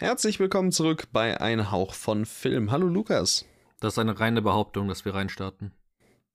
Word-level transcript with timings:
Herzlich 0.00 0.38
willkommen 0.38 0.70
zurück 0.70 1.08
bei 1.10 1.40
Ein 1.40 1.72
Hauch 1.72 1.92
von 1.92 2.24
Film. 2.24 2.70
Hallo 2.70 2.86
Lukas. 2.86 3.44
Das 3.80 3.94
ist 3.94 3.98
eine 3.98 4.20
reine 4.20 4.40
Behauptung, 4.42 4.86
dass 4.86 5.04
wir 5.04 5.12
reinstarten. 5.12 5.72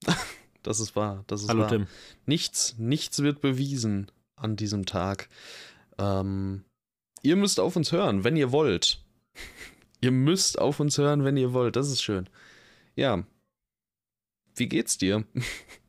das 0.63 0.81
ist 0.81 0.97
wahr. 0.97 1.23
Das 1.27 1.43
ist 1.43 1.47
Hallo 1.47 1.61
wahr. 1.61 1.69
Tim. 1.69 1.87
Nichts, 2.25 2.75
nichts 2.77 3.23
wird 3.23 3.39
bewiesen 3.39 4.11
an 4.35 4.57
diesem 4.57 4.85
Tag. 4.85 5.29
Ähm, 5.97 6.65
ihr 7.21 7.37
müsst 7.37 7.61
auf 7.61 7.77
uns 7.77 7.93
hören, 7.93 8.25
wenn 8.25 8.35
ihr 8.35 8.51
wollt. 8.51 9.01
ihr 10.01 10.11
müsst 10.11 10.59
auf 10.59 10.81
uns 10.81 10.97
hören, 10.97 11.23
wenn 11.23 11.37
ihr 11.37 11.53
wollt. 11.53 11.77
Das 11.77 11.89
ist 11.89 12.01
schön. 12.01 12.27
Ja. 12.95 13.23
Wie 14.55 14.67
geht's 14.67 14.97
dir? 14.97 15.23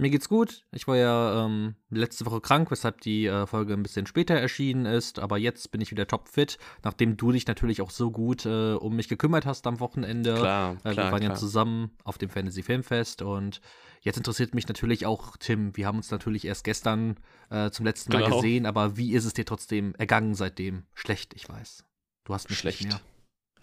Mir 0.00 0.10
geht's 0.10 0.28
gut. 0.28 0.64
Ich 0.70 0.86
war 0.86 0.96
ja 0.96 1.44
ähm, 1.44 1.74
letzte 1.90 2.24
Woche 2.24 2.40
krank, 2.40 2.70
weshalb 2.70 3.00
die 3.00 3.26
äh, 3.26 3.46
Folge 3.48 3.74
ein 3.74 3.82
bisschen 3.82 4.06
später 4.06 4.34
erschienen 4.34 4.86
ist. 4.86 5.18
Aber 5.18 5.38
jetzt 5.38 5.72
bin 5.72 5.80
ich 5.80 5.90
wieder 5.90 6.06
topfit, 6.06 6.56
nachdem 6.84 7.16
du 7.16 7.32
dich 7.32 7.48
natürlich 7.48 7.82
auch 7.82 7.90
so 7.90 8.12
gut 8.12 8.46
äh, 8.46 8.74
um 8.74 8.94
mich 8.94 9.08
gekümmert 9.08 9.44
hast 9.44 9.66
am 9.66 9.80
Wochenende. 9.80 10.34
Klar, 10.36 10.76
äh, 10.84 10.92
klar, 10.92 10.96
Wir 10.96 11.02
waren 11.12 11.20
klar. 11.20 11.32
ja 11.32 11.34
zusammen 11.34 11.90
auf 12.04 12.16
dem 12.16 12.30
Fantasy 12.30 12.62
Filmfest 12.62 13.22
und 13.22 13.60
jetzt 14.00 14.16
interessiert 14.16 14.54
mich 14.54 14.68
natürlich 14.68 15.04
auch 15.04 15.36
Tim. 15.36 15.76
Wir 15.76 15.88
haben 15.88 15.96
uns 15.98 16.12
natürlich 16.12 16.44
erst 16.44 16.62
gestern 16.62 17.16
äh, 17.50 17.70
zum 17.70 17.84
letzten 17.84 18.12
Mal 18.12 18.22
Genau. 18.22 18.36
gesehen, 18.36 18.66
aber 18.66 18.96
wie 18.96 19.12
ist 19.14 19.24
es 19.24 19.32
dir 19.34 19.44
trotzdem 19.44 19.96
ergangen 19.96 20.34
seitdem? 20.34 20.84
Schlecht, 20.94 21.34
ich 21.34 21.48
weiß. 21.48 21.82
Du 22.22 22.34
hast 22.34 22.48
mich 22.50 22.58
Schlecht. 22.60 22.84
nicht 22.84 22.92
mehr. 22.92 23.00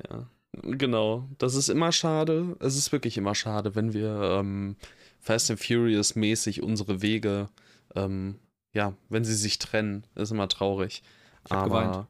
Ja, 0.10 0.30
genau. 0.78 1.30
Das 1.38 1.56
ist 1.56 1.70
immer 1.70 1.94
schade. 1.94 2.58
Es 2.60 2.76
ist 2.76 2.92
wirklich 2.92 3.18
immer 3.18 3.36
schade, 3.36 3.74
wenn 3.76 3.94
wir 3.94 4.20
ähm, 4.42 4.76
Fast 5.26 5.50
and 5.50 5.60
Furious 5.60 6.16
mäßig 6.16 6.62
unsere 6.62 7.02
Wege, 7.02 7.50
ähm, 7.96 8.36
ja, 8.74 8.94
wenn 9.10 9.26
sie 9.26 9.34
sich 9.34 9.58
trennen, 9.58 10.04
ist 10.14 10.30
immer 10.30 10.48
traurig. 10.48 11.02
Aber 11.50 11.64
geweint. 11.64 12.08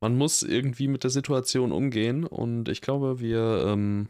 man 0.00 0.16
muss 0.16 0.44
irgendwie 0.44 0.86
mit 0.86 1.02
der 1.02 1.10
Situation 1.10 1.72
umgehen 1.72 2.22
und 2.24 2.68
ich 2.68 2.80
glaube, 2.80 3.18
wir 3.18 3.64
ähm, 3.66 4.06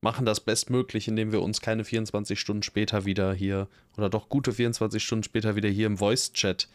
machen 0.00 0.26
das 0.26 0.40
bestmöglich, 0.40 1.06
indem 1.06 1.30
wir 1.30 1.40
uns 1.40 1.60
keine 1.60 1.84
24 1.84 2.40
Stunden 2.40 2.64
später 2.64 3.04
wieder 3.04 3.32
hier 3.32 3.68
oder 3.96 4.10
doch 4.10 4.28
gute 4.28 4.52
24 4.52 5.00
Stunden 5.00 5.22
später 5.22 5.54
wieder 5.54 5.68
hier 5.68 5.86
im 5.86 5.98
Voice-Chat 5.98 6.68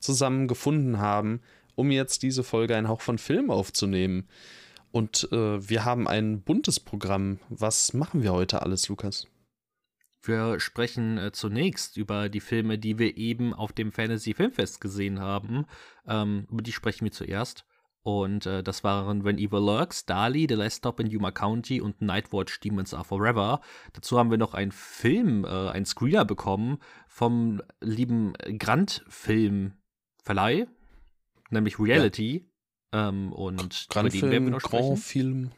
zusammen 0.00 0.48
gefunden 0.48 0.98
haben, 0.98 1.40
um 1.76 1.90
jetzt 1.90 2.22
diese 2.22 2.44
Folge 2.44 2.76
ein 2.76 2.88
Hauch 2.88 3.00
von 3.00 3.16
Film 3.16 3.50
aufzunehmen. 3.50 4.28
Und 4.90 5.32
äh, 5.32 5.66
wir 5.66 5.86
haben 5.86 6.06
ein 6.06 6.42
buntes 6.42 6.78
Programm. 6.78 7.38
Was 7.48 7.94
machen 7.94 8.22
wir 8.22 8.34
heute 8.34 8.60
alles, 8.60 8.86
Lukas? 8.90 9.26
Wir 10.22 10.60
sprechen 10.60 11.18
äh, 11.18 11.32
zunächst 11.32 11.96
über 11.96 12.28
die 12.28 12.40
Filme, 12.40 12.78
die 12.78 12.98
wir 12.98 13.16
eben 13.16 13.52
auf 13.52 13.72
dem 13.72 13.90
Fantasy 13.90 14.34
Filmfest 14.34 14.80
gesehen 14.80 15.20
haben. 15.20 15.66
Ähm, 16.06 16.46
über 16.50 16.62
die 16.62 16.72
sprechen 16.72 17.04
wir 17.04 17.12
zuerst. 17.12 17.66
Und 18.04 18.46
äh, 18.46 18.62
das 18.62 18.82
waren 18.82 19.24
When 19.24 19.38
Evil 19.38 19.60
Lurks, 19.60 20.06
Dali, 20.06 20.46
The 20.48 20.54
Last 20.54 20.78
Stop 20.78 20.98
in 20.98 21.06
Yuma 21.06 21.30
County 21.30 21.80
und 21.80 22.00
Nightwatch 22.00 22.58
Demons 22.60 22.94
Are 22.94 23.04
Forever. 23.04 23.60
Dazu 23.92 24.18
haben 24.18 24.30
wir 24.30 24.38
noch 24.38 24.54
einen 24.54 24.72
Film, 24.72 25.44
äh, 25.44 25.48
einen 25.70 25.86
Screener 25.86 26.24
bekommen 26.24 26.78
vom 27.06 27.62
lieben 27.80 28.32
Grant 28.58 29.04
Film 29.08 29.74
Verleih, 30.22 30.66
nämlich 31.50 31.78
Reality. 31.78 32.48
Ähm, 32.92 33.32
und 33.32 33.88
über 33.90 34.08
den 34.08 34.22
werden 34.30 34.44
wir 34.44 34.50
noch 34.50 34.62
Grand 34.62 34.84
sprechen. 34.84 34.96
Film? 34.96 35.50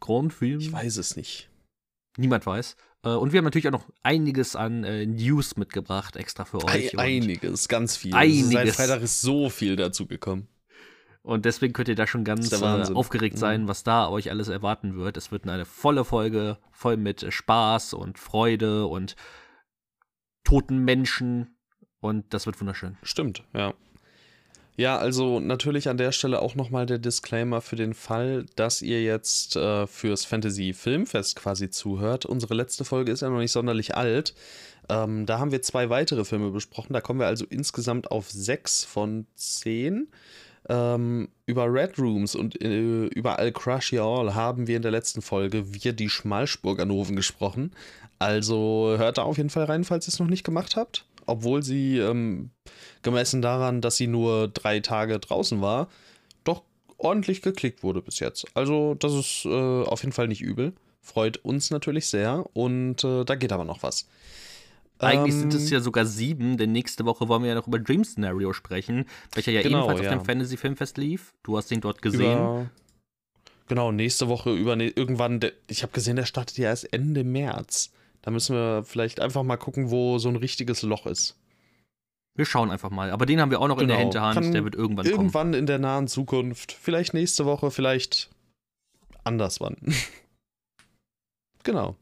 Grand 0.00 0.32
Film. 0.32 0.60
Ich 0.60 0.72
weiß 0.72 0.96
es 0.98 1.16
nicht. 1.16 1.50
Niemand 2.16 2.46
weiß. 2.46 2.76
Äh, 3.04 3.10
Und 3.10 3.32
wir 3.32 3.38
haben 3.38 3.44
natürlich 3.44 3.68
auch 3.68 3.72
noch 3.72 3.86
einiges 4.02 4.56
an 4.56 4.84
äh, 4.84 5.06
News 5.06 5.56
mitgebracht, 5.56 6.16
extra 6.16 6.44
für 6.44 6.64
euch. 6.64 6.92
Und, 6.94 6.98
einiges, 7.00 7.68
ganz 7.68 7.96
viel. 7.96 8.14
Einiges. 8.14 8.50
Seit 8.50 8.68
Freitag 8.70 9.02
ist 9.02 9.20
so 9.20 9.48
viel 9.50 9.76
dazu 9.76 10.06
gekommen. 10.06 10.48
und 11.22 11.44
deswegen 11.44 11.72
könnt 11.74 11.88
ihr 11.88 11.94
da 11.94 12.06
schon 12.06 12.24
ganz 12.24 12.50
äh, 12.52 12.56
aufgeregt 12.94 13.34
Mhm. 13.36 13.40
sein, 13.40 13.68
was 13.68 13.84
da 13.84 14.08
euch 14.08 14.30
alles 14.30 14.48
erwarten 14.48 14.96
wird. 14.96 15.16
Es 15.16 15.30
wird 15.30 15.46
eine 15.48 15.64
volle 15.66 16.04
Folge, 16.04 16.58
voll 16.72 16.96
mit 16.96 17.22
äh, 17.22 17.30
Spaß 17.30 17.92
und 17.94 18.18
Freude 18.18 18.86
und 18.86 19.14
toten 20.44 20.78
Menschen. 20.84 21.56
Und 22.00 22.32
das 22.32 22.46
wird 22.46 22.60
wunderschön. 22.60 22.96
Stimmt, 23.02 23.42
ja. 23.54 23.74
Ja, 24.78 24.96
also 24.96 25.40
natürlich 25.40 25.88
an 25.88 25.96
der 25.96 26.12
Stelle 26.12 26.40
auch 26.40 26.54
nochmal 26.54 26.86
der 26.86 26.98
Disclaimer 26.98 27.60
für 27.60 27.74
den 27.74 27.94
Fall, 27.94 28.46
dass 28.54 28.80
ihr 28.80 29.02
jetzt 29.02 29.56
äh, 29.56 29.88
fürs 29.88 30.24
Fantasy 30.24 30.72
Filmfest 30.72 31.34
quasi 31.34 31.68
zuhört. 31.68 32.26
Unsere 32.26 32.54
letzte 32.54 32.84
Folge 32.84 33.10
ist 33.10 33.22
ja 33.22 33.28
noch 33.28 33.40
nicht 33.40 33.50
sonderlich 33.50 33.96
alt. 33.96 34.34
Ähm, 34.88 35.26
da 35.26 35.40
haben 35.40 35.50
wir 35.50 35.62
zwei 35.62 35.90
weitere 35.90 36.24
Filme 36.24 36.52
besprochen. 36.52 36.92
Da 36.92 37.00
kommen 37.00 37.18
wir 37.18 37.26
also 37.26 37.44
insgesamt 37.50 38.12
auf 38.12 38.30
sechs 38.30 38.84
von 38.84 39.26
zehn. 39.34 40.06
Ähm, 40.68 41.28
über 41.46 41.64
Red 41.64 41.98
Rooms 41.98 42.36
und 42.36 42.62
äh, 42.62 43.06
über 43.06 43.40
I'll 43.40 43.50
Crush 43.50 43.92
You 43.92 44.02
All 44.02 44.36
haben 44.36 44.68
wir 44.68 44.76
in 44.76 44.82
der 44.82 44.92
letzten 44.92 45.22
Folge 45.22 45.74
Wir 45.74 45.92
die 45.92 46.08
Schmalspurganoven 46.08 47.16
gesprochen. 47.16 47.72
Also 48.20 48.94
hört 48.96 49.18
da 49.18 49.22
auf 49.22 49.38
jeden 49.38 49.50
Fall 49.50 49.64
rein, 49.64 49.82
falls 49.82 50.06
ihr 50.06 50.12
es 50.12 50.20
noch 50.20 50.28
nicht 50.28 50.44
gemacht 50.44 50.76
habt. 50.76 51.07
Obwohl 51.28 51.62
sie 51.62 51.98
ähm, 51.98 52.50
gemessen 53.02 53.42
daran, 53.42 53.80
dass 53.80 53.96
sie 53.96 54.06
nur 54.06 54.48
drei 54.48 54.80
Tage 54.80 55.18
draußen 55.18 55.60
war, 55.60 55.88
doch 56.44 56.62
ordentlich 56.96 57.42
geklickt 57.42 57.82
wurde 57.82 58.02
bis 58.02 58.18
jetzt. 58.18 58.46
Also 58.54 58.94
das 58.94 59.12
ist 59.12 59.44
äh, 59.44 59.82
auf 59.82 60.02
jeden 60.02 60.12
Fall 60.12 60.28
nicht 60.28 60.40
übel. 60.40 60.72
Freut 61.00 61.38
uns 61.38 61.70
natürlich 61.70 62.06
sehr 62.06 62.44
und 62.54 63.04
äh, 63.04 63.24
da 63.24 63.34
geht 63.34 63.52
aber 63.52 63.64
noch 63.64 63.82
was. 63.82 64.08
Eigentlich 64.98 65.34
Ähm, 65.34 65.40
sind 65.40 65.54
es 65.54 65.70
ja 65.70 65.80
sogar 65.80 66.06
sieben, 66.06 66.56
denn 66.56 66.72
nächste 66.72 67.04
Woche 67.04 67.28
wollen 67.28 67.42
wir 67.42 67.50
ja 67.50 67.54
noch 67.54 67.68
über 67.68 67.78
Dream 67.78 68.04
Scenario 68.04 68.52
sprechen, 68.52 69.06
welcher 69.32 69.52
ja 69.52 69.62
Genau, 69.62 69.84
ebenfalls 69.84 70.04
ja. 70.04 70.10
auf 70.10 70.22
dem 70.22 70.24
Fantasy 70.24 70.56
Filmfest 70.56 70.98
lief. 70.98 71.34
Du 71.42 71.56
hast 71.56 71.70
ihn 71.70 71.80
dort 71.80 72.02
gesehen. 72.02 72.38
Über, 72.38 72.70
genau, 73.68 73.92
nächste 73.92 74.28
Woche 74.28 74.52
über 74.52 74.76
irgendwann, 74.76 75.40
der, 75.40 75.52
ich 75.68 75.82
habe 75.82 75.92
gesehen, 75.92 76.16
der 76.16 76.26
startet 76.26 76.58
ja 76.58 76.70
erst 76.70 76.92
Ende 76.92 77.22
März. 77.22 77.92
Da 78.22 78.30
müssen 78.30 78.54
wir 78.56 78.84
vielleicht 78.84 79.20
einfach 79.20 79.42
mal 79.42 79.56
gucken, 79.56 79.90
wo 79.90 80.18
so 80.18 80.28
ein 80.28 80.36
richtiges 80.36 80.82
Loch 80.82 81.06
ist. 81.06 81.36
Wir 82.34 82.44
schauen 82.44 82.70
einfach 82.70 82.90
mal. 82.90 83.10
Aber 83.10 83.26
den 83.26 83.40
haben 83.40 83.50
wir 83.50 83.60
auch 83.60 83.68
noch 83.68 83.80
in 83.80 83.88
der 83.88 83.96
Genau. 83.96 84.06
Hinterhand. 84.10 84.34
Kann 84.34 84.52
Der 84.52 84.64
wird 84.64 84.74
irgendwann, 84.74 85.04
kommen. 85.04 85.16
Irgendwann 85.16 85.54
in 85.54 85.66
der 85.66 85.78
nahen 85.78 86.06
Zukunft, 86.06 86.72
vielleicht 86.72 87.14
nächste 87.14 87.46
Woche, 87.46 87.70
vielleicht 87.70 88.30
anders 89.24 89.60
wann. 89.60 89.76
genau. 91.64 91.96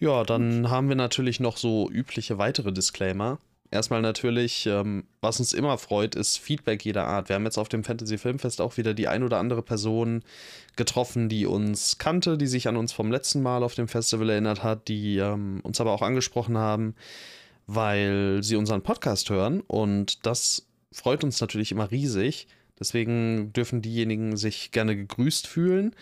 Ja, 0.00 0.24
dann 0.24 0.68
haben 0.68 0.88
wir 0.88 0.96
natürlich 0.96 1.38
noch 1.38 1.56
so 1.56 1.88
übliche 1.90 2.36
weitere 2.38 2.72
Disclaimer. 2.72 3.38
Erstmal 3.74 4.02
natürlich, 4.02 4.66
ähm, 4.66 5.02
was 5.20 5.40
uns 5.40 5.52
immer 5.52 5.78
freut, 5.78 6.14
ist 6.14 6.38
Feedback 6.38 6.84
jeder 6.84 7.08
Art. 7.08 7.28
Wir 7.28 7.34
haben 7.34 7.44
jetzt 7.44 7.58
auf 7.58 7.68
dem 7.68 7.82
Fantasy 7.82 8.18
Filmfest 8.18 8.60
auch 8.60 8.76
wieder 8.76 8.94
die 8.94 9.08
ein 9.08 9.24
oder 9.24 9.40
andere 9.40 9.62
Person 9.62 10.22
getroffen, 10.76 11.28
die 11.28 11.44
uns 11.44 11.98
kannte, 11.98 12.38
die 12.38 12.46
sich 12.46 12.68
an 12.68 12.76
uns 12.76 12.92
vom 12.92 13.10
letzten 13.10 13.42
Mal 13.42 13.64
auf 13.64 13.74
dem 13.74 13.88
Festival 13.88 14.30
erinnert 14.30 14.62
hat, 14.62 14.86
die 14.86 15.16
ähm, 15.18 15.58
uns 15.64 15.80
aber 15.80 15.90
auch 15.90 16.02
angesprochen 16.02 16.56
haben, 16.56 16.94
weil 17.66 18.44
sie 18.44 18.54
unseren 18.54 18.82
Podcast 18.82 19.28
hören. 19.28 19.60
Und 19.62 20.24
das 20.24 20.68
freut 20.92 21.24
uns 21.24 21.40
natürlich 21.40 21.72
immer 21.72 21.90
riesig. 21.90 22.46
Deswegen 22.78 23.52
dürfen 23.52 23.82
diejenigen 23.82 24.36
sich 24.36 24.70
gerne 24.70 24.94
gegrüßt 24.94 25.48
fühlen. 25.48 25.96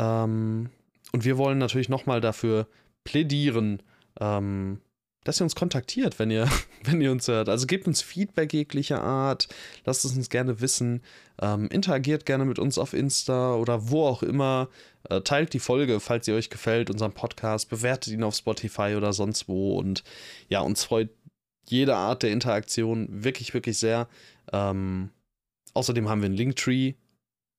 Ähm, 0.00 0.68
und 1.12 1.24
wir 1.24 1.38
wollen 1.38 1.58
natürlich 1.58 1.88
nochmal 1.88 2.20
dafür 2.20 2.66
plädieren, 3.04 3.84
ähm, 4.18 4.80
dass 5.24 5.40
ihr 5.40 5.44
uns 5.44 5.54
kontaktiert, 5.54 6.18
wenn 6.18 6.30
ihr, 6.30 6.48
wenn 6.84 7.00
ihr 7.00 7.10
uns 7.10 7.26
hört. 7.28 7.48
Also 7.48 7.66
gebt 7.66 7.86
uns 7.86 8.02
Feedback 8.02 8.52
jeglicher 8.52 9.02
Art, 9.02 9.48
lasst 9.84 10.04
es 10.04 10.16
uns 10.16 10.28
gerne 10.28 10.60
wissen, 10.60 11.02
ähm, 11.40 11.68
interagiert 11.68 12.26
gerne 12.26 12.44
mit 12.44 12.58
uns 12.58 12.78
auf 12.78 12.92
Insta 12.92 13.54
oder 13.56 13.90
wo 13.90 14.06
auch 14.06 14.22
immer, 14.22 14.68
äh, 15.08 15.20
teilt 15.22 15.52
die 15.52 15.58
Folge, 15.58 15.98
falls 16.00 16.28
ihr 16.28 16.34
euch 16.34 16.50
gefällt, 16.50 16.90
unseren 16.90 17.12
Podcast, 17.12 17.68
bewertet 17.68 18.12
ihn 18.12 18.22
auf 18.22 18.36
Spotify 18.36 18.94
oder 18.96 19.12
sonst 19.12 19.48
wo 19.48 19.78
und 19.78 20.04
ja, 20.48 20.60
uns 20.60 20.84
freut 20.84 21.10
jede 21.68 21.96
Art 21.96 22.22
der 22.22 22.30
Interaktion 22.30 23.08
wirklich, 23.10 23.54
wirklich 23.54 23.78
sehr. 23.78 24.08
Ähm, 24.52 25.10
außerdem 25.72 26.08
haben 26.08 26.20
wir 26.20 26.26
einen 26.26 26.36
Linktree, 26.36 26.94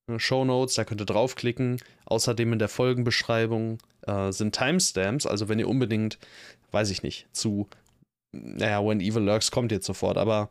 äh, 0.07 0.19
Show 0.19 0.45
Notes, 0.45 0.75
da 0.75 0.83
könnt 0.83 1.01
ihr 1.01 1.05
draufklicken. 1.05 1.79
Außerdem 2.05 2.53
in 2.53 2.59
der 2.59 2.69
Folgenbeschreibung 2.69 3.79
äh, 4.03 4.31
sind 4.31 4.55
Timestamps, 4.55 5.25
also 5.25 5.49
wenn 5.49 5.59
ihr 5.59 5.67
unbedingt, 5.67 6.19
weiß 6.71 6.89
ich 6.91 7.03
nicht, 7.03 7.27
zu, 7.31 7.67
naja, 8.31 8.85
When 8.85 8.99
Evil 9.01 9.23
Lurks 9.23 9.51
kommt 9.51 9.71
jetzt 9.71 9.85
sofort, 9.85 10.17
aber 10.17 10.49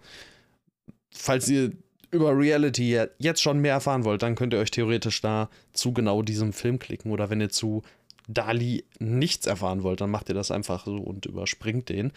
falls 1.15 1.49
ihr 1.49 1.73
über 2.11 2.37
Reality 2.37 2.85
je- 2.85 3.09
jetzt 3.19 3.43
schon 3.43 3.59
mehr 3.61 3.73
erfahren 3.73 4.05
wollt, 4.05 4.23
dann 4.23 4.37
könnt 4.37 4.53
ihr 4.53 4.61
euch 4.61 4.71
theoretisch 4.71 5.21
da 5.21 5.51
zu 5.73 5.93
genau 5.93 6.23
diesem 6.23 6.53
Film 6.53 6.79
klicken 6.79 7.11
oder 7.11 7.29
wenn 7.31 7.41
ihr 7.41 7.51
zu 7.51 7.83
Dali 8.29 8.85
nichts 8.99 9.47
erfahren 9.47 9.83
wollt, 9.83 10.01
dann 10.01 10.11
macht 10.11 10.29
ihr 10.29 10.35
das 10.35 10.51
einfach 10.51 10.87
so 10.87 10.97
und 10.97 11.27
überspringt 11.27 11.89
den. 11.89 12.13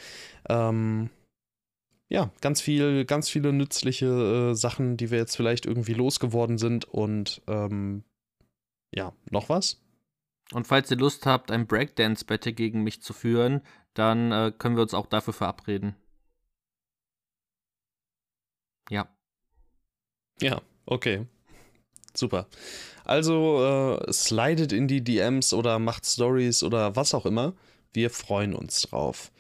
Ähm, 0.47 1.09
ja, 2.09 2.31
ganz 2.39 2.61
viel, 2.61 3.03
ganz 3.03 3.27
viele 3.27 3.51
nützliche 3.51 4.51
äh, 4.51 4.55
Sachen, 4.55 4.95
die 4.95 5.11
wir 5.11 5.17
jetzt 5.17 5.35
vielleicht 5.35 5.65
irgendwie 5.65 5.93
losgeworden 5.93 6.57
sind 6.57 6.85
und 6.85 7.41
ähm, 7.47 8.03
ja, 8.95 9.11
noch 9.29 9.49
was? 9.49 9.81
Und 10.53 10.65
falls 10.65 10.89
ihr 10.89 10.97
Lust 10.97 11.25
habt, 11.25 11.51
ein 11.51 11.67
Breakdance-Battle 11.67 12.53
gegen 12.53 12.83
mich 12.83 13.01
zu 13.01 13.11
führen, 13.11 13.61
dann 13.97 14.31
äh, 14.31 14.51
können 14.57 14.75
wir 14.75 14.83
uns 14.83 14.93
auch 14.93 15.07
dafür 15.07 15.33
verabreden. 15.33 15.95
Ja. 18.89 19.07
Ja, 20.41 20.61
okay. 20.85 21.25
Super. 22.13 22.47
Also 23.03 23.97
äh, 24.05 24.13
slidet 24.13 24.71
in 24.71 24.87
die 24.87 25.03
DMs 25.03 25.53
oder 25.53 25.79
macht 25.79 26.05
Stories 26.05 26.63
oder 26.63 26.95
was 26.95 27.13
auch 27.13 27.25
immer. 27.25 27.53
Wir 27.93 28.09
freuen 28.09 28.53
uns 28.53 28.81
drauf. 28.81 29.31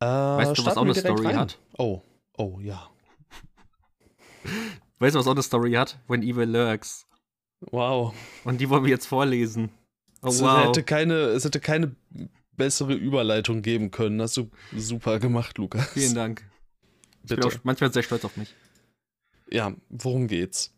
Äh, 0.00 0.06
weißt 0.06 0.58
du, 0.58 0.66
was 0.66 0.76
auch 0.76 0.82
eine 0.82 0.94
Story 0.94 1.26
rein? 1.26 1.38
hat? 1.38 1.58
Oh, 1.78 2.02
oh 2.36 2.58
ja. 2.60 2.90
Weißt 4.98 5.14
du, 5.14 5.18
was 5.18 5.26
auch 5.26 5.32
eine 5.32 5.42
Story 5.42 5.72
hat? 5.72 5.98
When 6.06 6.22
Evil 6.22 6.48
Lurks. 6.48 7.06
Wow. 7.60 8.14
Und 8.44 8.60
die 8.60 8.68
wollen 8.70 8.84
wir 8.84 8.90
jetzt 8.90 9.06
vorlesen. 9.06 9.70
Oh, 10.22 10.28
es, 10.28 10.40
wow. 10.40 10.66
hätte 10.66 10.82
keine, 10.82 11.14
es 11.14 11.44
hätte 11.44 11.60
keine 11.60 11.96
bessere 12.56 12.94
Überleitung 12.94 13.62
geben 13.62 13.90
können. 13.90 14.20
Hast 14.20 14.36
du 14.36 14.50
super 14.74 15.18
gemacht, 15.18 15.58
Lukas. 15.58 15.88
Vielen 15.90 16.14
Dank. 16.14 16.44
Ich 17.22 17.30
Bitte. 17.30 17.40
bin 17.40 17.50
auch 17.50 17.64
manchmal 17.64 17.92
sehr 17.92 18.02
stolz 18.02 18.24
auf 18.24 18.36
mich. 18.36 18.54
Ja, 19.50 19.74
worum 19.88 20.26
geht's? 20.26 20.74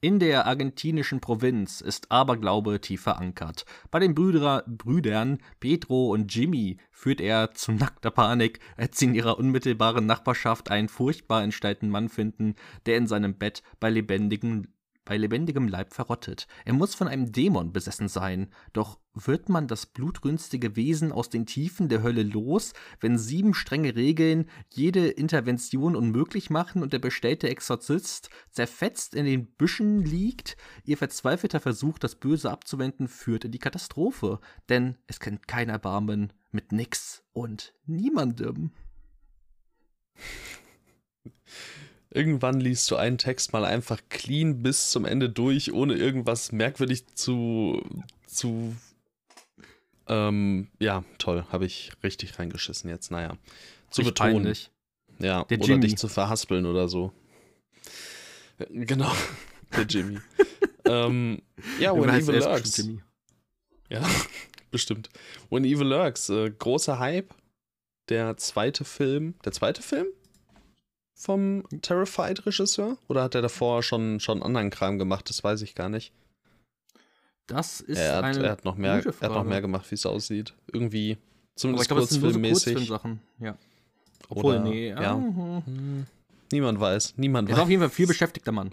In 0.00 0.20
der 0.20 0.46
argentinischen 0.46 1.20
Provinz 1.20 1.80
ist 1.80 2.12
Aberglaube 2.12 2.80
tief 2.80 3.02
verankert. 3.02 3.64
Bei 3.90 3.98
den 3.98 4.14
Brüder, 4.14 4.62
Brüdern 4.68 5.38
Pedro 5.58 6.12
und 6.12 6.32
Jimmy 6.32 6.76
führt 6.92 7.20
er 7.20 7.52
zu 7.54 7.72
nackter 7.72 8.12
Panik, 8.12 8.60
als 8.76 8.98
sie 8.98 9.06
in 9.06 9.14
ihrer 9.16 9.38
unmittelbaren 9.38 10.06
Nachbarschaft 10.06 10.70
einen 10.70 10.88
furchtbar 10.88 11.42
entstellten 11.42 11.90
Mann 11.90 12.08
finden, 12.08 12.54
der 12.86 12.96
in 12.96 13.08
seinem 13.08 13.34
Bett 13.34 13.64
bei 13.80 13.90
lebendigem 13.90 14.68
bei 15.08 15.16
lebendigem 15.16 15.66
Leib 15.68 15.94
verrottet. 15.94 16.46
Er 16.66 16.74
muss 16.74 16.94
von 16.94 17.08
einem 17.08 17.32
Dämon 17.32 17.72
besessen 17.72 18.08
sein. 18.08 18.52
Doch 18.74 19.00
wird 19.14 19.48
man 19.48 19.66
das 19.66 19.86
blutrünstige 19.86 20.76
Wesen 20.76 21.12
aus 21.12 21.30
den 21.30 21.46
Tiefen 21.46 21.88
der 21.88 22.02
Hölle 22.02 22.22
los, 22.22 22.74
wenn 23.00 23.16
sieben 23.16 23.54
strenge 23.54 23.96
Regeln 23.96 24.50
jede 24.68 25.08
Intervention 25.08 25.96
unmöglich 25.96 26.50
machen 26.50 26.82
und 26.82 26.92
der 26.92 26.98
bestellte 26.98 27.48
Exorzist 27.48 28.28
zerfetzt 28.50 29.14
in 29.14 29.24
den 29.24 29.46
Büschen 29.46 30.04
liegt? 30.04 30.58
Ihr 30.84 30.98
verzweifelter 30.98 31.60
Versuch, 31.60 31.98
das 31.98 32.16
Böse 32.16 32.50
abzuwenden, 32.50 33.08
führt 33.08 33.46
in 33.46 33.52
die 33.52 33.58
Katastrophe. 33.58 34.40
Denn 34.68 34.98
es 35.06 35.20
kennt 35.20 35.48
kein 35.48 35.70
Erbarmen 35.70 36.34
mit 36.50 36.70
nix 36.70 37.24
und 37.32 37.72
niemandem. 37.86 38.72
Irgendwann 42.10 42.60
liest 42.60 42.90
du 42.90 42.96
einen 42.96 43.18
Text 43.18 43.52
mal 43.52 43.64
einfach 43.64 44.00
clean 44.08 44.62
bis 44.62 44.90
zum 44.90 45.04
Ende 45.04 45.28
durch, 45.28 45.72
ohne 45.72 45.94
irgendwas 45.94 46.52
merkwürdig 46.52 47.06
zu. 47.14 47.82
zu. 48.26 48.74
Ähm, 50.06 50.68
ja, 50.78 51.04
toll, 51.18 51.44
habe 51.50 51.66
ich 51.66 51.92
richtig 52.02 52.38
reingeschissen 52.38 52.88
jetzt. 52.88 53.10
Naja. 53.10 53.36
Zu 53.90 54.00
Richtig 54.02 54.14
betonen. 54.14 54.34
Peinlich. 54.36 54.70
Ja, 55.18 55.44
Der 55.44 55.58
oder 55.58 55.66
Jimmy. 55.66 55.80
dich 55.80 55.96
zu 55.96 56.08
verhaspeln 56.08 56.64
oder 56.64 56.88
so. 56.88 57.12
Genau, 58.70 59.12
der 59.76 59.84
Jimmy. 59.84 60.18
ähm, 60.84 61.42
ja, 61.78 61.94
When 61.94 62.08
Evil 62.08 62.36
Lurks. 62.36 62.88
Ja, 63.90 64.02
bestimmt. 64.70 65.08
When 65.50 65.64
Evil 65.64 65.86
Lurks, 65.88 66.28
äh, 66.30 66.50
großer 66.50 66.98
Hype. 66.98 67.34
Der 68.08 68.36
zweite 68.38 68.84
Film. 68.84 69.34
Der 69.44 69.52
zweite 69.52 69.82
Film? 69.82 70.06
Vom 71.18 71.64
Terrified-Regisseur? 71.82 72.96
Oder 73.08 73.24
hat 73.24 73.34
er 73.34 73.42
davor 73.42 73.82
schon, 73.82 74.20
schon 74.20 74.40
anderen 74.42 74.70
Kram 74.70 74.98
gemacht? 74.98 75.28
Das 75.28 75.42
weiß 75.42 75.62
ich 75.62 75.74
gar 75.74 75.88
nicht. 75.88 76.12
Das 77.48 77.80
ist 77.80 77.98
er 77.98 78.16
hat, 78.16 78.24
eine 78.24 78.44
er 78.44 78.52
hat 78.52 78.64
noch 78.64 78.76
mehr, 78.76 79.04
Er 79.04 79.28
hat 79.28 79.32
noch 79.32 79.44
mehr 79.44 79.60
gemacht, 79.60 79.90
wie 79.90 79.96
es 79.96 80.06
aussieht. 80.06 80.54
Irgendwie, 80.72 81.18
zumindest 81.56 81.90
Aber 81.90 82.02
ich 82.02 82.08
glaube, 82.08 82.20
kurzfilmmäßig. 82.22 82.78
So 82.78 82.84
Sachen. 82.84 83.20
Ja. 83.40 83.58
Obwohl, 84.28 84.56
Oder, 84.56 84.64
nee. 84.64 84.90
Ja. 84.90 85.16
Mhm. 85.16 85.62
Hm. 85.66 86.06
Niemand 86.52 86.78
weiß. 86.78 87.14
Niemand 87.16 87.48
er 87.48 87.52
weiß. 87.52 87.58
ist 87.58 87.62
auf 87.64 87.70
jeden 87.70 87.80
Fall 87.80 87.90
viel 87.90 88.06
beschäftigter 88.06 88.52
Mann. 88.52 88.70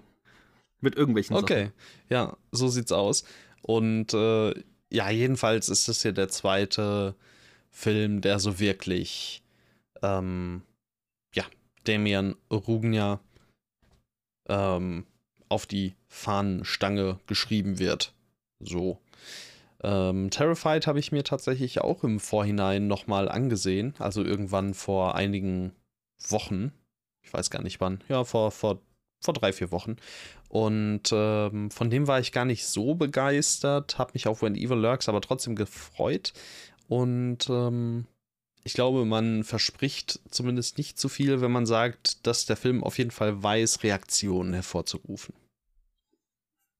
Mit 0.81 0.95
irgendwelchen 0.95 1.35
okay. 1.35 1.55
Sachen. 1.55 1.67
Okay, 1.67 1.71
ja, 2.09 2.37
so 2.51 2.67
sieht's 2.67 2.91
aus. 2.91 3.23
Und 3.63 4.13
äh, 4.13 4.53
ja, 4.91 5.09
jedenfalls 5.09 5.69
ist 5.69 5.87
das 5.87 6.03
hier 6.03 6.11
der 6.11 6.29
zweite 6.29 7.15
Film, 7.71 8.21
der 8.21 8.39
so 8.39 8.59
wirklich 8.59 9.41
ähm, 10.03 10.61
Damian 11.85 12.35
Rugnia 12.51 13.19
ähm, 14.47 15.05
auf 15.49 15.65
die 15.65 15.95
Fahnenstange 16.07 17.19
geschrieben 17.27 17.79
wird. 17.79 18.13
So. 18.59 18.99
Ähm, 19.83 20.29
Terrified 20.29 20.87
habe 20.87 20.99
ich 20.99 21.11
mir 21.11 21.23
tatsächlich 21.23 21.81
auch 21.81 22.03
im 22.03 22.19
Vorhinein 22.19 22.87
nochmal 22.87 23.29
angesehen. 23.29 23.93
Also 23.99 24.23
irgendwann 24.23 24.73
vor 24.73 25.15
einigen 25.15 25.73
Wochen. 26.29 26.71
Ich 27.23 27.33
weiß 27.33 27.49
gar 27.49 27.61
nicht 27.61 27.81
wann. 27.81 28.03
Ja, 28.07 28.23
vor, 28.23 28.51
vor, 28.51 28.79
vor 29.23 29.33
drei, 29.33 29.53
vier 29.53 29.71
Wochen. 29.71 29.97
Und 30.49 31.11
ähm, 31.11 31.69
von 31.71 31.89
dem 31.89 32.07
war 32.07 32.19
ich 32.19 32.31
gar 32.31 32.45
nicht 32.45 32.65
so 32.65 32.95
begeistert. 32.95 33.97
Habe 33.97 34.11
mich 34.13 34.27
auf 34.27 34.41
When 34.41 34.55
Evil 34.55 34.77
Lurks 34.77 35.09
aber 35.09 35.21
trotzdem 35.21 35.55
gefreut. 35.55 36.33
Und 36.87 37.49
ähm, 37.49 38.05
ich 38.65 38.73
glaube, 38.73 39.05
man 39.05 39.43
verspricht 39.43 40.19
zumindest 40.31 40.79
nicht 40.79 40.97
zu 40.97 41.07
viel, 41.07 41.39
wenn 41.39 41.51
man 41.51 41.67
sagt, 41.67 42.25
dass 42.25 42.47
der 42.47 42.57
Film 42.57 42.83
auf 42.83 42.97
jeden 42.97 43.11
Fall 43.11 43.41
weiß, 43.41 43.83
Reaktionen 43.83 44.53
hervorzurufen. 44.53 45.35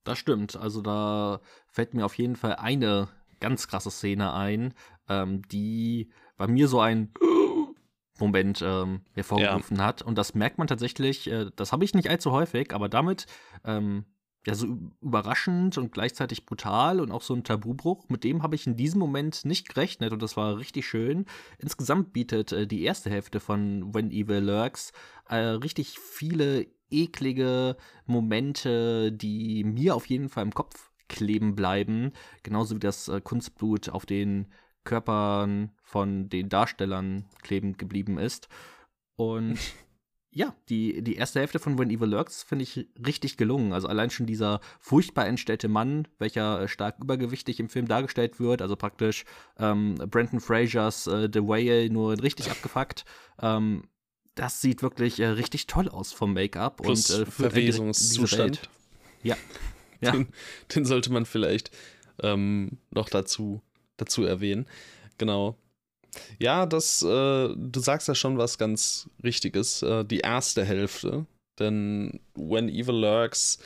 Das 0.03 0.17
stimmt. 0.17 0.55
Also 0.55 0.81
da 0.81 1.41
fällt 1.67 1.93
mir 1.93 2.03
auf 2.03 2.17
jeden 2.17 2.35
Fall 2.35 2.55
eine 2.55 3.07
ganz 3.39 3.67
krasse 3.67 3.91
Szene 3.91 4.33
ein, 4.33 4.73
ähm, 5.09 5.43
die 5.49 6.09
bei 6.37 6.47
mir 6.47 6.67
so 6.67 6.79
ein 6.79 7.13
Moment 8.17 8.63
ähm, 8.63 9.01
hervorgerufen 9.13 9.77
ja. 9.77 9.83
hat. 9.83 10.01
Und 10.01 10.17
das 10.17 10.33
merkt 10.33 10.57
man 10.57 10.65
tatsächlich, 10.65 11.29
äh, 11.29 11.51
das 11.55 11.71
habe 11.71 11.85
ich 11.85 11.93
nicht 11.93 12.09
allzu 12.09 12.31
häufig, 12.31 12.73
aber 12.73 12.89
damit 12.89 13.27
ähm, 13.63 14.05
ja, 14.45 14.53
so 14.53 14.77
überraschend 15.01 15.77
und 15.77 15.91
gleichzeitig 15.91 16.45
brutal 16.45 16.99
und 16.99 17.11
auch 17.11 17.21
so 17.21 17.33
ein 17.33 17.43
Tabubruch. 17.43 18.09
Mit 18.09 18.23
dem 18.23 18.43
habe 18.43 18.55
ich 18.55 18.67
in 18.67 18.75
diesem 18.75 18.99
Moment 18.99 19.43
nicht 19.45 19.69
gerechnet 19.69 20.13
und 20.13 20.21
das 20.21 20.37
war 20.37 20.57
richtig 20.57 20.87
schön. 20.87 21.25
Insgesamt 21.57 22.13
bietet 22.13 22.51
äh, 22.51 22.67
die 22.67 22.83
erste 22.83 23.09
Hälfte 23.09 23.39
von 23.39 23.93
When 23.93 24.11
Evil 24.11 24.39
Lurks 24.39 24.91
äh, 25.29 25.37
richtig 25.37 25.97
viele 25.99 26.67
eklige 26.91 27.75
Momente, 28.05 29.11
die 29.11 29.63
mir 29.63 29.95
auf 29.95 30.05
jeden 30.05 30.29
Fall 30.29 30.43
im 30.43 30.53
Kopf 30.53 30.91
kleben 31.07 31.55
bleiben. 31.55 32.11
Genauso 32.43 32.75
wie 32.75 32.79
das 32.79 33.07
äh, 33.07 33.21
Kunstblut 33.21 33.89
auf 33.89 34.05
den 34.05 34.47
Körpern 34.83 35.71
von 35.81 36.29
den 36.29 36.49
Darstellern 36.49 37.25
kleben 37.41 37.77
geblieben 37.77 38.19
ist. 38.19 38.47
Und 39.15 39.57
ja, 40.35 40.53
die, 40.67 41.01
die 41.01 41.15
erste 41.15 41.39
Hälfte 41.39 41.59
von 41.59 41.79
When 41.79 41.89
Evil 41.89 42.09
Lurks 42.09 42.43
finde 42.43 42.63
ich 42.63 42.89
richtig 43.07 43.37
gelungen. 43.37 43.71
Also 43.71 43.87
allein 43.87 44.09
schon 44.09 44.25
dieser 44.25 44.59
furchtbar 44.81 45.27
entstellte 45.27 45.69
Mann, 45.69 46.09
welcher 46.19 46.61
äh, 46.61 46.67
stark 46.67 46.97
übergewichtig 47.01 47.61
im 47.61 47.69
Film 47.69 47.87
dargestellt 47.87 48.37
wird, 48.37 48.61
also 48.61 48.75
praktisch 48.75 49.23
ähm, 49.57 49.95
Brandon 49.95 50.41
Frasers 50.41 51.07
äh, 51.07 51.29
The 51.33 51.39
Whale 51.39 51.89
nur 51.89 52.21
richtig 52.21 52.51
abgefuckt. 52.51 53.05
Ähm, 53.41 53.83
das 54.35 54.59
sieht 54.59 54.83
wirklich 54.83 55.21
äh, 55.21 55.27
richtig 55.27 55.67
toll 55.67 55.87
aus 55.87 56.11
vom 56.11 56.33
Make-up 56.33 56.81
und 56.81 57.09
äh, 57.09 57.25
Verwesungszustand. 57.25 58.69
Ja. 59.23 59.37
ja. 60.01 60.11
Den, 60.11 60.27
den, 60.75 60.83
sollte 60.83 61.13
man 61.13 61.25
vielleicht 61.25 61.71
ähm, 62.21 62.77
noch 62.91 63.07
dazu, 63.07 63.61
dazu 63.95 64.25
erwähnen. 64.25 64.65
Genau. 65.17 65.57
Ja, 66.39 66.65
das, 66.65 67.01
äh, 67.01 67.05
du 67.07 67.79
sagst 67.79 68.07
ja 68.07 68.15
schon 68.15 68.37
was 68.37 68.57
ganz 68.57 69.09
Richtiges. 69.23 69.81
Äh, 69.81 70.05
die 70.05 70.19
erste 70.19 70.63
Hälfte. 70.63 71.25
Denn 71.59 72.19
When 72.35 72.69
Evil 72.69 72.95
Lurks, 72.95 73.59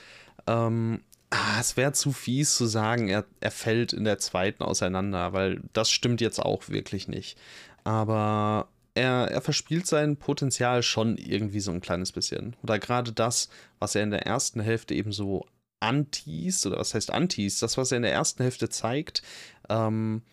ähm, 0.47 1.01
ah, 1.31 1.59
es 1.59 1.77
wäre 1.77 1.93
zu 1.93 2.11
fies 2.11 2.55
zu 2.55 2.65
sagen, 2.65 3.07
er, 3.07 3.25
er 3.39 3.51
fällt 3.51 3.93
in 3.93 4.03
der 4.03 4.19
zweiten 4.19 4.63
auseinander, 4.63 5.33
weil 5.33 5.61
das 5.73 5.89
stimmt 5.89 6.21
jetzt 6.21 6.39
auch 6.39 6.69
wirklich 6.69 7.07
nicht. 7.07 7.37
Aber 7.83 8.69
er, 8.95 9.29
er 9.31 9.41
verspielt 9.41 9.87
sein 9.87 10.17
Potenzial 10.17 10.83
schon 10.83 11.17
irgendwie 11.17 11.59
so 11.61 11.71
ein 11.71 11.81
kleines 11.81 12.11
bisschen. 12.11 12.55
Oder 12.63 12.79
gerade 12.79 13.11
das, 13.11 13.49
was 13.79 13.95
er 13.95 14.03
in 14.03 14.11
der 14.11 14.25
ersten 14.25 14.59
Hälfte 14.59 14.93
eben 14.93 15.11
so 15.11 15.45
antis, 15.79 16.65
oder 16.65 16.77
was 16.77 16.93
heißt 16.93 17.11
antis, 17.11 17.59
das, 17.59 17.77
was 17.77 17.91
er 17.91 17.97
in 17.97 18.03
der 18.03 18.11
ersten 18.11 18.43
Hälfte 18.43 18.69
zeigt, 18.69 19.21
ähm, 19.69 20.23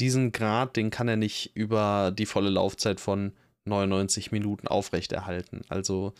diesen 0.00 0.32
Grad, 0.32 0.76
den 0.76 0.90
kann 0.90 1.08
er 1.08 1.16
nicht 1.16 1.50
über 1.54 2.12
die 2.16 2.26
volle 2.26 2.50
Laufzeit 2.50 3.00
von 3.00 3.32
99 3.64 4.32
Minuten 4.32 4.66
aufrechterhalten. 4.68 5.62
Also 5.68 6.12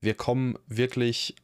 wir 0.00 0.14
kommen 0.14 0.58
wirklich 0.66 1.36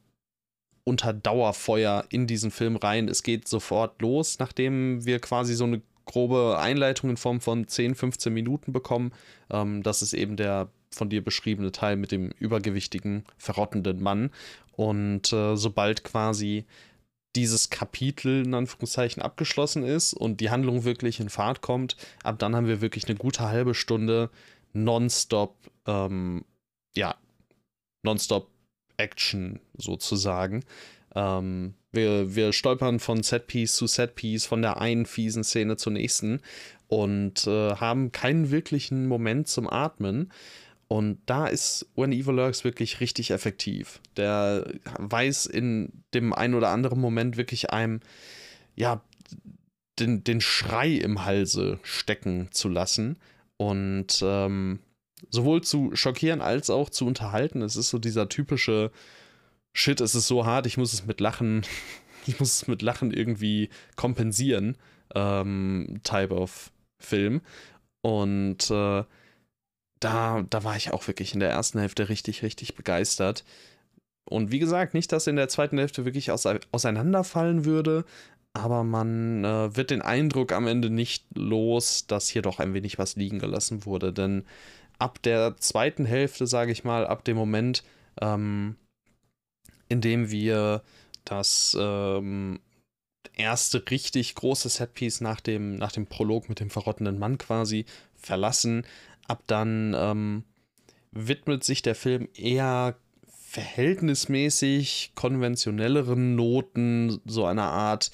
unter 0.84 1.12
Dauerfeuer 1.12 2.04
in 2.10 2.26
diesen 2.26 2.50
Film 2.50 2.76
rein. 2.76 3.08
Es 3.08 3.22
geht 3.22 3.48
sofort 3.48 4.00
los, 4.02 4.38
nachdem 4.38 5.04
wir 5.04 5.18
quasi 5.18 5.54
so 5.54 5.64
eine 5.64 5.82
grobe 6.04 6.58
Einleitung 6.58 7.10
in 7.10 7.16
Form 7.16 7.40
von 7.40 7.66
10, 7.66 7.94
15 7.94 8.32
Minuten 8.32 8.72
bekommen. 8.72 9.12
Ähm, 9.50 9.82
das 9.82 10.02
ist 10.02 10.12
eben 10.12 10.36
der 10.36 10.68
von 10.90 11.08
dir 11.08 11.24
beschriebene 11.24 11.72
Teil 11.72 11.96
mit 11.96 12.12
dem 12.12 12.30
übergewichtigen, 12.38 13.24
verrottenden 13.36 14.02
Mann. 14.02 14.30
Und 14.76 15.32
äh, 15.32 15.56
sobald 15.56 16.04
quasi 16.04 16.66
dieses 17.36 17.70
Kapitel 17.70 18.44
in 18.44 18.54
Anführungszeichen 18.54 19.22
abgeschlossen 19.22 19.82
ist 19.82 20.14
und 20.14 20.40
die 20.40 20.50
Handlung 20.50 20.84
wirklich 20.84 21.20
in 21.20 21.28
Fahrt 21.28 21.60
kommt, 21.60 21.96
ab 22.22 22.38
dann 22.38 22.54
haben 22.54 22.66
wir 22.66 22.80
wirklich 22.80 23.08
eine 23.08 23.16
gute 23.16 23.48
halbe 23.48 23.74
Stunde 23.74 24.30
nonstop, 24.72 25.56
ähm, 25.86 26.44
ja, 26.96 27.16
nonstop 28.02 28.50
Action 28.96 29.60
sozusagen. 29.76 30.64
Ähm, 31.14 31.74
wir, 31.92 32.34
wir 32.34 32.52
stolpern 32.52 32.98
von 33.00 33.22
Setpiece 33.22 33.76
zu 33.76 33.86
Setpiece, 33.86 34.46
von 34.46 34.62
der 34.62 34.80
einen 34.80 35.06
fiesen 35.06 35.44
Szene 35.44 35.76
zur 35.76 35.92
nächsten 35.92 36.40
und 36.88 37.46
äh, 37.46 37.74
haben 37.76 38.12
keinen 38.12 38.50
wirklichen 38.50 39.06
Moment 39.06 39.48
zum 39.48 39.68
Atmen. 39.68 40.32
Und 40.88 41.18
da 41.26 41.46
ist 41.46 41.86
When 41.96 42.12
Evil 42.12 42.34
Lurks 42.34 42.64
wirklich 42.64 43.00
richtig 43.00 43.30
effektiv. 43.30 44.00
Der 44.16 44.66
weiß 44.98 45.46
in 45.46 46.04
dem 46.12 46.32
einen 46.32 46.54
oder 46.54 46.68
anderen 46.68 47.00
Moment 47.00 47.36
wirklich 47.36 47.70
einem, 47.70 48.00
ja, 48.76 49.02
den, 49.98 50.24
den 50.24 50.40
Schrei 50.40 50.90
im 50.90 51.24
Halse 51.24 51.78
stecken 51.82 52.48
zu 52.50 52.68
lassen. 52.68 53.16
Und 53.56 54.20
ähm, 54.22 54.80
sowohl 55.30 55.62
zu 55.62 55.94
schockieren 55.94 56.40
als 56.40 56.70
auch 56.70 56.90
zu 56.90 57.06
unterhalten. 57.06 57.62
Es 57.62 57.76
ist 57.76 57.90
so 57.90 57.98
dieser 57.98 58.28
typische 58.28 58.90
Shit, 59.76 60.00
es 60.00 60.14
ist 60.14 60.28
so 60.28 60.46
hart, 60.46 60.66
ich 60.66 60.76
muss 60.76 60.92
es 60.92 61.06
mit 61.06 61.20
Lachen, 61.20 61.62
ich 62.26 62.38
muss 62.38 62.54
es 62.62 62.68
mit 62.68 62.82
Lachen 62.82 63.10
irgendwie 63.10 63.70
kompensieren, 63.96 64.76
ähm, 65.14 66.00
Type 66.04 66.34
of 66.34 66.70
Film. 67.00 67.40
Und 68.02 68.70
äh, 68.70 69.04
da, 70.04 70.44
da 70.50 70.64
war 70.64 70.76
ich 70.76 70.92
auch 70.92 71.06
wirklich 71.06 71.34
in 71.34 71.40
der 71.40 71.50
ersten 71.50 71.78
Hälfte 71.78 72.08
richtig, 72.08 72.42
richtig 72.42 72.74
begeistert. 72.74 73.44
Und 74.28 74.50
wie 74.50 74.58
gesagt, 74.58 74.94
nicht, 74.94 75.12
dass 75.12 75.26
in 75.26 75.36
der 75.36 75.48
zweiten 75.48 75.78
Hälfte 75.78 76.04
wirklich 76.04 76.30
auseinanderfallen 76.30 77.64
würde, 77.64 78.04
aber 78.52 78.84
man 78.84 79.44
äh, 79.44 79.76
wird 79.76 79.90
den 79.90 80.02
Eindruck 80.02 80.52
am 80.52 80.66
Ende 80.66 80.90
nicht 80.90 81.26
los, 81.34 82.06
dass 82.06 82.28
hier 82.28 82.42
doch 82.42 82.60
ein 82.60 82.74
wenig 82.74 82.98
was 82.98 83.16
liegen 83.16 83.38
gelassen 83.38 83.84
wurde. 83.84 84.12
Denn 84.12 84.44
ab 84.98 85.20
der 85.22 85.56
zweiten 85.56 86.04
Hälfte, 86.04 86.46
sage 86.46 86.72
ich 86.72 86.84
mal, 86.84 87.06
ab 87.06 87.24
dem 87.24 87.36
Moment, 87.36 87.82
ähm, 88.20 88.76
in 89.88 90.00
dem 90.00 90.30
wir 90.30 90.82
das 91.24 91.76
ähm, 91.78 92.60
erste 93.34 93.90
richtig 93.90 94.34
große 94.34 94.68
Setpiece 94.68 95.20
nach 95.20 95.40
dem, 95.40 95.76
nach 95.76 95.92
dem 95.92 96.06
Prolog 96.06 96.48
mit 96.48 96.60
dem 96.60 96.70
verrottenden 96.70 97.18
Mann 97.18 97.38
quasi 97.38 97.86
verlassen, 98.14 98.86
ab 99.28 99.42
dann 99.46 99.94
ähm, 99.96 100.44
widmet 101.12 101.64
sich 101.64 101.82
der 101.82 101.94
Film 101.94 102.28
eher 102.34 102.96
verhältnismäßig 103.28 105.12
konventionelleren 105.14 106.34
Noten, 106.34 107.20
so 107.24 107.46
einer 107.46 107.70
Art 107.70 108.10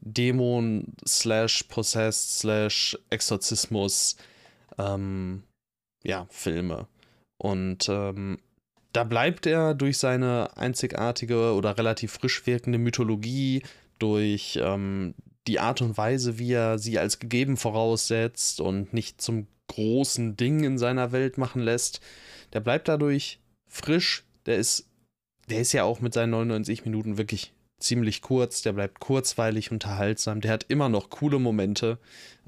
Dämon 0.00 0.94
slash 1.06 1.64
Possessed 1.64 2.38
slash 2.38 2.96
Exorzismus 3.10 4.16
ähm, 4.78 5.42
ja, 6.04 6.26
Filme. 6.30 6.86
Und 7.38 7.88
ähm, 7.88 8.38
da 8.92 9.04
bleibt 9.04 9.46
er 9.46 9.74
durch 9.74 9.98
seine 9.98 10.56
einzigartige 10.56 11.52
oder 11.54 11.76
relativ 11.76 12.12
frisch 12.12 12.46
wirkende 12.46 12.78
Mythologie, 12.78 13.62
durch 13.98 14.58
ähm, 14.62 15.14
die 15.46 15.60
Art 15.60 15.82
und 15.82 15.96
Weise, 15.98 16.38
wie 16.38 16.52
er 16.52 16.78
sie 16.78 16.98
als 16.98 17.18
gegeben 17.18 17.56
voraussetzt 17.56 18.60
und 18.60 18.92
nicht 18.92 19.20
zum 19.20 19.48
großen 19.68 20.36
Ding 20.36 20.64
in 20.64 20.78
seiner 20.78 21.12
Welt 21.12 21.38
machen 21.38 21.62
lässt, 21.62 22.00
der 22.52 22.60
bleibt 22.60 22.88
dadurch 22.88 23.40
frisch. 23.66 24.24
Der 24.46 24.56
ist, 24.56 24.88
der 25.48 25.60
ist 25.60 25.72
ja 25.72 25.84
auch 25.84 26.00
mit 26.00 26.14
seinen 26.14 26.30
99 26.30 26.84
Minuten 26.84 27.18
wirklich 27.18 27.52
ziemlich 27.78 28.22
kurz, 28.22 28.62
der 28.62 28.72
bleibt 28.72 29.00
kurzweilig, 29.00 29.70
unterhaltsam, 29.70 30.40
der 30.40 30.52
hat 30.52 30.66
immer 30.68 30.88
noch 30.88 31.10
coole 31.10 31.38
Momente. 31.38 31.98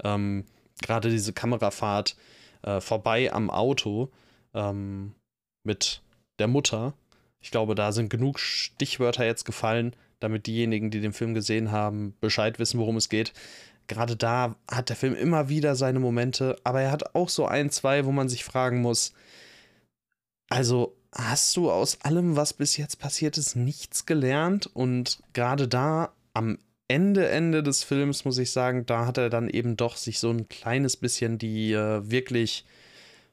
Ähm, 0.03 0.45
Gerade 0.81 1.09
diese 1.09 1.31
Kamerafahrt 1.31 2.15
äh, 2.63 2.81
vorbei 2.81 3.31
am 3.31 3.49
Auto 3.49 4.09
ähm, 4.53 5.13
mit 5.63 6.01
der 6.39 6.47
Mutter. 6.47 6.93
Ich 7.39 7.51
glaube, 7.51 7.75
da 7.75 7.91
sind 7.91 8.09
genug 8.09 8.39
Stichwörter 8.39 9.25
jetzt 9.25 9.45
gefallen, 9.45 9.95
damit 10.19 10.47
diejenigen, 10.47 10.91
die 10.91 11.01
den 11.01 11.13
Film 11.13 11.33
gesehen 11.33 11.71
haben, 11.71 12.15
Bescheid 12.19 12.59
wissen, 12.59 12.79
worum 12.79 12.97
es 12.97 13.09
geht. 13.09 13.33
Gerade 13.91 14.15
da 14.15 14.55
hat 14.71 14.87
der 14.87 14.95
Film 14.95 15.15
immer 15.15 15.49
wieder 15.49 15.75
seine 15.75 15.99
Momente, 15.99 16.55
aber 16.63 16.79
er 16.79 16.91
hat 16.93 17.13
auch 17.13 17.27
so 17.27 17.45
ein, 17.45 17.69
zwei, 17.71 18.05
wo 18.05 18.13
man 18.13 18.29
sich 18.29 18.45
fragen 18.45 18.79
muss, 18.79 19.11
also 20.49 20.95
hast 21.13 21.57
du 21.57 21.69
aus 21.69 21.99
allem, 21.99 22.37
was 22.37 22.53
bis 22.53 22.77
jetzt 22.77 22.99
passiert 22.99 23.37
ist, 23.37 23.57
nichts 23.57 24.05
gelernt? 24.05 24.65
Und 24.73 25.21
gerade 25.33 25.67
da 25.67 26.13
am 26.33 26.57
Ende, 26.87 27.27
Ende 27.27 27.63
des 27.63 27.83
Films, 27.83 28.23
muss 28.23 28.37
ich 28.37 28.51
sagen, 28.51 28.85
da 28.85 29.05
hat 29.05 29.17
er 29.17 29.29
dann 29.29 29.49
eben 29.49 29.75
doch 29.75 29.97
sich 29.97 30.19
so 30.19 30.29
ein 30.29 30.47
kleines 30.47 30.95
bisschen 30.95 31.37
die 31.37 31.73
äh, 31.73 32.09
wirklich 32.09 32.63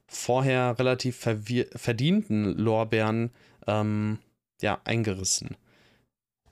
vorher 0.09 0.77
relativ 0.77 1.19
verdienten 1.19 2.59
Lorbeeren 2.59 3.31
ähm, 3.69 4.19
ja, 4.61 4.81
eingerissen. 4.83 5.57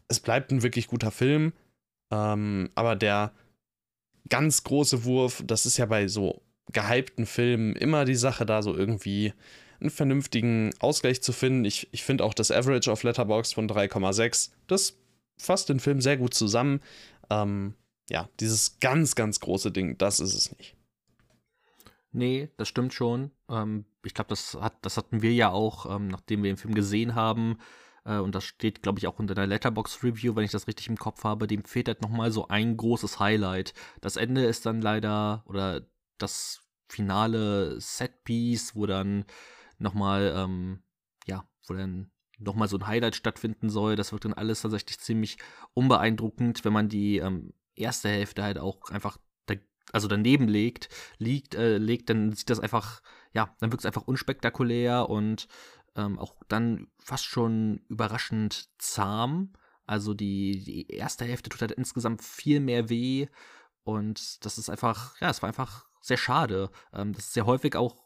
Es 0.07 0.21
bleibt 0.21 0.53
ein 0.53 0.63
wirklich 0.63 0.87
guter 0.87 1.11
Film, 1.11 1.55
ähm, 2.13 2.71
aber 2.77 2.95
der 2.95 3.33
ganz 4.29 4.65
große 4.65 5.05
Wurf, 5.05 5.43
das 5.47 5.67
ist 5.67 5.77
ja 5.77 5.87
bei 5.87 6.09
so 6.09 6.43
gehypten 6.73 7.27
Filmen 7.27 7.77
immer 7.77 8.05
die 8.05 8.15
Sache, 8.17 8.47
da 8.47 8.63
so 8.63 8.75
irgendwie 8.75 9.33
einen 9.81 9.91
vernünftigen 9.91 10.73
Ausgleich 10.81 11.23
zu 11.23 11.33
finden. 11.33 11.65
Ich, 11.65 11.89
ich 11.93 12.03
finde 12.03 12.25
auch 12.25 12.35
das 12.35 12.51
Average 12.51 12.91
auf 12.91 13.03
Letterbox 13.03 13.53
von 13.53 13.69
3,6, 13.69 14.51
das 14.67 14.99
fasst 15.39 15.69
den 15.69 15.81
Film 15.81 16.01
sehr 16.01 16.17
gut 16.17 16.35
zusammen. 16.35 16.81
Ähm, 17.31 17.75
ja, 18.09 18.29
dieses 18.41 18.79
ganz, 18.81 19.15
ganz 19.15 19.41
große 19.41 19.71
Ding, 19.71 19.99
das 19.99 20.21
ist 20.21 20.35
es 20.35 20.57
nicht. 20.57 20.77
Nee, 22.13 22.49
das 22.57 22.69
stimmt 22.69 22.95
schon. 22.95 23.31
Ähm, 23.51 23.85
ich 24.05 24.15
glaube, 24.15 24.29
das, 24.29 24.55
hat, 24.55 24.75
das 24.83 24.97
hatten 24.97 25.23
wir 25.23 25.35
ja 25.35 25.51
auch, 25.51 25.95
ähm, 25.95 26.09
nachdem 26.09 26.43
wir 26.43 26.51
den 26.51 26.57
Film 26.57 26.75
gesehen 26.75 27.15
haben. 27.15 27.59
Äh, 28.07 28.19
und 28.19 28.35
das 28.35 28.45
steht, 28.45 28.83
glaube 28.83 28.99
ich, 28.99 29.07
auch 29.07 29.19
unter 29.19 29.35
der 29.35 29.47
Letterbox-Review, 29.47 30.37
wenn 30.37 30.45
ich 30.45 30.53
das 30.53 30.67
richtig 30.67 30.89
im 30.89 30.97
Kopf 30.97 31.25
habe. 31.25 31.47
Dem 31.47 31.65
fehlt 31.65 31.89
halt 31.89 32.03
nochmal 32.03 32.31
so 32.31 32.49
ein 32.49 32.77
großes 32.77 33.19
Highlight. 33.21 33.75
Das 34.01 34.17
Ende 34.17 34.45
ist 34.45 34.65
dann 34.65 34.81
leider, 34.81 35.43
oder 35.47 35.83
das 36.19 36.63
finale 36.89 37.81
Setpiece, 37.81 38.75
wo 38.77 38.87
dann 38.87 39.25
nochmal, 39.79 40.33
ähm, 40.37 40.83
ja, 41.27 41.49
wo 41.67 41.75
dann 41.75 42.11
nochmal 42.39 42.69
so 42.69 42.79
ein 42.79 42.87
Highlight 42.87 43.17
stattfinden 43.17 43.69
soll. 43.71 43.97
Das 43.97 44.13
wirkt 44.13 44.25
dann 44.25 44.35
alles 44.35 44.63
tatsächlich 44.63 44.99
ziemlich 45.01 45.39
unbeeindruckend, 45.75 46.65
wenn 46.65 46.73
man 46.73 46.89
die 46.89 47.19
ähm, 47.19 47.53
erste 47.75 48.09
Hälfte 48.09 48.43
halt 48.43 48.59
auch 48.59 48.91
einfach 48.91 49.19
da, 49.47 49.55
also 49.93 50.07
daneben 50.07 50.49
legt, 50.49 50.89
liegt, 51.19 51.55
äh, 51.55 51.79
legt, 51.79 52.11
dann 52.11 52.33
sieht 52.33 52.51
das 52.51 52.61
einfach, 52.61 53.03
ja, 53.33 53.55
dann 53.61 53.73
wirkt 53.73 53.83
es 53.83 53.87
einfach 53.87 54.07
unspektakulär 54.07 55.09
und 55.09 55.49
ähm, 55.97 56.19
auch 56.19 56.35
dann 56.49 56.89
fast 56.99 57.25
schon 57.25 57.83
überraschend 57.89 58.69
zahm. 58.79 59.53
Also 59.87 60.15
die, 60.15 60.63
die 60.65 60.89
erste 60.89 61.25
Hälfte 61.25 61.49
tut 61.51 61.61
halt 61.61 61.73
insgesamt 61.73 62.23
viel 62.23 62.61
mehr 62.61 62.89
weh 62.89 63.29
und 63.85 64.45
das 64.45 64.59
ist 64.59 64.69
einfach, 64.69 65.21
ja, 65.21 65.31
es 65.31 65.43
war 65.43 65.49
einfach 65.49 65.87
sehr 66.01 66.17
schade. 66.17 66.71
Ähm, 66.93 67.13
das 67.13 67.27
ist 67.27 67.35
sehr 67.35 67.47
häufig 67.47 67.77
auch 67.77 68.06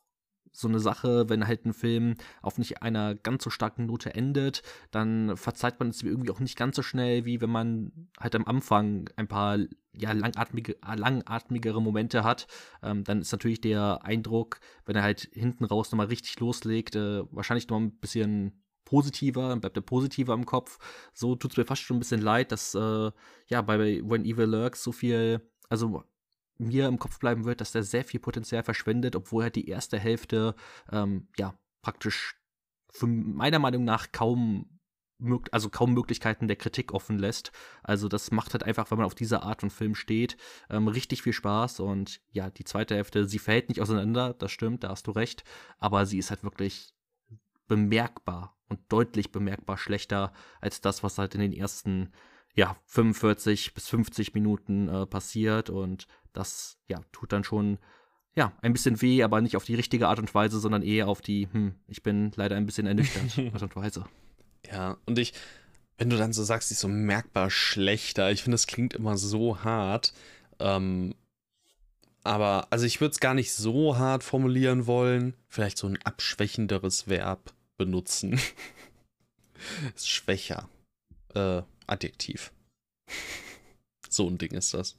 so 0.52 0.69
eine 0.69 0.80
Sache, 0.80 1.28
wenn 1.28 1.47
halt 1.47 1.64
ein 1.64 1.73
Film 1.73 2.14
auf 2.42 2.59
nicht 2.59 2.83
einer 2.83 3.14
ganz 3.14 3.45
so 3.45 3.50
starken 3.50 3.87
Note 3.87 4.14
endet, 4.14 4.62
dann 4.90 5.37
verzeiht 5.37 5.78
man 5.78 5.88
es 5.88 6.02
irgendwie 6.02 6.30
auch 6.30 6.40
nicht 6.40 6.57
ganz 6.57 6.76
so 6.76 6.83
schnell, 6.83 7.25
wie 7.25 7.40
wenn 7.40 7.50
man 7.50 8.09
halt 8.19 8.35
am 8.35 8.47
Anfang 8.47 9.09
ein 9.16 9.28
paar 9.28 9.59
ja, 9.92 10.12
langatmige, 10.12 10.76
langatmigere 10.83 11.83
Momente 11.83 12.25
hat. 12.25 12.47
Ähm, 12.83 13.04
dann 13.04 13.21
ist 13.21 13.33
natürlich 13.33 13.61
der 13.61 14.04
Eindruck, 14.04 14.61
wenn 14.87 14.97
er 14.97 15.02
halt 15.02 15.28
hinten 15.33 15.64
raus 15.64 15.90
nochmal 15.90 16.07
richtig 16.07 16.38
loslegt, 16.40 16.97
äh, 16.97 17.23
wahrscheinlich 17.33 17.69
noch 17.69 17.78
ein 17.78 17.92
bisschen 17.99 18.62
positiver, 18.85 19.54
bleibt 19.57 19.76
er 19.76 19.83
positiver 19.83 20.35
im 20.35 20.47
Kopf. 20.47 20.78
So 21.12 21.37
tut 21.37 21.52
es 21.52 21.57
mir 21.57 21.64
fast 21.64 21.83
schon 21.83 21.97
ein 21.97 22.00
bisschen 22.00 22.23
leid, 22.23 22.52
dass 22.52 22.75
äh, 22.75 23.11
ja 23.47 23.62
bei 23.62 23.78
When 24.02 24.25
Evil 24.25 24.47
Lurks 24.47 24.83
so 24.83 24.92
viel, 24.92 25.40
also 25.69 26.02
mir 26.61 26.87
im 26.88 26.99
Kopf 26.99 27.19
bleiben 27.19 27.45
wird, 27.45 27.61
dass 27.61 27.73
der 27.73 27.83
sehr 27.83 28.05
viel 28.05 28.21
Potenzial 28.21 28.62
verschwendet, 28.62 29.17
obwohl 29.17 29.45
halt 29.45 29.57
die 29.57 29.69
erste 29.69 29.99
Hälfte 29.99 30.55
ähm, 30.93 31.29
ja 31.37 31.55
praktisch 31.83 32.37
meiner 33.02 33.59
Meinung 33.59 33.85
nach 33.85 34.12
kaum 34.12 34.81
also 35.50 35.69
kaum 35.69 35.93
Möglichkeiten 35.93 36.49
der 36.49 36.57
Kritik 36.57 36.93
offen 36.93 37.19
lässt. 37.19 37.52
Also 37.83 38.09
das 38.09 38.31
macht 38.31 38.55
halt 38.55 38.62
einfach, 38.62 38.90
wenn 38.90 38.99
man 38.99 39.07
auf 39.07 39.14
diese 39.14 39.43
Art 39.43 39.61
von 39.61 39.71
Film 39.71 39.95
steht, 39.95 40.37
ähm, 40.71 40.88
richtig 40.88 41.23
viel 41.23 41.33
Spaß. 41.33 41.81
Und 41.81 42.21
ja, 42.31 42.50
die 42.50 42.64
zweite 42.64 42.95
Hälfte, 42.95 43.26
sie 43.26 43.38
fällt 43.38 43.69
nicht 43.69 43.81
auseinander, 43.81 44.35
das 44.35 44.50
stimmt, 44.50 44.85
da 44.85 44.88
hast 44.88 45.07
du 45.07 45.11
recht. 45.11 45.45
Aber 45.79 46.07
sie 46.07 46.19
ist 46.19 46.31
halt 46.31 46.43
wirklich 46.43 46.95
bemerkbar 47.69 48.57
und 48.69 48.81
deutlich 48.88 49.31
bemerkbar 49.31 49.76
schlechter 49.76 50.33
als 50.61 50.81
das, 50.81 51.02
was 51.02 51.19
halt 51.19 51.35
in 51.35 51.40
den 51.40 51.52
ersten 51.52 52.12
ja, 52.54 52.76
45 52.87 53.75
bis 53.75 53.88
50 53.88 54.35
Minuten 54.35 54.88
äh, 54.88 55.07
passiert. 55.07 55.71
Und 55.71 56.07
das 56.33 56.78
ja, 56.88 57.00
tut 57.12 57.33
dann 57.33 57.45
schon 57.45 57.78
ja, 58.35 58.52
ein 58.62 58.73
bisschen 58.73 59.02
weh, 59.02 59.23
aber 59.23 59.40
nicht 59.40 59.57
auf 59.57 59.64
die 59.64 59.75
richtige 59.75 60.09
Art 60.09 60.19
und 60.19 60.35
Weise, 60.35 60.61
sondern 60.61 60.83
eher 60.83 61.09
auf 61.09 61.21
die, 61.21 61.49
hm, 61.50 61.75
ich 61.88 62.02
bin 62.02 62.30
leider 62.37 62.57
ein 62.57 62.66
bisschen 62.66 62.87
ernüchtert 62.87 63.38
Art 63.52 63.62
und 63.62 63.76
Weise. 63.76 64.04
Ja, 64.71 64.99
und 65.07 65.19
ich, 65.19 65.33
wenn 65.99 66.11
du 66.11 66.16
dann 66.16 66.33
so 66.33 66.45
sagst, 66.45 66.71
die 66.71 66.75
ist 66.75 66.80
so 66.80 66.88
merkbar 66.88 67.50
schlechter, 67.50 68.30
ich 68.30 68.42
finde, 68.42 68.54
das 68.54 68.66
klingt 68.66 68.95
immer 68.95 69.16
so 69.16 69.62
hart. 69.64 70.12
Ähm, 70.61 71.14
aber, 72.23 72.69
also 72.71 72.85
ich 72.87 73.00
würde 73.00 73.12
es 73.12 73.21
gar 73.21 73.35
nicht 73.35 73.52
so 73.52 73.99
hart 73.99 74.23
formulieren 74.23 74.87
wollen. 74.87 75.35
Vielleicht 75.49 75.78
so 75.78 75.87
ein 75.87 75.99
abschwächenderes 76.02 77.09
Verb 77.09 77.52
benutzen. 77.78 78.38
ist 79.97 80.09
schwächer. 80.09 80.69
Äh, 81.35 81.62
Adjektiv. 81.90 82.52
so 84.09 84.28
ein 84.28 84.38
Ding 84.38 84.52
ist 84.52 84.75
das. 84.75 84.97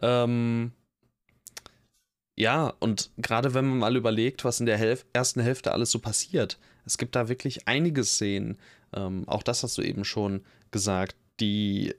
Ähm, 0.00 0.72
ja, 2.36 2.72
und 2.80 3.10
gerade 3.18 3.54
wenn 3.54 3.66
man 3.66 3.78
mal 3.78 3.96
überlegt, 3.96 4.44
was 4.44 4.60
in 4.60 4.66
der 4.66 4.78
Helf 4.78 5.04
ersten 5.12 5.40
Hälfte 5.40 5.72
alles 5.72 5.90
so 5.90 5.98
passiert, 5.98 6.58
es 6.84 6.98
gibt 6.98 7.14
da 7.14 7.28
wirklich 7.28 7.68
einige 7.68 8.04
Szenen, 8.04 8.58
ähm, 8.94 9.28
auch 9.28 9.42
das 9.42 9.62
hast 9.62 9.78
du 9.78 9.82
eben 9.82 10.04
schon 10.04 10.42
gesagt, 10.70 11.16
die 11.40 11.94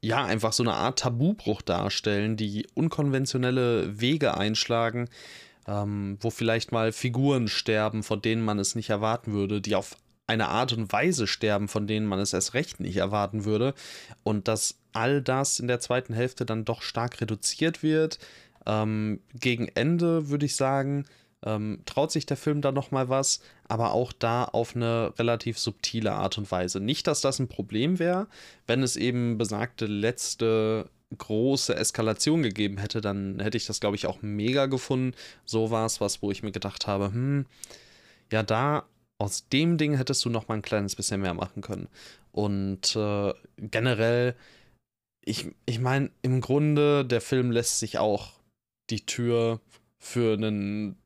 ja 0.00 0.24
einfach 0.24 0.52
so 0.52 0.62
eine 0.62 0.74
Art 0.74 1.00
Tabubruch 1.00 1.62
darstellen, 1.62 2.36
die 2.36 2.66
unkonventionelle 2.74 4.00
Wege 4.00 4.36
einschlagen, 4.36 5.08
ähm, 5.66 6.18
wo 6.20 6.30
vielleicht 6.30 6.72
mal 6.72 6.92
Figuren 6.92 7.48
sterben, 7.48 8.02
von 8.02 8.20
denen 8.22 8.44
man 8.44 8.58
es 8.58 8.74
nicht 8.74 8.90
erwarten 8.90 9.32
würde, 9.32 9.60
die 9.60 9.74
auf 9.74 9.96
eine 10.26 10.48
Art 10.48 10.72
und 10.72 10.92
Weise 10.92 11.26
sterben, 11.26 11.68
von 11.68 11.86
denen 11.86 12.06
man 12.06 12.18
es 12.18 12.32
erst 12.32 12.54
recht 12.54 12.80
nicht 12.80 12.96
erwarten 12.96 13.44
würde. 13.44 13.74
Und 14.22 14.48
dass 14.48 14.78
all 14.92 15.20
das 15.20 15.60
in 15.60 15.68
der 15.68 15.80
zweiten 15.80 16.14
Hälfte 16.14 16.46
dann 16.46 16.64
doch 16.64 16.82
stark 16.82 17.20
reduziert 17.20 17.82
wird. 17.82 18.18
Ähm, 18.66 19.20
gegen 19.34 19.68
Ende 19.68 20.30
würde 20.30 20.46
ich 20.46 20.56
sagen, 20.56 21.04
ähm, 21.44 21.80
traut 21.84 22.10
sich 22.10 22.24
der 22.24 22.36
Film 22.36 22.62
da 22.62 22.72
noch 22.72 22.90
mal 22.90 23.08
was, 23.08 23.40
aber 23.68 23.92
auch 23.92 24.12
da 24.12 24.44
auf 24.44 24.74
eine 24.74 25.12
relativ 25.18 25.58
subtile 25.58 26.12
Art 26.12 26.38
und 26.38 26.50
Weise. 26.50 26.80
Nicht, 26.80 27.06
dass 27.06 27.20
das 27.20 27.38
ein 27.38 27.48
Problem 27.48 27.98
wäre, 27.98 28.28
wenn 28.66 28.82
es 28.82 28.96
eben 28.96 29.36
besagte 29.36 29.86
letzte 29.86 30.88
große 31.16 31.76
Eskalation 31.76 32.42
gegeben 32.42 32.78
hätte, 32.78 33.00
dann 33.00 33.40
hätte 33.40 33.56
ich 33.56 33.66
das, 33.66 33.80
glaube 33.80 33.96
ich, 33.96 34.06
auch 34.06 34.22
mega 34.22 34.66
gefunden. 34.66 35.14
So 35.44 35.70
war 35.70 35.86
es 35.86 36.00
was, 36.00 36.22
wo 36.22 36.30
ich 36.30 36.42
mir 36.42 36.52
gedacht 36.52 36.86
habe, 36.86 37.06
hm, 37.06 37.46
ja, 38.32 38.42
da 38.42 38.84
aus 39.18 39.48
dem 39.48 39.78
Ding 39.78 39.96
hättest 39.96 40.24
du 40.24 40.30
noch 40.30 40.48
mal 40.48 40.54
ein 40.54 40.62
kleines 40.62 40.96
bisschen 40.96 41.20
mehr 41.20 41.34
machen 41.34 41.62
können. 41.62 41.88
Und 42.32 42.96
äh, 42.96 43.32
generell, 43.58 44.34
ich, 45.24 45.48
ich 45.66 45.78
meine, 45.78 46.10
im 46.22 46.40
Grunde, 46.40 47.04
der 47.04 47.20
Film 47.20 47.50
lässt 47.50 47.78
sich 47.78 47.98
auch 47.98 48.32
die 48.90 49.06
Tür 49.06 49.60
für 49.98 50.34
einen 50.34 50.96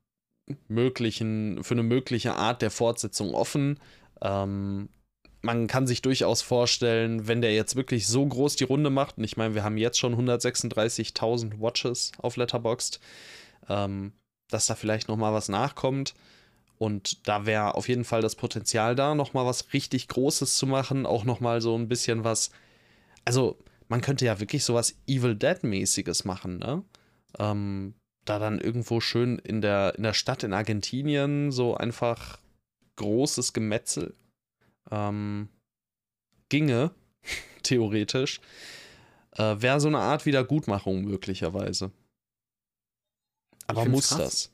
möglichen, 0.69 1.62
für 1.62 1.75
eine 1.75 1.83
mögliche 1.83 2.35
Art 2.35 2.62
der 2.62 2.71
Fortsetzung 2.71 3.35
offen. 3.35 3.79
Ähm, 4.23 4.88
man 5.41 5.67
kann 5.67 5.87
sich 5.87 6.03
durchaus 6.03 6.43
vorstellen, 6.43 7.29
wenn 7.29 7.43
der 7.43 7.55
jetzt 7.55 7.77
wirklich 7.77 8.09
so 8.09 8.27
groß 8.27 8.57
die 8.57 8.65
Runde 8.65 8.91
macht, 8.91 9.19
und 9.19 9.25
ich 9.25 9.37
meine, 9.37 9.55
wir 9.55 9.65
haben 9.65 9.77
jetzt 9.77 9.99
schon 9.99 10.17
136.000 10.17 11.61
Watches 11.61 12.12
auf 12.19 12.37
Letterboxd, 12.37 13.00
ähm, 13.69 14.12
dass 14.50 14.67
da 14.67 14.75
vielleicht 14.75 15.09
noch 15.09 15.17
mal 15.17 15.33
was 15.33 15.49
nachkommt. 15.49 16.15
Und 16.79 17.27
da 17.27 17.45
wäre 17.45 17.75
auf 17.75 17.89
jeden 17.89 18.05
Fall 18.05 18.23
das 18.23 18.37
Potenzial 18.37 18.95
da, 18.95 19.15
noch 19.15 19.35
mal 19.35 19.45
was 19.45 19.73
richtig 19.73 20.09
Großes 20.09 20.57
zu 20.57 20.67
machen, 20.67 21.07
auch 21.07 21.25
noch 21.25 21.41
mal 21.41 21.61
so 21.61 21.77
ein 21.77 21.89
bisschen 21.89 22.25
was. 22.25 22.51
Also 23.25 23.59
man 23.89 24.01
könnte 24.01 24.25
ja 24.25 24.39
wirklich 24.39 24.65
sowas 24.65 24.97
Evil 25.07 25.35
Dead 25.35 25.63
mäßiges 25.63 26.25
machen, 26.25 26.59
ne? 26.59 26.85
Ähm, 27.39 27.95
da 28.25 28.39
dann 28.39 28.61
irgendwo 28.61 29.01
schön 29.01 29.39
in 29.39 29.61
der, 29.61 29.95
in 29.97 30.03
der 30.03 30.13
Stadt 30.13 30.43
in 30.43 30.53
Argentinien 30.53 31.51
so 31.51 31.77
einfach 31.77 32.39
großes 32.97 33.53
Gemetzel 33.53 34.15
ähm, 34.91 35.49
ginge, 36.49 36.91
theoretisch, 37.63 38.41
äh, 39.37 39.57
wäre 39.59 39.81
so 39.81 39.89
eine 39.89 39.99
Art 39.99 40.27
Wiedergutmachung 40.27 41.03
möglicherweise. 41.03 41.91
Aber 43.67 43.85
muss 43.85 44.09
krass. 44.09 44.19
das? 44.19 44.53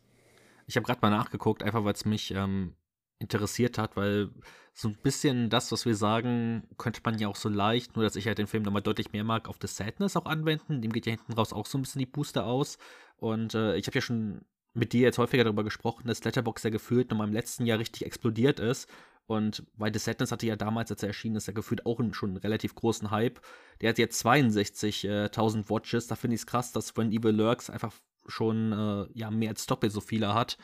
Ich 0.66 0.76
habe 0.76 0.86
gerade 0.86 1.00
mal 1.02 1.10
nachgeguckt, 1.10 1.62
einfach 1.62 1.84
weil 1.84 1.94
es 1.94 2.04
mich 2.04 2.32
ähm, 2.32 2.74
interessiert 3.18 3.78
hat, 3.78 3.96
weil 3.96 4.30
so 4.72 4.88
ein 4.88 4.96
bisschen 5.02 5.50
das, 5.50 5.70
was 5.70 5.86
wir 5.86 5.94
sagen, 5.94 6.64
könnte 6.78 7.00
man 7.04 7.18
ja 7.18 7.28
auch 7.28 7.36
so 7.36 7.48
leicht, 7.48 7.94
nur 7.94 8.04
dass 8.04 8.16
ich 8.16 8.26
halt 8.26 8.38
den 8.38 8.48
Film 8.48 8.64
nochmal 8.64 8.82
deutlich 8.82 9.12
mehr 9.12 9.24
mag, 9.24 9.48
auf 9.48 9.56
The 9.60 9.68
Sadness 9.68 10.16
auch 10.16 10.26
anwenden. 10.26 10.82
Dem 10.82 10.92
geht 10.92 11.06
ja 11.06 11.12
hinten 11.12 11.32
raus 11.32 11.52
auch 11.52 11.66
so 11.66 11.78
ein 11.78 11.82
bisschen 11.82 12.00
die 12.00 12.06
Booster 12.06 12.44
aus. 12.44 12.78
Und 13.16 13.54
äh, 13.54 13.76
ich 13.76 13.86
habe 13.86 13.96
ja 13.96 14.02
schon 14.02 14.44
mit 14.74 14.92
dir 14.92 15.02
jetzt 15.02 15.18
häufiger 15.18 15.44
darüber 15.44 15.62
gesprochen, 15.62 16.08
dass 16.08 16.24
Letterbox 16.24 16.64
ja 16.64 16.70
gefühlt 16.70 17.10
nochmal 17.10 17.28
im 17.28 17.32
letzten 17.32 17.66
Jahr 17.66 17.78
richtig 17.78 18.04
explodiert 18.04 18.58
ist. 18.58 18.88
Und 19.26 19.64
weil 19.76 19.92
The 19.92 20.00
Sadness 20.00 20.32
hatte 20.32 20.46
ja 20.46 20.56
damals, 20.56 20.90
als 20.90 21.02
er 21.02 21.08
erschienen 21.08 21.36
ist, 21.36 21.46
ja 21.46 21.52
gefühlt 21.52 21.86
auch 21.86 22.00
einen, 22.00 22.12
schon 22.12 22.30
einen 22.30 22.38
relativ 22.38 22.74
großen 22.74 23.10
Hype. 23.12 23.40
Der 23.80 23.90
hat 23.90 23.98
jetzt 23.98 24.24
62.000 24.26 25.08
äh, 25.08 25.70
Watches. 25.70 26.08
Da 26.08 26.16
finde 26.16 26.34
ich 26.34 26.42
es 26.42 26.46
krass, 26.46 26.72
dass 26.72 26.96
When 26.96 27.12
Evil 27.12 27.30
Lurks 27.30 27.70
einfach 27.70 27.92
schon 28.26 28.72
äh, 28.72 29.06
ja, 29.18 29.30
mehr 29.30 29.50
als 29.50 29.66
doppelt 29.66 29.92
so 29.92 30.00
viele 30.00 30.34
hat. 30.34 30.58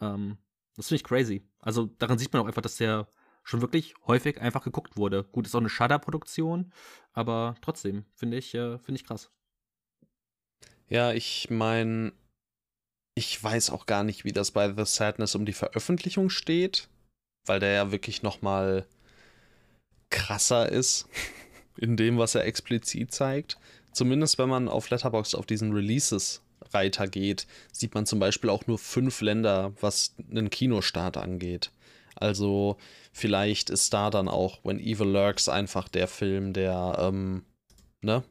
Ähm, 0.00 0.38
das 0.76 0.88
finde 0.88 0.96
ich 0.96 1.04
crazy. 1.04 1.42
Also 1.58 1.86
daran 1.86 2.18
sieht 2.18 2.32
man 2.32 2.42
auch 2.42 2.46
einfach, 2.46 2.62
dass 2.62 2.76
der 2.76 3.08
schon 3.44 3.60
wirklich 3.60 3.94
häufig 4.06 4.40
einfach 4.40 4.62
geguckt 4.62 4.96
wurde. 4.96 5.24
Gut, 5.24 5.46
ist 5.46 5.54
auch 5.54 5.60
eine 5.60 5.68
Shudder-Produktion, 5.68 6.72
aber 7.12 7.56
trotzdem 7.60 8.04
finde 8.14 8.36
ich, 8.36 8.54
äh, 8.54 8.78
finde 8.78 9.00
ich 9.00 9.06
krass. 9.06 9.30
Ja, 10.88 11.12
ich 11.12 11.50
meine, 11.50 12.12
ich 13.14 13.42
weiß 13.42 13.70
auch 13.70 13.86
gar 13.86 14.04
nicht, 14.04 14.24
wie 14.24 14.32
das 14.32 14.50
bei 14.50 14.72
The 14.72 14.84
Sadness 14.84 15.34
um 15.34 15.46
die 15.46 15.52
Veröffentlichung 15.52 16.30
steht, 16.30 16.88
weil 17.46 17.60
der 17.60 17.72
ja 17.72 17.92
wirklich 17.92 18.22
noch 18.22 18.42
mal 18.42 18.86
krasser 20.10 20.68
ist 20.68 21.08
in 21.76 21.96
dem, 21.96 22.18
was 22.18 22.34
er 22.34 22.44
explizit 22.44 23.12
zeigt. 23.12 23.58
Zumindest 23.92 24.38
wenn 24.38 24.48
man 24.48 24.68
auf 24.68 24.88
Letterboxd 24.90 25.34
auf 25.34 25.46
diesen 25.46 25.72
Releases 25.72 26.41
Reiter 26.74 27.06
geht, 27.06 27.46
sieht 27.72 27.94
man 27.94 28.06
zum 28.06 28.18
Beispiel 28.18 28.50
auch 28.50 28.66
nur 28.66 28.78
fünf 28.78 29.20
Länder, 29.20 29.72
was 29.80 30.14
einen 30.30 30.50
Kinostart 30.50 31.16
angeht. 31.16 31.70
Also 32.14 32.76
vielleicht 33.12 33.70
ist 33.70 33.92
da 33.92 34.10
dann 34.10 34.28
auch 34.28 34.64
When 34.64 34.78
Evil 34.78 35.08
Lurks 35.08 35.48
einfach 35.48 35.88
der 35.88 36.08
Film, 36.08 36.52
der 36.52 36.96
ähm, 37.00 37.44
ne, 38.00 38.22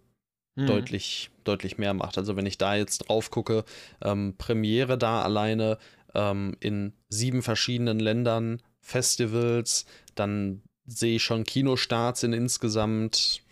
mhm. 0.56 0.68
deutlich, 0.68 1.32
deutlich 1.44 1.78
mehr 1.78 1.94
macht. 1.94 2.18
Also 2.18 2.36
wenn 2.36 2.46
ich 2.46 2.58
da 2.58 2.76
jetzt 2.76 3.10
drauf 3.10 3.32
gucke, 3.32 3.66
ähm, 4.02 4.36
Premiere 4.38 4.98
da 4.98 5.22
alleine 5.22 5.78
ähm, 6.14 6.56
in 6.60 6.94
sieben 7.10 7.42
verschiedenen 7.42 8.00
Ländern, 8.00 8.62
Festivals, 8.80 9.86
dann 10.16 10.62
sehe 10.86 11.18
ich 11.18 11.24
schon 11.24 11.44
Kinostarts 11.44 12.24
in 12.24 12.34
insgesamt 12.34 13.44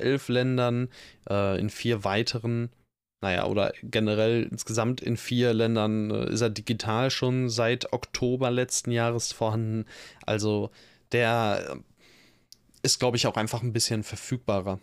elf 0.00 0.28
Ländern, 0.28 0.88
äh, 1.28 1.58
in 1.58 1.70
vier 1.70 2.04
weiteren 2.04 2.70
naja, 3.20 3.46
oder 3.46 3.72
generell 3.82 4.44
insgesamt 4.50 5.00
in 5.00 5.16
vier 5.16 5.52
Ländern 5.52 6.10
äh, 6.10 6.30
ist 6.30 6.40
er 6.40 6.50
digital 6.50 7.10
schon 7.10 7.48
seit 7.48 7.92
Oktober 7.92 8.50
letzten 8.50 8.92
Jahres 8.92 9.32
vorhanden. 9.32 9.86
Also 10.24 10.70
der 11.12 11.66
äh, 11.68 11.80
ist, 12.82 13.00
glaube 13.00 13.16
ich, 13.16 13.26
auch 13.26 13.36
einfach 13.36 13.62
ein 13.62 13.72
bisschen 13.72 14.04
verfügbarer. 14.04 14.78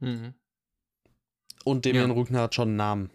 Mhm. 0.00 0.34
Und 1.64 1.86
Damien 1.86 2.08
ja. 2.08 2.14
Rügner 2.14 2.42
hat 2.42 2.54
schon 2.54 2.68
einen 2.68 2.76
Namen. 2.76 3.10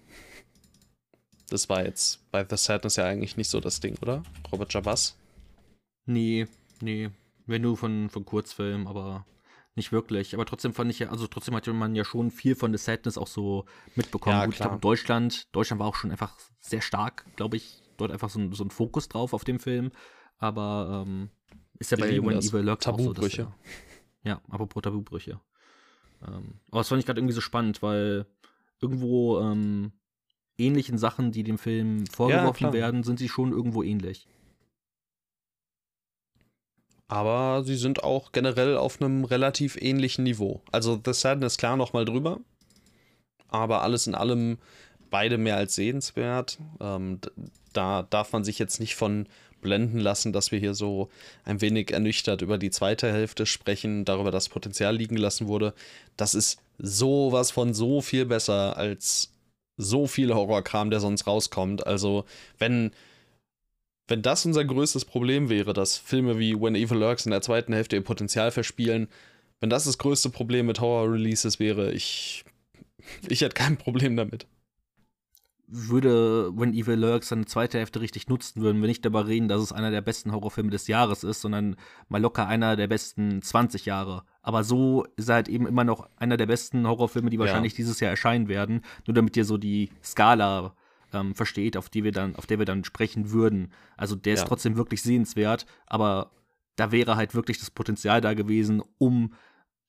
Das 1.50 1.70
war 1.70 1.86
jetzt 1.86 2.30
bei 2.32 2.46
The 2.48 2.58
Sadness 2.58 2.96
ja 2.96 3.06
eigentlich 3.06 3.36
nicht 3.38 3.50
so 3.50 3.60
das 3.60 3.80
Ding, 3.80 3.98
oder? 4.02 4.24
Robert 4.52 4.74
Jabas? 4.74 5.18
Nee, 6.06 6.48
nee. 6.82 7.10
Wenn 7.46 7.64
du 7.64 7.76
von, 7.76 8.10
von 8.10 8.26
Kurzfilm, 8.26 8.88
aber 8.88 9.26
nicht 9.76 9.92
wirklich. 9.92 10.34
Aber 10.34 10.46
trotzdem 10.46 10.74
fand 10.74 10.92
ich 10.92 11.00
ja, 11.00 11.10
also 11.10 11.28
trotzdem 11.28 11.56
hatte 11.56 11.74
man 11.74 11.96
ja 11.96 12.04
schon 12.04 12.32
viel 12.32 12.56
von 12.56 12.72
The 12.72 12.78
Sadness 12.78 13.18
auch 13.18 13.28
so 13.28 13.66
mitbekommen. 13.96 14.36
Ja, 14.36 14.46
Gut, 14.46 14.56
ich 14.56 14.60
glaube, 14.60 14.80
Deutschland, 14.80 15.56
Deutschland 15.56 15.80
war 15.80 15.88
auch 15.88 15.96
schon 15.96 16.12
einfach 16.12 16.38
sehr 16.60 16.82
stark, 16.82 17.26
glaube 17.36 17.58
ich, 17.58 17.82
dort 17.98 18.12
einfach 18.12 18.30
so 18.30 18.40
ein, 18.40 18.54
so 18.54 18.64
ein 18.64 18.70
Fokus 18.70 19.10
drauf 19.10 19.34
auf 19.34 19.44
dem 19.44 19.60
Film. 19.60 19.92
Aber 20.38 21.04
ähm, 21.06 21.30
ist 21.80 21.92
ja 21.92 21.98
bei 21.98 22.10
When 22.10 22.38
Evil 22.38 22.62
Lurks 22.62 22.88
auch 22.88 23.00
so. 23.00 23.14
Dass, 23.14 23.36
ja, 23.36 23.54
ja, 24.24 24.42
apropos 24.50 24.84
Tabubrüche. 24.84 25.40
Ähm, 26.26 26.60
aber 26.70 26.80
das 26.80 26.90
fand 26.90 27.00
ich 27.00 27.06
gerade 27.06 27.20
irgendwie 27.20 27.36
so 27.36 27.42
spannend, 27.42 27.82
weil 27.82 28.26
irgendwo 28.82 29.40
ähm, 29.40 29.94
ähnlichen 30.58 30.98
Sachen, 30.98 31.32
die 31.32 31.44
dem 31.44 31.58
Film 31.58 32.06
vorgeworfen 32.08 32.66
ja, 32.66 32.74
werden, 32.74 33.04
sind 33.04 33.20
sie 33.20 33.30
schon 33.30 33.52
irgendwo 33.52 33.84
ähnlich 33.84 34.28
aber 37.14 37.64
sie 37.64 37.76
sind 37.76 38.04
auch 38.04 38.32
generell 38.32 38.76
auf 38.76 39.00
einem 39.00 39.24
relativ 39.24 39.78
ähnlichen 39.80 40.24
Niveau. 40.24 40.64
Also 40.72 41.00
The 41.06 41.14
Sadness 41.14 41.60
klar 41.60 41.78
nochmal 41.78 42.06
drüber, 42.06 42.40
aber 43.50 43.84
alles 43.84 44.08
in 44.08 44.16
allem 44.16 44.58
beide 45.12 45.38
mehr 45.38 45.56
als 45.56 45.76
sehenswert. 45.76 46.58
Ähm, 46.82 47.20
da 47.72 48.02
darf 48.10 48.34
man 48.34 48.44
sich 48.44 48.58
jetzt 48.58 48.80
nicht 48.80 48.96
von 48.96 49.28
blenden 49.62 50.00
lassen, 50.00 50.34
dass 50.34 50.52
wir 50.52 50.58
hier 50.58 50.74
so 50.74 51.10
ein 51.46 51.62
wenig 51.62 51.92
ernüchtert 51.92 52.42
über 52.42 52.58
die 52.58 52.72
zweite 52.72 53.12
Hälfte 53.14 53.46
sprechen, 53.46 54.06
darüber, 54.06 54.32
dass 54.32 54.50
Potenzial 54.50 54.96
liegen 54.96 55.16
gelassen 55.16 55.48
wurde. 55.48 55.76
Das 56.18 56.34
ist 56.34 56.64
sowas 56.80 57.52
von 57.52 57.76
so 57.76 58.02
viel 58.02 58.26
besser 58.26 58.76
als 58.76 59.32
so 59.78 60.08
viel 60.08 60.34
Horrorkram, 60.34 60.90
der 60.90 61.00
sonst 61.00 61.28
rauskommt. 61.28 61.86
Also, 61.86 62.26
wenn 62.58 62.90
wenn 64.08 64.22
das 64.22 64.46
unser 64.46 64.66
größtes 64.66 65.06
Problem 65.06 65.50
wäre, 65.50 65.74
dass 65.74 65.98
Filme 65.98 66.38
wie 66.38 66.60
When 66.60 66.76
Evil 66.76 66.98
Lurks 66.98 67.26
in 67.26 67.32
der 67.32 67.42
zweiten 67.42 67.74
Hälfte 67.74 67.96
ihr 67.96 68.04
Potenzial 68.04 68.52
verspielen, 68.52 69.08
wenn 69.60 69.70
das 69.70 69.86
das 69.86 69.98
größte 69.98 70.30
Problem 70.30 70.66
mit 70.66 70.82
Horror-Releases 70.82 71.60
wäre, 71.60 71.94
ich, 71.94 72.44
ich 73.30 73.42
hätte 73.42 73.54
kein 73.54 73.78
Problem 73.78 74.18
damit. 74.18 74.46
Würde 75.68 76.52
When 76.54 76.74
Evil 76.74 77.00
Lurks 77.00 77.30
seine 77.30 77.46
zweite 77.46 77.78
Hälfte 77.78 78.02
richtig 78.02 78.28
nutzen, 78.28 78.62
würden 78.62 78.82
wir 78.82 78.90
nicht 78.90 79.06
darüber 79.06 79.26
reden, 79.26 79.48
dass 79.48 79.62
es 79.62 79.72
einer 79.72 79.90
der 79.90 80.02
besten 80.02 80.34
Horrorfilme 80.34 80.70
des 80.70 80.88
Jahres 80.88 81.24
ist, 81.24 81.40
sondern 81.40 81.78
mal 82.10 82.22
locker 82.22 82.46
einer 82.46 82.76
der 82.76 82.88
besten 82.88 83.42
20 83.42 83.86
Jahre. 83.86 84.24
Aber 84.42 84.66
so 84.66 85.06
ist 85.16 85.30
er 85.30 85.36
halt 85.36 85.48
eben 85.48 85.66
immer 85.66 85.86
noch 85.86 86.10
einer 86.18 86.36
der 86.36 86.46
besten 86.46 86.86
Horrorfilme, 86.86 87.30
die 87.30 87.40
wahrscheinlich 87.40 87.72
ja. 87.74 87.78
dieses 87.78 88.02
Jahr 88.02 88.12
erscheinen 88.12 88.50
werden. 88.50 88.82
Nur 89.08 89.16
damit 89.16 89.38
ihr 89.38 89.46
so 89.46 89.58
die 89.58 89.90
Skala 90.04 90.76
ähm, 91.14 91.36
versteht, 91.36 91.78
auf 91.78 91.90
die 91.90 92.04
wir 92.04 92.12
dann, 92.12 92.36
auf 92.36 92.46
der 92.46 92.60
wir 92.60 92.66
dann 92.66 92.84
sprechen 92.84 93.32
würden. 93.32 93.72
Also 93.98 94.16
der 94.16 94.34
ja. 94.34 94.42
ist 94.42 94.48
trotzdem 94.48 94.76
wirklich 94.76 95.02
sehenswert, 95.02 95.66
aber 95.86 96.32
da 96.76 96.92
wäre 96.92 97.16
halt 97.16 97.36
wirklich 97.36 97.60
das 97.60 97.72
Potenzial 97.72 98.22
da 98.22 98.34
gewesen, 98.34 98.82
um 98.98 99.34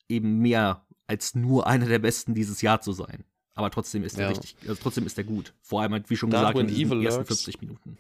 eben 0.08 0.38
mehr 0.38 0.86
als 1.06 1.34
nur 1.34 1.66
einer 1.66 1.86
der 1.86 1.98
besten 1.98 2.34
dieses 2.34 2.62
Jahr 2.62 2.80
zu 2.80 2.92
sein. 2.92 3.24
Aber 3.54 3.70
trotzdem 3.70 4.02
ist 4.04 4.18
er 4.18 4.22
ja. 4.22 4.28
richtig, 4.28 4.56
also 4.62 4.74
trotzdem 4.74 5.06
ist 5.06 5.16
er 5.16 5.24
gut. 5.24 5.54
Vor 5.60 5.80
allem 5.80 5.92
halt, 5.92 6.10
wie 6.10 6.16
schon 6.16 6.30
da 6.30 6.50
gesagt, 6.50 6.58
in 6.58 6.88
den 6.88 7.02
ersten 7.02 7.24
50 7.24 7.60
Minuten. 7.60 7.98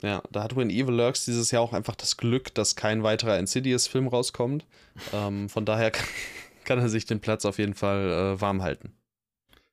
Ja, 0.00 0.22
da 0.32 0.42
hat 0.42 0.56
When 0.56 0.70
Evil 0.70 0.94
Lurks 0.94 1.26
dieses 1.26 1.50
Jahr 1.52 1.62
auch 1.62 1.72
einfach 1.72 1.94
das 1.94 2.16
Glück, 2.16 2.52
dass 2.54 2.74
kein 2.74 3.02
weiterer 3.04 3.38
Insidious-Film 3.38 4.08
rauskommt. 4.08 4.66
ähm, 5.12 5.48
von 5.48 5.64
daher 5.64 5.90
kann, 5.90 6.06
kann, 6.64 6.78
er 6.78 6.88
sich 6.88 7.06
den 7.06 7.20
Platz 7.20 7.44
auf 7.44 7.58
jeden 7.58 7.74
Fall 7.74 8.10
äh, 8.10 8.40
warm 8.40 8.62
halten. 8.62 8.92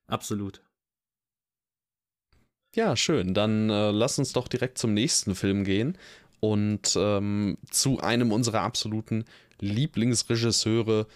Absolut. 0.06 0.62
Ja, 2.74 2.96
schön. 2.96 3.34
Dann 3.34 3.68
äh, 3.68 3.90
lass 3.90 4.18
uns 4.18 4.32
doch 4.32 4.46
direkt 4.46 4.78
zum 4.78 4.94
nächsten 4.94 5.34
Film 5.34 5.64
gehen 5.64 5.98
und 6.38 6.94
ähm, 6.96 7.58
zu 7.70 8.00
einem 8.00 8.32
unserer 8.32 8.60
absoluten 8.60 9.24
Lieblingsregisseure 9.58 11.06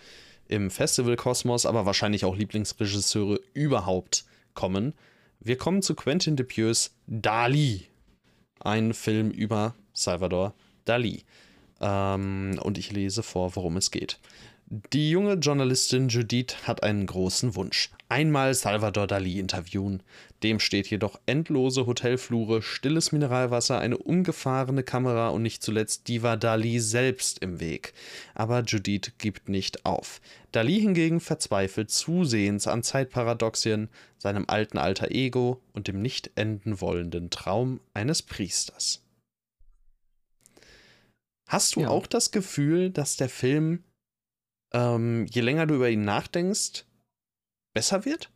im 0.49 0.71
Festivalkosmos, 0.71 1.65
aber 1.65 1.87
wahrscheinlich 1.87 2.25
auch 2.25 2.37
Lieblingsregisseure 2.37 3.41
überhaupt 3.55 4.25
kommen. 4.55 4.95
Wir 5.41 5.57
kommen 5.57 5.81
zu 5.81 5.95
Quentin 5.95 6.37
Dupieux 6.37 6.91
Dali, 7.07 7.87
ein 8.61 8.93
Film 8.93 9.31
über 9.31 9.75
Salvador 9.93 10.55
Dali. 10.85 11.23
Ähm, 11.81 12.59
und 12.63 12.79
ich 12.79 12.93
lese 12.93 13.23
vor, 13.23 13.55
worum 13.57 13.77
es 13.77 13.91
geht. 13.91 14.19
Die 14.67 15.11
junge 15.11 15.35
Journalistin 15.35 16.09
Judith 16.09 16.57
hat 16.63 16.83
einen 16.83 17.05
großen 17.05 17.55
Wunsch. 17.55 17.91
Einmal 18.09 18.55
Salvador 18.55 19.07
Dali 19.07 19.39
interviewen. 19.39 20.03
Dem 20.43 20.59
steht 20.59 20.87
jedoch 20.89 21.21
endlose 21.27 21.85
Hotelflure, 21.85 22.63
stilles 22.63 23.13
Mineralwasser, 23.13 23.79
eine 23.79 23.99
umgefahrene 23.99 24.83
Kamera 24.83 25.29
und 25.29 25.43
nicht 25.43 25.63
zuletzt 25.63 26.09
Diva 26.09 26.37
Dali 26.37 26.81
selbst 26.81 27.41
im 27.41 27.61
Weg. 27.61 27.93
Aber 28.35 28.63
Judith 28.63 29.13
gibt 29.19 29.51
nicht 29.51 29.85
auf. 29.85 30.23
Dali 30.51 30.81
hingegen 30.81 31.21
verzweifelt 31.21 31.91
zusehends 31.91 32.67
an 32.67 32.83
Zeitparadoxien, 32.83 33.91
seinem 34.17 34.45
alten 34.49 34.79
alter 34.79 35.11
Ego 35.11 35.61
und 35.75 35.89
dem 35.89 36.01
nicht 36.01 36.31
enden 36.37 36.81
wollenden 36.81 37.29
Traum 37.29 37.81
eines 37.93 38.23
Priesters. 38.23 39.03
Hast 41.47 41.77
du 41.77 41.81
ja. 41.81 41.89
auch 41.89 42.07
das 42.07 42.31
Gefühl, 42.31 42.91
dass 42.91 43.17
der 43.17 43.29
Film 43.29 43.85
ähm, 44.75 45.27
je 45.31 45.41
länger 45.41 45.67
du 45.67 45.77
über 45.77 45.89
ihn 45.89 46.05
nachdenkst, 46.05 46.85
besser 47.73 48.05
wird? 48.05 48.31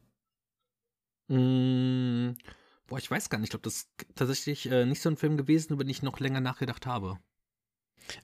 Mm, 1.27 2.31
boah, 2.87 2.99
ich 2.99 3.11
weiß 3.11 3.29
gar 3.29 3.39
nicht. 3.39 3.49
Ich 3.49 3.51
glaube, 3.51 3.65
das 3.65 3.75
ist 3.75 3.89
tatsächlich 4.15 4.71
äh, 4.71 4.87
nicht 4.87 5.03
so 5.03 5.11
ein 5.11 5.17
Film 5.17 5.37
gewesen, 5.37 5.75
über 5.75 5.85
den 5.85 5.91
ich 5.91 6.03
noch 6.03 6.21
länger 6.21 6.41
nachgedacht 6.41 6.87
habe. 6.87 7.19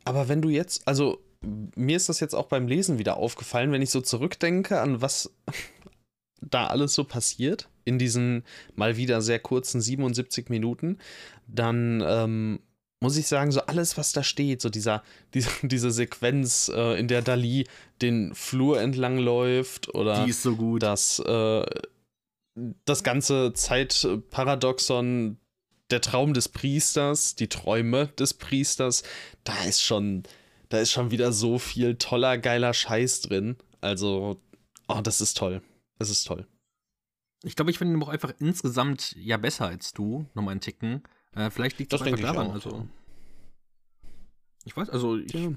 Aber 0.04 0.28
wenn 0.28 0.40
du 0.40 0.48
jetzt, 0.48 0.86
also 0.88 1.22
mir 1.42 1.96
ist 1.96 2.08
das 2.08 2.20
jetzt 2.20 2.34
auch 2.34 2.46
beim 2.46 2.68
Lesen 2.68 2.98
wieder 2.98 3.16
aufgefallen, 3.16 3.72
wenn 3.72 3.82
ich 3.82 3.90
so 3.90 4.00
zurückdenke 4.00 4.80
an 4.80 5.02
was 5.02 5.34
da 6.40 6.68
alles 6.68 6.94
so 6.94 7.04
passiert 7.04 7.68
in 7.84 7.98
diesen 7.98 8.44
mal 8.74 8.96
wieder 8.96 9.20
sehr 9.22 9.40
kurzen 9.40 9.80
77 9.80 10.48
Minuten, 10.48 10.98
dann 11.46 12.02
ähm, 12.06 12.60
muss 13.04 13.18
ich 13.18 13.26
sagen, 13.26 13.52
so 13.52 13.60
alles, 13.60 13.98
was 13.98 14.12
da 14.12 14.22
steht, 14.22 14.62
so 14.62 14.70
dieser, 14.70 15.02
diese, 15.34 15.50
diese 15.62 15.90
Sequenz, 15.90 16.70
äh, 16.74 16.98
in 16.98 17.06
der 17.06 17.20
Dali 17.20 17.66
den 18.00 18.34
Flur 18.34 18.80
entlang 18.80 19.18
läuft 19.18 19.94
oder 19.94 20.24
Die 20.24 20.30
ist 20.30 20.42
so 20.42 20.56
gut. 20.56 20.82
Das, 20.82 21.18
äh, 21.18 21.66
das 22.86 23.04
ganze 23.04 23.52
Zeitparadoxon, 23.52 25.36
der 25.90 26.00
Traum 26.00 26.32
des 26.32 26.48
Priesters, 26.48 27.34
die 27.34 27.48
Träume 27.48 28.08
des 28.18 28.32
Priesters, 28.32 29.02
da 29.44 29.64
ist 29.64 29.82
schon, 29.82 30.22
da 30.70 30.78
ist 30.78 30.90
schon 30.90 31.10
wieder 31.10 31.32
so 31.32 31.58
viel 31.58 31.96
toller, 31.96 32.38
geiler 32.38 32.72
Scheiß 32.72 33.20
drin. 33.20 33.56
Also, 33.82 34.40
oh, 34.88 35.00
das 35.02 35.20
ist 35.20 35.36
toll. 35.36 35.60
Das 35.98 36.08
ist 36.08 36.24
toll. 36.24 36.46
Ich 37.42 37.54
glaube, 37.54 37.70
ich 37.70 37.76
finde 37.76 37.98
ihn 37.98 38.02
auch 38.02 38.08
einfach 38.08 38.32
insgesamt 38.38 39.14
ja 39.16 39.36
besser 39.36 39.66
als 39.66 39.92
du, 39.92 40.24
nochmal 40.32 40.52
einen 40.52 40.62
Ticken. 40.62 41.02
Äh, 41.34 41.50
vielleicht 41.50 41.78
liegt 41.78 41.92
das, 41.92 42.02
einfach 42.02 42.20
daran. 42.20 42.46
Ich 42.48 42.52
also, 42.52 42.88
ich 44.64 44.76
weiß, 44.76 44.90
also 44.90 45.16
ich, 45.16 45.32
ja. 45.32 45.52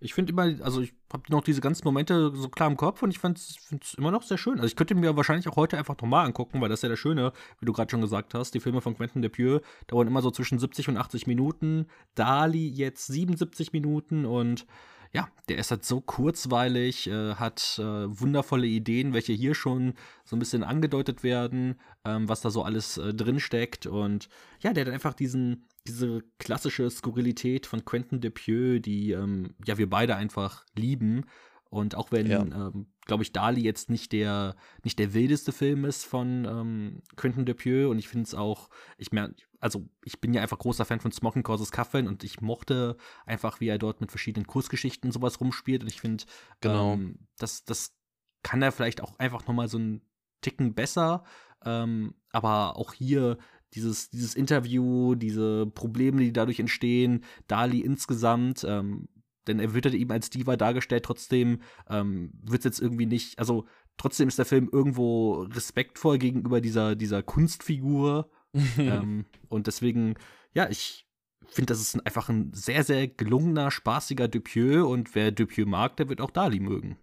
ich 0.00 0.14
finde 0.14 0.32
immer, 0.32 0.42
also 0.62 0.80
ich 0.80 0.92
habe 1.12 1.22
noch 1.28 1.42
diese 1.42 1.60
ganzen 1.60 1.84
Momente 1.84 2.32
so 2.34 2.48
klar 2.48 2.68
im 2.68 2.76
Kopf 2.76 3.02
und 3.02 3.10
ich 3.10 3.18
finde 3.18 3.40
es 3.40 3.94
immer 3.94 4.10
noch 4.10 4.22
sehr 4.22 4.38
schön. 4.38 4.54
Also 4.54 4.66
ich 4.66 4.76
könnte 4.76 4.94
mir 4.94 5.16
wahrscheinlich 5.16 5.48
auch 5.48 5.56
heute 5.56 5.78
einfach 5.78 5.96
nochmal 5.96 6.26
angucken, 6.26 6.60
weil 6.60 6.68
das 6.68 6.80
ist 6.80 6.82
ja 6.82 6.88
das 6.88 6.98
Schöne, 6.98 7.32
wie 7.60 7.66
du 7.66 7.72
gerade 7.72 7.90
schon 7.90 8.00
gesagt 8.00 8.34
hast. 8.34 8.54
Die 8.54 8.60
Filme 8.60 8.80
von 8.80 8.96
Quentin 8.96 9.22
Dupieux 9.22 9.60
dauern 9.86 10.06
immer 10.06 10.22
so 10.22 10.30
zwischen 10.30 10.58
70 10.58 10.88
und 10.88 10.96
80 10.96 11.26
Minuten. 11.26 11.86
Dali 12.14 12.68
jetzt 12.68 13.06
77 13.06 13.72
Minuten 13.72 14.26
und 14.26 14.66
ja, 15.12 15.28
der 15.48 15.58
ist 15.58 15.70
halt 15.70 15.84
so 15.84 16.00
kurzweilig, 16.00 17.08
äh, 17.08 17.34
hat 17.34 17.78
äh, 17.78 17.82
wundervolle 17.82 18.66
Ideen, 18.66 19.12
welche 19.12 19.32
hier 19.32 19.54
schon 19.54 19.94
so 20.24 20.36
ein 20.36 20.38
bisschen 20.38 20.62
angedeutet 20.62 21.24
werden, 21.24 21.80
ähm, 22.04 22.28
was 22.28 22.40
da 22.42 22.50
so 22.50 22.62
alles 22.62 22.96
äh, 22.96 23.12
drin. 23.12 23.40
Und 23.86 24.28
ja, 24.60 24.72
der 24.72 24.86
hat 24.86 24.92
einfach 24.92 25.14
diesen, 25.14 25.66
diese 25.86 26.22
klassische 26.38 26.88
Skurrilität 26.90 27.66
von 27.66 27.84
Quentin 27.84 28.20
Depieux, 28.20 28.80
die 28.80 29.10
ähm, 29.10 29.54
ja 29.66 29.78
wir 29.78 29.90
beide 29.90 30.14
einfach 30.14 30.64
lieben. 30.76 31.24
Und 31.70 31.94
auch 31.94 32.10
wenn, 32.10 32.26
ja. 32.26 32.40
ähm, 32.42 32.88
glaube 33.06 33.22
ich, 33.22 33.32
Dali 33.32 33.62
jetzt 33.62 33.90
nicht 33.90 34.10
der, 34.10 34.56
nicht 34.82 34.98
der 34.98 35.14
wildeste 35.14 35.52
Film 35.52 35.84
ist 35.84 36.04
von 36.04 36.44
ähm, 36.44 37.02
Quentin 37.14 37.46
Dupieux 37.46 37.88
und 37.88 37.98
ich 38.00 38.08
finde 38.08 38.24
es 38.24 38.34
auch, 38.34 38.70
ich 38.98 39.12
merke, 39.12 39.36
also 39.60 39.88
ich 40.04 40.20
bin 40.20 40.34
ja 40.34 40.42
einfach 40.42 40.58
großer 40.58 40.84
Fan 40.84 40.98
von 40.98 41.12
Smoking 41.12 41.44
Causes 41.44 41.70
Coffin 41.70 42.08
und 42.08 42.24
ich 42.24 42.40
mochte 42.40 42.96
einfach, 43.24 43.60
wie 43.60 43.68
er 43.68 43.78
dort 43.78 44.00
mit 44.00 44.10
verschiedenen 44.10 44.48
Kursgeschichten 44.48 45.08
und 45.08 45.12
sowas 45.12 45.40
rumspielt 45.40 45.82
und 45.82 45.88
ich 45.88 46.00
finde, 46.00 46.24
genau. 46.60 46.94
ähm, 46.94 47.28
das, 47.38 47.64
das 47.64 47.94
kann 48.42 48.62
er 48.62 48.72
vielleicht 48.72 49.00
auch 49.00 49.16
einfach 49.20 49.46
nochmal 49.46 49.68
so 49.68 49.78
einen 49.78 50.02
Ticken 50.40 50.74
besser, 50.74 51.22
ähm, 51.64 52.14
aber 52.32 52.76
auch 52.76 52.94
hier 52.94 53.38
dieses, 53.74 54.10
dieses 54.10 54.34
Interview, 54.34 55.14
diese 55.14 55.66
Probleme, 55.66 56.20
die 56.20 56.32
dadurch 56.32 56.58
entstehen, 56.58 57.24
Dali 57.46 57.80
insgesamt, 57.80 58.64
ähm, 58.68 59.08
denn 59.46 59.58
er 59.58 59.74
wird 59.74 59.86
halt 59.86 59.94
eben 59.94 60.10
als 60.12 60.30
Diva 60.30 60.56
dargestellt, 60.56 61.04
trotzdem 61.04 61.60
ähm, 61.88 62.32
wird 62.42 62.60
es 62.60 62.64
jetzt 62.64 62.80
irgendwie 62.80 63.06
nicht, 63.06 63.38
also 63.38 63.66
trotzdem 63.96 64.28
ist 64.28 64.38
der 64.38 64.46
Film 64.46 64.68
irgendwo 64.70 65.42
respektvoll 65.42 66.18
gegenüber 66.18 66.60
dieser, 66.60 66.96
dieser 66.96 67.22
Kunstfigur. 67.22 68.30
ähm, 68.78 69.26
und 69.48 69.66
deswegen, 69.66 70.14
ja, 70.54 70.68
ich 70.68 71.06
finde, 71.46 71.72
das 71.72 71.80
ist 71.80 72.06
einfach 72.06 72.28
ein 72.28 72.52
sehr, 72.52 72.84
sehr 72.84 73.08
gelungener, 73.08 73.70
spaßiger 73.70 74.28
Dupieux 74.28 74.86
und 74.86 75.14
wer 75.14 75.32
Dupieux 75.32 75.66
mag, 75.66 75.96
der 75.96 76.08
wird 76.08 76.20
auch 76.20 76.30
Dali 76.30 76.60
mögen. 76.60 76.98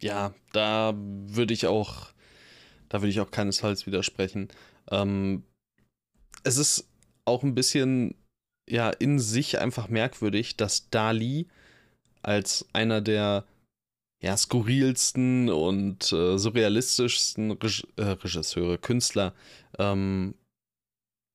Ja, 0.00 0.34
da 0.52 0.94
würde 0.96 1.52
ich 1.52 1.66
auch, 1.66 2.12
da 2.88 3.00
würde 3.00 3.10
ich 3.10 3.20
auch 3.20 3.30
keinesfalls 3.30 3.86
widersprechen. 3.86 4.48
Ähm, 4.90 5.44
es 6.42 6.56
ist 6.56 6.88
auch 7.24 7.42
ein 7.42 7.54
bisschen 7.54 8.14
ja 8.70 8.90
in 8.90 9.18
sich 9.18 9.58
einfach 9.58 9.88
merkwürdig, 9.88 10.56
dass 10.56 10.90
Dali 10.90 11.48
als 12.22 12.66
einer 12.72 13.00
der 13.00 13.44
ja, 14.22 14.36
skurrilsten 14.36 15.48
und 15.48 16.12
äh, 16.12 16.38
surrealistischsten 16.38 17.52
Reg 17.52 17.84
äh, 17.96 18.02
Regisseure, 18.02 18.78
Künstler, 18.78 19.34
ähm, 19.78 20.34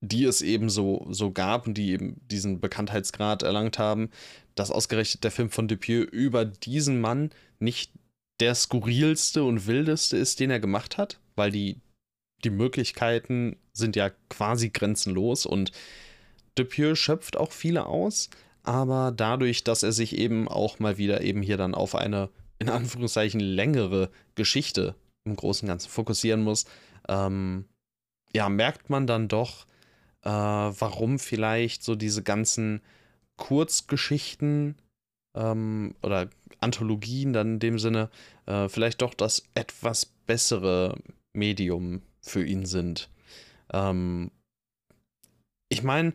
die 0.02 0.26
es 0.26 0.42
eben 0.42 0.70
so, 0.70 1.08
so 1.10 1.32
gab 1.32 1.66
und 1.66 1.76
die 1.76 1.92
eben 1.92 2.22
diesen 2.28 2.60
Bekanntheitsgrad 2.60 3.42
erlangt 3.42 3.80
haben, 3.80 4.12
dass 4.54 4.70
ausgerechnet 4.70 5.24
der 5.24 5.32
Film 5.32 5.50
von 5.50 5.68
Dupieux 5.68 6.08
über 6.12 6.46
diesen 6.46 7.02
Mann 7.02 7.32
nicht 7.60 7.92
der 8.40 8.54
skurrilste 8.54 9.44
und 9.44 9.66
wildeste 9.66 10.18
ist, 10.18 10.40
den 10.40 10.52
er 10.52 10.60
gemacht 10.60 10.98
hat, 10.98 11.20
weil 11.36 11.52
die, 11.52 11.82
die 12.44 12.50
Möglichkeiten 12.52 13.58
sind 13.74 13.96
ja 13.96 14.12
quasi 14.30 14.70
grenzenlos 14.70 15.46
und 15.46 15.72
Dupieux 16.56 16.96
schöpft 16.96 17.38
auch 17.38 17.52
viele 17.52 17.86
aus, 17.86 18.30
aber 18.64 19.14
dadurch, 19.16 19.64
dass 19.64 19.84
er 19.84 19.92
sich 19.92 20.18
eben 20.18 20.48
auch 20.48 20.80
mal 20.80 20.98
wieder 20.98 21.22
eben 21.22 21.42
hier 21.42 21.58
dann 21.58 21.76
auf 21.76 21.96
eine 21.96 22.30
in 22.58 22.70
Anführungszeichen 22.70 23.40
längere 23.40 24.10
Geschichte 24.36 24.96
im 25.26 25.36
Großen 25.36 25.66
und 25.66 25.72
Ganzen 25.72 25.90
fokussieren 25.90 26.42
muss, 26.42 26.66
ähm, 27.08 27.66
ja, 28.34 28.50
merkt 28.50 28.90
man 28.90 29.08
dann 29.08 29.28
doch, 29.28 29.66
äh, 30.24 30.30
warum 30.30 31.20
vielleicht 31.20 31.84
so 31.84 31.96
diese 31.96 32.24
ganzen 32.24 32.82
Kurzgeschichten 33.38 34.76
ähm, 35.36 35.96
oder 36.02 36.30
Anthologien 36.60 37.34
dann 37.34 37.54
in 37.54 37.60
dem 37.60 37.80
Sinne 37.80 38.10
äh, 38.46 38.70
vielleicht 38.70 39.02
doch 39.02 39.14
das 39.14 39.44
etwas 39.54 40.06
bessere 40.06 40.98
Medium 41.34 42.02
für 42.22 42.44
ihn 42.44 42.66
sind. 42.66 43.10
Ähm, 43.72 44.32
ich 45.70 45.84
meine, 45.84 46.14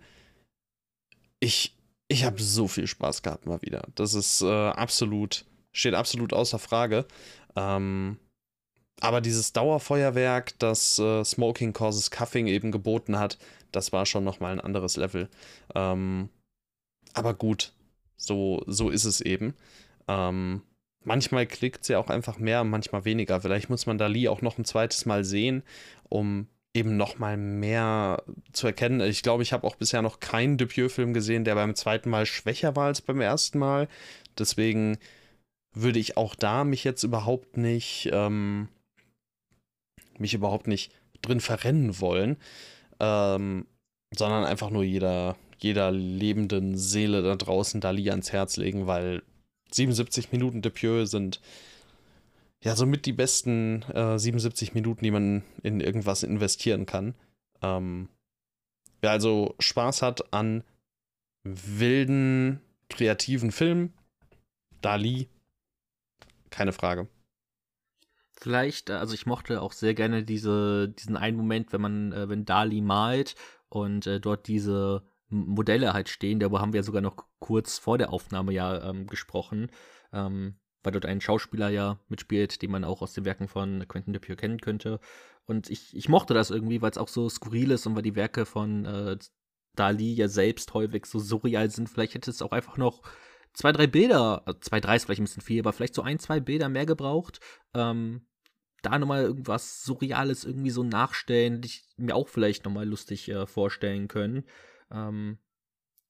ich, 1.40 1.76
ich 2.08 2.24
habe 2.24 2.42
so 2.42 2.68
viel 2.68 2.86
Spaß 2.86 3.22
gehabt 3.22 3.46
mal 3.46 3.62
wieder. 3.62 3.88
Das 3.94 4.14
ist 4.14 4.42
äh, 4.42 4.46
absolut 4.46 5.44
steht 5.72 5.94
absolut 5.94 6.32
außer 6.32 6.58
Frage. 6.58 7.06
Ähm, 7.56 8.18
aber 9.00 9.20
dieses 9.20 9.52
Dauerfeuerwerk, 9.52 10.58
das 10.58 10.98
äh, 10.98 11.24
Smoking 11.24 11.72
Causes 11.72 12.10
Cuffing 12.10 12.46
eben 12.46 12.70
geboten 12.70 13.18
hat, 13.18 13.38
das 13.72 13.92
war 13.92 14.04
schon 14.04 14.24
nochmal 14.24 14.52
ein 14.52 14.60
anderes 14.60 14.96
Level. 14.96 15.28
Ähm, 15.74 16.28
aber 17.14 17.34
gut, 17.34 17.72
so, 18.16 18.62
so 18.66 18.90
ist 18.90 19.04
es 19.04 19.20
eben. 19.20 19.54
Ähm, 20.06 20.62
manchmal 21.02 21.46
klickt 21.46 21.84
sie 21.84 21.96
auch 21.96 22.08
einfach 22.08 22.38
mehr, 22.38 22.62
manchmal 22.64 23.04
weniger. 23.04 23.40
Vielleicht 23.40 23.70
muss 23.70 23.86
man 23.86 23.96
Dali 23.96 24.28
auch 24.28 24.42
noch 24.42 24.58
ein 24.58 24.64
zweites 24.64 25.06
Mal 25.06 25.24
sehen, 25.24 25.62
um 26.08 26.46
eben 26.74 26.96
nochmal 26.96 27.36
mehr 27.36 28.22
zu 28.52 28.66
erkennen. 28.66 29.00
Ich 29.00 29.22
glaube, 29.22 29.42
ich 29.42 29.52
habe 29.52 29.66
auch 29.66 29.76
bisher 29.76 30.02
noch 30.02 30.20
keinen 30.20 30.56
Dupieux-Film 30.56 31.12
gesehen, 31.12 31.44
der 31.44 31.56
beim 31.56 31.74
zweiten 31.74 32.10
Mal 32.10 32.26
schwächer 32.26 32.76
war 32.76 32.86
als 32.86 33.02
beim 33.02 33.20
ersten 33.20 33.58
Mal. 33.58 33.88
Deswegen 34.38 34.98
würde 35.74 35.98
ich 35.98 36.16
auch 36.16 36.34
da 36.34 36.64
mich 36.64 36.84
jetzt 36.84 37.02
überhaupt 37.02 37.56
nicht, 37.56 38.08
ähm, 38.12 38.68
mich 40.18 40.34
überhaupt 40.34 40.68
nicht 40.68 40.92
drin 41.22 41.40
verrennen 41.40 42.00
wollen, 42.00 42.36
ähm, 43.00 43.66
sondern 44.14 44.44
einfach 44.44 44.70
nur 44.70 44.84
jeder, 44.84 45.36
jeder 45.58 45.90
lebenden 45.90 46.76
Seele 46.76 47.22
da 47.22 47.36
draußen 47.36 47.80
Dali 47.80 48.10
ans 48.10 48.32
Herz 48.32 48.56
legen, 48.56 48.86
weil 48.86 49.22
77 49.72 50.32
Minuten 50.32 50.62
Dupieux 50.62 51.10
sind 51.10 51.40
ja 52.62 52.76
somit 52.76 53.06
die 53.06 53.12
besten 53.12 53.82
äh, 53.82 54.18
77 54.18 54.74
Minuten, 54.74 55.04
die 55.04 55.10
man 55.10 55.42
in 55.62 55.80
irgendwas 55.80 56.22
investieren 56.22 56.86
kann. 56.86 57.14
Ähm, 57.62 58.08
wer 59.00 59.10
also 59.10 59.54
Spaß 59.58 60.02
hat 60.02 60.32
an 60.32 60.64
wilden, 61.42 62.60
kreativen 62.88 63.50
Filmen, 63.50 63.94
Dali, 64.82 65.28
keine 66.50 66.72
Frage. 66.72 67.08
Vielleicht, 68.32 68.90
äh, 68.90 68.94
also 68.94 69.14
ich 69.14 69.26
mochte 69.26 69.60
auch 69.62 69.72
sehr 69.72 69.94
gerne 69.94 70.24
diese, 70.24 70.88
diesen 70.88 71.16
einen 71.16 71.36
Moment, 71.36 71.72
wenn 71.72 71.80
man, 71.80 72.12
äh, 72.12 72.28
wenn 72.28 72.44
Dali 72.44 72.80
malt 72.80 73.34
und 73.68 74.06
äh, 74.06 74.20
dort 74.20 74.48
diese 74.48 75.02
Modelle 75.28 75.92
halt 75.92 76.08
stehen, 76.08 76.40
darüber 76.40 76.60
haben 76.60 76.72
wir 76.72 76.82
sogar 76.82 77.02
noch 77.02 77.24
kurz 77.38 77.78
vor 77.78 77.98
der 77.98 78.12
Aufnahme 78.12 78.52
ja 78.52 78.90
ähm, 78.90 79.06
gesprochen, 79.06 79.70
ähm, 80.12 80.56
weil 80.82 80.92
dort 80.92 81.06
ein 81.06 81.20
Schauspieler 81.20 81.68
ja 81.68 81.98
mitspielt, 82.08 82.62
den 82.62 82.70
man 82.70 82.84
auch 82.84 83.02
aus 83.02 83.12
den 83.12 83.24
Werken 83.24 83.48
von 83.48 83.86
Quentin 83.88 84.12
Dupieux 84.12 84.36
kennen 84.36 84.60
könnte. 84.60 85.00
Und 85.46 85.68
ich, 85.70 85.96
ich 85.96 86.08
mochte 86.08 86.34
das 86.34 86.50
irgendwie, 86.50 86.80
weil 86.80 86.90
es 86.90 86.98
auch 86.98 87.08
so 87.08 87.28
skurril 87.28 87.72
ist 87.72 87.86
und 87.86 87.96
weil 87.96 88.02
die 88.02 88.16
Werke 88.16 88.46
von 88.46 88.84
äh, 88.84 89.18
Dali 89.76 90.12
ja 90.12 90.28
selbst 90.28 90.74
häufig 90.74 91.06
so 91.06 91.18
surreal 91.18 91.70
sind. 91.70 91.88
Vielleicht 91.88 92.14
hätte 92.14 92.30
es 92.30 92.42
auch 92.42 92.52
einfach 92.52 92.76
noch 92.76 93.02
zwei, 93.52 93.72
drei 93.72 93.86
Bilder, 93.86 94.42
äh, 94.46 94.54
zwei, 94.60 94.80
drei 94.80 94.96
ist 94.96 95.04
vielleicht 95.04 95.20
ein 95.20 95.24
bisschen 95.24 95.42
viel, 95.42 95.60
aber 95.60 95.72
vielleicht 95.72 95.94
so 95.94 96.02
ein, 96.02 96.18
zwei 96.18 96.40
Bilder 96.40 96.68
mehr 96.68 96.86
gebraucht. 96.86 97.40
Ähm, 97.74 98.26
da 98.82 98.98
nochmal 98.98 99.24
irgendwas 99.24 99.82
Surreales 99.84 100.44
irgendwie 100.44 100.70
so 100.70 100.82
nachstellen, 100.82 101.60
die 101.60 101.66
ich 101.68 101.84
mir 101.96 102.14
auch 102.14 102.28
vielleicht 102.28 102.64
nochmal 102.64 102.88
lustig 102.88 103.28
äh, 103.28 103.46
vorstellen 103.46 104.08
können. 104.08 104.44
Ähm, 104.90 105.38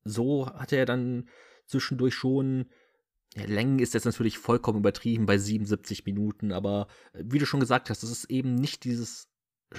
so 0.04 0.46
hat 0.46 0.72
er 0.72 0.86
dann 0.86 1.28
zwischendurch 1.66 2.14
schon. 2.14 2.70
Ja, 3.36 3.44
Längen 3.44 3.78
ist 3.78 3.94
jetzt 3.94 4.06
natürlich 4.06 4.38
vollkommen 4.38 4.80
übertrieben 4.80 5.26
bei 5.26 5.38
77 5.38 6.04
Minuten, 6.04 6.52
aber 6.52 6.88
äh, 7.12 7.22
wie 7.24 7.38
du 7.38 7.46
schon 7.46 7.60
gesagt 7.60 7.90
hast, 7.90 8.02
das 8.02 8.10
ist 8.10 8.24
eben 8.24 8.54
nicht 8.54 8.84
dieses 8.84 9.28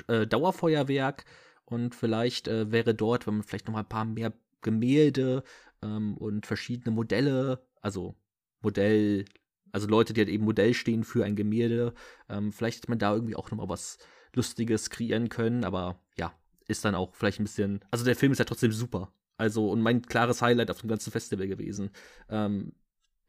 äh, 0.07 0.25
Dauerfeuerwerk 0.25 1.25
und 1.65 1.93
vielleicht 1.95 2.47
äh, 2.47 2.71
wäre 2.71 2.95
dort, 2.95 3.27
wenn 3.27 3.35
man 3.35 3.43
vielleicht 3.43 3.67
noch 3.67 3.73
mal 3.73 3.81
ein 3.81 3.89
paar 3.89 4.05
mehr 4.05 4.33
Gemälde 4.61 5.43
ähm, 5.81 6.15
und 6.17 6.45
verschiedene 6.45 6.95
Modelle, 6.95 7.65
also 7.81 8.15
Modell, 8.61 9.25
also 9.71 9.87
Leute, 9.87 10.13
die 10.13 10.21
halt 10.21 10.29
eben 10.29 10.45
Modell 10.45 10.73
stehen 10.73 11.03
für 11.03 11.25
ein 11.25 11.35
Gemälde, 11.35 11.93
ähm, 12.29 12.53
vielleicht 12.53 12.77
hätte 12.77 12.91
man 12.91 12.99
da 12.99 13.13
irgendwie 13.13 13.35
auch 13.35 13.51
noch 13.51 13.57
mal 13.57 13.69
was 13.69 13.97
Lustiges 14.33 14.89
kreieren 14.89 15.27
können, 15.27 15.65
aber 15.65 15.99
ja, 16.17 16.33
ist 16.67 16.85
dann 16.85 16.95
auch 16.95 17.15
vielleicht 17.15 17.39
ein 17.41 17.45
bisschen, 17.45 17.81
also 17.91 18.05
der 18.05 18.15
Film 18.15 18.31
ist 18.31 18.39
ja 18.39 18.45
trotzdem 18.45 18.71
super. 18.71 19.11
Also, 19.37 19.71
und 19.71 19.81
mein 19.81 20.03
klares 20.03 20.41
Highlight 20.43 20.69
auf 20.69 20.81
dem 20.81 20.89
ganzen 20.89 21.11
Festival 21.11 21.47
gewesen. 21.47 21.89
Ähm, 22.29 22.73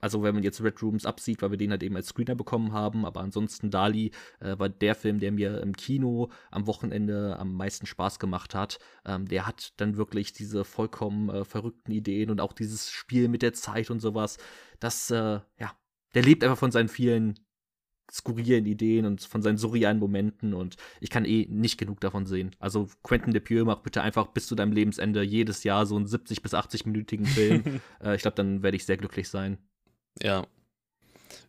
also, 0.03 0.25
wenn 0.25 0.35
man 0.35 0.43
jetzt 0.43 0.61
Red 0.61 0.83
Rooms 0.83 1.07
absieht, 1.07 1.43
weil 1.43 1.53
wir 1.53 1.59
den 1.59 1.71
halt 1.71 1.85
eben 1.85 1.95
als 1.95 2.09
Screener 2.09 2.35
bekommen 2.35 2.73
haben, 2.73 3.07
aber 3.07 3.21
ansonsten 3.21 3.71
Dali 3.71 4.11
äh, 4.41 4.59
war 4.59 4.69
der 4.69 4.97
Film, 4.97 5.21
der 5.21 5.31
mir 5.31 5.61
im 5.61 5.77
Kino 5.77 6.29
am 6.51 6.67
Wochenende 6.67 7.39
am 7.39 7.55
meisten 7.55 7.87
Spaß 7.87 8.19
gemacht 8.19 8.53
hat. 8.53 8.81
Ähm, 9.07 9.29
der 9.29 9.47
hat 9.47 9.73
dann 9.77 9.97
wirklich 9.97 10.33
diese 10.33 10.65
vollkommen 10.65 11.31
äh, 11.31 11.45
verrückten 11.45 11.93
Ideen 11.93 12.31
und 12.31 12.41
auch 12.41 12.53
dieses 12.53 12.91
Spiel 12.91 13.29
mit 13.29 13.43
der 13.43 13.53
Zeit 13.53 13.93
und 13.93 14.01
sowas. 14.01 14.39
Das, 14.81 15.09
äh, 15.13 15.39
ja, 15.59 15.73
der 16.15 16.23
lebt 16.23 16.43
einfach 16.43 16.59
von 16.59 16.73
seinen 16.73 16.89
vielen 16.89 17.39
skurrilen 18.11 18.67
Ideen 18.67 19.07
und 19.07 19.23
von 19.23 19.41
seinen 19.41 19.57
surrealen 19.57 20.01
Momenten 20.01 20.53
und 20.53 20.77
ich 21.01 21.11
kann 21.11 21.25
eh 21.25 21.47
nicht 21.49 21.79
genug 21.79 22.01
davon 22.01 22.27
sehen. 22.27 22.57
Also 22.59 22.89
Quentin 23.05 23.33
Depieux 23.33 23.65
mach 23.65 23.79
bitte 23.79 24.03
einfach 24.03 24.27
bis 24.27 24.49
zu 24.49 24.57
deinem 24.57 24.73
Lebensende 24.73 25.23
jedes 25.23 25.63
Jahr 25.63 25.87
so 25.87 25.95
einen 25.95 26.09
70 26.09 26.43
bis 26.43 26.55
80-minütigen 26.55 27.25
Film. 27.25 27.81
äh, 28.03 28.17
ich 28.17 28.23
glaube, 28.23 28.35
dann 28.35 28.65
werde 28.65 28.77
ich 28.77 28.85
sehr 28.85 28.97
glücklich 28.97 29.29
sein. 29.29 29.59
Ja. 30.21 30.47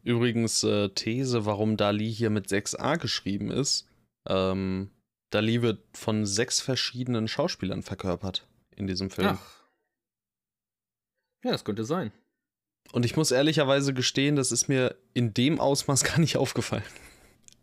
Übrigens, 0.04 0.64
äh, 0.64 0.90
These, 0.90 1.46
warum 1.46 1.78
Dali 1.78 2.14
hier 2.14 2.30
mit 2.30 2.48
6a 2.48 2.98
geschrieben 2.98 3.52
ist. 3.52 3.88
Ähm, 4.28 4.92
Dali 5.30 5.62
wird 5.62 5.80
von 5.98 6.26
sechs 6.26 6.62
verschiedenen 6.62 7.28
Schauspielern 7.28 7.84
verkörpert 7.84 8.48
in 8.76 8.88
diesem 8.88 9.10
Film. 9.10 9.30
Ach. 9.40 9.64
Ja, 11.44 11.52
das 11.52 11.66
könnte 11.66 11.84
sein. 11.84 12.12
Und 12.92 13.06
ich 13.06 13.16
muss 13.16 13.32
ehrlicherweise 13.32 13.94
gestehen, 13.94 14.36
das 14.36 14.52
ist 14.52 14.68
mir 14.68 14.96
in 15.14 15.34
dem 15.34 15.60
Ausmaß 15.60 16.04
gar 16.06 16.20
nicht 16.20 16.38
aufgefallen. 16.38 16.84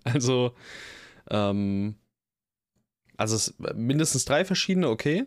Also, 0.02 0.54
ähm, 1.28 1.94
also 3.16 3.36
es, 3.36 3.54
mindestens 3.74 4.24
drei 4.24 4.44
verschiedene, 4.44 4.88
okay. 4.88 5.26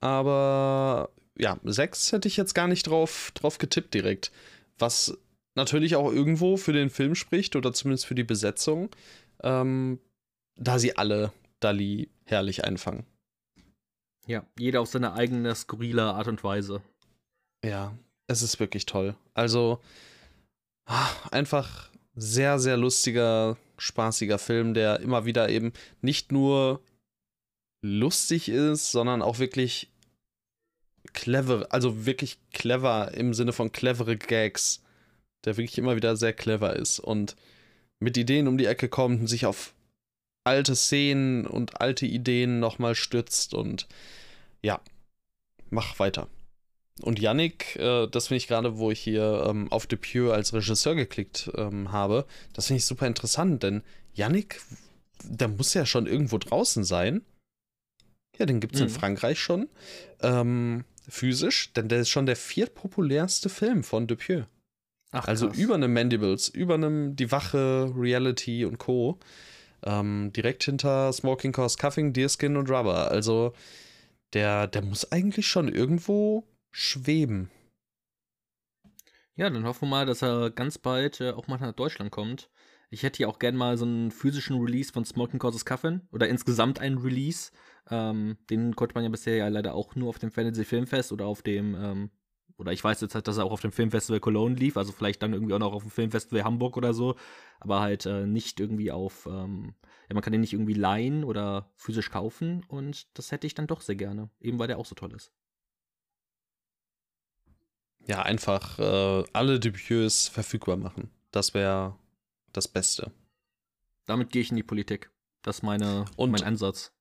Aber 0.00 1.10
ja, 1.38 1.58
sechs 1.64 2.12
hätte 2.12 2.28
ich 2.28 2.36
jetzt 2.36 2.54
gar 2.54 2.68
nicht 2.68 2.86
drauf, 2.86 3.32
drauf 3.34 3.58
getippt 3.58 3.94
direkt. 3.94 4.32
Was 4.78 5.16
natürlich 5.54 5.96
auch 5.96 6.10
irgendwo 6.10 6.56
für 6.56 6.72
den 6.72 6.90
Film 6.90 7.14
spricht 7.14 7.56
oder 7.56 7.72
zumindest 7.72 8.06
für 8.06 8.14
die 8.14 8.24
Besetzung, 8.24 8.90
ähm, 9.42 9.98
da 10.56 10.78
sie 10.78 10.96
alle 10.96 11.32
Dali 11.60 12.10
herrlich 12.24 12.64
einfangen. 12.64 13.04
Ja, 14.26 14.46
jeder 14.58 14.80
auf 14.80 14.88
seine 14.88 15.14
eigene 15.14 15.54
skurrile 15.54 16.04
Art 16.04 16.28
und 16.28 16.44
Weise. 16.44 16.80
Ja, 17.64 17.96
es 18.28 18.42
ist 18.42 18.60
wirklich 18.60 18.86
toll. 18.86 19.14
Also 19.34 19.80
ah, 20.86 21.10
einfach 21.30 21.90
sehr, 22.14 22.58
sehr 22.58 22.76
lustiger, 22.76 23.56
spaßiger 23.78 24.38
Film, 24.38 24.74
der 24.74 25.00
immer 25.00 25.24
wieder 25.24 25.48
eben 25.48 25.72
nicht 26.00 26.30
nur 26.30 26.80
lustig 27.82 28.48
ist, 28.48 28.92
sondern 28.92 29.22
auch 29.22 29.38
wirklich 29.38 29.91
clever, 31.12 31.66
also 31.70 32.06
wirklich 32.06 32.38
clever 32.52 33.12
im 33.14 33.34
Sinne 33.34 33.52
von 33.52 33.72
clevere 33.72 34.16
Gags, 34.16 34.82
der 35.44 35.56
wirklich 35.56 35.78
immer 35.78 35.96
wieder 35.96 36.16
sehr 36.16 36.32
clever 36.32 36.76
ist 36.76 36.98
und 36.98 37.36
mit 38.00 38.16
Ideen 38.16 38.48
um 38.48 38.58
die 38.58 38.66
Ecke 38.66 38.88
kommt 38.88 39.20
und 39.20 39.26
sich 39.26 39.46
auf 39.46 39.74
alte 40.44 40.74
Szenen 40.74 41.46
und 41.46 41.80
alte 41.80 42.06
Ideen 42.06 42.58
nochmal 42.58 42.94
stützt 42.94 43.54
und 43.54 43.86
ja, 44.62 44.80
mach 45.70 45.98
weiter. 45.98 46.28
Und 47.00 47.18
Yannick, 47.18 47.76
äh, 47.76 48.06
das 48.06 48.28
finde 48.28 48.38
ich 48.38 48.48
gerade, 48.48 48.76
wo 48.76 48.90
ich 48.90 49.00
hier 49.00 49.46
ähm, 49.48 49.70
auf 49.72 49.86
Depieux 49.86 50.32
als 50.32 50.52
Regisseur 50.52 50.94
geklickt 50.94 51.50
ähm, 51.56 51.90
habe, 51.90 52.26
das 52.52 52.66
finde 52.66 52.78
ich 52.78 52.84
super 52.84 53.06
interessant, 53.06 53.62
denn 53.62 53.82
Yannick, 54.14 54.60
der 55.24 55.48
muss 55.48 55.74
ja 55.74 55.86
schon 55.86 56.06
irgendwo 56.06 56.38
draußen 56.38 56.84
sein. 56.84 57.22
Ja, 58.38 58.46
den 58.46 58.60
gibt 58.60 58.74
es 58.74 58.80
mhm. 58.80 58.88
in 58.88 58.92
Frankreich 58.92 59.40
schon. 59.40 59.68
Ähm, 60.20 60.84
physisch, 61.08 61.72
denn 61.72 61.88
der 61.88 62.00
ist 62.00 62.10
schon 62.10 62.26
der 62.26 62.36
viertpopulärste 62.36 63.48
Film 63.48 63.84
von 63.84 64.06
Depieux. 64.06 64.46
Ach, 65.12 65.28
also 65.28 65.48
über 65.48 65.74
einem 65.74 65.92
Mandibles, 65.92 66.48
über 66.48 66.74
einem 66.74 67.16
Die 67.16 67.30
Wache, 67.30 67.92
Reality 67.94 68.64
und 68.64 68.78
Co. 68.78 69.18
Ähm, 69.84 70.32
direkt 70.32 70.64
hinter 70.64 71.12
Smoking 71.12 71.52
Cause 71.52 71.76
Cuffing, 71.76 72.12
Deerskin 72.12 72.56
und 72.56 72.70
Rubber. 72.70 73.10
Also 73.10 73.52
der, 74.32 74.66
der 74.66 74.82
muss 74.82 75.10
eigentlich 75.12 75.48
schon 75.48 75.68
irgendwo 75.68 76.46
schweben. 76.70 77.50
Ja, 79.34 79.50
dann 79.50 79.64
hoffen 79.64 79.82
wir 79.82 79.90
mal, 79.90 80.06
dass 80.06 80.22
er 80.22 80.50
ganz 80.50 80.78
bald 80.78 81.20
äh, 81.20 81.30
auch 81.30 81.46
mal 81.46 81.58
nach 81.58 81.72
Deutschland 81.72 82.10
kommt. 82.10 82.50
Ich 82.90 83.02
hätte 83.02 83.22
ja 83.22 83.28
auch 83.28 83.38
gern 83.38 83.56
mal 83.56 83.78
so 83.78 83.84
einen 83.84 84.10
physischen 84.10 84.60
Release 84.60 84.92
von 84.92 85.04
Smoking 85.04 85.38
Causes 85.38 85.64
Coffin 85.64 86.02
oder 86.12 86.28
insgesamt 86.28 86.78
einen 86.78 86.98
Release. 86.98 87.50
Ähm, 87.90 88.38
den 88.48 88.76
konnte 88.76 88.94
man 88.94 89.04
ja 89.04 89.10
bisher 89.10 89.36
ja 89.36 89.48
leider 89.48 89.74
auch 89.74 89.94
nur 89.96 90.08
auf 90.08 90.18
dem 90.18 90.30
Fantasy 90.30 90.64
Filmfest 90.64 91.12
oder 91.12 91.26
auf 91.26 91.42
dem, 91.42 91.74
ähm, 91.74 92.10
oder 92.56 92.72
ich 92.72 92.82
weiß 92.82 93.00
jetzt 93.00 93.14
halt, 93.14 93.26
dass 93.26 93.38
er 93.38 93.44
auch 93.44 93.52
auf 93.52 93.60
dem 93.60 93.72
Filmfestival 93.72 94.20
Cologne 94.20 94.54
lief, 94.54 94.76
also 94.76 94.92
vielleicht 94.92 95.22
dann 95.22 95.32
irgendwie 95.32 95.54
auch 95.54 95.58
noch 95.58 95.72
auf 95.72 95.82
dem 95.82 95.90
Filmfestival 95.90 96.44
Hamburg 96.44 96.76
oder 96.76 96.94
so, 96.94 97.16
aber 97.60 97.80
halt 97.80 98.06
äh, 98.06 98.26
nicht 98.26 98.60
irgendwie 98.60 98.92
auf, 98.92 99.26
ähm, 99.26 99.74
ja, 100.08 100.14
man 100.14 100.22
kann 100.22 100.32
den 100.32 100.42
nicht 100.42 100.52
irgendwie 100.52 100.74
leihen 100.74 101.24
oder 101.24 101.72
physisch 101.74 102.10
kaufen 102.10 102.64
und 102.68 103.06
das 103.18 103.32
hätte 103.32 103.46
ich 103.46 103.54
dann 103.54 103.66
doch 103.66 103.80
sehr 103.80 103.96
gerne, 103.96 104.30
eben 104.40 104.58
weil 104.58 104.68
der 104.68 104.78
auch 104.78 104.86
so 104.86 104.94
toll 104.94 105.12
ist. 105.12 105.32
Ja, 108.06 108.22
einfach 108.22 108.78
äh, 108.78 109.24
alle 109.32 109.60
Debüts 109.60 110.28
verfügbar 110.28 110.76
machen. 110.76 111.10
Das 111.30 111.54
wäre 111.54 111.96
das 112.52 112.68
Beste. 112.68 113.12
Damit 114.06 114.30
gehe 114.30 114.42
ich 114.42 114.50
in 114.50 114.56
die 114.56 114.62
Politik. 114.62 115.10
Das 115.42 115.58
ist 115.58 115.62
meine, 115.62 116.04
Und 116.16 116.30
mein 116.30 116.42
Ansatz. 116.42 116.92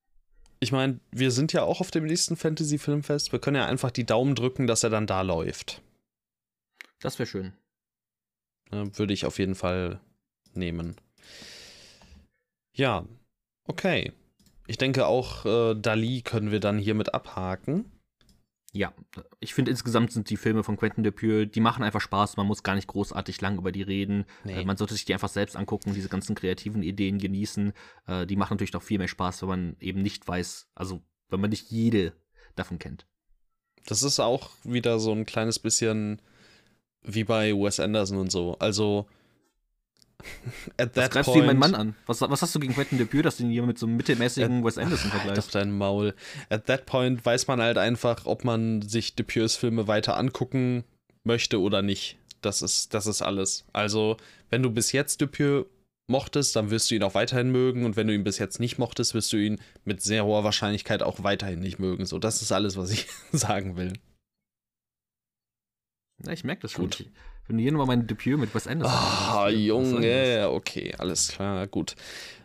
Ich 0.64 0.72
meine, 0.72 1.00
wir 1.12 1.32
sind 1.32 1.54
ja 1.54 1.64
auch 1.64 1.82
auf 1.82 1.90
dem 1.90 2.06
nächsten 2.06 2.38
Fantasy-Filmfest. 2.38 3.32
Wir 3.32 3.40
können 3.40 3.58
ja 3.58 3.66
einfach 3.66 3.90
die 3.90 4.06
Daumen 4.06 4.36
drücken, 4.36 4.68
dass 4.68 4.84
er 4.84 4.92
dann 4.92 5.08
da 5.08 5.22
läuft. 5.22 5.82
Das 7.00 7.18
wäre 7.18 7.26
schön. 7.26 7.54
Würde 8.70 9.12
ich 9.14 9.26
auf 9.26 9.40
jeden 9.40 9.56
Fall 9.56 10.00
nehmen. 10.54 10.96
Ja, 12.74 13.06
okay. 13.66 14.14
Ich 14.68 14.78
denke 14.78 15.08
auch 15.08 15.46
äh, 15.46 15.74
Dali 15.74 16.22
können 16.22 16.52
wir 16.52 16.60
dann 16.60 16.78
hiermit 16.78 17.14
abhaken. 17.14 17.92
Ja, 18.74 18.94
ich 19.42 19.54
finde 19.54 19.72
insgesamt 19.72 20.14
sind 20.14 20.30
die 20.30 20.38
Filme 20.38 20.64
von 20.64 20.78
Quentin 20.78 21.04
Dupieux, 21.04 21.46
die 21.46 21.60
machen 21.60 21.84
einfach 21.84 22.00
Spaß. 22.00 22.38
Man 22.38 22.48
muss 22.48 22.64
gar 22.64 22.76
nicht 22.76 22.88
großartig 22.88 23.42
lang 23.42 23.58
über 23.58 23.74
die 23.74 23.82
reden. 23.82 24.26
Nee. 24.46 24.62
Äh, 24.62 24.66
man 24.66 24.78
sollte 24.78 24.94
sich 24.94 25.04
die 25.04 25.14
einfach 25.14 25.30
selbst 25.30 25.58
angucken, 25.58 25.94
diese 25.94 26.08
ganzen 26.08 26.36
kreativen 26.36 26.82
Ideen 26.82 27.18
genießen. 27.18 27.74
Äh, 28.08 28.26
die 28.26 28.38
machen 28.38 28.54
natürlich 28.54 28.72
noch 28.72 28.82
viel 28.82 28.98
mehr 28.98 29.10
Spaß, 29.10 29.42
wenn 29.42 29.50
man 29.50 29.76
eben 29.82 30.02
nicht 30.02 30.26
weiß, 30.26 30.70
also 30.74 31.02
wenn 31.30 31.42
man 31.42 31.50
nicht 31.50 31.70
jede 31.70 32.14
davon 32.56 32.80
kennt. 32.80 33.08
Das 33.88 34.04
ist 34.04 34.20
auch 34.20 34.52
wieder 34.64 35.00
so 35.00 35.12
ein 35.12 35.26
kleines 35.26 35.60
bisschen 35.60 36.22
wie 37.02 37.24
bei 37.24 37.52
Wes 37.52 37.80
Anderson 37.80 38.20
und 38.20 38.32
so. 38.32 38.58
Also 38.60 39.08
At 40.78 40.94
that 40.94 40.98
was 40.98 41.10
greifst 41.10 41.30
point, 41.32 41.44
du 41.44 41.48
mein 41.48 41.58
Mann 41.58 41.76
an? 41.76 41.96
Was, 42.06 42.22
was 42.22 42.42
hast 42.42 42.56
du 42.56 42.60
gegen 42.60 42.74
Quentin 42.74 42.98
Dupieux, 42.98 43.24
dass 43.24 43.38
du 43.38 43.44
ihn 43.44 43.52
hier 43.52 43.64
mit 43.64 43.78
so 43.78 43.86
einem 43.86 43.98
mittelmäßigen 43.98 44.60
at, 44.60 44.64
Wes 44.64 44.78
Anderson 44.78 45.12
vergleichst? 45.12 45.30
Halt 45.30 45.40
auf 45.40 45.52
dein 45.52 45.78
Maul. 45.78 46.14
At 46.50 46.66
that 46.66 46.86
point 46.86 47.26
weiß 47.26 47.48
man 47.48 47.62
halt 47.62 47.78
einfach, 47.78 48.26
ob 48.26 48.44
man 48.44 48.82
sich 48.82 49.16
Dupieux 49.16 49.56
Filme 49.56 49.88
weiter 49.88 50.18
angucken 50.18 50.84
möchte 51.24 51.60
oder 51.60 51.82
nicht. 51.82 52.18
Das 52.42 52.62
ist, 52.62 52.94
das 52.94 53.08
ist 53.08 53.22
alles. 53.22 53.66
Also, 53.74 54.18
wenn 54.50 54.64
du 54.64 54.72
bis 54.72 54.92
jetzt 54.92 55.22
Dupieux 55.22 55.66
mochtest, 56.08 56.56
dann 56.56 56.70
wirst 56.70 56.92
du 56.92 56.96
ihn 56.96 57.04
auch 57.04 57.16
weiterhin 57.16 57.52
mögen. 57.52 57.86
Und 57.86 57.96
wenn 57.96 58.08
du 58.08 58.14
ihn 58.14 58.24
bis 58.24 58.38
jetzt 58.38 58.60
nicht 58.60 58.78
mochtest, 58.78 59.14
wirst 59.14 59.34
du 59.34 59.38
ihn 59.38 59.60
mit 59.86 60.02
sehr 60.02 60.26
hoher 60.26 60.44
Wahrscheinlichkeit 60.44 61.04
auch 61.04 61.24
weiterhin 61.24 61.60
nicht 61.60 61.80
mögen. 61.80 62.06
So, 62.06 62.20
das 62.20 62.42
ist 62.42 62.52
alles, 62.52 62.78
was 62.78 62.92
ich 62.92 63.08
sagen 63.32 63.78
will. 63.78 63.94
Ja, 66.24 66.34
ich 66.34 66.44
merke 66.44 66.64
das 66.64 66.74
schon. 66.74 66.86
Gut. 66.86 67.06
Wenn 67.52 67.58
du 67.58 67.64
hier 67.64 67.74
nochmal 67.74 67.98
mein 67.98 68.08
Debüt 68.08 68.40
mit 68.40 68.56
Wes 68.56 68.66
Anderson 68.66 68.98
Ah, 68.98 69.48
oh, 69.48 69.50
Junge, 69.50 70.48
okay, 70.50 70.96
alles 70.98 71.28
klar, 71.28 71.68
gut. 71.68 71.98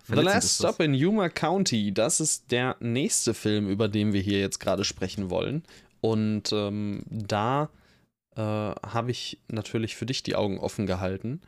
The 0.08 0.14
Last 0.14 0.56
Stop 0.56 0.80
in 0.80 0.94
Yuma 0.94 1.28
County, 1.28 1.94
das 1.94 2.18
ist 2.18 2.50
der 2.50 2.74
nächste 2.80 3.32
Film, 3.32 3.68
über 3.68 3.86
den 3.86 4.12
wir 4.12 4.20
hier 4.20 4.40
jetzt 4.40 4.58
gerade 4.58 4.82
sprechen 4.82 5.30
wollen. 5.30 5.62
Und 6.00 6.52
ähm, 6.52 7.04
da 7.08 7.70
äh, 8.34 8.40
habe 8.42 9.12
ich 9.12 9.38
natürlich 9.46 9.94
für 9.94 10.06
dich 10.06 10.24
die 10.24 10.34
Augen 10.34 10.58
offen 10.58 10.86
gehalten. 10.88 11.40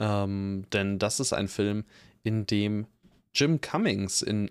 Ähm, 0.00 0.64
denn 0.72 0.98
das 0.98 1.20
ist 1.20 1.34
ein 1.34 1.48
Film, 1.48 1.84
in 2.22 2.46
dem 2.46 2.86
Jim 3.34 3.60
Cummings 3.60 4.22
in 4.22 4.50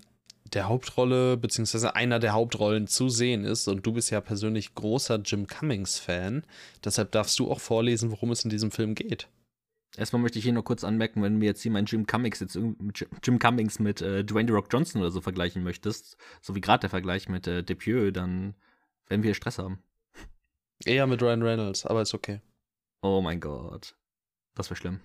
der 0.53 0.67
Hauptrolle, 0.67 1.38
beziehungsweise 1.38 1.95
einer 1.95 2.19
der 2.19 2.34
Hauptrollen 2.34 2.88
zu 2.88 3.10
sehen 3.10 3.43
ist. 3.43 3.67
Und 3.67 3.86
du 3.86 3.93
bist 3.93 4.12
ja 4.12 4.21
persönlich 4.21 4.75
großer 4.75 5.19
Jim 5.23 5.47
Cummings-Fan. 5.47 6.45
Deshalb 6.84 7.12
darfst 7.12 7.39
du 7.39 7.51
auch 7.51 7.60
vorlesen, 7.60 8.12
worum 8.12 8.31
es 8.31 8.43
in 8.43 8.49
diesem 8.49 8.71
Film 8.71 8.95
geht. 8.95 9.27
Erstmal 9.97 10.21
möchte 10.21 10.39
ich 10.39 10.43
hier 10.43 10.53
nur 10.53 10.63
kurz 10.63 10.84
anmerken, 10.84 11.23
wenn 11.23 11.39
du 11.39 11.45
jetzt 11.45 11.62
hier 11.62 11.71
meinen 11.71 11.86
Jim 11.86 12.05
Cummings 12.05 12.41
jetzt 12.41 12.55
Jim 12.55 13.39
Cummings 13.39 13.79
mit 13.79 14.01
äh, 14.01 14.25
Dwayne 14.25 14.47
The 14.47 14.53
Rock 14.53 14.67
Johnson 14.69 15.01
oder 15.01 15.12
so 15.12 15.21
vergleichen 15.21 15.63
möchtest, 15.63 16.17
so 16.41 16.53
wie 16.53 16.62
gerade 16.62 16.81
der 16.81 16.89
Vergleich 16.89 17.29
mit 17.29 17.47
äh, 17.47 17.63
Depieux, 17.63 18.12
dann 18.12 18.55
werden 19.08 19.23
wir 19.23 19.34
Stress 19.34 19.58
haben. 19.58 19.79
Eher 20.84 21.08
mit 21.08 21.21
Ryan 21.21 21.43
Reynolds, 21.43 21.86
aber 21.86 22.01
ist 22.01 22.13
okay. 22.13 22.41
Oh 23.01 23.21
mein 23.21 23.39
Gott. 23.39 23.95
Das 24.53 24.69
wäre 24.69 24.75
schlimm. 24.75 24.99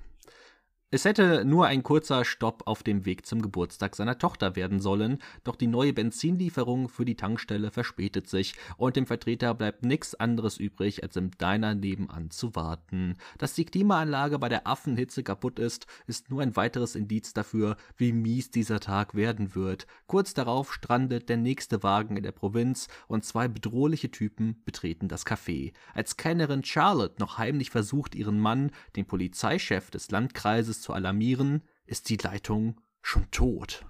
Es 0.92 1.04
hätte 1.04 1.44
nur 1.44 1.68
ein 1.68 1.84
kurzer 1.84 2.24
Stopp 2.24 2.64
auf 2.66 2.82
dem 2.82 3.04
Weg 3.04 3.24
zum 3.24 3.42
Geburtstag 3.42 3.94
seiner 3.94 4.18
Tochter 4.18 4.56
werden 4.56 4.80
sollen, 4.80 5.18
doch 5.44 5.54
die 5.54 5.68
neue 5.68 5.92
Benzinlieferung 5.92 6.88
für 6.88 7.04
die 7.04 7.14
Tankstelle 7.14 7.70
verspätet 7.70 8.28
sich 8.28 8.54
und 8.76 8.96
dem 8.96 9.06
Vertreter 9.06 9.54
bleibt 9.54 9.84
nichts 9.84 10.16
anderes 10.16 10.56
übrig, 10.56 11.04
als 11.04 11.14
im 11.14 11.30
Diner 11.30 11.76
nebenan 11.76 12.32
zu 12.32 12.56
warten. 12.56 13.14
Dass 13.38 13.54
die 13.54 13.66
Klimaanlage 13.66 14.40
bei 14.40 14.48
der 14.48 14.66
Affenhitze 14.66 15.22
kaputt 15.22 15.60
ist, 15.60 15.86
ist 16.08 16.28
nur 16.28 16.42
ein 16.42 16.56
weiteres 16.56 16.96
Indiz 16.96 17.34
dafür, 17.34 17.76
wie 17.96 18.12
mies 18.12 18.50
dieser 18.50 18.80
Tag 18.80 19.14
werden 19.14 19.54
wird. 19.54 19.86
Kurz 20.08 20.34
darauf 20.34 20.74
strandet 20.74 21.28
der 21.28 21.36
nächste 21.36 21.84
Wagen 21.84 22.16
in 22.16 22.24
der 22.24 22.32
Provinz 22.32 22.88
und 23.06 23.24
zwei 23.24 23.46
bedrohliche 23.46 24.10
Typen 24.10 24.60
betreten 24.64 25.06
das 25.06 25.24
Café. 25.24 25.72
Als 25.94 26.16
Kennerin 26.16 26.64
Charlotte 26.64 27.20
noch 27.20 27.38
heimlich 27.38 27.70
versucht, 27.70 28.16
ihren 28.16 28.40
Mann, 28.40 28.72
den 28.96 29.06
Polizeichef 29.06 29.92
des 29.92 30.10
Landkreises, 30.10 30.79
zu 30.80 30.92
alarmieren, 30.92 31.62
ist 31.86 32.08
die 32.08 32.16
Leitung 32.16 32.80
schon 33.02 33.30
tot. 33.30 33.84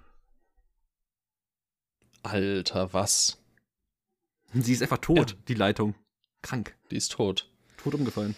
Alter, 2.22 2.92
was? 2.92 3.38
Sie 4.52 4.72
ist 4.72 4.82
einfach 4.82 4.98
tot, 4.98 5.30
ja. 5.30 5.36
die 5.48 5.54
Leitung. 5.54 5.94
Krank. 6.42 6.76
Die 6.90 6.96
ist 6.96 7.12
tot. 7.12 7.50
Tot 7.76 7.94
umgefallen. 7.94 8.34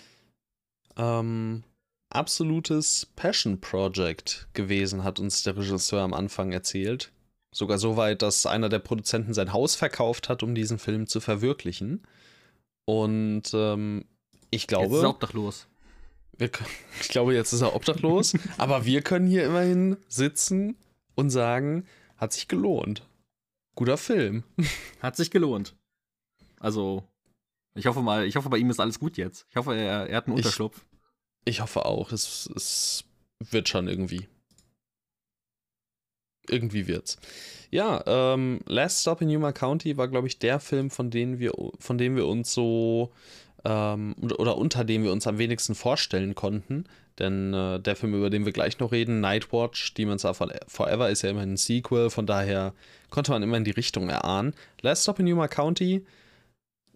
Ähm, 0.97 1.65
absolutes 2.11 3.07
Passion 3.17 3.61
Project 3.61 4.49
gewesen, 4.53 5.05
hat 5.05 5.19
uns 5.19 5.43
der 5.43 5.57
Regisseur 5.57 6.03
am 6.03 6.15
Anfang 6.15 6.53
erzählt. 6.53 7.13
Sogar 7.55 7.79
so 7.79 7.97
weit, 7.97 8.23
dass 8.23 8.47
einer 8.47 8.69
der 8.69 8.79
Produzenten 8.79 9.35
sein 9.35 9.53
Haus 9.53 9.75
verkauft 9.75 10.29
hat, 10.29 10.43
um 10.43 10.55
diesen 10.55 10.79
Film 10.79 11.07
zu 11.07 11.21
verwirklichen. 11.21 12.07
Und 12.85 13.51
ähm, 13.53 14.07
ich 14.51 14.67
glaube. 14.67 14.95
Jetzt 14.95 15.03
ist 15.03 15.09
obdachlos. 15.09 15.67
Wir, 16.39 16.51
ich 17.01 17.09
glaube, 17.09 17.35
jetzt 17.35 17.53
ist 17.53 17.63
er 17.63 17.75
obdachlos, 17.75 18.35
aber 18.59 18.85
wir 18.85 19.03
können 19.03 19.27
hier 19.27 19.45
immerhin 19.45 19.97
sitzen 20.09 20.77
und 21.15 21.31
sagen, 21.31 21.87
hat 22.17 22.33
sich 22.33 22.49
gelohnt. 22.49 23.07
Guter 23.75 23.97
Film. 23.97 24.45
Hat 25.01 25.17
sich 25.17 25.31
gelohnt. 25.31 25.75
Also, 26.61 27.05
ich 27.75 27.87
hoffe 27.87 28.03
mal, 28.03 28.27
ich 28.27 28.37
hoffe, 28.37 28.51
bei 28.51 28.59
ihm 28.59 28.69
ist 28.69 28.81
alles 28.81 29.01
gut 29.01 29.17
jetzt. 29.17 29.47
Ich 29.49 29.57
hoffe, 29.57 29.75
er, 29.75 30.09
er 30.09 30.17
hat 30.19 30.27
einen 30.27 30.37
Unterschlupf. 30.37 30.85
Ich, 31.45 31.55
ich 31.55 31.61
hoffe 31.63 31.87
auch. 31.87 32.13
Es, 32.13 32.51
es 32.55 33.05
wird 33.51 33.71
schon 33.71 33.89
irgendwie. 33.89 34.29
Irgendwie 36.49 36.87
wird's. 36.87 37.17
Ja, 37.71 38.03
ähm, 38.07 38.61
Last 38.67 39.01
Stop 39.01 39.23
in 39.23 39.31
Yuma 39.31 39.53
County 39.53 39.97
war, 39.97 40.09
glaube 40.09 40.27
ich, 40.27 40.39
der 40.39 40.61
Film, 40.61 40.91
von, 40.91 41.11
denen 41.11 41.39
wir, 41.39 41.53
von 41.79 41.97
dem 41.97 42.17
wir 42.17 42.27
uns 42.27 42.53
so 42.53 43.13
ähm, 43.65 44.15
oder 44.21 44.59
unter 44.59 44.85
dem 44.85 45.05
wir 45.05 45.13
uns 45.13 45.27
am 45.27 45.39
wenigsten 45.39 45.75
vorstellen 45.75 46.35
konnten. 46.35 46.85
Denn 47.19 47.53
äh, 47.53 47.79
der 47.81 47.97
Film, 47.97 48.15
über 48.15 48.31
den 48.31 48.45
wir 48.45 48.53
gleich 48.53 48.79
noch 48.79 48.93
reden, 48.93 49.21
Nightwatch, 49.21 49.95
Demons 49.95 50.25
Are 50.25 50.35
Forever, 50.67 51.11
ist 51.11 51.23
ja 51.23 51.31
immerhin 51.31 51.55
ein 51.55 51.57
Sequel, 51.57 52.11
von 52.11 52.27
daher 52.27 52.75
konnte 53.11 53.33
man 53.33 53.43
immer 53.43 53.59
in 53.59 53.65
die 53.65 53.71
Richtung 53.71 54.09
erahnen. 54.09 54.55
Last 54.81 55.03
Stop 55.03 55.19
in 55.19 55.27
Yuma 55.27 55.49
County 55.49 56.05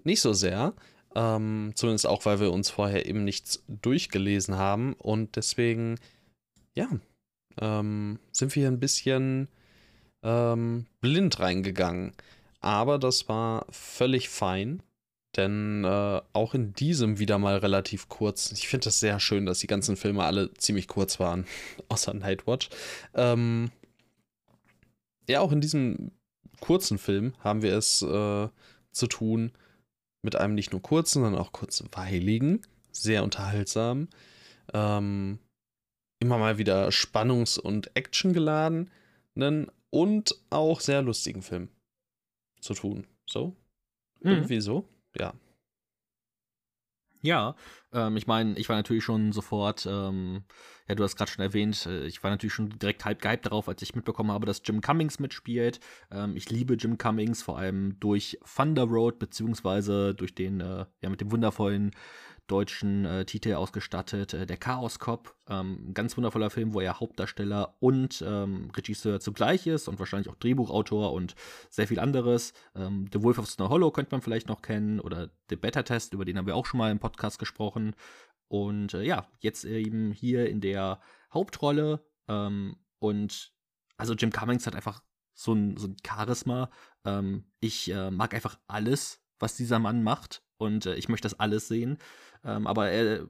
nicht 0.05 0.21
so 0.21 0.33
sehr. 0.33 0.73
Ähm, 1.15 1.73
zumindest 1.75 2.07
auch, 2.07 2.25
weil 2.25 2.41
wir 2.41 2.53
uns 2.53 2.71
vorher 2.71 3.07
eben 3.07 3.25
nichts 3.25 3.63
durchgelesen 3.69 4.57
haben. 4.57 4.95
Und 4.95 5.37
deswegen, 5.37 5.99
ja, 6.75 6.89
ähm, 7.61 8.19
sind 8.33 8.55
wir 8.55 8.61
hier 8.61 8.71
ein 8.71 8.81
bisschen 8.81 9.49
ähm, 10.23 10.87
blind 11.01 11.41
reingegangen. 11.41 12.13
Aber 12.61 12.99
das 12.99 13.29
war 13.29 13.67
völlig 13.71 14.29
fein. 14.29 14.83
Denn 15.37 15.85
äh, 15.85 16.21
auch 16.33 16.55
in 16.55 16.73
diesem 16.73 17.19
wieder 17.19 17.39
mal 17.39 17.59
relativ 17.59 18.09
kurz. 18.09 18.53
Ich 18.53 18.69
finde 18.69 18.85
das 18.85 19.01
sehr 19.01 19.21
schön, 19.21 19.45
dass 19.47 19.59
die 19.59 19.67
ganzen 19.67 19.97
Filme 19.97 20.25
alle 20.25 20.53
ziemlich 20.55 20.89
kurz 20.89 21.21
waren, 21.21 21.47
außer 21.89 22.15
Nightwatch. 22.15 22.71
Ähm, 23.15 23.71
ja, 25.29 25.41
auch 25.41 25.53
in 25.53 25.61
diesem 25.61 26.13
kurzen 26.61 26.99
Film 26.99 27.35
haben 27.41 27.63
wir 27.63 27.77
es 27.77 28.03
äh, 28.03 28.49
zu 28.93 29.07
tun 29.09 29.53
mit 30.23 30.37
einem 30.37 30.55
nicht 30.55 30.73
nur 30.73 30.83
kurzen, 30.83 31.23
sondern 31.23 31.41
auch 31.41 31.53
kurzweiligen, 31.53 32.63
sehr 32.91 33.23
unterhaltsam, 33.23 34.09
ähm, 34.73 35.39
immer 36.19 36.39
mal 36.39 36.59
wieder 36.59 36.89
spannungs- 36.89 37.59
und 37.59 37.95
actiongeladenen 37.95 39.71
und 39.91 40.35
auch 40.51 40.81
sehr 40.81 41.03
lustigen 41.03 41.43
Film 41.43 41.69
zu 42.61 42.75
tun. 42.75 43.07
So? 43.29 43.55
Mhm. 44.21 44.31
Irgendwie 44.31 44.61
so? 44.61 44.89
Ja. 45.19 45.35
Ja, 47.23 47.57
ähm, 47.93 48.17
ich 48.17 48.27
meine, 48.27 48.57
ich 48.59 48.69
war 48.69 48.77
natürlich 48.77 49.03
schon 49.03 49.33
sofort, 49.33 49.87
ähm, 49.91 50.45
ja, 50.89 50.95
du 50.95 51.03
hast 51.03 51.17
gerade 51.17 51.31
schon 51.31 51.43
erwähnt, 51.45 51.87
äh, 51.87 52.07
ich 52.07 52.23
war 52.23 52.31
natürlich 52.31 52.53
schon 52.55 52.79
direkt 52.79 53.05
halb 53.05 53.21
gehypt 53.21 53.47
darauf, 53.47 53.69
als 53.69 53.83
ich 53.83 53.97
mitbekommen 53.97 54.31
habe, 54.31 54.47
dass 54.47 54.63
Jim 54.65 54.81
Cummings 54.81 55.19
mitspielt. 55.19 55.81
Ähm, 56.13 56.37
ich 56.37 56.51
liebe 56.51 56.75
Jim 56.75 56.99
Cummings, 56.99 57.43
vor 57.43 57.59
allem 57.59 57.99
durch 57.99 58.39
Thunder 58.55 58.85
Road, 58.85 59.19
beziehungsweise 59.19 60.15
durch 60.15 60.35
den, 60.35 60.61
äh, 60.61 60.87
ja, 61.01 61.11
mit 61.11 61.21
dem 61.21 61.33
wundervollen 61.33 61.93
deutschen 62.47 63.05
äh, 63.05 63.25
Titel 63.25 63.55
ausgestattet. 63.55 64.35
Äh, 64.35 64.47
der 64.47 64.57
Chaos 64.57 64.99
Cop, 64.99 65.37
ähm, 65.49 65.93
ganz 65.95 66.17
wundervoller 66.17 66.51
Film, 66.51 66.75
wo 66.75 66.81
er 66.81 67.01
Hauptdarsteller 67.01 67.77
und 67.81 68.23
ähm, 68.27 68.71
Regisseur 68.77 69.21
zugleich 69.21 69.67
ist 69.67 69.89
und 69.89 69.99
wahrscheinlich 69.99 70.29
auch 70.29 70.37
Drehbuchautor 70.37 71.13
und 71.13 71.35
sehr 71.71 71.89
viel 71.89 71.99
anderes. 71.99 72.53
Ähm, 72.75 73.09
The 73.13 73.23
Wolf 73.23 73.39
of 73.39 73.49
Snow 73.49 73.69
Hollow 73.69 73.91
könnte 73.91 74.13
man 74.13 74.23
vielleicht 74.23 74.49
noch 74.49 74.63
kennen 74.63 75.01
oder 75.01 75.31
The 75.51 75.57
Better 75.57 75.85
Test, 75.85 76.15
über 76.15 76.25
den 76.25 76.39
haben 76.39 76.47
wir 76.47 76.57
auch 76.57 76.67
schon 76.67 76.79
mal 76.79 76.91
im 76.91 76.99
Podcast 76.99 77.39
gesprochen. 77.39 77.95
Und 78.49 78.95
äh, 78.95 79.03
ja, 79.03 79.27
jetzt 79.41 79.65
eben 79.65 80.13
hier 80.13 80.49
in 80.49 80.61
der 80.61 81.01
Hauptrolle 81.33 82.05
ähm, 82.29 82.77
und 82.99 83.53
also 83.97 84.15
Jim 84.15 84.31
Cummings 84.31 84.67
hat 84.67 84.77
einfach 84.77 85.03
so 85.35 85.53
ein, 85.53 85.77
so 85.77 85.89
ein 85.89 85.97
Charisma. 86.07 86.71
Ähm, 87.05 87.45
ich 87.61 87.91
äh, 87.91 88.11
mag 88.11 88.35
einfach 88.35 88.59
alles, 88.69 89.23
was 89.39 89.57
dieser 89.57 89.79
Mann 89.79 90.03
macht 90.03 90.46
und 90.59 90.87
äh, 90.87 90.95
ich 90.95 91.09
möchte 91.09 91.27
das 91.27 91.39
alles 91.39 91.69
sehen. 91.69 91.99
Ähm, 92.45 92.67
aber 92.67 92.91
er 92.91 93.29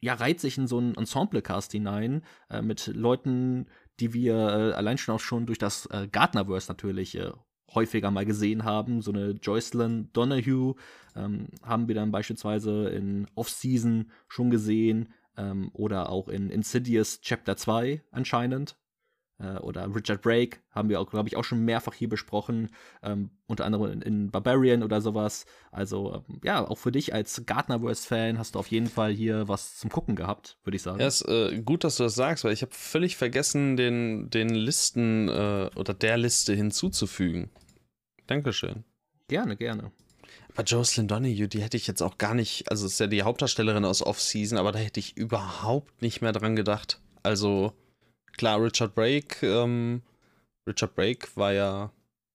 ja, 0.00 0.14
reiht 0.14 0.40
sich 0.40 0.58
in 0.58 0.66
so 0.66 0.78
ein 0.78 0.94
Ensemble-Cast 0.96 1.72
hinein 1.72 2.22
äh, 2.50 2.60
mit 2.60 2.88
Leuten, 2.88 3.66
die 4.00 4.12
wir 4.12 4.34
äh, 4.34 4.72
allein 4.74 4.98
schon 4.98 5.14
auch 5.14 5.20
schon 5.20 5.46
durch 5.46 5.58
das 5.58 5.86
äh, 5.86 6.08
Gardnerverse 6.10 6.70
natürlich 6.70 7.16
äh, 7.16 7.32
häufiger 7.74 8.10
mal 8.10 8.26
gesehen 8.26 8.64
haben. 8.64 9.00
So 9.00 9.12
eine 9.12 9.30
Joycelyn 9.30 10.12
Donahue 10.12 10.74
ähm, 11.16 11.48
haben 11.62 11.88
wir 11.88 11.94
dann 11.94 12.12
beispielsweise 12.12 12.88
in 12.90 13.26
Off-Season 13.34 14.10
schon 14.28 14.50
gesehen 14.50 15.12
ähm, 15.36 15.70
oder 15.72 16.10
auch 16.10 16.28
in 16.28 16.50
Insidious 16.50 17.20
Chapter 17.20 17.56
2 17.56 18.02
anscheinend. 18.10 18.76
Äh, 19.38 19.58
oder 19.58 19.92
Richard 19.94 20.22
Brake 20.22 20.58
haben 20.70 20.88
wir 20.88 21.00
auch, 21.00 21.10
glaube 21.10 21.28
ich, 21.28 21.36
auch 21.36 21.44
schon 21.44 21.64
mehrfach 21.64 21.94
hier 21.94 22.08
besprochen, 22.08 22.70
ähm, 23.02 23.30
unter 23.46 23.64
anderem 23.64 23.92
in, 23.92 24.02
in, 24.02 24.30
Barbarian 24.30 24.82
oder 24.82 25.00
sowas. 25.00 25.46
Also 25.72 26.22
ähm, 26.28 26.40
ja, 26.44 26.66
auch 26.66 26.78
für 26.78 26.92
dich 26.92 27.12
als 27.14 27.44
Gardnerverse-Fan 27.44 28.38
hast 28.38 28.54
du 28.54 28.58
auf 28.60 28.68
jeden 28.68 28.86
Fall 28.86 29.12
hier 29.12 29.48
was 29.48 29.76
zum 29.76 29.90
Gucken 29.90 30.14
gehabt, 30.14 30.58
würde 30.62 30.76
ich 30.76 30.82
sagen. 30.82 31.00
Ja, 31.00 31.06
ist 31.06 31.26
äh, 31.28 31.60
gut, 31.62 31.84
dass 31.84 31.96
du 31.96 32.04
das 32.04 32.14
sagst, 32.14 32.44
weil 32.44 32.52
ich 32.52 32.62
habe 32.62 32.72
völlig 32.72 33.16
vergessen, 33.16 33.76
den, 33.76 34.30
den 34.30 34.50
Listen 34.50 35.28
äh, 35.28 35.70
oder 35.74 35.94
der 35.94 36.16
Liste 36.16 36.54
hinzuzufügen. 36.54 37.50
Dankeschön. 38.26 38.84
Gerne, 39.28 39.56
gerne. 39.56 39.90
Aber 40.54 40.62
Jocelyn 40.62 41.08
Donahue, 41.08 41.48
die 41.48 41.60
hätte 41.60 41.76
ich 41.76 41.88
jetzt 41.88 42.02
auch 42.02 42.18
gar 42.18 42.34
nicht, 42.34 42.70
also 42.70 42.86
ist 42.86 43.00
ja 43.00 43.08
die 43.08 43.22
Hauptdarstellerin 43.22 43.84
aus 43.84 44.02
Off-Season, 44.02 44.58
aber 44.58 44.70
da 44.70 44.78
hätte 44.78 45.00
ich 45.00 45.16
überhaupt 45.16 46.00
nicht 46.00 46.22
mehr 46.22 46.32
dran 46.32 46.54
gedacht. 46.54 47.00
Also 47.24 47.72
klar, 48.36 48.62
Richard 48.62 48.94
Brake, 48.94 49.46
ähm, 49.46 50.02
Richard 50.68 50.94
Brake 50.94 51.28
war 51.34 51.52
ja, 51.52 51.92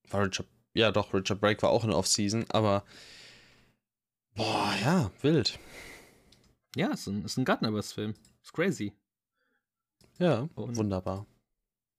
war 0.09 0.25
Richard, 0.25 0.47
ja 0.73 0.91
doch, 0.91 1.13
Richard 1.13 1.41
Brake 1.41 1.61
war 1.61 1.69
auch 1.69 1.83
in 1.83 1.91
Off-Season, 1.91 2.45
aber 2.49 2.83
boah, 4.35 4.73
ja, 4.81 5.11
wild. 5.21 5.59
Ja, 6.75 6.93
ist 6.93 7.07
ein, 7.07 7.25
ist 7.25 7.37
ein 7.37 7.45
Gardnerverse-Film. 7.45 8.13
Ist 8.43 8.53
crazy. 8.53 8.93
Ja, 10.19 10.47
Und 10.55 10.77
wunderbar. 10.77 11.25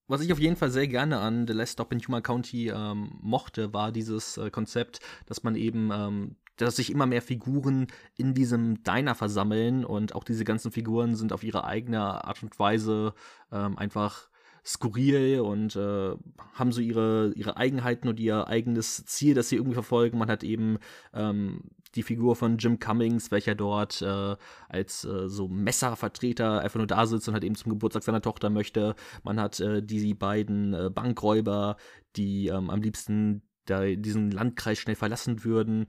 Was 0.07 0.21
ich 0.21 0.33
auf 0.33 0.41
jeden 0.41 0.57
Fall 0.57 0.71
sehr 0.71 0.89
gerne 0.89 1.21
an 1.21 1.47
The 1.47 1.53
Last 1.53 1.75
Stop 1.75 1.93
in 1.93 2.01
Humor 2.01 2.21
County 2.21 2.69
ähm, 2.69 3.17
mochte, 3.21 3.73
war 3.73 3.93
dieses 3.93 4.37
äh, 4.37 4.51
Konzept, 4.51 5.01
dass 5.27 5.45
man 5.45 5.55
eben 5.55 5.91
ähm, 5.93 6.37
dass 6.67 6.77
sich 6.77 6.91
immer 6.91 7.07
mehr 7.07 7.23
Figuren 7.23 7.87
in 8.17 8.35
diesem 8.35 8.83
Diner 8.83 9.15
versammeln 9.15 9.85
und 9.85 10.15
auch 10.15 10.25
diese 10.25 10.45
ganzen 10.45 10.73
Figuren 10.73 11.15
sind 11.15 11.33
auf 11.33 11.43
ihre 11.43 11.65
eigene 11.65 12.25
Art 12.25 12.43
und 12.43 12.59
Weise 12.59 13.15
ähm, 13.53 13.79
einfach 13.79 14.31
skurril 14.65 15.41
und 15.41 15.75
äh, 15.77 16.15
haben 16.55 16.73
so 16.73 16.81
ihre, 16.81 17.33
ihre 17.35 17.57
Eigenheiten 17.57 18.09
und 18.09 18.21
ihr 18.21 18.47
eigenes 18.49 19.05
Ziel, 19.07 19.35
das 19.35 19.49
sie 19.49 19.57
irgendwie 19.57 19.75
verfolgen. 19.75 20.19
Man 20.19 20.31
hat 20.31 20.45
eben 20.45 20.79
ähm, 21.15 21.63
die 21.95 22.03
Figur 22.03 22.37
von 22.37 22.59
Jim 22.59 22.79
Cummings, 22.79 23.31
welcher 23.31 23.55
dort 23.55 24.03
äh, 24.03 24.37
als 24.69 25.05
äh, 25.05 25.29
so 25.29 25.49
Messervertreter 25.49 26.61
einfach 26.61 26.79
nur 26.79 26.87
da 26.87 27.07
sitzt 27.07 27.29
und 27.29 27.35
halt 27.35 27.45
eben 27.45 27.55
zum 27.55 27.71
Geburtstag 27.71 28.03
seiner 28.03 28.23
Tochter 28.23 28.51
möchte. 28.51 28.95
Man 29.23 29.41
hat 29.41 29.61
äh, 29.61 29.83
die 29.83 30.15
beiden 30.15 30.75
äh, 30.75 30.91
Bankräuber, 30.91 31.77
die 32.17 32.49
ähm, 32.49 32.71
am 32.71 32.83
liebsten 32.83 33.43
da 33.67 33.85
diesen 33.85 34.31
Landkreis 34.31 34.79
schnell 34.79 34.97
verlassen 34.97 35.45
würden 35.45 35.87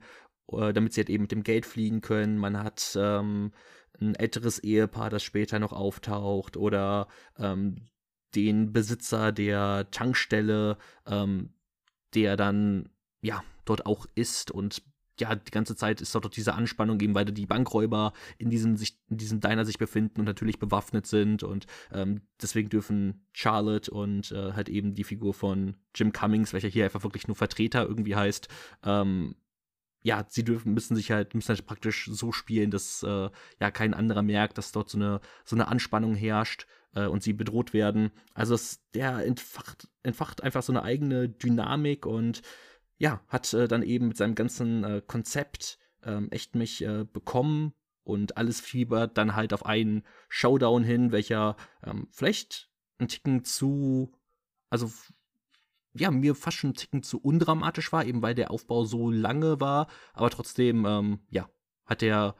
damit 0.48 0.92
sie 0.92 1.00
halt 1.00 1.10
eben 1.10 1.22
mit 1.22 1.32
dem 1.32 1.42
Geld 1.42 1.66
fliegen 1.66 2.00
können. 2.00 2.38
Man 2.38 2.62
hat 2.62 2.96
ähm, 2.96 3.52
ein 4.00 4.14
älteres 4.14 4.58
Ehepaar, 4.58 5.10
das 5.10 5.22
später 5.22 5.58
noch 5.58 5.72
auftaucht 5.72 6.56
oder 6.56 7.08
ähm, 7.38 7.88
den 8.34 8.72
Besitzer 8.72 9.32
der 9.32 9.90
Tankstelle, 9.90 10.78
ähm, 11.06 11.50
der 12.14 12.36
dann 12.36 12.88
ja 13.20 13.42
dort 13.64 13.86
auch 13.86 14.06
ist 14.14 14.50
und 14.50 14.82
ja, 15.20 15.34
die 15.34 15.50
ganze 15.50 15.76
Zeit 15.76 16.00
ist 16.00 16.14
dort 16.14 16.34
diese 16.36 16.54
Anspannung 16.54 16.98
eben, 17.00 17.14
weil 17.14 17.26
die 17.26 17.46
Bankräuber 17.46 18.12
in 18.38 18.50
diesem, 18.50 18.76
sich, 18.76 18.98
in 19.08 19.18
diesem 19.18 19.40
Diner 19.40 19.64
sich 19.64 19.78
befinden 19.78 20.20
und 20.20 20.26
natürlich 20.26 20.58
bewaffnet 20.58 21.06
sind 21.06 21.42
und 21.42 21.66
ähm, 21.92 22.22
deswegen 22.40 22.70
dürfen 22.70 23.26
Charlotte 23.32 23.90
und 23.90 24.32
äh, 24.32 24.52
halt 24.54 24.68
eben 24.68 24.94
die 24.94 25.04
Figur 25.04 25.34
von 25.34 25.76
Jim 25.94 26.12
Cummings, 26.12 26.52
welcher 26.52 26.68
hier 26.68 26.84
einfach 26.84 27.04
wirklich 27.04 27.28
nur 27.28 27.36
Vertreter 27.36 27.86
irgendwie 27.86 28.16
heißt, 28.16 28.48
ähm, 28.84 29.36
ja, 30.02 30.24
sie 30.28 30.44
dürfen, 30.44 30.74
müssen 30.74 30.96
sich 30.96 31.10
halt, 31.10 31.34
müssen 31.34 31.50
halt 31.50 31.66
praktisch 31.66 32.08
so 32.12 32.32
spielen, 32.32 32.70
dass 32.70 33.02
äh, 33.02 33.30
ja 33.60 33.70
kein 33.70 33.94
anderer 33.94 34.22
merkt, 34.22 34.58
dass 34.58 34.72
dort 34.72 34.90
so 34.90 34.98
eine, 34.98 35.20
so 35.44 35.56
eine 35.56 35.68
Anspannung 35.68 36.14
herrscht 36.14 36.66
äh, 36.94 37.06
und 37.06 37.22
sie 37.22 37.32
bedroht 37.32 37.72
werden. 37.72 38.10
Also 38.34 38.54
es, 38.54 38.82
der 38.94 39.24
entfacht, 39.24 39.88
entfacht 40.02 40.42
einfach 40.42 40.62
so 40.62 40.72
eine 40.72 40.82
eigene 40.82 41.28
Dynamik 41.28 42.06
und 42.06 42.42
ja, 42.98 43.20
hat 43.28 43.52
äh, 43.54 43.68
dann 43.68 43.82
eben 43.82 44.08
mit 44.08 44.16
seinem 44.16 44.34
ganzen 44.34 44.84
äh, 44.84 45.02
Konzept 45.06 45.78
ähm, 46.04 46.28
echt 46.30 46.54
mich 46.54 46.84
äh, 46.84 47.04
bekommen 47.04 47.72
und 48.04 48.36
alles 48.36 48.60
fiebert 48.60 49.16
dann 49.18 49.36
halt 49.36 49.52
auf 49.52 49.66
einen 49.66 50.04
Showdown 50.28 50.82
hin, 50.82 51.12
welcher 51.12 51.56
ähm, 51.84 52.08
vielleicht 52.10 52.70
ein 52.98 53.08
Ticken 53.08 53.44
zu, 53.44 54.12
also 54.70 54.90
ja, 55.94 56.10
mir 56.10 56.34
fast 56.34 56.58
schon 56.58 56.70
ein 56.70 56.74
Ticken 56.74 57.02
zu 57.02 57.18
undramatisch 57.18 57.92
war, 57.92 58.04
eben 58.04 58.22
weil 58.22 58.34
der 58.34 58.50
Aufbau 58.50 58.84
so 58.84 59.10
lange 59.10 59.60
war, 59.60 59.88
aber 60.14 60.30
trotzdem, 60.30 60.86
ähm, 60.86 61.20
ja, 61.30 61.48
hat 61.86 62.02
der 62.02 62.34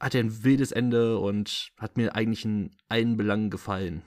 hat 0.00 0.14
er 0.14 0.22
ein 0.22 0.44
wildes 0.44 0.72
Ende 0.72 1.18
und 1.18 1.72
hat 1.76 1.96
mir 1.96 2.14
eigentlich 2.14 2.44
in 2.44 2.70
allen 2.88 3.16
Belangen 3.16 3.50
gefallen. 3.50 4.02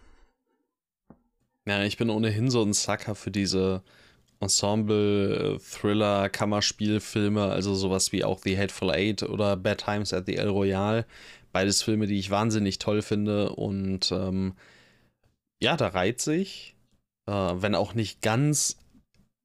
Ja, 1.67 1.83
ich 1.83 1.97
bin 1.97 2.09
ohnehin 2.09 2.49
so 2.49 2.63
ein 2.63 2.73
Sucker 2.73 3.13
für 3.13 3.31
diese 3.31 3.83
Ensemble, 4.39 5.59
Thriller, 5.59 6.29
Kammerspielfilme, 6.29 7.43
also 7.43 7.75
sowas 7.75 8.11
wie 8.11 8.23
auch 8.23 8.39
The 8.39 8.57
Hateful 8.57 8.89
Eight 8.89 9.21
oder 9.23 9.55
Bad 9.55 9.83
Times 9.85 10.13
at 10.13 10.25
the 10.25 10.37
El 10.37 10.49
Royale. 10.49 11.05
Beides 11.51 11.83
Filme, 11.83 12.07
die 12.07 12.17
ich 12.17 12.31
wahnsinnig 12.31 12.79
toll 12.79 13.01
finde 13.01 13.49
und 13.49 14.11
ähm, 14.11 14.55
ja, 15.61 15.77
da 15.77 15.89
reiht 15.89 16.21
sich 16.21 16.75
äh, 17.27 17.31
wenn 17.31 17.75
auch 17.75 17.93
nicht 17.93 18.21
ganz 18.21 18.77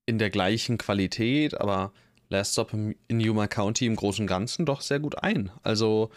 in 0.07 0.18
der 0.18 0.31
gleichen 0.31 0.79
Qualität, 0.79 1.61
aber 1.61 1.93
Last 2.29 2.53
Stop 2.53 2.72
in 2.72 3.20
Yuma 3.20 3.47
County 3.47 3.87
im 3.87 3.97
Großen 3.97 4.22
und 4.22 4.27
Ganzen 4.29 4.66
doch 4.66 4.81
sehr 4.81 5.01
gut 5.01 5.22
ein. 5.22 5.51
Also, 5.62 6.11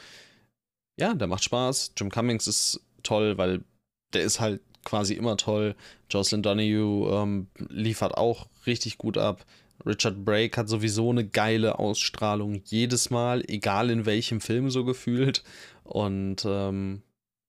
ja, 1.00 1.14
der 1.14 1.28
macht 1.28 1.44
Spaß. 1.44 1.94
Jim 1.98 2.10
Cummings 2.10 2.48
ist 2.48 2.82
toll, 3.04 3.38
weil 3.38 3.64
der 4.14 4.24
ist 4.24 4.40
halt 4.40 4.62
quasi 4.84 5.14
immer 5.14 5.38
toll. 5.38 5.76
Jocelyn 6.10 6.44
Donahue 6.44 7.12
ähm, 7.12 7.48
liefert 7.70 8.18
auch 8.18 8.48
richtig 8.66 8.98
gut 8.98 9.18
ab. 9.18 9.46
Richard 9.86 10.26
Brake 10.26 10.58
hat 10.58 10.68
sowieso 10.68 11.10
eine 11.10 11.26
geile 11.26 11.80
Ausstrahlung 11.80 12.62
jedes 12.66 13.10
Mal, 13.10 13.44
egal 13.48 13.90
in 13.90 14.06
welchem 14.06 14.42
Film 14.42 14.70
so 14.70 14.84
gefühlt. 14.84 15.44
Und 15.84 16.44
ähm, 16.46 17.02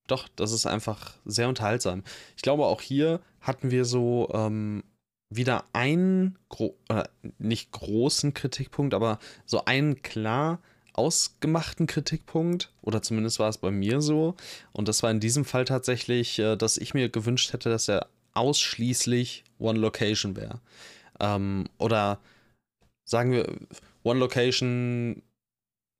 doch, 0.06 0.28
das 0.36 0.52
ist 0.52 0.66
einfach 0.66 1.14
sehr 1.24 1.48
unterhaltsam. 1.48 2.02
Ich 2.36 2.42
glaube, 2.42 2.66
auch 2.66 2.80
hier 2.80 3.20
hatten 3.40 3.70
wir 3.70 3.84
so 3.84 4.28
ähm, 4.32 4.82
wieder 5.30 5.64
einen, 5.72 6.38
gro 6.48 6.76
äh, 6.88 7.04
nicht 7.38 7.70
großen 7.72 8.34
Kritikpunkt, 8.34 8.94
aber 8.94 9.18
so 9.46 9.64
einen 9.64 10.02
klar 10.02 10.60
ausgemachten 10.92 11.86
Kritikpunkt, 11.86 12.72
oder 12.82 13.00
zumindest 13.00 13.38
war 13.38 13.48
es 13.48 13.58
bei 13.58 13.70
mir 13.70 14.00
so. 14.00 14.34
Und 14.72 14.88
das 14.88 15.02
war 15.02 15.10
in 15.10 15.20
diesem 15.20 15.44
Fall 15.44 15.64
tatsächlich, 15.64 16.38
äh, 16.38 16.56
dass 16.56 16.76
ich 16.76 16.94
mir 16.94 17.08
gewünscht 17.08 17.52
hätte, 17.52 17.70
dass 17.70 17.88
er 17.88 18.08
ausschließlich 18.34 19.44
One 19.58 19.78
Location 19.78 20.36
wäre. 20.36 20.60
Ähm, 21.20 21.66
oder 21.78 22.20
sagen 23.04 23.32
wir, 23.32 23.46
One 24.02 24.20
Location, 24.20 25.22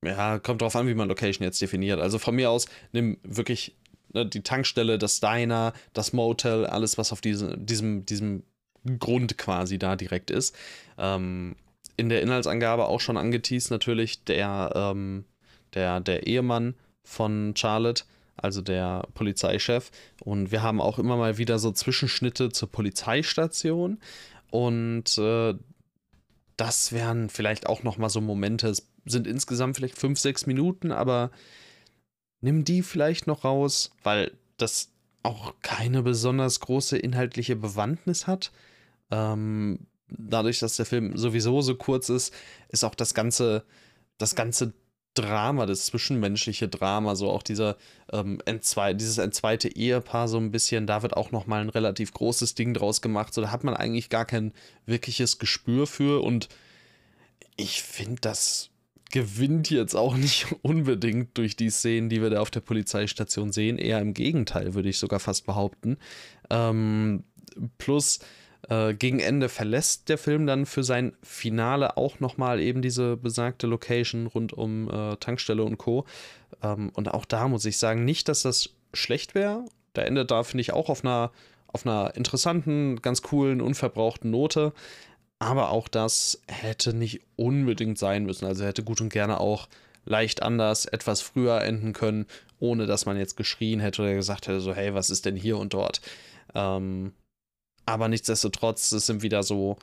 ja, 0.05 0.39
kommt 0.39 0.63
drauf 0.63 0.77
an, 0.77 0.89
wie 0.89 0.95
man 0.95 1.09
Location 1.09 1.45
jetzt 1.45 1.61
definiert. 1.61 2.01
Also 2.01 2.19
von 2.19 2.35
mir 2.35 2.51
aus, 2.51 2.67
nimm 2.93 3.19
wirklich 3.23 3.77
Ne, 4.13 4.27
die 4.27 4.43
Tankstelle, 4.43 4.99
das 4.99 5.21
Diner, 5.21 5.73
das 5.93 6.13
Motel, 6.13 6.67
alles, 6.67 6.99
was 6.99 7.13
auf 7.13 7.21
diese, 7.21 7.57
diesem, 7.57 8.07
diesem 8.07 8.43
Grund 8.99 9.39
quasi 9.39 9.79
da 9.79 9.97
direkt 9.97 10.31
ist. 10.31 10.57
Ähm, 10.99 11.57
in 11.97 12.09
der 12.09 12.23
Inhaltsangabe 12.23 12.87
auch 12.87 13.01
schon 13.01 13.17
angeteased 13.17 13.71
natürlich 13.71 14.25
der, 14.25 14.73
ähm, 14.75 15.25
der, 15.75 16.01
der 16.01 16.27
Ehemann 16.27 16.75
von 17.05 17.55
Charlotte, 17.57 18.05
also 18.37 18.63
der 18.63 19.07
Polizeichef. 19.15 19.91
Und 20.25 20.51
wir 20.51 20.63
haben 20.63 20.81
auch 20.81 20.99
immer 20.99 21.17
mal 21.17 21.39
wieder 21.39 21.59
so 21.59 21.71
Zwischenschnitte 21.71 22.51
zur 22.51 22.71
Polizeistation. 22.71 23.99
Und 24.51 25.19
äh, 25.19 25.55
das 26.57 26.93
wären 26.93 27.29
vielleicht 27.29 27.67
auch 27.67 27.83
noch 27.83 27.99
mal 27.99 28.09
so 28.09 28.21
Momente. 28.21 28.69
Es 28.69 28.89
sind 29.05 29.27
insgesamt 29.27 29.77
vielleicht 29.77 29.99
fünf, 29.99 30.19
sechs 30.19 30.47
Minuten, 30.47 30.91
aber 30.93 31.31
nimm 32.41 32.65
die 32.65 32.83
vielleicht 32.83 33.27
noch 33.27 33.45
raus, 33.45 33.91
weil 34.03 34.33
das 34.57 34.89
auch 35.23 35.55
keine 35.63 36.03
besonders 36.03 36.61
große 36.61 36.97
inhaltliche 36.97 37.57
Bewandtnis 37.57 38.27
hat. 38.27 38.53
Ähm, 39.11 39.87
dadurch, 40.09 40.59
dass 40.61 40.77
der 40.77 40.87
Film 40.87 41.17
sowieso 41.17 41.61
so 41.63 41.75
kurz 41.75 42.09
ist, 42.09 42.35
ist 42.69 42.85
auch 42.85 42.95
das 42.95 43.15
ganze, 43.15 43.65
das 44.19 44.35
ganze 44.35 44.73
Drama, 45.15 45.67
das 45.67 45.87
zwischenmenschliche 45.87 46.69
Drama, 46.69 47.17
so 47.17 47.31
auch 47.31 47.43
dieser 47.43 47.77
ähm, 48.13 48.41
entzwei 48.45 48.95
dieses 48.95 49.19
entzweite 49.19 49.69
Ehepaar 49.69 50.29
so 50.29 50.39
ein 50.39 50.53
bisschen, 50.53 50.87
da 50.87 51.03
wird 51.03 51.17
auch 51.17 51.33
noch 51.33 51.47
mal 51.47 51.61
ein 51.61 51.69
relativ 51.69 52.13
großes 52.13 52.55
Ding 52.55 52.75
draus 52.75 53.03
gemacht. 53.03 53.35
So, 53.35 53.41
da 53.41 53.51
hat 53.51 53.65
man 53.65 53.75
eigentlich 53.75 54.09
gar 54.09 54.25
kein 54.25 54.53
wirkliches 54.87 55.39
Gespür 55.39 55.87
für 55.87 56.23
und 56.23 56.49
ich 57.57 57.83
finde, 57.83 58.21
das 58.21 58.70
gewinnt 59.11 59.71
jetzt 59.71 59.95
auch 59.95 60.17
nicht 60.17 60.47
unbedingt 60.63 61.37
durch 61.37 61.57
die 61.57 61.71
Szenen, 61.71 62.09
die 62.09 62.23
wir 62.23 62.31
da 62.31 62.41
auf 62.41 62.51
der 62.51 62.61
Polizeistation 62.61 63.53
sehen. 63.53 63.79
Eher 63.79 64.01
im 64.01 64.15
Gegenteil, 64.15 64.75
würde 64.75 64.89
ich 64.89 64.99
sogar 64.99 65.21
fast 65.21 65.47
behaupten. 65.47 65.99
Ähm, 66.49 67.25
plus 67.79 68.21
äh, 68.69 68.95
gegen 68.95 69.21
Ende 69.21 69.49
verlässt 69.49 70.09
der 70.09 70.19
Film 70.19 70.47
dann 70.47 70.67
für 70.67 70.85
sein 70.85 71.17
Finale 71.23 71.97
auch 71.97 72.21
nochmal 72.21 72.61
eben 72.61 72.83
diese 72.83 73.17
besagte 73.17 73.67
Location 73.67 74.27
rund 74.27 74.53
um 74.53 74.89
äh, 74.91 75.17
Tankstelle 75.17 75.65
und 75.65 75.79
Co. 75.79 76.05
Ähm, 76.63 76.91
und 76.95 77.13
auch 77.13 77.25
da 77.25 77.49
muss 77.49 77.65
ich 77.65 77.79
sagen, 77.79 78.05
nicht, 78.05 78.29
dass 78.29 78.43
das 78.43 78.71
schlecht 78.93 79.35
wäre. 79.35 79.65
Da 79.93 80.03
endet 80.03 80.31
da, 80.31 80.43
finde 80.43 80.63
ich, 80.63 80.73
auch 80.73 80.89
auf 80.89 81.05
einer, 81.05 81.33
auf 81.67 81.87
einer 81.87 82.15
interessanten, 82.15 83.03
ganz 83.03 83.23
coolen, 83.23 83.61
unverbrauchten 83.61 84.31
Note. 84.31 84.73
Aber 85.41 85.71
auch 85.71 85.89
das 85.89 86.43
hätte 86.49 86.93
nicht 86.93 87.23
unbedingt 87.37 87.99
sein 87.99 88.25
müssen. 88.25 88.45
Also 88.45 88.65
hätte 88.65 88.85
gut 88.85 89.01
und 89.01 89.09
gerne 89.09 89.41
auch 89.41 89.69
leicht 90.05 90.43
anders, 90.43 90.85
etwas 90.85 91.23
früher 91.23 91.63
enden 91.63 91.93
können, 91.93 92.27
ohne 92.59 92.87
dass 92.87 93.07
man 93.07 93.17
jetzt 93.17 93.37
geschrien 93.37 93.81
hätte 93.81 94.03
oder 94.03 94.15
gesagt 94.15 94.47
hätte, 94.49 94.61
so, 94.61 94.75
hey, 94.75 94.95
was 94.95 95.11
ist 95.11 95.25
denn 95.25 95.37
hier 95.37 95.57
und 95.57 95.73
dort? 95.73 96.03
Ähm, 96.55 97.13
aber 97.87 98.09
nichtsdestotrotz, 98.09 98.93
es 98.93 99.07
sind 99.07 99.23
wieder 99.23 99.43
so 99.43 99.79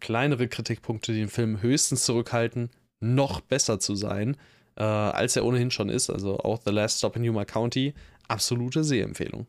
kleinere 0.00 0.48
Kritikpunkte, 0.48 1.12
die 1.12 1.20
den 1.20 1.28
Film 1.28 1.62
höchstens 1.62 2.04
zurückhalten, 2.04 2.70
noch 3.00 3.40
besser 3.40 3.78
zu 3.78 3.94
sein, 3.94 4.36
äh, 4.76 4.82
als 4.82 5.36
er 5.36 5.44
ohnehin 5.44 5.70
schon 5.70 5.88
ist. 5.88 6.10
Also 6.10 6.38
auch 6.38 6.60
The 6.64 6.72
Last 6.72 6.98
Stop 6.98 7.16
in 7.16 7.24
Yuma 7.24 7.44
County, 7.44 7.94
absolute 8.28 8.82
Sehempfehlung. 8.82 9.46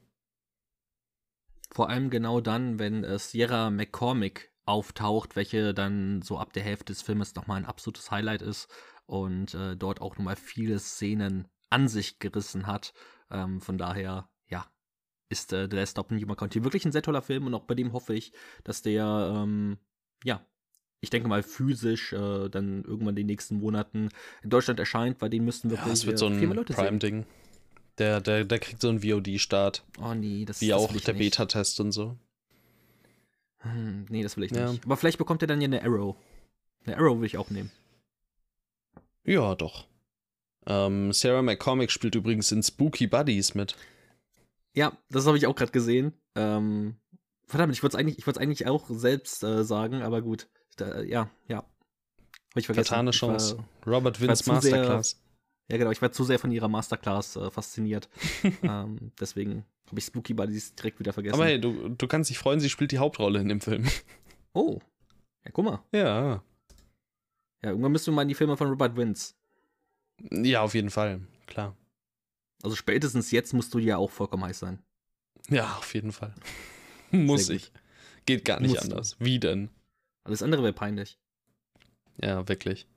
Vor 1.71 1.89
allem 1.89 2.09
genau 2.09 2.41
dann, 2.41 2.79
wenn 2.79 3.03
äh, 3.03 3.19
Sierra 3.19 3.69
McCormick 3.71 4.51
auftaucht, 4.67 5.35
welche 5.35 5.73
dann 5.73 6.21
so 6.21 6.37
ab 6.37 6.53
der 6.53 6.63
Hälfte 6.63 6.93
des 6.93 7.01
Filmes 7.01 7.35
nochmal 7.35 7.57
ein 7.57 7.65
absolutes 7.65 8.11
Highlight 8.11 8.41
ist 8.41 8.67
und 9.05 9.53
äh, 9.53 9.75
dort 9.75 10.01
auch 10.01 10.17
nochmal 10.17 10.35
viele 10.35 10.79
Szenen 10.79 11.47
an 11.69 11.87
sich 11.87 12.19
gerissen 12.19 12.67
hat. 12.67 12.93
Ähm, 13.31 13.61
von 13.61 13.77
daher, 13.77 14.29
ja, 14.49 14.65
ist 15.29 15.53
äh, 15.53 15.67
The 15.69 15.75
Last 15.75 15.91
Stop 15.91 16.11
in 16.11 16.19
Yuma 16.19 16.35
County 16.35 16.63
wirklich 16.63 16.85
ein 16.85 16.91
sehr 16.91 17.01
toller 17.01 17.21
Film 17.21 17.45
und 17.47 17.53
auch 17.53 17.63
bei 17.63 17.75
dem 17.75 17.93
hoffe 17.93 18.13
ich, 18.13 18.31
dass 18.63 18.81
der, 18.81 19.31
ähm, 19.33 19.77
ja, 20.23 20.45
ich 20.99 21.09
denke 21.09 21.27
mal 21.27 21.43
physisch 21.43 22.13
äh, 22.13 22.49
dann 22.49 22.83
irgendwann 22.83 23.09
in 23.09 23.17
den 23.17 23.27
nächsten 23.27 23.59
Monaten 23.59 24.09
in 24.43 24.49
Deutschland 24.49 24.79
erscheint, 24.79 25.21
weil 25.21 25.29
den 25.29 25.45
müssten 25.45 25.69
wirklich 25.69 25.87
ja, 25.87 25.93
es 25.93 26.05
wird 26.05 26.17
so 26.17 26.27
ein 26.27 26.65
Prime-Ding. 26.65 27.25
Der, 27.97 28.21
der, 28.21 28.45
der 28.45 28.59
kriegt 28.59 28.81
so 28.81 28.89
einen 28.89 29.01
VOD-Start. 29.01 29.83
Oh 29.99 30.13
nee, 30.13 30.45
das 30.45 30.61
Wie 30.61 30.69
das 30.69 30.77
auch 30.77 30.91
der 30.91 31.13
Beta-Test 31.13 31.79
und 31.79 31.91
so. 31.91 32.17
Hm, 33.59 34.05
nee, 34.09 34.23
das 34.23 34.37
will 34.37 34.43
ich 34.43 34.51
ja. 34.51 34.71
nicht. 34.71 34.85
Aber 34.85 34.97
vielleicht 34.97 35.17
bekommt 35.17 35.41
er 35.41 35.47
dann 35.47 35.61
ja 35.61 35.65
eine 35.65 35.83
Arrow. 35.83 36.15
Eine 36.85 36.97
Arrow 36.97 37.19
will 37.19 37.25
ich 37.25 37.37
auch 37.37 37.49
nehmen. 37.49 37.71
Ja, 39.23 39.55
doch. 39.55 39.85
Ähm, 40.65 41.11
Sarah 41.13 41.41
McCormick 41.41 41.91
spielt 41.91 42.15
übrigens 42.15 42.51
in 42.51 42.63
Spooky 42.63 43.07
Buddies 43.07 43.55
mit. 43.55 43.75
Ja, 44.73 44.97
das 45.09 45.25
habe 45.25 45.37
ich 45.37 45.47
auch 45.47 45.55
gerade 45.55 45.71
gesehen. 45.71 46.13
Ähm, 46.35 46.97
verdammt, 47.45 47.73
ich 47.73 47.83
wollte 47.83 47.97
es 47.97 47.99
eigentlich, 47.99 48.27
eigentlich 48.27 48.67
auch 48.67 48.85
selbst 48.89 49.43
äh, 49.43 49.63
sagen, 49.63 50.01
aber 50.01 50.21
gut. 50.21 50.47
Da, 50.75 51.01
ja, 51.01 51.29
ja. 51.47 51.57
Habe 51.57 51.69
ich 52.55 52.65
vergessen. 52.67 52.87
Vertane 52.87 53.11
Chance. 53.11 53.57
War, 53.57 53.95
Robert 53.95 54.21
Vince 54.21 54.49
Masterclass. 54.49 55.19
Ja, 55.69 55.77
genau. 55.77 55.91
Ich 55.91 56.01
war 56.01 56.11
zu 56.11 56.23
sehr 56.23 56.39
von 56.39 56.51
ihrer 56.51 56.67
Masterclass 56.69 57.35
äh, 57.35 57.51
fasziniert. 57.51 58.09
ähm, 58.63 59.11
deswegen 59.19 59.65
habe 59.87 59.99
ich 59.99 60.05
Spooky 60.05 60.33
Buddies 60.33 60.75
direkt 60.75 60.99
wieder 60.99 61.13
vergessen. 61.13 61.35
Aber 61.35 61.45
hey, 61.45 61.59
du, 61.59 61.89
du 61.89 62.07
kannst 62.07 62.29
dich 62.29 62.37
freuen, 62.37 62.59
sie 62.59 62.69
spielt 62.69 62.91
die 62.91 62.99
Hauptrolle 62.99 63.39
in 63.39 63.49
dem 63.49 63.61
Film. 63.61 63.85
Oh. 64.53 64.79
Ja, 65.45 65.51
guck 65.51 65.65
mal. 65.65 65.83
Ja. 65.93 66.43
Ja, 67.61 67.69
irgendwann 67.69 67.91
müssen 67.91 68.07
wir 68.07 68.13
mal 68.15 68.21
in 68.23 68.27
die 68.27 68.35
Filme 68.35 68.57
von 68.57 68.69
Robert 68.69 68.95
Vince. 68.95 69.33
Ja, 70.31 70.61
auf 70.61 70.73
jeden 70.73 70.89
Fall. 70.89 71.21
Klar. 71.47 71.75
Also 72.63 72.75
spätestens 72.75 73.31
jetzt 73.31 73.53
musst 73.53 73.73
du 73.73 73.79
ja 73.79 73.97
auch 73.97 74.11
vollkommen 74.11 74.43
heiß 74.43 74.59
sein. 74.59 74.79
Ja, 75.49 75.75
auf 75.77 75.93
jeden 75.93 76.11
Fall. 76.11 76.33
Muss 77.11 77.49
ich. 77.49 77.71
Geht 78.25 78.45
gar 78.45 78.59
nicht 78.59 78.71
Musst 78.71 78.83
anders. 78.83 79.17
Du. 79.17 79.25
Wie 79.25 79.39
denn? 79.39 79.69
Alles 80.23 80.43
andere 80.43 80.63
wäre 80.63 80.73
peinlich. 80.73 81.19
Ja, 82.21 82.47
wirklich. 82.47 82.87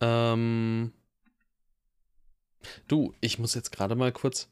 Ähm. 0.00 0.92
Du, 2.88 3.14
ich 3.20 3.38
muss 3.38 3.54
jetzt 3.54 3.72
gerade 3.72 3.94
mal 3.94 4.12
kurz. 4.12 4.48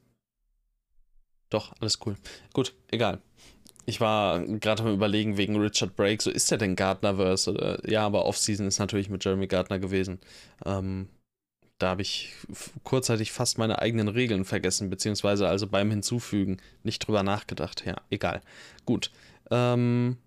Doch, 1.50 1.72
alles 1.80 1.98
cool. 2.04 2.16
Gut, 2.52 2.74
egal. 2.90 3.20
Ich 3.86 4.00
war 4.00 4.40
gerade 4.40 4.82
am 4.82 4.92
überlegen 4.92 5.38
wegen 5.38 5.56
Richard 5.56 5.96
Brake, 5.96 6.22
so 6.22 6.30
ist 6.30 6.50
der 6.50 6.58
denn 6.58 6.76
Gardnerverse? 6.76 7.80
Ja, 7.86 8.04
aber 8.04 8.26
Offseason 8.26 8.66
ist 8.66 8.78
natürlich 8.78 9.08
mit 9.08 9.24
Jeremy 9.24 9.46
Gardner 9.46 9.78
gewesen. 9.78 10.20
Ähm, 10.66 11.08
da 11.78 11.90
habe 11.90 12.02
ich 12.02 12.34
kurzzeitig 12.82 13.32
fast 13.32 13.56
meine 13.56 13.78
eigenen 13.78 14.08
Regeln 14.08 14.44
vergessen, 14.44 14.90
beziehungsweise 14.90 15.48
also 15.48 15.66
beim 15.66 15.90
Hinzufügen 15.90 16.58
nicht 16.82 17.06
drüber 17.06 17.22
nachgedacht. 17.22 17.86
Ja, 17.86 18.02
egal. 18.10 18.42
Gut. 18.84 19.10
Ähm, 19.50 20.18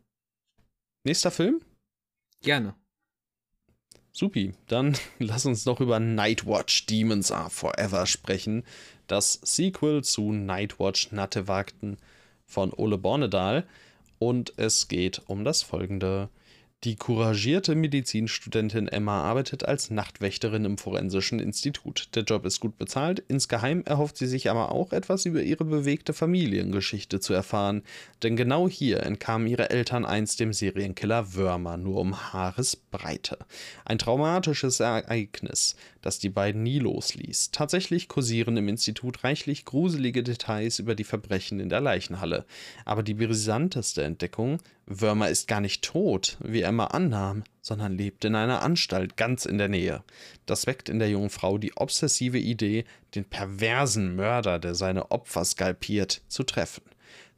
nächster 1.03 1.29
Film? 1.29 1.61
Gerne. 2.41 2.73
Supi, 4.11 4.53
dann 4.67 4.97
lass 5.19 5.45
uns 5.45 5.63
doch 5.63 5.79
über 5.79 5.99
Nightwatch 5.99 6.85
Demons 6.85 7.31
Are 7.31 7.49
Forever 7.49 8.05
sprechen. 8.05 8.63
Das 9.07 9.39
Sequel 9.43 10.03
zu 10.03 10.31
Nightwatch 10.31 11.11
Nattewagten 11.11 11.97
von 12.45 12.73
Ole 12.73 12.97
Bornedal. 12.97 13.65
Und 14.19 14.53
es 14.57 14.87
geht 14.87 15.21
um 15.27 15.43
das 15.43 15.63
folgende. 15.63 16.29
Die 16.83 16.95
couragierte 16.95 17.75
Medizinstudentin 17.75 18.87
Emma 18.87 19.21
arbeitet 19.21 19.63
als 19.63 19.91
Nachtwächterin 19.91 20.65
im 20.65 20.79
Forensischen 20.79 21.39
Institut. 21.39 22.09
Der 22.15 22.23
Job 22.23 22.43
ist 22.43 22.59
gut 22.59 22.79
bezahlt, 22.79 23.19
insgeheim 23.27 23.83
erhofft 23.85 24.17
sie 24.17 24.25
sich 24.25 24.49
aber 24.49 24.71
auch 24.71 24.91
etwas 24.91 25.27
über 25.27 25.43
ihre 25.43 25.63
bewegte 25.63 26.11
Familiengeschichte 26.11 27.19
zu 27.19 27.35
erfahren, 27.35 27.83
denn 28.23 28.35
genau 28.35 28.67
hier 28.67 29.03
entkamen 29.03 29.45
ihre 29.45 29.69
Eltern 29.69 30.05
einst 30.05 30.39
dem 30.39 30.53
Serienkiller 30.53 31.35
Wörmer 31.35 31.77
nur 31.77 31.99
um 31.99 32.33
Haaresbreite. 32.33 33.37
Ein 33.85 33.99
traumatisches 33.99 34.79
Ereignis, 34.79 35.75
das 36.01 36.19
die 36.19 36.29
beiden 36.29 36.63
nie 36.63 36.79
losließ. 36.79 37.51
Tatsächlich 37.51 38.07
kursieren 38.07 38.57
im 38.57 38.67
Institut 38.67 39.23
reichlich 39.23 39.65
gruselige 39.65 40.23
Details 40.23 40.79
über 40.79 40.95
die 40.95 41.03
Verbrechen 41.03 41.59
in 41.59 41.69
der 41.69 41.81
Leichenhalle, 41.81 42.45
aber 42.85 43.03
die 43.03 43.13
brisanteste 43.13 44.03
Entdeckung 44.03 44.59
Wörmer 44.85 45.29
ist 45.29 45.47
gar 45.47 45.61
nicht 45.61 45.83
tot, 45.83 46.37
wie 46.43 46.61
Emma 46.61 46.85
annahm, 46.85 47.43
sondern 47.61 47.97
lebt 47.97 48.25
in 48.25 48.35
einer 48.35 48.61
Anstalt 48.61 49.15
ganz 49.15 49.45
in 49.45 49.57
der 49.57 49.69
Nähe. 49.69 50.03
Das 50.45 50.67
weckt 50.67 50.89
in 50.89 50.99
der 50.99 51.09
jungen 51.09 51.29
Frau 51.29 51.57
die 51.57 51.77
obsessive 51.77 52.39
Idee, 52.39 52.85
den 53.15 53.25
perversen 53.25 54.15
Mörder, 54.15 54.59
der 54.59 54.75
seine 54.75 55.11
Opfer 55.11 55.45
skalpiert, 55.45 56.21
zu 56.27 56.43
treffen. 56.43 56.83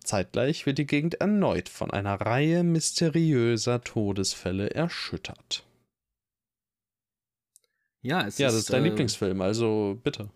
Zeitgleich 0.04 0.66
wird 0.66 0.80
die 0.80 0.88
Gegend 0.88 1.16
erneut 1.16 1.70
von 1.70 1.92
einer 1.92 2.20
Reihe 2.20 2.64
mysteriöser 2.64 3.84
Todesfälle 3.84 4.72
erschüttert. 4.72 5.64
Ja, 8.04 8.28
es 8.28 8.38
ja, 8.38 8.48
ist, 8.48 8.54
das 8.54 8.62
ist 8.64 8.74
dein 8.74 8.84
äh, 8.84 8.90
Lieblingsfilm, 8.90 9.42
also 9.42 10.00
bitte. 10.04 10.30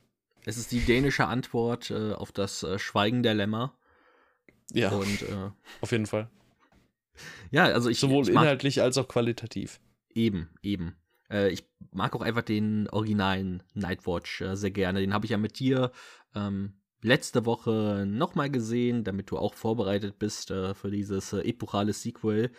Es 0.46 0.58
ist 0.58 0.72
die 0.72 0.80
dänische 0.80 1.26
Antwort 1.28 1.92
äh, 1.92 2.14
auf 2.14 2.32
das 2.32 2.64
äh, 2.64 2.80
Schweigen 2.80 3.22
der 3.22 3.34
Lämmer. 3.34 3.78
Ja, 4.74 4.90
und, 4.92 5.22
äh, 5.22 5.52
auf 5.82 5.92
jeden 5.92 6.06
Fall. 6.06 6.30
Ja, 7.52 7.66
also 7.66 7.90
ich. 7.90 8.00
Sowohl 8.00 8.24
ich 8.24 8.30
inhaltlich 8.30 8.82
als 8.82 8.98
auch 8.98 9.10
qualitativ. 9.10 9.82
Eben, 10.14 10.50
eben. 10.64 10.96
Äh, 11.30 11.50
ich 11.50 11.66
mag 11.92 12.16
auch 12.16 12.22
einfach 12.22 12.42
den 12.42 12.90
originalen 12.90 13.64
Nightwatch 13.74 14.42
äh, 14.42 14.56
sehr 14.56 14.72
gerne. 14.72 15.02
Den 15.02 15.14
habe 15.14 15.26
ich 15.26 15.32
ja 15.32 15.38
mit 15.38 15.60
dir 15.60 15.92
ähm, 16.34 16.76
letzte 17.02 17.46
Woche 17.46 18.06
nochmal 18.08 18.50
gesehen, 18.50 19.04
damit 19.04 19.30
du 19.30 19.38
auch 19.38 19.54
vorbereitet 19.54 20.18
bist 20.18 20.50
für 20.50 20.90
dieses 20.90 21.34
epochale 21.34 21.94
Sequel. 21.94 22.52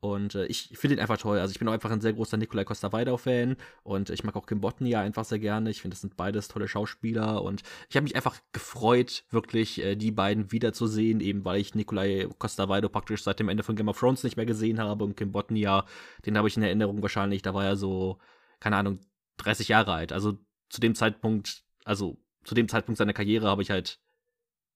Und 0.00 0.34
äh, 0.34 0.46
ich 0.46 0.70
finde 0.74 0.96
ihn 0.96 1.00
einfach 1.00 1.16
toll. 1.16 1.38
Also 1.38 1.52
ich 1.52 1.58
bin 1.58 1.66
auch 1.68 1.72
einfach 1.72 1.90
ein 1.90 2.00
sehr 2.00 2.12
großer 2.12 2.36
Nikolai 2.36 2.64
Costa-Waldau-Fan 2.64 3.56
und 3.82 4.10
ich 4.10 4.24
mag 4.24 4.36
auch 4.36 4.46
Kim 4.46 4.60
Botnia 4.60 5.00
einfach 5.00 5.24
sehr 5.24 5.38
gerne. 5.38 5.70
Ich 5.70 5.80
finde, 5.80 5.94
das 5.94 6.02
sind 6.02 6.16
beides 6.16 6.48
tolle 6.48 6.68
Schauspieler 6.68 7.42
und 7.42 7.62
ich 7.88 7.96
habe 7.96 8.04
mich 8.04 8.14
einfach 8.14 8.38
gefreut, 8.52 9.24
wirklich 9.30 9.82
äh, 9.82 9.96
die 9.96 10.10
beiden 10.10 10.52
wiederzusehen, 10.52 11.20
eben 11.20 11.44
weil 11.44 11.60
ich 11.60 11.74
Nikolai 11.74 12.28
Costa-Waldau 12.38 12.88
praktisch 12.88 13.22
seit 13.22 13.40
dem 13.40 13.48
Ende 13.48 13.62
von 13.62 13.74
Game 13.74 13.88
of 13.88 13.98
Thrones 13.98 14.22
nicht 14.22 14.36
mehr 14.36 14.46
gesehen 14.46 14.80
habe 14.80 15.04
und 15.04 15.16
Kim 15.16 15.32
Botnia, 15.32 15.86
den 16.26 16.36
habe 16.36 16.48
ich 16.48 16.56
in 16.56 16.62
Erinnerung 16.62 17.02
wahrscheinlich, 17.02 17.42
da 17.42 17.54
war 17.54 17.64
er 17.64 17.76
so, 17.76 18.18
keine 18.60 18.76
Ahnung, 18.76 19.00
30 19.38 19.68
Jahre 19.68 19.92
alt. 19.92 20.12
Also 20.12 20.38
zu 20.68 20.80
dem 20.80 20.94
Zeitpunkt, 20.94 21.64
also 21.84 22.18
zu 22.44 22.54
dem 22.54 22.68
Zeitpunkt 22.68 22.98
seiner 22.98 23.12
Karriere 23.12 23.48
habe 23.48 23.62
ich 23.62 23.70
halt. 23.70 24.00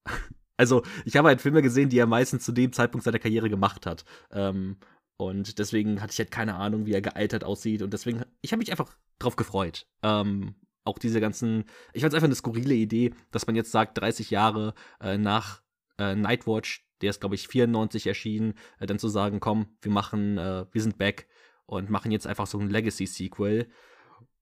also, 0.57 0.83
ich 1.05 1.17
habe 1.17 1.29
halt 1.29 1.41
Filme 1.41 1.63
gesehen, 1.63 1.89
die 1.89 1.99
er 1.99 2.07
meistens 2.07 2.45
zu 2.45 2.53
dem 2.53 2.73
Zeitpunkt 2.73 3.05
seiner 3.05 3.19
Karriere 3.19 3.51
gemacht 3.51 3.87
hat. 3.87 4.05
Ähm, 4.31 4.79
und 5.21 5.59
deswegen 5.59 6.01
hatte 6.01 6.13
ich 6.13 6.19
halt 6.19 6.31
keine 6.31 6.57
Ahnung, 6.57 6.87
wie 6.87 6.93
er 6.93 7.01
gealtert 7.01 7.45
aussieht. 7.45 7.83
Und 7.83 7.93
deswegen, 7.93 8.25
ich 8.41 8.53
habe 8.53 8.61
mich 8.61 8.71
einfach 8.71 8.97
drauf 9.19 9.37
gefreut. 9.37 9.87
Ähm, 10.03 10.55
auch 10.85 10.99
diese 10.99 11.21
ganzen, 11.21 11.65
ich 11.93 12.03
fand 12.03 12.13
es 12.13 12.17
einfach 12.17 12.29
eine 12.29 12.35
skurrile 12.35 12.75
Idee, 12.75 13.13
dass 13.31 13.47
man 13.47 13.57
jetzt 13.57 13.71
sagt, 13.71 13.99
30 13.99 14.31
Jahre 14.31 14.75
äh, 15.01 15.19
nach 15.19 15.63
äh, 15.99 16.15
Nightwatch, 16.15 16.87
der 17.01 17.11
ist, 17.11 17.21
glaube 17.21 17.35
ich, 17.35 17.49
94 17.49 18.07
erschienen, 18.07 18.55
äh, 18.79 18.87
dann 18.87 18.99
zu 18.99 19.09
sagen, 19.09 19.41
komm, 19.41 19.67
wir 19.83 19.93
machen, 19.93 20.39
äh, 20.39 20.67
wir 20.71 20.83
sind 20.83 20.99
back 20.99 21.29
und 21.67 21.91
machen 21.91 22.11
jetzt 22.11 22.27
einfach 22.27 22.47
so 22.47 22.59
ein 22.59 22.71
Legacy-Sequel. 22.71 23.69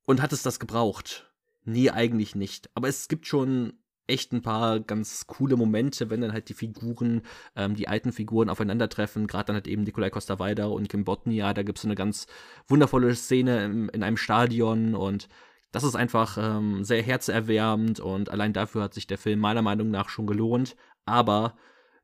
Und 0.06 0.22
hat 0.22 0.32
es 0.32 0.42
das 0.42 0.58
gebraucht? 0.58 1.30
Nee, 1.64 1.90
eigentlich 1.90 2.34
nicht. 2.34 2.70
Aber 2.74 2.88
es 2.88 3.08
gibt 3.08 3.26
schon 3.26 3.74
echt 4.08 4.32
ein 4.32 4.42
paar 4.42 4.80
ganz 4.80 5.26
coole 5.26 5.56
Momente, 5.56 6.10
wenn 6.10 6.20
dann 6.20 6.32
halt 6.32 6.48
die 6.48 6.54
Figuren, 6.54 7.22
ähm, 7.54 7.74
die 7.74 7.88
alten 7.88 8.12
Figuren 8.12 8.48
aufeinandertreffen. 8.48 9.26
Gerade 9.26 9.46
dann 9.46 9.54
halt 9.54 9.68
eben 9.68 9.82
Nikolai 9.82 10.10
Costa-Waldau 10.10 10.72
und 10.72 10.88
Kim 10.88 11.04
Botnia. 11.04 11.54
Da 11.54 11.62
gibt 11.62 11.78
es 11.78 11.82
so 11.82 11.88
eine 11.88 11.94
ganz 11.94 12.26
wundervolle 12.66 13.14
Szene 13.14 13.64
im, 13.64 13.88
in 13.90 14.02
einem 14.02 14.16
Stadion 14.16 14.94
und 14.94 15.28
das 15.70 15.84
ist 15.84 15.96
einfach 15.96 16.38
ähm, 16.40 16.82
sehr 16.82 17.02
herzerwärmend 17.02 18.00
und 18.00 18.30
allein 18.30 18.54
dafür 18.54 18.82
hat 18.82 18.94
sich 18.94 19.06
der 19.06 19.18
Film 19.18 19.38
meiner 19.38 19.62
Meinung 19.62 19.90
nach 19.90 20.08
schon 20.08 20.26
gelohnt. 20.26 20.76
Aber 21.04 21.56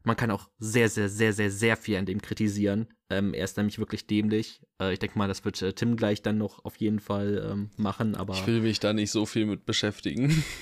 man 0.03 0.17
kann 0.17 0.31
auch 0.31 0.51
sehr, 0.59 0.91
sehr, 0.91 1.09
sehr, 1.09 1.33
sehr, 1.33 1.51
sehr 1.51 1.77
viel 1.79 1.97
an 1.97 2.05
dem 2.05 2.21
kritisieren. 2.21 2.89
Ähm, 3.09 3.33
er 3.33 3.45
ist 3.45 3.57
nämlich 3.57 3.79
wirklich 3.79 4.07
dämlich. 4.07 4.61
Äh, 4.79 4.93
ich 4.93 4.99
denke 4.99 5.19
mal, 5.19 5.29
das 5.29 5.45
wird 5.47 5.61
äh, 5.63 5.73
Tim 5.73 5.97
gleich 5.97 6.21
dann 6.21 6.37
noch 6.37 6.63
auf 6.65 6.77
jeden 6.77 7.01
Fall 7.01 7.49
ähm, 7.51 7.71
machen. 7.77 8.15
Aber 8.15 8.35
ich 8.35 8.47
will 8.47 8.61
mich 8.61 8.81
da 8.81 8.93
nicht 8.93 9.11
so 9.11 9.25
viel 9.25 9.47
mit 9.47 9.65
beschäftigen. 9.65 10.45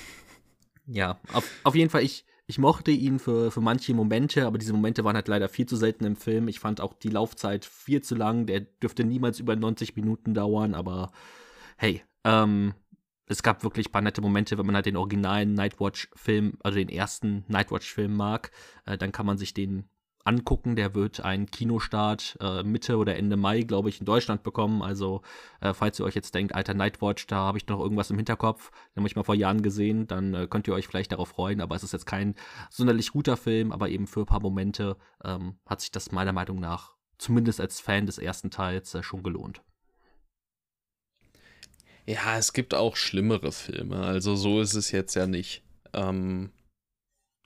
Ja, 0.85 1.19
auf, 1.31 1.49
auf 1.63 1.75
jeden 1.75 1.89
Fall, 1.89 2.03
ich, 2.03 2.25
ich 2.45 2.57
mochte 2.57 2.91
ihn 2.91 3.19
für, 3.19 3.51
für 3.51 3.61
manche 3.61 3.93
Momente, 3.93 4.45
aber 4.45 4.57
diese 4.57 4.73
Momente 4.73 5.03
waren 5.03 5.15
halt 5.15 5.27
leider 5.27 5.47
viel 5.47 5.65
zu 5.65 5.75
selten 5.75 6.05
im 6.05 6.15
Film. 6.15 6.47
Ich 6.47 6.59
fand 6.59 6.81
auch 6.81 6.93
die 6.93 7.09
Laufzeit 7.09 7.65
viel 7.65 8.01
zu 8.01 8.15
lang. 8.15 8.45
Der 8.45 8.61
dürfte 8.61 9.03
niemals 9.03 9.39
über 9.39 9.55
90 9.55 9.95
Minuten 9.95 10.33
dauern, 10.33 10.73
aber 10.73 11.11
hey, 11.77 12.03
ähm, 12.25 12.73
es 13.27 13.43
gab 13.43 13.63
wirklich 13.63 13.87
ein 13.87 13.91
paar 13.91 14.01
nette 14.01 14.21
Momente, 14.21 14.57
wenn 14.57 14.65
man 14.65 14.75
halt 14.75 14.85
den 14.85 14.97
originalen 14.97 15.53
Nightwatch-Film, 15.53 16.57
also 16.61 16.77
den 16.77 16.89
ersten 16.89 17.45
Nightwatch-Film 17.47 18.15
mag, 18.15 18.51
äh, 18.85 18.97
dann 18.97 19.11
kann 19.11 19.25
man 19.25 19.37
sich 19.37 19.53
den 19.53 19.89
angucken. 20.23 20.75
Der 20.75 20.95
wird 20.95 21.21
einen 21.21 21.47
Kinostart 21.47 22.37
äh, 22.39 22.63
Mitte 22.63 22.97
oder 22.97 23.15
Ende 23.15 23.37
Mai, 23.37 23.61
glaube 23.61 23.89
ich, 23.89 23.99
in 23.99 24.05
Deutschland 24.05 24.43
bekommen. 24.43 24.81
Also, 24.81 25.21
äh, 25.61 25.73
falls 25.73 25.99
ihr 25.99 26.05
euch 26.05 26.15
jetzt 26.15 26.35
denkt, 26.35 26.55
alter 26.55 26.73
Nightwatch, 26.73 27.27
da 27.27 27.37
habe 27.37 27.57
ich 27.57 27.67
noch 27.67 27.79
irgendwas 27.79 28.09
im 28.09 28.17
Hinterkopf, 28.17 28.71
den 28.71 29.01
habe 29.01 29.07
ich 29.07 29.15
mal 29.15 29.23
vor 29.23 29.35
Jahren 29.35 29.61
gesehen, 29.61 30.07
dann 30.07 30.33
äh, 30.33 30.47
könnt 30.47 30.67
ihr 30.67 30.73
euch 30.73 30.87
vielleicht 30.87 31.11
darauf 31.11 31.29
freuen. 31.29 31.61
Aber 31.61 31.75
es 31.75 31.83
ist 31.83 31.93
jetzt 31.93 32.05
kein 32.05 32.35
sonderlich 32.69 33.11
guter 33.11 33.37
Film, 33.37 33.71
aber 33.71 33.89
eben 33.89 34.07
für 34.07 34.21
ein 34.21 34.25
paar 34.25 34.41
Momente 34.41 34.97
ähm, 35.23 35.57
hat 35.65 35.81
sich 35.81 35.91
das 35.91 36.11
meiner 36.11 36.33
Meinung 36.33 36.59
nach, 36.59 36.93
zumindest 37.17 37.59
als 37.59 37.79
Fan 37.79 38.05
des 38.05 38.17
ersten 38.17 38.51
Teils, 38.51 38.93
äh, 38.93 39.03
schon 39.03 39.23
gelohnt. 39.23 39.61
Ja, 42.05 42.37
es 42.37 42.51
gibt 42.51 42.73
auch 42.73 42.97
schlimmere 42.97 43.53
Filme, 43.53 43.97
also 43.97 44.35
so 44.35 44.59
ist 44.59 44.73
es 44.73 44.91
jetzt 44.91 45.15
ja 45.15 45.25
nicht. 45.25 45.63
Ähm, 45.93 46.51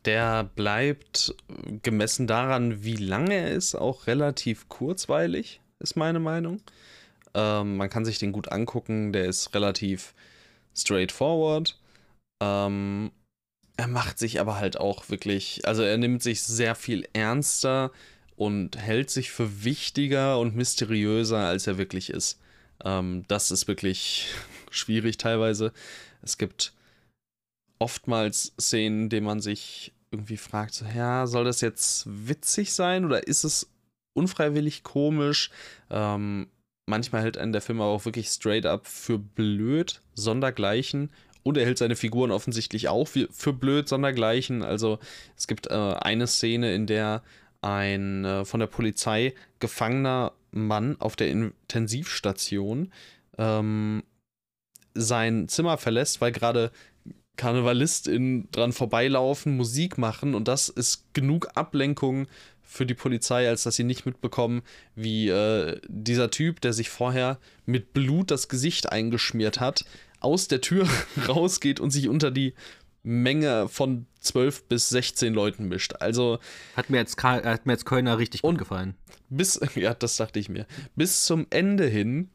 der 0.07 0.45
bleibt 0.45 1.35
gemessen 1.83 2.27
daran, 2.27 2.83
wie 2.83 2.95
lange 2.95 3.35
er 3.35 3.51
ist, 3.51 3.75
auch 3.75 4.07
relativ 4.07 4.69
kurzweilig, 4.69 5.59
ist 5.79 5.97
meine 5.97 6.19
Meinung. 6.19 6.61
Ähm, 7.33 7.77
man 7.77 7.89
kann 7.89 8.05
sich 8.05 8.17
den 8.17 8.31
gut 8.31 8.51
angucken, 8.51 9.11
der 9.11 9.25
ist 9.25 9.53
relativ 9.53 10.15
straightforward. 10.75 11.77
Ähm, 12.41 13.11
er 13.75 13.87
macht 13.87 14.17
sich 14.17 14.39
aber 14.39 14.57
halt 14.57 14.79
auch 14.79 15.09
wirklich, 15.09 15.61
also 15.65 15.83
er 15.83 15.97
nimmt 15.97 16.23
sich 16.23 16.41
sehr 16.41 16.73
viel 16.73 17.07
ernster 17.13 17.91
und 18.37 18.77
hält 18.77 19.09
sich 19.09 19.29
für 19.31 19.63
wichtiger 19.65 20.39
und 20.39 20.55
mysteriöser, 20.55 21.39
als 21.39 21.67
er 21.67 21.77
wirklich 21.77 22.09
ist. 22.11 22.39
Ähm, 22.83 23.25
das 23.27 23.51
ist 23.51 23.67
wirklich 23.67 24.29
schwierig 24.71 25.17
teilweise. 25.17 25.73
Es 26.21 26.37
gibt 26.37 26.73
oftmals 27.79 28.53
Szenen, 28.59 29.09
denen 29.09 29.25
man 29.25 29.41
sich 29.41 29.93
irgendwie 30.11 30.37
fragt, 30.37 30.73
so, 30.73 30.85
ja, 30.85 31.27
soll 31.27 31.45
das 31.45 31.61
jetzt 31.61 32.05
witzig 32.07 32.73
sein 32.73 33.05
oder 33.05 33.27
ist 33.27 33.43
es 33.43 33.69
unfreiwillig 34.13 34.83
komisch? 34.83 35.51
Ähm, 35.89 36.47
manchmal 36.85 37.21
hält 37.21 37.37
einen 37.37 37.51
der 37.51 37.61
Film 37.61 37.81
auch 37.81 38.05
wirklich 38.05 38.29
straight 38.29 38.65
up 38.65 38.87
für 38.87 39.19
blöd, 39.19 40.01
sondergleichen. 40.13 41.11
Und 41.43 41.57
er 41.57 41.65
hält 41.65 41.77
seine 41.77 41.95
Figuren 41.95 42.31
offensichtlich 42.31 42.89
auch 42.89 43.07
für, 43.07 43.29
für 43.31 43.53
blöd, 43.53 43.87
sondergleichen. 43.87 44.63
Also 44.63 44.99
es 45.37 45.47
gibt 45.47 45.67
äh, 45.67 45.73
eine 45.73 46.27
Szene, 46.27 46.73
in 46.73 46.87
der 46.87 47.23
ein 47.61 48.25
äh, 48.25 48.45
von 48.45 48.59
der 48.59 48.67
Polizei 48.67 49.33
gefangener 49.59 50.33
Mann 50.51 50.97
auf 50.99 51.15
der 51.15 51.29
Intensivstation 51.29 52.91
ähm, 53.37 54.03
sein 54.93 55.47
Zimmer 55.47 55.77
verlässt, 55.77 56.21
weil 56.21 56.31
gerade 56.31 56.71
KarnevalistInnen 57.38 58.49
dran 58.51 58.73
vorbeilaufen, 58.73 59.55
Musik 59.55 59.97
machen 59.97 60.35
und 60.35 60.47
das 60.47 60.69
ist 60.69 61.13
genug 61.13 61.49
Ablenkung 61.55 62.27
für 62.61 62.85
die 62.85 62.93
Polizei, 62.93 63.47
als 63.47 63.63
dass 63.63 63.77
sie 63.77 63.85
nicht 63.85 64.05
mitbekommen, 64.05 64.61
wie 64.95 65.29
äh, 65.29 65.79
dieser 65.88 66.29
Typ, 66.29 66.59
der 66.61 66.73
sich 66.73 66.89
vorher 66.89 67.39
mit 67.65 67.93
Blut 67.93 68.29
das 68.29 68.49
Gesicht 68.49 68.91
eingeschmiert 68.91 69.59
hat, 69.59 69.85
aus 70.19 70.47
der 70.47 70.61
Tür 70.61 70.88
rausgeht 71.27 71.79
und 71.79 71.91
sich 71.91 72.09
unter 72.09 72.29
die 72.29 72.53
Menge 73.03 73.69
von 73.69 74.05
12 74.19 74.65
bis 74.65 74.89
16 74.89 75.33
Leuten 75.33 75.69
mischt. 75.69 75.95
Also. 75.99 76.39
Hat 76.75 76.89
mir 76.89 76.97
jetzt, 76.97 77.23
hat 77.23 77.65
mir 77.65 77.71
jetzt 77.71 77.85
Kölner 77.85 78.17
richtig 78.17 78.41
gut 78.41 78.57
gefallen. 78.57 78.95
Bis, 79.29 79.59
ja, 79.75 79.93
das 79.93 80.17
dachte 80.17 80.39
ich 80.39 80.49
mir. 80.49 80.65
Bis 80.95 81.23
zum 81.23 81.47
Ende 81.49 81.85
hin 81.85 82.29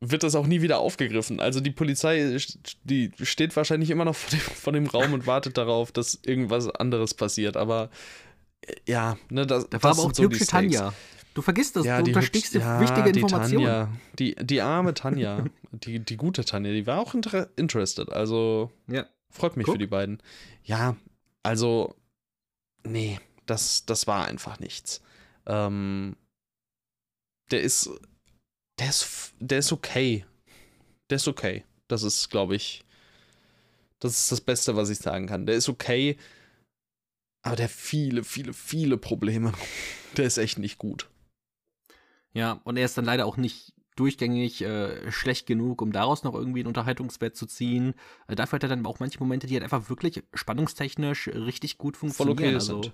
wird 0.00 0.22
das 0.22 0.34
auch 0.34 0.46
nie 0.46 0.62
wieder 0.62 0.78
aufgegriffen. 0.78 1.40
Also 1.40 1.60
die 1.60 1.70
Polizei, 1.70 2.38
die 2.84 3.12
steht 3.22 3.54
wahrscheinlich 3.54 3.90
immer 3.90 4.06
noch 4.06 4.16
vor 4.16 4.30
dem, 4.30 4.40
vor 4.40 4.72
dem 4.72 4.86
Raum 4.86 5.12
und 5.12 5.26
wartet 5.26 5.58
darauf, 5.58 5.92
dass 5.92 6.18
irgendwas 6.24 6.68
anderes 6.68 7.14
passiert. 7.14 7.56
Aber 7.56 7.90
äh, 8.62 8.74
ja, 8.86 9.18
ne, 9.28 9.46
das, 9.46 9.68
da 9.68 9.82
war 9.82 9.90
das 9.90 9.98
aber 9.98 10.08
auch 10.08 10.12
die 10.12 10.16
so 10.16 10.22
hübsche 10.24 10.44
die 10.44 10.46
Tanja. 10.46 10.94
Du 11.34 11.42
vergisst 11.42 11.76
das, 11.76 11.84
ja, 11.84 12.00
du 12.00 12.08
unterstiegst 12.08 12.54
ja, 12.54 12.80
wichtige 12.80 13.10
Informationen. 13.10 13.88
Die, 14.18 14.34
Tanja, 14.34 14.42
die, 14.42 14.46
die 14.46 14.60
arme 14.62 14.94
Tanja, 14.94 15.44
die, 15.72 16.00
die 16.00 16.16
gute 16.16 16.44
Tanja, 16.44 16.72
die 16.72 16.86
war 16.86 16.98
auch 16.98 17.14
inter 17.14 17.48
interested. 17.56 18.10
Also 18.10 18.70
ja. 18.88 19.06
freut 19.28 19.56
mich 19.56 19.66
Guck. 19.66 19.74
für 19.74 19.78
die 19.78 19.86
beiden. 19.86 20.22
Ja, 20.64 20.96
also, 21.42 21.94
nee, 22.84 23.20
das, 23.46 23.84
das 23.84 24.06
war 24.06 24.26
einfach 24.26 24.58
nichts. 24.60 25.02
Ähm, 25.46 26.16
der 27.50 27.62
ist 27.62 27.90
der 28.80 28.88
ist, 28.88 29.34
der 29.38 29.58
ist 29.58 29.72
okay. 29.72 30.24
Der 31.10 31.16
ist 31.16 31.28
okay. 31.28 31.64
Das 31.88 32.02
ist, 32.02 32.30
glaube 32.30 32.56
ich, 32.56 32.84
das 33.98 34.18
ist 34.18 34.32
das 34.32 34.40
Beste, 34.40 34.76
was 34.76 34.90
ich 34.90 34.98
sagen 34.98 35.26
kann. 35.26 35.46
Der 35.46 35.54
ist 35.54 35.68
okay, 35.68 36.16
aber 37.42 37.56
der 37.56 37.66
hat 37.66 37.72
viele, 37.72 38.24
viele, 38.24 38.52
viele 38.52 38.96
Probleme. 38.96 39.52
Der 40.16 40.26
ist 40.26 40.38
echt 40.38 40.58
nicht 40.58 40.78
gut. 40.78 41.08
Ja, 42.32 42.60
und 42.64 42.76
er 42.76 42.84
ist 42.84 42.98
dann 42.98 43.04
leider 43.04 43.26
auch 43.26 43.36
nicht 43.36 43.74
durchgängig 43.94 44.60
äh, 44.62 45.12
schlecht 45.12 45.46
genug, 45.46 45.80
um 45.80 45.92
daraus 45.92 46.24
noch 46.24 46.34
irgendwie 46.34 46.60
einen 46.60 46.66
Unterhaltungswert 46.66 47.36
zu 47.36 47.46
ziehen. 47.46 47.94
Äh, 48.26 48.34
dafür 48.34 48.56
hat 48.56 48.64
er 48.64 48.70
dann 48.70 48.84
auch 48.86 48.98
manche 48.98 49.20
Momente, 49.20 49.46
die 49.46 49.54
halt 49.54 49.62
einfach 49.62 49.88
wirklich 49.88 50.24
spannungstechnisch 50.34 51.28
richtig 51.28 51.78
gut 51.78 51.96
funktionieren. 51.96 52.38
Voll 52.38 52.46
okay 52.46 52.54
also, 52.54 52.82
sind. 52.82 52.92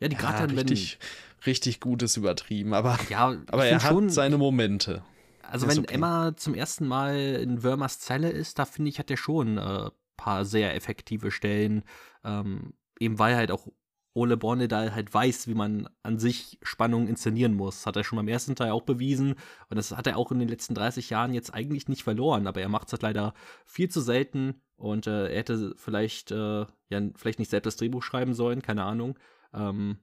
Ja, 0.00 0.08
die 0.08 0.16
gerade 0.16 0.38
ja, 0.38 0.46
dann, 0.46 0.56
richtig, 0.56 0.98
richtig 1.44 1.80
gut 1.80 2.02
ist 2.02 2.16
übertrieben, 2.16 2.72
aber, 2.72 2.98
ja, 3.10 3.36
aber 3.48 3.66
er 3.66 3.82
hat 3.82 4.10
seine 4.10 4.38
Momente. 4.38 5.02
Also 5.50 5.68
wenn 5.68 5.80
okay. 5.80 5.94
Emma 5.94 6.36
zum 6.36 6.54
ersten 6.54 6.86
Mal 6.86 7.16
in 7.16 7.62
Würmers 7.62 7.98
Zelle 8.00 8.30
ist, 8.30 8.58
da 8.58 8.64
finde 8.64 8.90
ich, 8.90 8.98
hat 8.98 9.10
er 9.10 9.16
schon 9.16 9.58
ein 9.58 9.86
äh, 9.86 9.90
paar 10.16 10.44
sehr 10.44 10.74
effektive 10.74 11.30
Stellen. 11.30 11.84
Ähm, 12.24 12.74
eben 12.98 13.18
weil 13.18 13.36
halt 13.36 13.50
auch 13.50 13.68
Ole 14.16 14.38
Bornedal 14.38 14.94
halt 14.94 15.12
weiß, 15.12 15.46
wie 15.46 15.54
man 15.54 15.90
an 16.02 16.18
sich 16.18 16.58
Spannung 16.62 17.06
inszenieren 17.06 17.52
muss. 17.52 17.84
Hat 17.84 17.96
er 17.96 18.04
schon 18.04 18.16
beim 18.16 18.28
ersten 18.28 18.56
Teil 18.56 18.70
auch 18.70 18.82
bewiesen. 18.82 19.34
Und 19.68 19.76
das 19.76 19.94
hat 19.94 20.06
er 20.06 20.16
auch 20.16 20.32
in 20.32 20.38
den 20.38 20.48
letzten 20.48 20.74
30 20.74 21.10
Jahren 21.10 21.34
jetzt 21.34 21.52
eigentlich 21.52 21.86
nicht 21.88 22.02
verloren. 22.02 22.46
Aber 22.46 22.62
er 22.62 22.70
macht 22.70 22.86
es 22.88 22.92
halt 22.92 23.02
leider 23.02 23.34
viel 23.66 23.90
zu 23.90 24.00
selten. 24.00 24.62
Und 24.76 25.06
äh, 25.06 25.28
er 25.28 25.38
hätte 25.38 25.74
vielleicht, 25.76 26.30
äh, 26.30 26.60
ja, 26.88 27.00
vielleicht 27.14 27.38
nicht 27.38 27.50
selbst 27.50 27.66
das 27.66 27.76
Drehbuch 27.76 28.02
schreiben 28.02 28.32
sollen, 28.32 28.62
keine 28.62 28.84
Ahnung. 28.84 29.18
Ähm, 29.52 29.98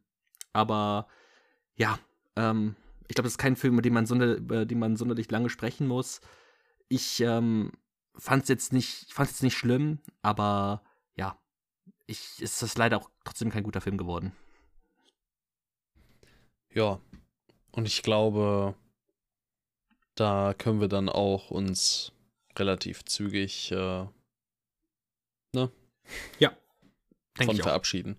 aber 0.52 1.08
ja, 1.76 1.98
ähm, 2.36 2.76
ich 3.08 3.16
glaube, 3.16 3.26
das 3.26 3.34
ist 3.34 3.38
kein 3.38 3.56
Film, 3.56 3.74
über 3.74 3.82
den 3.82 3.94
man, 3.94 4.06
sonder, 4.06 4.36
über 4.36 4.66
den 4.66 4.80
man 4.80 4.96
sonderlich 4.96 5.30
lange 5.30 5.50
sprechen 5.50 5.88
muss. 5.88 6.22
Ich 6.90 7.20
ähm, 7.22 7.72
fand 8.16 8.44
es 8.44 8.50
jetzt 8.50 8.74
nicht, 8.74 9.08
jetzt 9.18 9.44
nicht 9.44 9.58
schlimm, 9.58 10.00
aber 10.22 10.84
ja, 11.16 11.38
ich, 12.06 12.42
ist 12.42 12.62
das 12.62 12.78
leider 12.78 12.98
auch 12.98 13.10
trotzdem 13.24 13.50
kein 13.50 13.64
guter 13.64 13.82
Film 13.82 13.98
geworden. 13.98 14.32
Ja, 16.70 17.00
und 17.72 17.86
ich 17.86 18.02
glaube, 18.02 18.76
da 20.16 20.54
können 20.58 20.82
wir 20.82 20.88
dann 20.88 21.10
auch 21.10 21.52
uns 21.52 22.12
relativ 22.58 23.04
zügig, 23.06 23.72
äh, 23.72 24.06
ne? 25.54 25.72
Ja. 26.40 26.56
Von 27.36 27.58
verabschieden. 27.58 28.18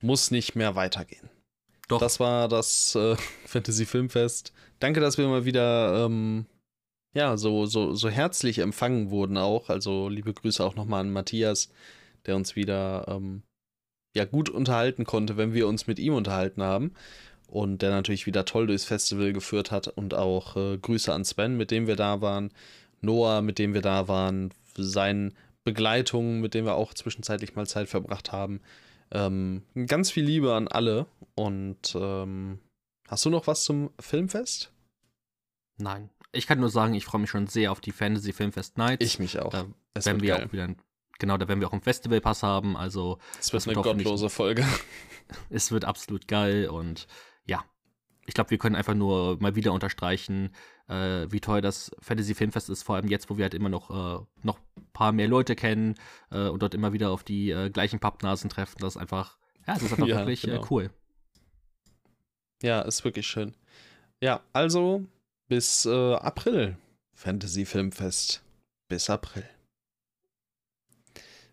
Muss 0.00 0.30
nicht 0.30 0.54
mehr 0.54 0.74
weitergehen. 0.74 1.30
Doch. 1.88 2.00
Das 2.00 2.20
war 2.20 2.48
das 2.48 2.94
äh, 2.94 3.16
Fantasy 3.46 3.86
Filmfest. 3.86 4.52
Danke, 4.80 5.00
dass 5.00 5.18
wir 5.18 5.28
mal 5.28 5.44
wieder 5.44 6.04
ähm, 6.04 6.46
ja, 7.16 7.38
so, 7.38 7.64
so, 7.64 7.94
so 7.94 8.10
herzlich 8.10 8.58
empfangen 8.58 9.10
wurden 9.10 9.38
auch. 9.38 9.70
Also 9.70 10.10
liebe 10.10 10.34
Grüße 10.34 10.62
auch 10.62 10.74
nochmal 10.74 11.00
an 11.00 11.12
Matthias, 11.12 11.70
der 12.26 12.36
uns 12.36 12.56
wieder 12.56 13.06
ähm, 13.08 13.42
ja, 14.14 14.26
gut 14.26 14.50
unterhalten 14.50 15.04
konnte, 15.04 15.38
wenn 15.38 15.54
wir 15.54 15.66
uns 15.66 15.86
mit 15.86 15.98
ihm 15.98 16.12
unterhalten 16.14 16.62
haben. 16.62 16.92
Und 17.48 17.80
der 17.80 17.90
natürlich 17.90 18.26
wieder 18.26 18.44
toll 18.44 18.66
durchs 18.66 18.84
Festival 18.84 19.32
geführt 19.32 19.70
hat. 19.70 19.88
Und 19.88 20.12
auch 20.12 20.56
äh, 20.56 20.76
Grüße 20.76 21.12
an 21.12 21.24
Sven, 21.24 21.56
mit 21.56 21.70
dem 21.70 21.86
wir 21.86 21.96
da 21.96 22.20
waren. 22.20 22.50
Noah, 23.00 23.40
mit 23.40 23.58
dem 23.58 23.72
wir 23.72 23.82
da 23.82 24.08
waren. 24.08 24.50
Seinen 24.76 25.32
Begleitungen, 25.64 26.42
mit 26.42 26.52
denen 26.52 26.66
wir 26.66 26.74
auch 26.74 26.92
zwischenzeitlich 26.92 27.54
mal 27.54 27.66
Zeit 27.66 27.88
verbracht 27.88 28.30
haben. 28.30 28.60
Ähm, 29.10 29.62
ganz 29.86 30.10
viel 30.10 30.24
Liebe 30.24 30.52
an 30.52 30.68
alle. 30.68 31.06
Und 31.36 31.94
ähm, 31.94 32.58
hast 33.06 33.24
du 33.24 33.30
noch 33.30 33.46
was 33.46 33.62
zum 33.62 33.90
Filmfest? 34.00 34.72
Nein. 35.76 36.10
Ich 36.32 36.46
kann 36.46 36.58
nur 36.58 36.70
sagen, 36.70 36.94
ich 36.94 37.04
freue 37.04 37.20
mich 37.20 37.30
schon 37.30 37.46
sehr 37.46 37.70
auf 37.70 37.80
die 37.80 37.92
Fantasy 37.92 38.32
Filmfest 38.32 38.78
Nights. 38.78 39.04
Ich 39.04 39.18
mich 39.18 39.38
auch. 39.38 39.50
Da 39.50 39.66
werden 39.94 40.22
wir 40.22 40.34
geil. 40.34 40.46
auch 40.46 40.52
wieder, 40.52 40.74
genau, 41.18 41.36
da 41.36 41.46
werden 41.46 41.60
wir 41.60 41.68
auch 41.68 41.72
einen 41.72 41.82
Festivalpass 41.82 42.42
haben. 42.42 42.76
Also 42.76 43.18
es 43.38 43.52
wird 43.52 43.66
eine 43.68 43.76
gottlose 43.76 44.28
Folge. 44.30 44.66
Es 45.50 45.72
wird 45.72 45.84
absolut 45.84 46.28
geil 46.28 46.68
und 46.68 47.08
ja, 47.46 47.64
ich 48.26 48.34
glaube, 48.34 48.50
wir 48.50 48.58
können 48.58 48.76
einfach 48.76 48.94
nur 48.94 49.36
mal 49.40 49.56
wieder 49.56 49.72
unterstreichen, 49.72 50.54
äh, 50.88 51.26
wie 51.30 51.40
toll 51.40 51.60
das 51.60 51.90
Fantasy 52.00 52.34
Filmfest 52.34 52.70
ist, 52.70 52.84
vor 52.84 52.94
allem 52.94 53.08
jetzt, 53.08 53.28
wo 53.28 53.36
wir 53.36 53.42
halt 53.42 53.54
immer 53.54 53.68
noch, 53.68 53.90
äh, 53.90 54.24
noch 54.42 54.58
ein 54.76 54.86
paar 54.92 55.10
mehr 55.10 55.26
Leute 55.26 55.56
kennen 55.56 55.96
äh, 56.30 56.46
und 56.46 56.62
dort 56.62 56.74
immer 56.74 56.92
wieder 56.92 57.10
auf 57.10 57.24
die 57.24 57.50
äh, 57.50 57.70
gleichen 57.70 57.98
Pappnasen 57.98 58.48
treffen. 58.48 58.76
Das 58.78 58.94
ist 58.94 59.00
einfach, 59.00 59.36
ja, 59.66 59.74
es 59.74 59.82
ist 59.82 59.92
einfach 59.92 60.06
ja, 60.06 60.18
wirklich 60.18 60.44
äh, 60.44 60.52
genau. 60.52 60.66
cool. 60.70 60.90
Ja, 62.62 62.80
ist 62.82 63.04
wirklich 63.04 63.26
schön. 63.26 63.54
Ja, 64.20 64.40
also 64.52 65.04
bis 65.48 65.84
äh, 65.86 66.14
April. 66.14 66.76
Fantasy 67.14 67.64
Filmfest. 67.64 68.42
Bis 68.88 69.10
April. 69.10 69.44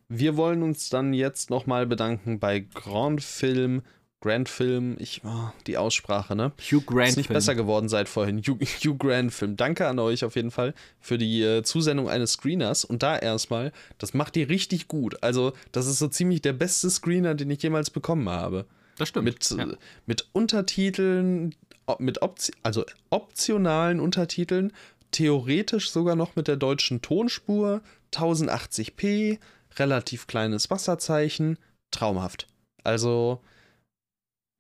Wir 0.08 0.38
wollen 0.38 0.62
uns 0.64 0.90
dann 0.90 1.14
jetzt 1.14 1.50
nochmal 1.50 1.88
bedanken 1.88 2.40
bei 2.40 2.60
Grand 2.60 3.24
Film, 3.24 3.82
Grand 4.22 4.48
Film, 4.48 4.96
ich, 5.00 5.22
oh, 5.26 5.50
die 5.68 5.78
Aussprache, 5.78 6.36
ne? 6.36 6.52
Hugh 6.60 6.84
Grant 6.86 7.10
Ist 7.10 7.18
nicht 7.18 7.28
Film. 7.28 7.36
besser 7.36 7.56
geworden 7.56 7.90
seit 7.90 8.08
vorhin. 8.08 8.40
Hugh, 8.40 8.60
Hugh 8.84 8.98
Grant 8.98 9.34
Film. 9.34 9.58
Danke 9.58 9.88
an 9.88 10.00
euch 10.00 10.24
auf 10.24 10.36
jeden 10.36 10.52
Fall 10.52 10.74
für 11.00 11.18
die 11.18 11.42
äh, 11.42 11.64
Zusendung 11.64 12.10
eines 12.10 12.34
Screeners. 12.34 12.86
Und 12.86 13.04
da 13.04 13.18
erstmal, 13.18 13.72
das 13.98 14.14
macht 14.14 14.38
ihr 14.38 14.50
richtig 14.50 14.88
gut. 14.88 15.22
Also, 15.24 15.54
das 15.72 15.88
ist 15.88 16.00
so 16.00 16.08
ziemlich 16.08 16.42
der 16.42 16.54
beste 16.54 16.90
Screener, 16.90 17.36
den 17.36 17.50
ich 17.50 17.64
jemals 17.64 17.90
bekommen 17.90 18.30
habe. 18.30 18.66
Das 18.98 19.10
stimmt. 19.10 19.26
Mit, 19.26 19.50
ja. 19.50 19.68
mit 20.06 20.28
Untertiteln, 20.34 21.56
mit 22.00 22.22
Opti 22.22 22.54
also 22.62 22.86
optionalen 23.10 24.00
Untertiteln, 24.00 24.72
theoretisch 25.12 25.92
sogar 25.92 26.16
noch 26.16 26.36
mit 26.36 26.48
der 26.48 26.58
deutschen 26.58 27.02
Tonspur, 27.02 27.82
1080p, 28.14 29.40
relativ 29.78 30.28
kleines 30.28 30.70
Wasserzeichen, 30.70 31.58
traumhaft. 31.92 32.48
Also 32.84 33.42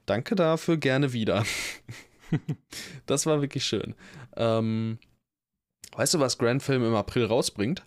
danke 0.06 0.36
dafür, 0.36 0.78
gerne 0.78 1.14
wieder. 1.14 1.46
das 3.06 3.26
war 3.26 3.42
wirklich 3.42 3.66
schön. 3.66 3.96
Ähm, 4.36 5.00
weißt 5.96 6.16
du, 6.16 6.20
was 6.20 6.38
Grand 6.38 6.64
Film 6.64 6.84
im 6.84 6.96
April 6.96 7.26
rausbringt? 7.26 7.86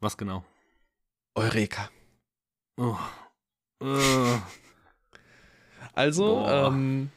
Was 0.00 0.16
genau? 0.16 0.44
Eureka. 1.34 1.90
Oh. 2.76 2.96
Uh. 3.82 4.38
Also, 5.98 6.46
ähm, 6.46 7.10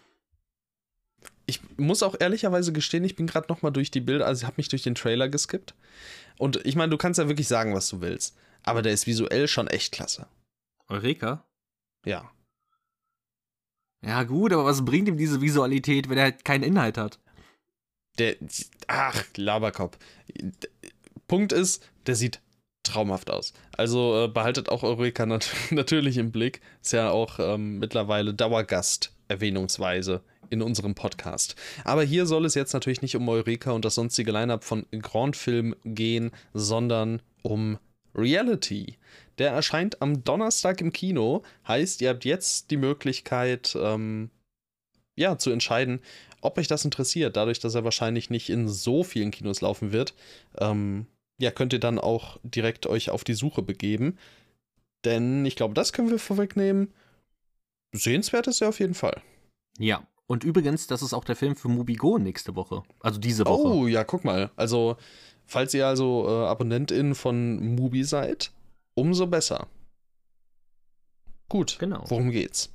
ich 1.45 1.61
muss 1.77 2.01
auch 2.01 2.15
ehrlicherweise 2.19 2.73
gestehen, 2.73 3.03
ich 3.03 3.15
bin 3.15 3.27
gerade 3.27 3.45
noch 3.47 3.61
mal 3.61 3.69
durch 3.69 3.91
die 3.91 4.01
Bilder, 4.01 4.25
also 4.25 4.41
ich 4.41 4.47
habe 4.47 4.55
mich 4.57 4.69
durch 4.69 4.81
den 4.81 4.95
Trailer 4.95 5.29
geskippt. 5.29 5.75
Und 6.39 6.65
ich 6.65 6.75
meine, 6.75 6.89
du 6.89 6.97
kannst 6.97 7.19
ja 7.19 7.27
wirklich 7.27 7.47
sagen, 7.47 7.75
was 7.75 7.87
du 7.89 8.01
willst. 8.01 8.35
Aber 8.63 8.81
der 8.81 8.91
ist 8.91 9.05
visuell 9.05 9.47
schon 9.47 9.67
echt 9.67 9.91
klasse. 9.91 10.25
Eureka? 10.87 11.45
Ja. 12.07 12.31
Ja, 14.03 14.23
gut, 14.23 14.51
aber 14.51 14.65
was 14.65 14.83
bringt 14.83 15.07
ihm 15.07 15.17
diese 15.17 15.41
Visualität, 15.41 16.09
wenn 16.09 16.17
er 16.17 16.23
halt 16.23 16.43
keinen 16.43 16.63
Inhalt 16.63 16.97
hat? 16.97 17.19
Der. 18.17 18.35
Ach, 18.87 19.23
Laberkopf. 19.37 19.99
Punkt 21.27 21.53
ist, 21.53 21.87
der 22.07 22.15
sieht 22.15 22.41
traumhaft 22.83 23.29
aus. 23.29 23.53
Also 23.77 24.25
äh, 24.25 24.27
behaltet 24.27 24.69
auch 24.69 24.83
Eureka 24.83 25.25
nat 25.25 25.49
natürlich 25.71 26.17
im 26.17 26.31
Blick. 26.31 26.61
Ist 26.81 26.93
ja 26.93 27.11
auch 27.11 27.39
ähm, 27.39 27.79
mittlerweile 27.79 28.33
Dauergast 28.33 29.13
erwähnungsweise 29.27 30.21
in 30.49 30.61
unserem 30.61 30.95
Podcast. 30.95 31.55
Aber 31.85 32.03
hier 32.03 32.25
soll 32.25 32.45
es 32.45 32.55
jetzt 32.55 32.73
natürlich 32.73 33.01
nicht 33.01 33.15
um 33.15 33.27
Eureka 33.29 33.71
und 33.71 33.85
das 33.85 33.95
sonstige 33.95 34.31
Line-up 34.31 34.63
von 34.63 34.85
Grand 34.91 35.37
Film 35.37 35.75
gehen, 35.85 36.31
sondern 36.53 37.21
um 37.41 37.79
Reality. 38.13 38.97
Der 39.37 39.51
erscheint 39.51 40.01
am 40.01 40.23
Donnerstag 40.23 40.81
im 40.81 40.91
Kino. 40.91 41.43
Heißt, 41.67 42.01
ihr 42.01 42.09
habt 42.09 42.25
jetzt 42.25 42.69
die 42.69 42.77
Möglichkeit, 42.77 43.77
ähm, 43.79 44.29
ja, 45.15 45.37
zu 45.37 45.51
entscheiden, 45.51 46.01
ob 46.41 46.57
euch 46.57 46.67
das 46.67 46.83
interessiert. 46.83 47.37
Dadurch, 47.37 47.59
dass 47.59 47.75
er 47.75 47.83
wahrscheinlich 47.83 48.29
nicht 48.29 48.49
in 48.49 48.67
so 48.67 49.03
vielen 49.03 49.31
Kinos 49.31 49.61
laufen 49.61 49.93
wird, 49.93 50.13
ähm, 50.57 51.07
ja, 51.41 51.51
könnt 51.51 51.73
ihr 51.73 51.79
dann 51.79 51.99
auch 51.99 52.39
direkt 52.43 52.87
euch 52.87 53.09
auf 53.09 53.23
die 53.23 53.33
Suche 53.33 53.61
begeben. 53.61 54.17
Denn 55.03 55.45
ich 55.45 55.55
glaube, 55.55 55.73
das 55.73 55.93
können 55.93 56.09
wir 56.09 56.19
vorwegnehmen. 56.19 56.93
Sehenswert 57.93 58.47
ist 58.47 58.61
er 58.61 58.69
auf 58.69 58.79
jeden 58.79 58.93
Fall. 58.93 59.21
Ja, 59.77 60.07
und 60.27 60.45
übrigens, 60.45 60.87
das 60.87 61.01
ist 61.01 61.13
auch 61.13 61.25
der 61.25 61.35
Film 61.35 61.57
für 61.57 61.67
Mubigo 61.67 62.17
nächste 62.17 62.55
Woche. 62.55 62.83
Also 63.01 63.19
diese 63.19 63.45
Woche. 63.45 63.67
Oh, 63.67 63.87
ja, 63.87 64.05
guck 64.05 64.23
mal. 64.23 64.49
Also, 64.55 64.95
falls 65.45 65.73
ihr 65.73 65.85
also 65.85 66.25
äh, 66.25 66.45
AbonnentInnen 66.47 67.15
von 67.15 67.75
Mubi 67.75 68.05
seid, 68.05 68.53
umso 68.93 69.27
besser. 69.27 69.67
Gut, 71.49 71.77
genau. 71.79 72.05
worum 72.07 72.31
geht's? 72.31 72.71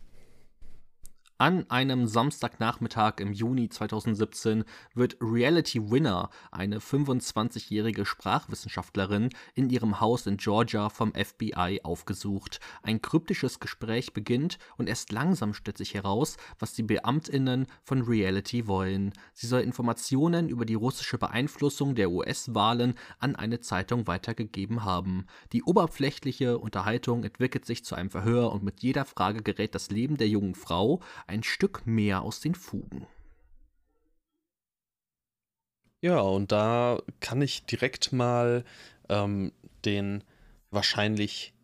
An 1.38 1.68
einem 1.68 2.06
Samstagnachmittag 2.06 3.20
im 3.20 3.34
Juni 3.34 3.68
2017 3.68 4.64
wird 4.94 5.18
Reality 5.20 5.90
Winner, 5.90 6.30
eine 6.50 6.78
25-jährige 6.78 8.06
Sprachwissenschaftlerin, 8.06 9.28
in 9.54 9.68
ihrem 9.68 10.00
Haus 10.00 10.26
in 10.26 10.38
Georgia 10.38 10.88
vom 10.88 11.12
FBI 11.12 11.80
aufgesucht. 11.82 12.60
Ein 12.82 13.02
kryptisches 13.02 13.60
Gespräch 13.60 14.14
beginnt 14.14 14.56
und 14.78 14.88
erst 14.88 15.12
langsam 15.12 15.52
stellt 15.52 15.76
sich 15.76 15.92
heraus, 15.92 16.38
was 16.58 16.72
die 16.72 16.84
Beamtinnen 16.84 17.66
von 17.82 18.00
Reality 18.00 18.66
wollen. 18.66 19.12
Sie 19.34 19.46
soll 19.46 19.60
Informationen 19.60 20.48
über 20.48 20.64
die 20.64 20.72
russische 20.72 21.18
Beeinflussung 21.18 21.94
der 21.96 22.12
US-Wahlen 22.12 22.94
an 23.18 23.36
eine 23.36 23.60
Zeitung 23.60 24.06
weitergegeben 24.06 24.84
haben. 24.84 25.26
Die 25.52 25.62
oberflächliche 25.62 26.56
Unterhaltung 26.56 27.24
entwickelt 27.24 27.66
sich 27.66 27.84
zu 27.84 27.94
einem 27.94 28.08
Verhör 28.08 28.52
und 28.52 28.62
mit 28.62 28.80
jeder 28.80 29.04
Frage 29.04 29.42
gerät 29.42 29.74
das 29.74 29.90
Leben 29.90 30.16
der 30.16 30.30
jungen 30.30 30.54
Frau 30.54 31.02
ein 31.26 31.42
Stück 31.42 31.86
mehr 31.86 32.22
aus 32.22 32.40
den 32.40 32.54
Fugen. 32.54 33.06
Ja, 36.02 36.20
und 36.20 36.52
da 36.52 37.00
kann 37.20 37.42
ich 37.42 37.64
direkt 37.64 38.12
mal 38.12 38.64
ähm, 39.08 39.52
den 39.84 40.22
wahrscheinlich 40.70 41.54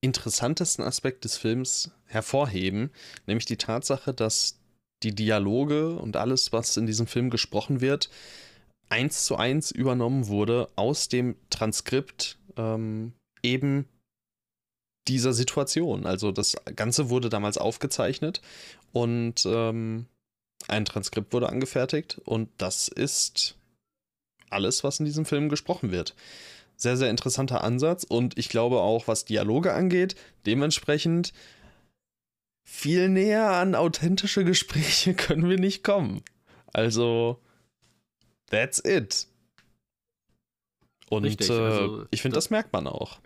interessantesten 0.00 0.84
Aspekt 0.84 1.24
des 1.24 1.36
Films 1.36 1.92
hervorheben, 2.04 2.90
nämlich 3.26 3.46
die 3.46 3.56
Tatsache, 3.56 4.12
dass 4.12 4.60
die 5.02 5.14
Dialoge 5.14 5.96
und 5.96 6.16
alles, 6.16 6.52
was 6.52 6.76
in 6.76 6.86
diesem 6.86 7.06
Film 7.06 7.30
gesprochen 7.30 7.80
wird, 7.80 8.10
eins 8.88 9.24
zu 9.24 9.36
eins 9.36 9.70
übernommen 9.70 10.28
wurde 10.28 10.68
aus 10.76 11.08
dem 11.08 11.36
Transkript 11.50 12.38
ähm, 12.56 13.12
eben 13.42 13.88
dieser 15.08 15.32
Situation. 15.32 16.06
Also 16.06 16.32
das 16.32 16.56
Ganze 16.74 17.10
wurde 17.10 17.28
damals 17.28 17.58
aufgezeichnet 17.58 18.40
und 18.92 19.44
ähm, 19.46 20.06
ein 20.68 20.84
Transkript 20.84 21.32
wurde 21.32 21.48
angefertigt 21.48 22.20
und 22.24 22.48
das 22.58 22.88
ist 22.88 23.56
alles, 24.50 24.84
was 24.84 25.00
in 25.00 25.06
diesem 25.06 25.24
Film 25.24 25.48
gesprochen 25.48 25.90
wird. 25.92 26.14
Sehr, 26.76 26.96
sehr 26.96 27.10
interessanter 27.10 27.64
Ansatz 27.64 28.04
und 28.04 28.36
ich 28.38 28.48
glaube 28.48 28.80
auch, 28.80 29.08
was 29.08 29.24
Dialoge 29.24 29.72
angeht, 29.72 30.14
dementsprechend 30.44 31.32
viel 32.64 33.08
näher 33.08 33.50
an 33.52 33.74
authentische 33.74 34.44
Gespräche 34.44 35.14
können 35.14 35.48
wir 35.48 35.58
nicht 35.58 35.84
kommen. 35.84 36.22
Also, 36.72 37.40
that's 38.50 38.82
it. 38.84 39.28
Und 41.08 41.24
Richtig, 41.24 41.48
also, 41.50 42.02
äh, 42.02 42.06
ich 42.10 42.20
finde, 42.20 42.34
das 42.34 42.50
merkt 42.50 42.72
man 42.72 42.88
auch 42.88 43.20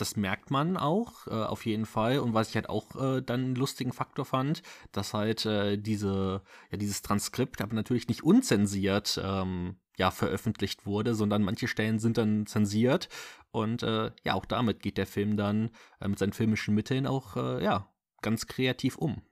das 0.00 0.16
merkt 0.16 0.50
man 0.50 0.76
auch, 0.76 1.26
äh, 1.26 1.30
auf 1.30 1.66
jeden 1.66 1.86
Fall. 1.86 2.20
Und 2.20 2.32
was 2.32 2.50
ich 2.50 2.54
halt 2.54 2.68
auch 2.68 2.94
äh, 2.96 3.20
dann 3.20 3.44
einen 3.44 3.54
lustigen 3.54 3.92
Faktor 3.92 4.24
fand, 4.24 4.62
dass 4.92 5.12
halt 5.12 5.44
äh, 5.44 5.76
diese, 5.76 6.42
ja, 6.70 6.78
dieses 6.78 7.02
Transkript 7.02 7.60
aber 7.60 7.74
natürlich 7.74 8.08
nicht 8.08 8.22
unzensiert 8.24 9.20
ähm, 9.22 9.76
ja, 9.98 10.10
veröffentlicht 10.10 10.86
wurde, 10.86 11.14
sondern 11.14 11.42
manche 11.42 11.68
Stellen 11.68 11.98
sind 11.98 12.16
dann 12.16 12.46
zensiert. 12.46 13.08
Und 13.50 13.82
äh, 13.82 14.12
ja, 14.24 14.34
auch 14.34 14.46
damit 14.46 14.80
geht 14.80 14.96
der 14.96 15.06
Film 15.06 15.36
dann 15.36 15.70
äh, 16.00 16.08
mit 16.08 16.18
seinen 16.18 16.32
filmischen 16.32 16.74
Mitteln 16.74 17.06
auch 17.06 17.36
äh, 17.36 17.62
ja, 17.62 17.88
ganz 18.22 18.46
kreativ 18.46 18.96
um. 18.96 19.22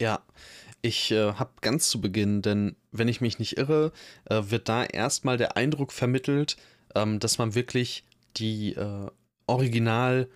Ja, 0.00 0.22
ich 0.82 1.12
äh, 1.12 1.34
habe 1.34 1.52
ganz 1.60 1.88
zu 1.88 2.00
Beginn, 2.00 2.42
denn 2.42 2.76
wenn 2.90 3.08
ich 3.08 3.20
mich 3.20 3.38
nicht 3.38 3.56
irre, 3.56 3.92
äh, 4.26 4.42
wird 4.46 4.68
da 4.68 4.84
erstmal 4.84 5.38
der 5.38 5.56
Eindruck 5.56 5.92
vermittelt, 5.92 6.56
ähm, 6.94 7.20
dass 7.20 7.38
man 7.38 7.54
wirklich 7.54 8.04
die 8.36 8.74
äh, 8.74 9.10
Original- 9.46 10.28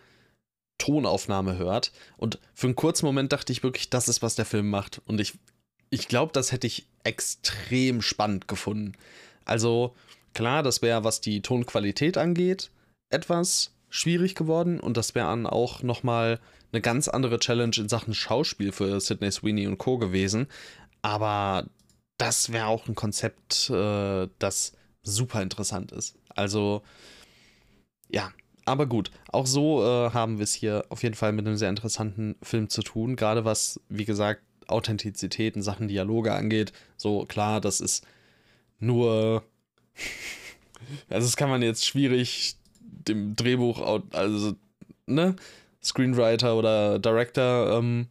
Tonaufnahme 0.78 1.58
hört. 1.58 1.92
Und 2.16 2.38
für 2.54 2.68
einen 2.68 2.76
kurzen 2.76 3.04
Moment 3.04 3.32
dachte 3.32 3.52
ich 3.52 3.62
wirklich, 3.62 3.90
das 3.90 4.08
ist, 4.08 4.22
was 4.22 4.36
der 4.36 4.44
Film 4.44 4.70
macht. 4.70 5.02
Und 5.06 5.20
ich, 5.20 5.34
ich 5.90 6.08
glaube, 6.08 6.32
das 6.32 6.52
hätte 6.52 6.66
ich 6.66 6.86
extrem 7.04 8.00
spannend 8.00 8.48
gefunden. 8.48 8.92
Also, 9.44 9.94
klar, 10.34 10.62
das 10.62 10.80
wäre, 10.80 11.04
was 11.04 11.20
die 11.20 11.42
Tonqualität 11.42 12.16
angeht, 12.16 12.70
etwas 13.10 13.74
schwierig 13.90 14.34
geworden. 14.34 14.78
Und 14.78 14.96
das 14.96 15.14
wäre 15.14 15.26
dann 15.26 15.46
auch 15.46 15.82
nochmal 15.82 16.40
eine 16.70 16.80
ganz 16.80 17.08
andere 17.08 17.38
Challenge 17.38 17.74
in 17.76 17.88
Sachen 17.88 18.14
Schauspiel 18.14 18.72
für 18.72 19.00
Sidney 19.00 19.32
Sweeney 19.32 19.66
und 19.66 19.78
Co. 19.78 19.98
gewesen. 19.98 20.46
Aber 21.02 21.66
das 22.18 22.52
wäre 22.52 22.66
auch 22.66 22.86
ein 22.86 22.94
Konzept, 22.94 23.70
äh, 23.70 24.28
das 24.38 24.74
super 25.02 25.42
interessant 25.42 25.92
ist. 25.92 26.16
Also, 26.28 26.82
ja, 28.10 28.32
aber 28.64 28.86
gut, 28.86 29.10
auch 29.32 29.46
so 29.46 29.82
äh, 29.82 30.10
haben 30.12 30.38
wir 30.38 30.44
es 30.44 30.52
hier 30.52 30.84
auf 30.90 31.02
jeden 31.02 31.14
Fall 31.14 31.32
mit 31.32 31.46
einem 31.46 31.56
sehr 31.56 31.70
interessanten 31.70 32.36
Film 32.42 32.68
zu 32.68 32.82
tun. 32.82 33.16
Gerade 33.16 33.44
was, 33.44 33.80
wie 33.88 34.04
gesagt, 34.04 34.42
Authentizität 34.66 35.56
in 35.56 35.62
Sachen 35.62 35.88
Dialoge 35.88 36.34
angeht. 36.34 36.72
So 36.96 37.24
klar, 37.24 37.60
das 37.60 37.80
ist 37.80 38.06
nur. 38.78 39.42
Also, 41.10 41.26
das 41.26 41.36
kann 41.36 41.50
man 41.50 41.60
jetzt 41.60 41.84
schwierig 41.84 42.54
dem 42.80 43.34
Drehbuch, 43.34 44.00
also, 44.12 44.54
ne, 45.06 45.34
Screenwriter 45.82 46.56
oder 46.56 47.00
Director, 47.00 47.76
ähm, 47.76 48.06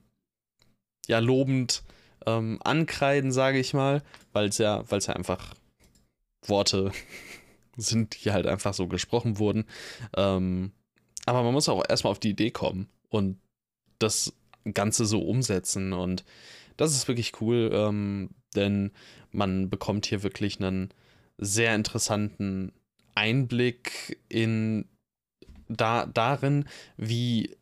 ja, 1.07 1.19
lobend 1.19 1.81
ähm, 2.25 2.59
ankreiden, 2.63 3.31
sage 3.31 3.57
ich 3.57 3.73
mal, 3.73 4.03
weil 4.33 4.49
es 4.49 4.57
ja, 4.57 4.83
weil 4.89 4.99
es 4.99 5.07
ja 5.07 5.15
einfach 5.15 5.55
Worte 6.45 6.91
sind, 7.77 8.23
die 8.23 8.31
halt 8.31 8.47
einfach 8.47 8.73
so 8.73 8.87
gesprochen 8.87 9.39
wurden. 9.39 9.65
Ähm, 10.15 10.71
aber 11.25 11.43
man 11.43 11.53
muss 11.53 11.69
auch 11.69 11.83
erstmal 11.87 12.11
auf 12.11 12.19
die 12.19 12.31
Idee 12.31 12.51
kommen 12.51 12.89
und 13.09 13.39
das 13.99 14.33
Ganze 14.73 15.05
so 15.05 15.21
umsetzen. 15.21 15.93
Und 15.93 16.25
das 16.75 16.95
ist 16.95 17.07
wirklich 17.07 17.41
cool, 17.41 17.69
ähm, 17.73 18.29
denn 18.55 18.91
man 19.31 19.69
bekommt 19.69 20.05
hier 20.05 20.23
wirklich 20.23 20.59
einen 20.59 20.93
sehr 21.37 21.75
interessanten 21.75 22.71
Einblick 23.15 24.19
in 24.29 24.85
da, 25.67 26.05
darin, 26.05 26.65
wie 26.97 27.55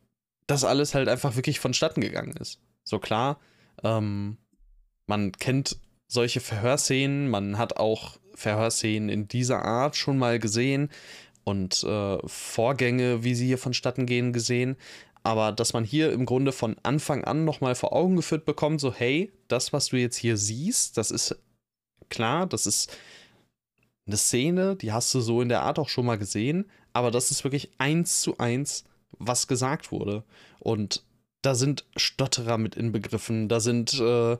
das 0.46 0.64
alles 0.64 0.94
halt 0.94 1.08
einfach 1.08 1.36
wirklich 1.36 1.60
vonstatten 1.60 2.00
gegangen 2.00 2.36
ist. 2.36 2.60
So 2.84 2.98
klar, 2.98 3.40
ähm, 3.82 4.36
man 5.06 5.32
kennt 5.32 5.78
solche 6.08 6.40
Verhörszenen, 6.40 7.28
man 7.28 7.58
hat 7.58 7.76
auch 7.76 8.18
Verhörszenen 8.36 9.08
in 9.08 9.28
dieser 9.28 9.64
Art 9.64 9.96
schon 9.96 10.18
mal 10.18 10.38
gesehen 10.38 10.90
und 11.44 11.82
äh, 11.84 12.18
Vorgänge, 12.26 13.24
wie 13.24 13.34
sie 13.34 13.46
hier 13.46 13.58
vonstatten 13.58 14.06
gehen, 14.06 14.32
gesehen. 14.32 14.76
Aber 15.22 15.50
dass 15.50 15.72
man 15.72 15.84
hier 15.84 16.12
im 16.12 16.24
Grunde 16.24 16.52
von 16.52 16.76
Anfang 16.82 17.24
an 17.24 17.44
nochmal 17.44 17.74
vor 17.74 17.92
Augen 17.92 18.16
geführt 18.16 18.44
bekommt, 18.44 18.80
so 18.80 18.94
hey, 18.94 19.32
das, 19.48 19.72
was 19.72 19.86
du 19.86 19.96
jetzt 19.96 20.16
hier 20.16 20.36
siehst, 20.36 20.96
das 20.96 21.10
ist 21.10 21.36
klar, 22.08 22.46
das 22.46 22.66
ist 22.66 22.96
eine 24.06 24.16
Szene, 24.16 24.76
die 24.76 24.92
hast 24.92 25.12
du 25.14 25.20
so 25.20 25.42
in 25.42 25.48
der 25.48 25.62
Art 25.62 25.78
auch 25.78 25.88
schon 25.88 26.06
mal 26.06 26.18
gesehen, 26.18 26.70
aber 26.92 27.10
das 27.10 27.30
ist 27.30 27.44
wirklich 27.44 27.70
eins 27.78 28.20
zu 28.20 28.38
eins, 28.38 28.84
was 29.18 29.48
gesagt 29.48 29.90
wurde. 29.90 30.24
Und 30.60 31.04
da 31.42 31.54
sind 31.54 31.84
Stotterer 31.96 32.58
mit 32.58 32.76
inbegriffen, 32.76 33.48
da 33.48 33.60
sind 33.60 33.94
äh, 33.94 34.36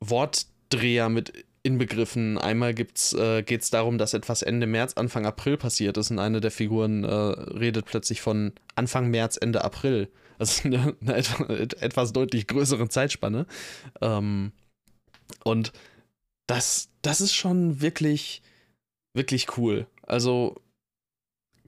Wortdreher 0.00 1.08
mit 1.08 1.44
inbegriffen. 1.62 2.38
Einmal 2.38 2.70
äh, 2.70 3.42
geht 3.42 3.62
es 3.62 3.70
darum, 3.70 3.98
dass 3.98 4.14
etwas 4.14 4.42
Ende 4.42 4.66
März, 4.66 4.94
Anfang 4.94 5.26
April 5.26 5.56
passiert 5.56 5.96
ist 5.96 6.10
und 6.10 6.18
eine 6.18 6.40
der 6.40 6.50
Figuren 6.50 7.04
äh, 7.04 7.12
redet 7.12 7.86
plötzlich 7.86 8.20
von 8.20 8.52
Anfang 8.74 9.10
März, 9.10 9.38
Ende 9.40 9.62
April. 9.64 10.08
Also 10.38 10.64
eine, 10.68 10.96
eine 11.00 11.14
etwa, 11.14 11.52
etwas 11.52 12.12
deutlich 12.12 12.46
größere 12.46 12.88
Zeitspanne. 12.88 13.46
Ähm, 14.00 14.52
und 15.44 15.72
das, 16.46 16.88
das 17.02 17.20
ist 17.20 17.34
schon 17.34 17.80
wirklich, 17.80 18.42
wirklich 19.14 19.56
cool. 19.56 19.86
Also 20.02 20.60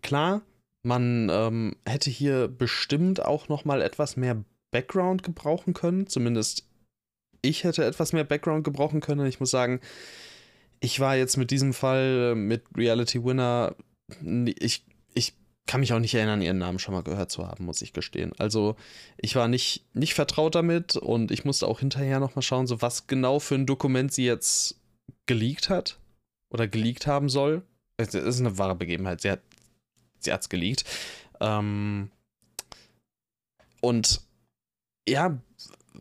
klar, 0.03 0.43
man 0.83 1.29
ähm, 1.31 1.77
hätte 1.87 2.11
hier 2.11 2.49
bestimmt 2.49 3.25
auch 3.25 3.49
noch 3.49 3.65
mal 3.65 3.81
etwas 3.81 4.17
mehr 4.17 4.45
Background 4.71 5.23
gebrauchen 5.23 5.73
können, 5.73 6.09
zumindest 6.09 6.67
ich 7.45 7.65
hätte 7.65 7.85
etwas 7.85 8.13
mehr 8.13 8.25
Background 8.25 8.65
gebrauchen 8.65 9.01
können. 9.01 9.27
Ich 9.27 9.41
muss 9.41 9.51
sagen, 9.51 9.81
ich 10.81 11.01
war 11.01 11.17
jetzt 11.17 11.37
mit 11.37 11.51
diesem 11.51 11.73
Fall 11.73 12.33
äh, 12.33 12.35
mit 12.35 12.65
Reality 12.77 13.25
Winner, 13.25 13.75
ich, 14.59 14.85
ich 15.15 15.35
kann 15.67 15.81
mich 15.81 15.93
auch 15.93 15.99
nicht 15.99 16.15
erinnern, 16.15 16.43
ihren 16.43 16.59
Namen 16.59 16.79
schon 16.79 16.95
mal 16.95 17.03
gehört 17.03 17.31
zu 17.31 17.47
haben, 17.47 17.65
muss 17.65 17.83
ich 17.83 17.93
gestehen. 17.93 18.33
Also 18.39 18.77
ich 19.17 19.35
war 19.35 19.49
nicht, 19.49 19.87
nicht 19.95 20.15
vertraut 20.15 20.55
damit 20.55 20.97
und 20.97 21.31
ich 21.31 21.45
musste 21.45 21.67
auch 21.67 21.81
hinterher 21.81 22.21
nochmal 22.21 22.43
schauen, 22.43 22.67
so 22.67 22.83
was 22.83 23.07
genau 23.07 23.39
für 23.39 23.55
ein 23.55 23.67
Dokument 23.67 24.13
sie 24.13 24.27
jetzt 24.27 24.79
geleakt 25.27 25.71
hat 25.71 25.99
oder 26.53 26.69
geleakt 26.69 27.07
haben 27.07 27.29
soll. 27.29 27.63
Es 27.97 28.15
ist 28.15 28.41
eine 28.41 28.59
wahre 28.59 28.75
Begebenheit. 28.75 29.21
Sie 29.23 29.31
hat 29.31 29.41
sie 30.19 30.33
hat's 30.33 30.49
geleakt. 30.49 30.85
Ähm, 31.41 32.11
und 33.81 34.23
ja, 35.09 35.39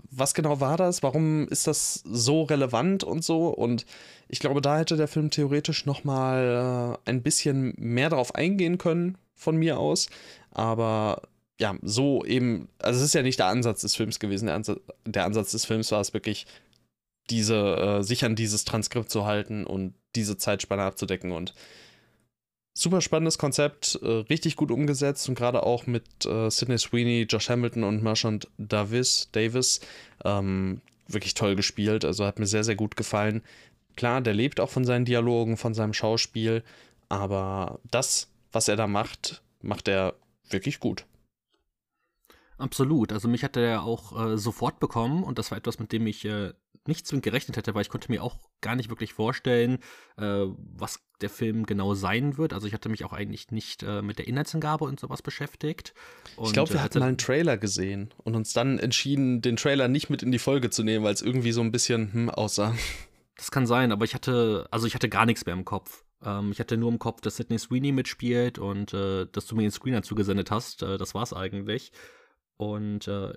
was 0.09 0.33
genau 0.33 0.59
war 0.59 0.77
das? 0.77 1.03
Warum 1.03 1.47
ist 1.47 1.67
das 1.67 2.03
so 2.05 2.43
relevant 2.43 3.03
und 3.03 3.23
so? 3.23 3.47
Und 3.47 3.85
ich 4.27 4.39
glaube, 4.39 4.61
da 4.61 4.77
hätte 4.77 4.97
der 4.97 5.07
Film 5.07 5.29
theoretisch 5.29 5.85
noch 5.85 6.03
mal 6.03 6.97
äh, 7.05 7.09
ein 7.09 7.21
bisschen 7.21 7.73
mehr 7.77 8.09
darauf 8.09 8.35
eingehen 8.35 8.77
können 8.77 9.17
von 9.35 9.55
mir 9.55 9.79
aus. 9.79 10.07
Aber 10.51 11.21
ja, 11.59 11.75
so 11.81 12.25
eben, 12.25 12.67
also 12.79 12.99
es 12.99 13.05
ist 13.05 13.13
ja 13.13 13.21
nicht 13.21 13.39
der 13.39 13.47
Ansatz 13.47 13.81
des 13.81 13.95
Films 13.95 14.19
gewesen. 14.19 14.47
Der 14.47 14.55
Ansatz, 14.55 14.79
der 15.05 15.25
Ansatz 15.25 15.51
des 15.51 15.65
Films 15.65 15.91
war 15.91 16.01
es 16.01 16.13
wirklich, 16.13 16.45
diese, 17.29 17.55
äh, 17.55 18.03
sich 18.03 18.25
an 18.25 18.35
dieses 18.35 18.65
Transkript 18.65 19.09
zu 19.09 19.25
halten 19.25 19.65
und 19.65 19.93
diese 20.15 20.37
Zeitspanne 20.37 20.83
abzudecken. 20.83 21.31
Und 21.31 21.53
super 22.73 23.01
spannendes 23.01 23.37
Konzept, 23.37 23.99
äh, 24.01 24.07
richtig 24.07 24.55
gut 24.55 24.71
umgesetzt 24.71 25.29
und 25.29 25.35
gerade 25.35 25.63
auch 25.63 25.85
mit 25.85 26.25
äh, 26.25 26.49
Sidney 26.49 26.77
Sweeney, 26.77 27.23
Josh 27.29 27.49
Hamilton 27.49 27.83
und 27.83 28.03
Marchand 28.03 28.47
Davis, 28.57 29.29
Davis 29.31 29.79
ähm, 30.25 30.81
wirklich 31.07 31.35
toll 31.35 31.55
gespielt. 31.55 32.03
Also 32.03 32.25
hat 32.25 32.39
mir 32.39 32.47
sehr, 32.47 32.63
sehr 32.63 32.75
gut 32.75 32.97
gefallen. 32.97 33.43
Klar, 33.95 34.21
der 34.21 34.33
lebt 34.33 34.59
auch 34.59 34.69
von 34.69 34.85
seinen 34.85 35.05
Dialogen, 35.05 35.55
von 35.57 35.73
seinem 35.75 35.93
Schauspiel, 35.93 36.63
aber 37.09 37.79
das, 37.91 38.27
was 38.51 38.67
er 38.67 38.75
da 38.75 38.87
macht, 38.87 39.43
macht 39.61 39.87
er 39.87 40.15
wirklich 40.49 40.79
gut. 40.79 41.05
Absolut. 42.57 43.11
Also 43.11 43.27
mich 43.27 43.43
hat 43.43 43.57
er 43.57 43.83
auch 43.83 44.19
äh, 44.19 44.37
sofort 44.37 44.79
bekommen 44.79 45.23
und 45.23 45.37
das 45.37 45.51
war 45.51 45.57
etwas, 45.57 45.79
mit 45.79 45.91
dem 45.91 46.07
ich 46.07 46.25
äh, 46.25 46.53
nicht 46.87 47.07
zwingend 47.07 47.23
gerechnet 47.23 47.57
hätte, 47.57 47.73
weil 47.73 47.81
ich 47.81 47.89
konnte 47.89 48.11
mir 48.11 48.23
auch 48.23 48.37
gar 48.61 48.75
nicht 48.75 48.89
wirklich 48.89 49.13
vorstellen, 49.13 49.79
äh, 50.17 50.45
was 50.57 50.99
der 51.21 51.29
Film 51.29 51.65
genau 51.65 51.93
sein 51.93 52.37
wird. 52.37 52.53
Also 52.53 52.67
ich 52.67 52.73
hatte 52.73 52.89
mich 52.89 53.05
auch 53.05 53.13
eigentlich 53.13 53.51
nicht 53.51 53.83
äh, 53.83 54.01
mit 54.01 54.19
der 54.19 54.27
Inhaltsangabe 54.27 54.85
und 54.85 54.99
sowas 54.99 55.21
beschäftigt. 55.21 55.93
Und, 56.35 56.47
ich 56.47 56.53
glaube, 56.53 56.71
wir 56.71 56.79
äh, 56.79 56.83
hatten 56.83 56.99
mal 56.99 57.07
einen 57.07 57.17
Trailer 57.17 57.57
gesehen 57.57 58.13
und 58.17 58.35
uns 58.35 58.53
dann 58.53 58.79
entschieden, 58.79 59.41
den 59.41 59.55
Trailer 59.55 59.87
nicht 59.87 60.09
mit 60.09 60.23
in 60.23 60.31
die 60.31 60.39
Folge 60.39 60.69
zu 60.69 60.83
nehmen, 60.83 61.05
weil 61.05 61.13
es 61.13 61.21
irgendwie 61.21 61.51
so 61.51 61.61
ein 61.61 61.71
bisschen 61.71 62.13
hm, 62.13 62.29
aussah. 62.29 62.75
Das 63.35 63.49
kann 63.49 63.65
sein, 63.65 63.91
aber 63.91 64.05
ich 64.05 64.13
hatte, 64.13 64.67
also 64.69 64.85
ich 64.85 64.95
hatte 64.95 65.09
gar 65.09 65.25
nichts 65.25 65.45
mehr 65.45 65.55
im 65.55 65.65
Kopf. 65.65 66.03
Ähm, 66.23 66.51
ich 66.51 66.59
hatte 66.59 66.77
nur 66.77 66.91
im 66.91 66.99
Kopf, 66.99 67.21
dass 67.21 67.37
Sidney 67.37 67.57
Sweeney 67.57 67.91
mitspielt 67.91 68.59
und 68.59 68.93
äh, 68.93 69.25
dass 69.31 69.45
du 69.47 69.55
mir 69.55 69.63
den 69.63 69.71
Screener 69.71 70.03
zugesendet 70.03 70.51
hast. 70.51 70.83
Äh, 70.83 70.97
das 70.97 71.15
war's 71.15 71.33
eigentlich. 71.33 71.91
Und 72.57 73.07
äh, 73.07 73.33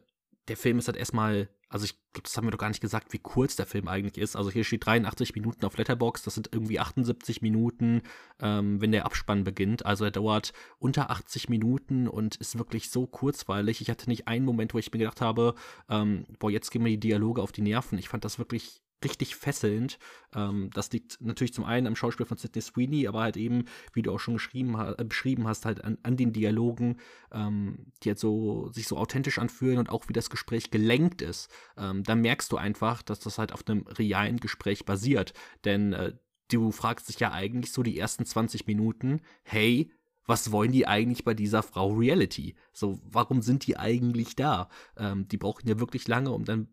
der 0.48 0.56
Film 0.56 0.78
ist 0.78 0.88
halt 0.88 0.96
erstmal, 0.96 1.48
also 1.68 1.84
ich 1.84 1.94
glaube, 2.12 2.24
das 2.24 2.36
haben 2.36 2.46
wir 2.46 2.50
doch 2.50 2.58
gar 2.58 2.68
nicht 2.68 2.80
gesagt, 2.80 3.12
wie 3.12 3.18
kurz 3.18 3.56
der 3.56 3.66
Film 3.66 3.88
eigentlich 3.88 4.18
ist. 4.18 4.36
Also 4.36 4.50
hier 4.50 4.64
steht 4.64 4.86
83 4.86 5.34
Minuten 5.34 5.64
auf 5.64 5.76
Letterbox, 5.76 6.22
das 6.22 6.34
sind 6.34 6.50
irgendwie 6.52 6.78
78 6.78 7.42
Minuten, 7.42 8.02
ähm, 8.40 8.80
wenn 8.80 8.92
der 8.92 9.06
Abspann 9.06 9.44
beginnt. 9.44 9.84
Also 9.84 10.04
er 10.04 10.10
dauert 10.10 10.52
unter 10.78 11.10
80 11.10 11.48
Minuten 11.48 12.08
und 12.08 12.36
ist 12.36 12.58
wirklich 12.58 12.90
so 12.90 13.06
kurzweilig. 13.06 13.80
Ich 13.80 13.90
hatte 13.90 14.08
nicht 14.08 14.28
einen 14.28 14.44
Moment, 14.44 14.74
wo 14.74 14.78
ich 14.78 14.92
mir 14.92 14.98
gedacht 14.98 15.20
habe, 15.20 15.54
ähm, 15.88 16.24
boah, 16.38 16.50
jetzt 16.50 16.70
gehen 16.70 16.82
mir 16.82 16.90
die 16.90 17.00
Dialoge 17.00 17.42
auf 17.42 17.52
die 17.52 17.62
Nerven. 17.62 17.98
Ich 17.98 18.08
fand 18.08 18.24
das 18.24 18.38
wirklich 18.38 18.82
richtig 19.04 19.36
fesselnd. 19.36 19.98
Ähm, 20.34 20.70
das 20.72 20.90
liegt 20.92 21.20
natürlich 21.20 21.52
zum 21.52 21.64
einen 21.64 21.86
am 21.86 21.96
Schauspiel 21.96 22.26
von 22.26 22.36
Sidney 22.36 22.62
Sweeney, 22.62 23.06
aber 23.06 23.20
halt 23.20 23.36
eben, 23.36 23.64
wie 23.92 24.02
du 24.02 24.12
auch 24.12 24.20
schon 24.20 24.34
geschrieben, 24.34 24.74
äh, 24.78 25.04
beschrieben 25.04 25.46
hast, 25.46 25.64
halt 25.64 25.84
an, 25.84 25.98
an 26.02 26.16
den 26.16 26.32
Dialogen, 26.32 26.98
ähm, 27.32 27.92
die 28.02 28.10
halt 28.10 28.18
so 28.18 28.70
sich 28.72 28.88
so 28.88 28.96
authentisch 28.96 29.38
anfühlen 29.38 29.78
und 29.78 29.90
auch 29.90 30.08
wie 30.08 30.12
das 30.12 30.30
Gespräch 30.30 30.70
gelenkt 30.70 31.22
ist. 31.22 31.50
Ähm, 31.76 32.02
da 32.02 32.14
merkst 32.14 32.50
du 32.52 32.56
einfach, 32.56 33.02
dass 33.02 33.20
das 33.20 33.38
halt 33.38 33.52
auf 33.52 33.66
einem 33.66 33.86
realen 33.86 34.38
Gespräch 34.38 34.84
basiert. 34.84 35.34
Denn 35.64 35.92
äh, 35.92 36.12
du 36.48 36.70
fragst 36.72 37.08
dich 37.08 37.20
ja 37.20 37.32
eigentlich 37.32 37.72
so 37.72 37.82
die 37.82 37.98
ersten 37.98 38.24
20 38.24 38.66
Minuten, 38.66 39.20
hey, 39.42 39.90
was 40.26 40.50
wollen 40.50 40.72
die 40.72 40.86
eigentlich 40.86 41.24
bei 41.24 41.34
dieser 41.34 41.62
Frau 41.62 41.92
Reality? 41.92 42.56
So, 42.72 43.00
warum 43.04 43.42
sind 43.42 43.66
die 43.66 43.76
eigentlich 43.76 44.34
da? 44.34 44.68
Ähm, 44.96 45.28
die 45.28 45.36
brauchen 45.36 45.68
ja 45.68 45.78
wirklich 45.78 46.08
lange, 46.08 46.32
um 46.32 46.44
dann 46.44 46.68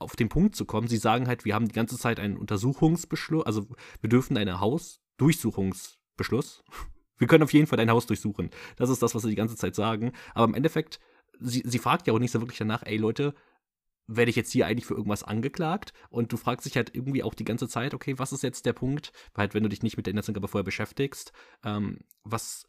auf 0.00 0.16
den 0.16 0.28
Punkt 0.28 0.56
zu 0.56 0.64
kommen. 0.64 0.88
Sie 0.88 0.96
sagen 0.96 1.28
halt, 1.28 1.44
wir 1.44 1.54
haben 1.54 1.68
die 1.68 1.74
ganze 1.74 1.96
Zeit 1.98 2.18
einen 2.18 2.36
Untersuchungsbeschluss, 2.36 3.46
also 3.46 3.68
wir 4.00 4.08
dürfen 4.08 4.36
einen 4.36 4.58
Hausdurchsuchungsbeschluss. 4.60 6.64
Wir 7.18 7.26
können 7.26 7.44
auf 7.44 7.52
jeden 7.52 7.66
Fall 7.66 7.76
dein 7.76 7.90
Haus 7.90 8.06
durchsuchen. 8.06 8.48
Das 8.76 8.88
ist 8.88 9.02
das, 9.02 9.14
was 9.14 9.20
sie 9.20 9.28
die 9.28 9.34
ganze 9.34 9.54
Zeit 9.54 9.74
sagen. 9.74 10.12
Aber 10.32 10.46
im 10.46 10.54
Endeffekt, 10.54 11.00
sie, 11.38 11.62
sie 11.66 11.78
fragt 11.78 12.06
ja 12.06 12.14
auch 12.14 12.18
nicht 12.18 12.30
so 12.30 12.40
wirklich 12.40 12.56
danach, 12.56 12.82
ey 12.82 12.96
Leute, 12.96 13.34
werde 14.06 14.30
ich 14.30 14.36
jetzt 14.36 14.50
hier 14.50 14.66
eigentlich 14.66 14.86
für 14.86 14.94
irgendwas 14.94 15.22
angeklagt? 15.22 15.92
Und 16.08 16.32
du 16.32 16.36
fragst 16.36 16.66
dich 16.66 16.76
halt 16.76 16.94
irgendwie 16.94 17.22
auch 17.22 17.34
die 17.34 17.44
ganze 17.44 17.68
Zeit, 17.68 17.94
okay, 17.94 18.18
was 18.18 18.32
ist 18.32 18.42
jetzt 18.42 18.66
der 18.66 18.72
Punkt? 18.72 19.12
Weil 19.34 19.42
halt, 19.42 19.54
wenn 19.54 19.62
du 19.62 19.68
dich 19.68 19.82
nicht 19.82 19.96
mit 19.96 20.06
der 20.06 20.12
Inhaltsangabe 20.12 20.48
vorher 20.48 20.64
beschäftigst, 20.64 21.32
ähm, 21.62 22.00
was, 22.24 22.66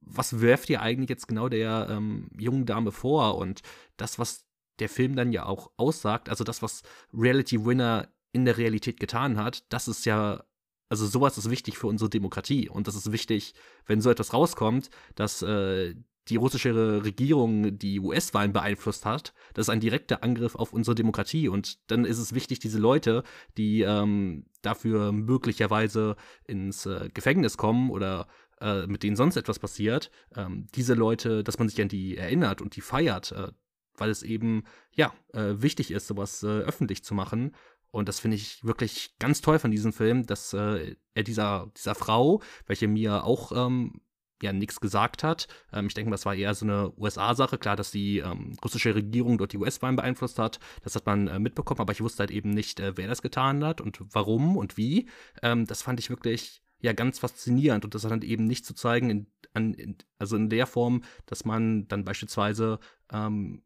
was 0.00 0.40
wirft 0.40 0.68
dir 0.68 0.82
eigentlich 0.82 1.08
jetzt 1.08 1.28
genau 1.28 1.48
der 1.48 1.86
ähm, 1.88 2.28
jungen 2.36 2.66
Dame 2.66 2.92
vor? 2.92 3.38
Und 3.38 3.62
das, 3.96 4.18
was 4.18 4.44
der 4.78 4.88
Film 4.88 5.16
dann 5.16 5.32
ja 5.32 5.46
auch 5.46 5.70
aussagt, 5.76 6.28
also 6.28 6.44
das, 6.44 6.62
was 6.62 6.82
Reality 7.12 7.64
Winner 7.64 8.08
in 8.32 8.44
der 8.44 8.58
Realität 8.58 8.98
getan 8.98 9.36
hat, 9.36 9.64
das 9.72 9.88
ist 9.88 10.06
ja, 10.06 10.44
also 10.88 11.06
sowas 11.06 11.38
ist 11.38 11.50
wichtig 11.50 11.78
für 11.78 11.86
unsere 11.86 12.10
Demokratie. 12.10 12.68
Und 12.68 12.88
das 12.88 12.94
ist 12.94 13.12
wichtig, 13.12 13.54
wenn 13.86 14.00
so 14.00 14.10
etwas 14.10 14.32
rauskommt, 14.32 14.90
dass 15.14 15.42
äh, 15.42 15.94
die 16.28 16.36
russische 16.36 17.04
Regierung 17.04 17.78
die 17.78 17.98
US-Wahlen 17.98 18.52
beeinflusst 18.52 19.04
hat. 19.04 19.34
Das 19.54 19.66
ist 19.66 19.70
ein 19.70 19.80
direkter 19.80 20.22
Angriff 20.22 20.54
auf 20.54 20.72
unsere 20.72 20.94
Demokratie. 20.94 21.48
Und 21.48 21.90
dann 21.90 22.04
ist 22.04 22.18
es 22.18 22.32
wichtig, 22.32 22.60
diese 22.60 22.78
Leute, 22.78 23.24
die 23.56 23.82
ähm, 23.82 24.46
dafür 24.62 25.12
möglicherweise 25.12 26.16
ins 26.44 26.86
äh, 26.86 27.10
Gefängnis 27.12 27.56
kommen 27.56 27.90
oder 27.90 28.28
äh, 28.60 28.86
mit 28.86 29.02
denen 29.02 29.16
sonst 29.16 29.36
etwas 29.36 29.58
passiert, 29.58 30.10
ähm, 30.36 30.68
diese 30.74 30.94
Leute, 30.94 31.42
dass 31.42 31.58
man 31.58 31.68
sich 31.68 31.82
an 31.82 31.88
die 31.88 32.16
erinnert 32.16 32.62
und 32.62 32.76
die 32.76 32.80
feiert, 32.80 33.32
äh, 33.32 33.48
weil 33.96 34.10
es 34.10 34.22
eben, 34.22 34.64
ja, 34.94 35.12
äh, 35.32 35.54
wichtig 35.56 35.90
ist, 35.90 36.06
sowas 36.06 36.42
äh, 36.42 36.46
öffentlich 36.46 37.04
zu 37.04 37.14
machen. 37.14 37.54
Und 37.90 38.08
das 38.08 38.20
finde 38.20 38.36
ich 38.36 38.64
wirklich 38.64 39.14
ganz 39.18 39.42
toll 39.42 39.58
von 39.58 39.70
diesem 39.70 39.92
Film, 39.92 40.26
dass 40.26 40.52
äh, 40.54 40.96
er 41.14 41.22
dieser, 41.22 41.70
dieser 41.76 41.94
Frau, 41.94 42.40
welche 42.66 42.88
mir 42.88 43.24
auch 43.24 43.52
ähm, 43.52 44.00
ja 44.42 44.52
nichts 44.52 44.80
gesagt 44.80 45.22
hat. 45.22 45.46
Ähm, 45.72 45.86
ich 45.86 45.94
denke, 45.94 46.10
das 46.10 46.26
war 46.26 46.34
eher 46.34 46.54
so 46.54 46.66
eine 46.66 46.92
USA-Sache. 46.98 47.58
Klar, 47.58 47.76
dass 47.76 47.90
die 47.90 48.18
ähm, 48.18 48.54
russische 48.62 48.94
Regierung 48.94 49.38
dort 49.38 49.52
die 49.52 49.58
US-Wahlen 49.58 49.96
beeinflusst 49.96 50.38
hat, 50.38 50.58
das 50.82 50.94
hat 50.96 51.06
man 51.06 51.28
äh, 51.28 51.38
mitbekommen, 51.38 51.80
aber 51.80 51.92
ich 51.92 52.00
wusste 52.00 52.20
halt 52.20 52.30
eben 52.30 52.50
nicht, 52.50 52.80
äh, 52.80 52.96
wer 52.96 53.08
das 53.08 53.22
getan 53.22 53.64
hat 53.64 53.80
und 53.80 53.98
warum 54.10 54.56
und 54.56 54.76
wie. 54.76 55.08
Ähm, 55.42 55.66
das 55.66 55.82
fand 55.82 56.00
ich 56.00 56.10
wirklich 56.10 56.62
ja 56.80 56.92
ganz 56.92 57.20
faszinierend 57.20 57.84
und 57.84 57.94
das 57.94 58.04
hat 58.04 58.10
dann 58.10 58.22
eben 58.22 58.46
nicht 58.46 58.66
zu 58.66 58.74
zeigen, 58.74 59.10
in, 59.10 59.26
an, 59.54 59.74
in, 59.74 59.96
also 60.18 60.36
in 60.36 60.50
der 60.50 60.66
Form, 60.66 61.02
dass 61.26 61.44
man 61.44 61.86
dann 61.88 62.04
beispielsweise 62.04 62.80
ähm, 63.12 63.62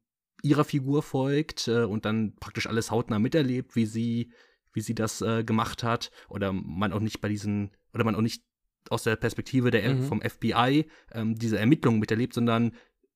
ihrer 0.47 0.64
Figur 0.64 1.03
folgt 1.03 1.68
äh, 1.68 1.84
und 1.84 2.05
dann 2.05 2.34
praktisch 2.36 2.66
alles 2.66 2.90
hautnah 2.90 3.18
miterlebt, 3.18 3.76
wie 3.76 3.86
sie, 3.86 4.32
wie 4.72 4.80
sie 4.80 4.94
das 4.94 5.20
äh, 5.20 5.44
gemacht 5.44 5.82
hat. 5.82 6.11
Oder 6.28 6.53
man 6.53 6.92
auch 6.92 7.01
nicht 7.01 7.20
bei 7.20 7.28
diesen, 7.28 7.70
oder 7.92 8.05
man 8.05 8.14
auch 8.14 8.20
nicht 8.20 8.42
aus 8.88 9.03
der 9.03 9.16
Perspektive 9.16 9.70
der, 9.70 9.94
mhm. 9.94 10.03
vom 10.05 10.22
FBI 10.22 10.86
ähm, 11.12 11.34
diese 11.34 11.59
Ermittlungen 11.59 11.99
miterlebt, 11.99 12.34
sondern 12.34 12.72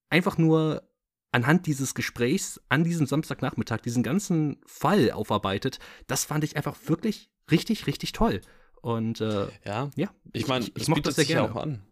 einfach 0.08 0.36
nur 0.36 0.82
anhand 1.32 1.66
dieses 1.66 1.94
Gesprächs 1.94 2.60
an 2.68 2.82
diesem 2.82 3.06
Samstagnachmittag 3.06 3.78
diesen 3.82 4.02
ganzen 4.02 4.60
Fall 4.66 5.12
aufarbeitet. 5.12 5.78
Das 6.08 6.24
fand 6.24 6.42
ich 6.42 6.56
einfach 6.56 6.76
wirklich 6.86 7.30
richtig, 7.50 7.86
richtig 7.86 8.12
toll. 8.12 8.40
Und 8.82 9.20
äh, 9.20 9.46
ja, 9.64 9.90
ja, 9.94 10.10
ich 10.32 10.48
meine, 10.48 10.64
ich, 10.64 10.74
ich, 10.74 10.82
ich 10.82 10.88
mochte 10.88 11.02
das 11.02 11.16
sehr 11.16 11.26
gerne. 11.26 11.52
auch 11.52 11.56
an 11.56 11.82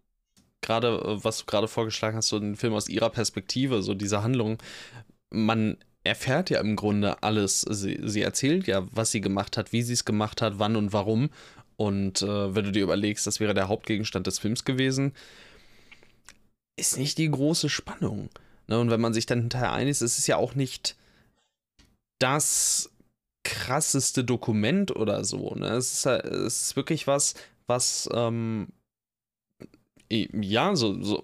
gerade, 0.60 0.88
äh, 0.88 1.24
was 1.24 1.38
du 1.38 1.44
gerade 1.46 1.68
vorgeschlagen 1.68 2.16
hast, 2.16 2.28
so 2.28 2.36
ein 2.36 2.56
Film 2.56 2.74
aus 2.74 2.88
ihrer 2.88 3.10
Perspektive, 3.10 3.82
so 3.82 3.94
diese 3.94 4.22
Handlung, 4.22 4.58
man 5.30 5.76
erfährt 6.04 6.50
ja 6.50 6.60
im 6.60 6.76
Grunde 6.76 7.22
alles. 7.22 7.62
Sie, 7.62 8.00
sie 8.02 8.22
erzählt 8.22 8.66
ja, 8.66 8.86
was 8.92 9.10
sie 9.10 9.20
gemacht 9.20 9.56
hat, 9.56 9.72
wie 9.72 9.82
sie 9.82 9.92
es 9.92 10.04
gemacht 10.04 10.42
hat, 10.42 10.58
wann 10.58 10.76
und 10.76 10.92
warum. 10.92 11.30
Und 11.76 12.22
äh, 12.22 12.54
wenn 12.54 12.64
du 12.64 12.72
dir 12.72 12.82
überlegst, 12.82 13.26
das 13.26 13.40
wäre 13.40 13.54
der 13.54 13.68
Hauptgegenstand 13.68 14.26
des 14.26 14.38
Films 14.38 14.64
gewesen, 14.64 15.12
ist 16.76 16.98
nicht 16.98 17.18
die 17.18 17.30
große 17.30 17.68
Spannung. 17.68 18.30
Ne? 18.66 18.78
Und 18.78 18.90
wenn 18.90 19.00
man 19.00 19.14
sich 19.14 19.26
dann 19.26 19.40
hinterher 19.40 19.72
einig 19.72 19.92
ist, 19.92 20.02
ist 20.02 20.18
es 20.18 20.26
ja 20.26 20.36
auch 20.36 20.54
nicht 20.54 20.96
das 22.18 22.90
krasseste 23.44 24.24
Dokument 24.24 24.94
oder 24.94 25.24
so. 25.24 25.54
Ne? 25.54 25.68
Es, 25.68 25.92
ist, 25.92 26.06
es 26.06 26.62
ist 26.62 26.76
wirklich 26.76 27.06
was, 27.06 27.34
was 27.66 28.08
ähm, 28.12 28.68
ja, 30.10 30.74
so, 30.74 31.02
so 31.02 31.22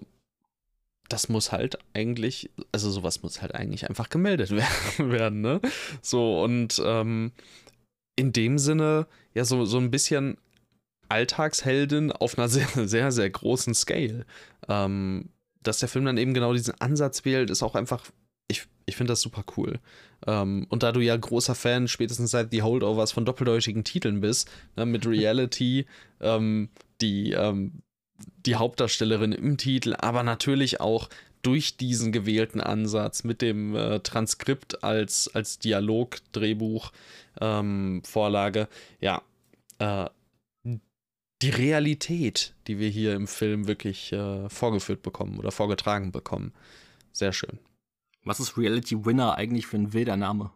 das 1.09 1.29
muss 1.29 1.51
halt 1.51 1.77
eigentlich, 1.93 2.49
also 2.71 2.89
sowas 2.89 3.21
muss 3.23 3.41
halt 3.41 3.53
eigentlich 3.53 3.87
einfach 3.87 4.09
gemeldet 4.09 4.51
werden, 4.97 5.41
ne? 5.41 5.61
So, 6.01 6.43
und 6.43 6.81
ähm, 6.83 7.31
in 8.15 8.33
dem 8.33 8.57
Sinne, 8.57 9.07
ja, 9.33 9.45
so, 9.45 9.65
so 9.65 9.77
ein 9.77 9.91
bisschen 9.91 10.37
Alltagsheldin 11.09 12.11
auf 12.11 12.37
einer 12.37 12.47
sehr, 12.49 12.67
sehr, 12.87 13.11
sehr 13.11 13.29
großen 13.29 13.73
Scale. 13.73 14.25
Ähm, 14.67 15.29
dass 15.61 15.79
der 15.79 15.89
Film 15.89 16.05
dann 16.05 16.17
eben 16.17 16.33
genau 16.33 16.53
diesen 16.53 16.79
Ansatz 16.79 17.25
wählt, 17.25 17.49
ist 17.49 17.63
auch 17.63 17.75
einfach, 17.75 18.11
ich, 18.47 18.67
ich 18.85 18.95
finde 18.95 19.13
das 19.13 19.21
super 19.21 19.43
cool. 19.57 19.79
Ähm, 20.27 20.67
und 20.69 20.83
da 20.83 20.91
du 20.91 21.01
ja 21.01 21.15
großer 21.17 21.55
Fan 21.55 21.87
spätestens 21.87 22.31
seit 22.31 22.51
The 22.51 22.61
Holdovers 22.61 23.11
von 23.11 23.25
doppeldeutigen 23.25 23.83
Titeln 23.83 24.21
bist, 24.21 24.49
ne, 24.75 24.85
mit 24.85 25.05
Reality, 25.07 25.85
ähm, 26.21 26.69
die 27.01 27.31
ähm, 27.31 27.81
die 28.45 28.55
Hauptdarstellerin 28.55 29.31
im 29.31 29.57
Titel, 29.57 29.95
aber 29.97 30.23
natürlich 30.23 30.79
auch 30.79 31.09
durch 31.41 31.77
diesen 31.77 32.11
gewählten 32.11 32.59
Ansatz 32.59 33.23
mit 33.23 33.41
dem 33.41 33.75
äh, 33.75 33.99
Transkript 33.99 34.83
als, 34.83 35.29
als 35.33 35.59
Dialog-Drehbuch 35.59 36.91
ähm, 37.39 38.01
Vorlage, 38.03 38.67
ja, 38.99 39.21
äh, 39.79 40.09
die 41.41 41.49
Realität, 41.49 42.55
die 42.67 42.79
wir 42.79 42.89
hier 42.89 43.13
im 43.13 43.27
Film 43.27 43.67
wirklich 43.67 44.11
äh, 44.11 44.49
vorgeführt 44.49 45.03
bekommen 45.03 45.37
oder 45.37 45.51
vorgetragen 45.51 46.11
bekommen. 46.11 46.53
Sehr 47.11 47.33
schön. 47.33 47.59
Was 48.23 48.39
ist 48.39 48.57
Reality 48.57 49.05
Winner 49.05 49.35
eigentlich 49.35 49.67
für 49.67 49.77
ein 49.77 49.93
wilder 49.93 50.17
Name? 50.17 50.51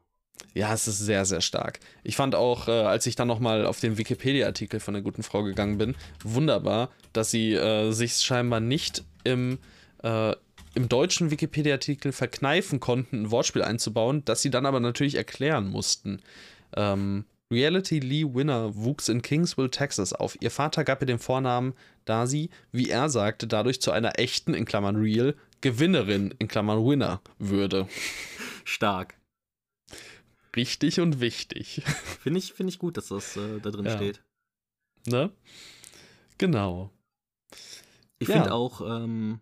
Ja, 0.54 0.74
es 0.74 0.88
ist 0.88 1.00
sehr, 1.00 1.26
sehr 1.26 1.42
stark. 1.42 1.80
Ich 2.04 2.16
fand 2.16 2.36
auch, 2.36 2.68
äh, 2.68 2.72
als 2.72 3.06
ich 3.06 3.16
dann 3.16 3.28
nochmal 3.28 3.66
auf 3.66 3.80
den 3.80 3.98
Wikipedia-Artikel 3.98 4.80
von 4.80 4.94
der 4.94 5.04
guten 5.04 5.24
Frau 5.24 5.44
gegangen 5.44 5.78
bin, 5.78 5.96
wunderbar, 6.24 6.90
dass 7.14 7.32
sie 7.32 7.54
äh, 7.54 7.92
sich 7.92 8.16
scheinbar 8.16 8.60
nicht 8.60 9.04
im, 9.24 9.60
äh, 10.04 10.34
im 10.76 10.90
deutschen 10.90 11.32
Wikipedia-Artikel 11.32 12.12
verkneifen 12.12 12.80
konnten, 12.80 13.24
ein 13.24 13.32
Wortspiel 13.32 13.62
einzubauen, 13.62 14.24
das 14.26 14.42
sie 14.42 14.50
dann 14.50 14.66
aber 14.66 14.80
natürlich 14.80 15.16
erklären 15.16 15.70
mussten. 15.70 16.22
Ähm, 16.76 17.26
Reality 17.52 18.00
Lee 18.00 18.26
Winner 18.26 18.76
wuchs 18.76 19.10
in 19.10 19.22
Kingsville, 19.22 19.72
Texas 19.72 20.14
auf. 20.14 20.38
Ihr 20.40 20.52
Vater 20.52 20.84
gab 20.84 21.02
ihr 21.02 21.08
den 21.08 21.20
Vornamen, 21.20 21.74
da 22.06 22.28
sie, 22.28 22.50
wie 22.72 22.90
er 22.90 23.10
sagte, 23.10 23.48
dadurch 23.48 23.82
zu 23.82 23.92
einer 23.92 24.20
echten, 24.20 24.54
in 24.54 24.66
Klammern 24.66 24.96
real, 24.98 25.36
Gewinnerin, 25.62 26.34
in 26.38 26.48
Klammern 26.48 26.86
Winner 26.86 27.22
würde. 27.40 27.88
Stark 28.66 29.19
richtig 30.60 31.00
und 31.00 31.22
wichtig. 31.22 31.82
Finde 32.22 32.40
ich, 32.40 32.54
find 32.54 32.70
ich 32.70 32.80
gut, 32.80 32.98
dass 32.98 33.08
das 33.08 33.38
äh, 33.38 33.60
da 33.62 33.72
drin 33.72 33.86
ja. 33.86 33.96
steht. 33.96 34.22
Ne? 35.08 35.32
Genau. 36.38 36.92
Ich 38.20 38.28
ja. 38.28 38.36
finde 38.36 38.54
auch, 38.54 38.82
ähm, 38.82 39.40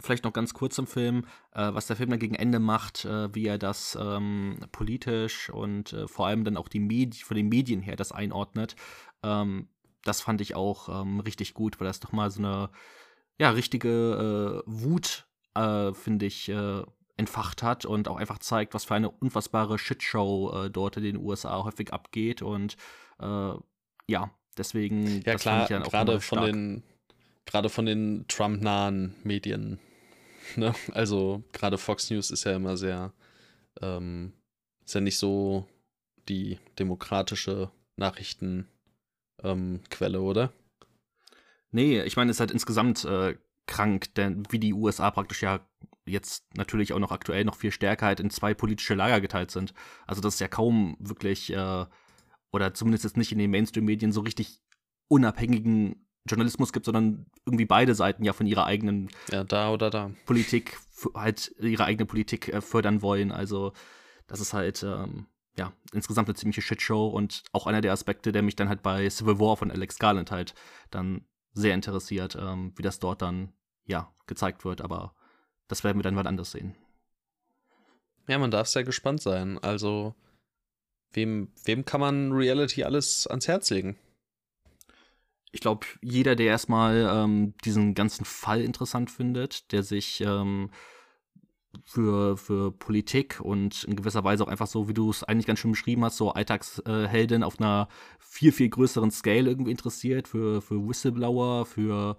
vielleicht 0.00 0.24
noch 0.24 0.32
ganz 0.32 0.54
kurz 0.54 0.78
im 0.78 0.86
Film, 0.86 1.26
äh, 1.52 1.72
was 1.74 1.86
der 1.86 1.96
Film 1.96 2.10
dann 2.10 2.18
gegen 2.18 2.34
Ende 2.34 2.58
macht, 2.58 3.04
äh, 3.04 3.34
wie 3.34 3.46
er 3.46 3.58
das 3.58 3.96
ähm, 4.00 4.58
politisch 4.72 5.50
und 5.50 5.92
äh, 5.92 6.08
vor 6.08 6.26
allem 6.26 6.44
dann 6.44 6.56
auch 6.56 6.68
die 6.68 6.80
Medi 6.80 7.18
von 7.18 7.36
den 7.36 7.48
Medien 7.48 7.82
her 7.82 7.96
das 7.96 8.10
einordnet. 8.10 8.74
Ähm, 9.22 9.68
das 10.02 10.22
fand 10.22 10.40
ich 10.40 10.54
auch 10.54 10.88
ähm, 10.88 11.20
richtig 11.20 11.54
gut, 11.54 11.78
weil 11.78 11.86
das 11.86 12.00
doch 12.00 12.12
mal 12.12 12.30
so 12.30 12.40
eine 12.40 12.70
ja, 13.38 13.50
richtige 13.50 14.62
äh, 14.64 14.70
Wut, 14.70 15.26
äh, 15.54 15.92
finde 15.92 16.26
ich, 16.26 16.48
äh, 16.48 16.82
entfacht 17.16 17.62
hat 17.62 17.84
und 17.84 18.08
auch 18.08 18.16
einfach 18.16 18.38
zeigt, 18.38 18.74
was 18.74 18.84
für 18.84 18.94
eine 18.94 19.10
unfassbare 19.10 19.78
Shitshow 19.78 20.64
äh, 20.64 20.70
dort 20.70 20.96
in 20.96 21.04
den 21.04 21.16
USA 21.16 21.64
häufig 21.64 21.92
abgeht. 21.92 22.42
Und 22.42 22.76
äh, 23.20 23.52
ja, 24.08 24.30
deswegen. 24.58 25.22
Ja, 25.22 25.36
klar, 25.36 25.68
gerade 25.68 26.20
von 26.20 26.42
den 26.42 26.82
gerade 27.46 27.68
von 27.68 27.86
den 27.86 28.26
Trump-nahen 28.28 29.14
Medien. 29.22 29.78
Ne? 30.56 30.74
Also 30.92 31.42
gerade 31.52 31.78
Fox 31.78 32.10
News 32.10 32.30
ist 32.30 32.44
ja 32.44 32.54
immer 32.54 32.76
sehr, 32.76 33.14
ähm, 33.80 34.34
ist 34.84 34.94
ja 34.94 35.00
nicht 35.00 35.16
so 35.16 35.66
die 36.28 36.58
demokratische 36.78 37.70
Nachrichtenquelle, 37.96 38.68
ähm, 39.42 39.80
oder? 40.22 40.52
Nee, 41.70 42.02
ich 42.02 42.16
meine, 42.16 42.30
es 42.30 42.36
ist 42.36 42.40
halt 42.40 42.50
insgesamt 42.50 43.06
äh, 43.06 43.38
krank, 43.66 44.14
denn 44.14 44.44
wie 44.50 44.58
die 44.58 44.74
USA 44.74 45.10
praktisch 45.10 45.42
ja 45.42 45.60
jetzt 46.06 46.44
natürlich 46.56 46.92
auch 46.92 46.98
noch 46.98 47.12
aktuell 47.12 47.44
noch 47.44 47.56
viel 47.56 47.70
stärker 47.70 48.06
halt 48.06 48.20
in 48.20 48.30
zwei 48.30 48.54
politische 48.54 48.94
Lager 48.94 49.20
geteilt 49.20 49.50
sind. 49.50 49.72
Also 50.06 50.20
das 50.20 50.34
ist 50.34 50.40
ja 50.40 50.48
kaum 50.48 50.96
wirklich, 50.98 51.52
äh, 51.52 51.86
oder 52.52 52.74
zumindest 52.74 53.04
jetzt 53.04 53.16
nicht 53.16 53.32
in 53.32 53.38
den 53.38 53.50
Mainstream-Medien 53.50 54.12
so 54.12 54.20
richtig 54.20 54.60
unabhängigen 55.08 56.06
Journalismus 56.26 56.72
gibt, 56.72 56.86
sondern 56.86 57.26
irgendwie 57.44 57.66
beide 57.66 57.94
Seiten 57.94 58.24
ja 58.24 58.32
von 58.32 58.46
ihrer 58.46 58.66
eigenen 58.66 59.10
ja, 59.30 59.44
da 59.44 59.70
oder 59.70 59.90
da. 59.90 60.10
Politik, 60.24 60.78
halt 61.14 61.54
ihre 61.60 61.84
eigene 61.84 62.06
Politik 62.06 62.48
äh, 62.48 62.60
fördern 62.60 63.02
wollen. 63.02 63.32
Also 63.32 63.72
das 64.26 64.40
ist 64.40 64.54
halt, 64.54 64.82
ähm, 64.82 65.26
ja, 65.56 65.72
insgesamt 65.92 66.28
eine 66.28 66.34
ziemliche 66.34 66.62
Shitshow 66.62 67.08
und 67.08 67.44
auch 67.52 67.66
einer 67.66 67.80
der 67.80 67.92
Aspekte, 67.92 68.32
der 68.32 68.42
mich 68.42 68.56
dann 68.56 68.68
halt 68.68 68.82
bei 68.82 69.08
Civil 69.08 69.38
War 69.38 69.56
von 69.56 69.70
Alex 69.70 69.98
Garland 69.98 70.30
halt 70.30 70.54
dann 70.90 71.26
sehr 71.54 71.74
interessiert, 71.74 72.36
ähm, 72.38 72.72
wie 72.76 72.82
das 72.82 72.98
dort 72.98 73.22
dann, 73.22 73.52
ja, 73.86 74.12
gezeigt 74.26 74.64
wird. 74.64 74.80
Aber 74.80 75.14
das 75.68 75.84
werden 75.84 75.98
wir 75.98 76.02
dann 76.02 76.14
mal 76.14 76.26
anders 76.26 76.50
sehen. 76.50 76.74
Ja, 78.26 78.38
man 78.38 78.50
darf 78.50 78.68
sehr 78.68 78.84
gespannt 78.84 79.22
sein. 79.22 79.58
Also, 79.58 80.14
wem, 81.12 81.48
wem 81.64 81.84
kann 81.84 82.00
man 82.00 82.32
Reality 82.32 82.84
alles 82.84 83.26
ans 83.26 83.48
Herz 83.48 83.70
legen? 83.70 83.96
ich 85.54 85.60
glaube, 85.60 85.86
jeder, 86.02 86.34
der 86.34 86.46
erstmal 86.46 87.08
ähm, 87.08 87.54
diesen 87.64 87.94
ganzen 87.94 88.24
Fall 88.24 88.60
interessant 88.60 89.08
findet, 89.08 89.70
der 89.70 89.84
sich 89.84 90.20
ähm, 90.20 90.70
für, 91.84 92.36
für 92.36 92.72
Politik 92.72 93.40
und 93.40 93.84
in 93.84 93.96
gewisser 93.96 94.24
Weise 94.24 94.44
auch 94.44 94.48
einfach 94.48 94.66
so, 94.66 94.88
wie 94.88 94.94
du 94.94 95.10
es 95.10 95.24
eigentlich 95.24 95.46
ganz 95.46 95.58
schön 95.58 95.72
beschrieben 95.72 96.04
hast, 96.04 96.16
so 96.16 96.32
Alltagsheldin 96.32 97.42
auf 97.42 97.58
einer 97.58 97.88
viel, 98.18 98.52
viel 98.52 98.68
größeren 98.68 99.10
Scale 99.10 99.48
irgendwie 99.50 99.70
interessiert, 99.70 100.28
für, 100.28 100.62
für 100.62 100.88
Whistleblower, 100.88 101.66
für 101.66 102.16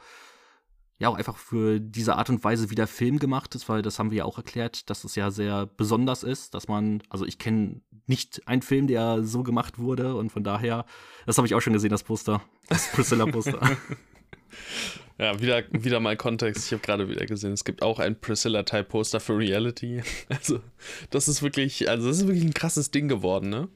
ja 0.98 1.10
auch 1.10 1.16
einfach 1.16 1.38
für 1.38 1.80
diese 1.80 2.16
Art 2.16 2.30
und 2.30 2.44
Weise, 2.44 2.70
wie 2.70 2.76
der 2.76 2.88
Film 2.88 3.20
gemacht 3.20 3.54
ist, 3.56 3.68
weil 3.68 3.82
das 3.82 4.00
haben 4.00 4.12
wir 4.12 4.20
ja 4.20 4.26
auch 4.26 4.38
erklärt, 4.38 4.90
dass 4.90 5.04
es 5.04 5.16
ja 5.16 5.30
sehr 5.30 5.66
besonders 5.66 6.24
ist, 6.24 6.54
dass 6.54 6.68
man, 6.68 7.04
also 7.10 7.26
ich 7.26 7.38
kenne 7.38 7.82
nicht 8.08 8.48
einen 8.48 8.62
Film, 8.62 8.88
der 8.88 9.24
so 9.24 9.44
gemacht 9.44 9.78
wurde 9.78 10.16
und 10.16 10.32
von 10.32 10.44
daher, 10.44 10.86
das 11.26 11.38
habe 11.38 11.48
ich 11.48 11.56
auch 11.56 11.62
schon 11.62 11.74
gesehen, 11.74 11.90
das 11.90 12.04
Poster, 12.04 12.42
das 12.70 12.92
Priscilla-Poster. 12.92 13.60
ja, 15.18 15.40
wieder, 15.40 15.64
wieder 15.72 16.00
mal 16.00 16.18
Kontext, 16.18 16.66
ich 16.66 16.74
habe 16.74 16.82
gerade 16.82 17.08
wieder 17.08 17.26
gesehen, 17.26 17.54
es 17.54 17.64
gibt 17.64 17.82
auch 17.82 18.00
ein 18.00 18.20
Priscilla-Type-Poster 18.20 19.20
für 19.20 19.38
Reality. 19.38 20.02
Also, 20.30 20.62
das 21.10 21.28
ist 21.28 21.42
wirklich, 21.42 21.90
also 21.90 22.08
das 22.08 22.18
ist 22.18 22.28
wirklich 22.28 22.44
ein 22.44 22.54
krasses 22.54 22.92
Ding 22.92 23.08
geworden, 23.08 23.50
ne? 23.50 23.70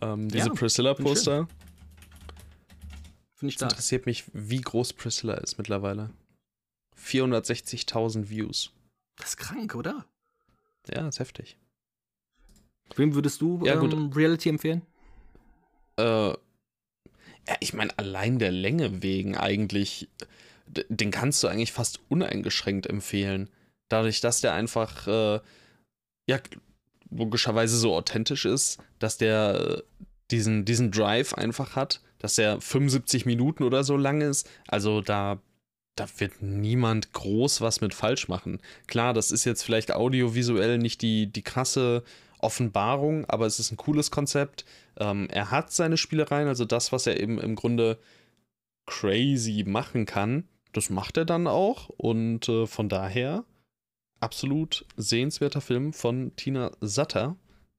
Ähm, 0.00 0.28
diese 0.28 0.48
ja, 0.48 0.54
Priscilla-Poster. 0.54 1.46
Finde 3.34 3.50
ich 3.50 3.56
das 3.56 3.72
interessiert 3.72 4.06
mich, 4.06 4.24
wie 4.32 4.60
groß 4.60 4.94
Priscilla 4.94 5.34
ist 5.34 5.56
mittlerweile. 5.56 6.10
460.000 6.98 8.28
Views. 8.28 8.72
Das 9.16 9.30
ist 9.30 9.36
krank, 9.36 9.74
oder? 9.74 10.04
Ja, 10.92 11.06
ist 11.08 11.20
heftig. 11.20 11.56
Wem 12.96 13.14
würdest 13.14 13.40
du 13.40 13.64
ja, 13.64 13.80
ähm, 13.80 14.10
Reality 14.12 14.48
empfehlen? 14.48 14.82
Äh, 15.96 16.34
ja, 17.48 17.56
ich 17.60 17.72
meine, 17.74 17.96
allein 17.98 18.38
der 18.38 18.52
Länge 18.52 19.02
wegen 19.02 19.36
eigentlich, 19.36 20.08
den 20.66 21.10
kannst 21.10 21.42
du 21.42 21.48
eigentlich 21.48 21.72
fast 21.72 22.00
uneingeschränkt 22.08 22.86
empfehlen. 22.86 23.48
Dadurch, 23.88 24.20
dass 24.20 24.40
der 24.40 24.54
einfach, 24.54 25.06
äh, 25.06 25.40
ja, 26.28 26.38
logischerweise 27.10 27.76
so 27.76 27.94
authentisch 27.94 28.44
ist, 28.44 28.78
dass 29.00 29.18
der 29.18 29.54
äh, 29.54 29.82
diesen, 30.30 30.64
diesen 30.64 30.92
Drive 30.92 31.34
einfach 31.34 31.74
hat 31.74 32.00
dass 32.20 32.38
er 32.38 32.60
75 32.60 33.26
Minuten 33.26 33.64
oder 33.64 33.82
so 33.82 33.96
lang 33.96 34.20
ist. 34.20 34.48
Also 34.68 35.00
da, 35.00 35.40
da 35.96 36.06
wird 36.18 36.40
niemand 36.40 37.12
groß 37.12 37.60
was 37.60 37.80
mit 37.80 37.94
falsch 37.94 38.28
machen. 38.28 38.60
Klar, 38.86 39.12
das 39.14 39.32
ist 39.32 39.44
jetzt 39.44 39.64
vielleicht 39.64 39.92
audiovisuell 39.92 40.78
nicht 40.78 41.02
die, 41.02 41.26
die 41.26 41.42
krasse 41.42 42.04
Offenbarung, 42.42 43.24
aber 43.26 43.46
es 43.46 43.58
ist 43.58 43.70
ein 43.70 43.76
cooles 43.76 44.10
Konzept. 44.10 44.64
Ähm, 44.98 45.28
er 45.30 45.50
hat 45.50 45.72
seine 45.72 45.96
Spielereien, 45.96 46.48
also 46.48 46.64
das, 46.64 46.92
was 46.92 47.06
er 47.06 47.20
eben 47.20 47.38
im 47.38 47.56
Grunde 47.56 47.98
crazy 48.86 49.64
machen 49.66 50.06
kann, 50.06 50.44
das 50.72 50.90
macht 50.90 51.16
er 51.16 51.24
dann 51.24 51.46
auch. 51.46 51.88
Und 51.88 52.48
äh, 52.48 52.66
von 52.66 52.88
daher 52.88 53.44
absolut 54.20 54.84
sehenswerter 54.96 55.60
Film 55.60 55.92
von 55.92 56.34
Tina 56.36 56.70
Satter. 56.80 57.36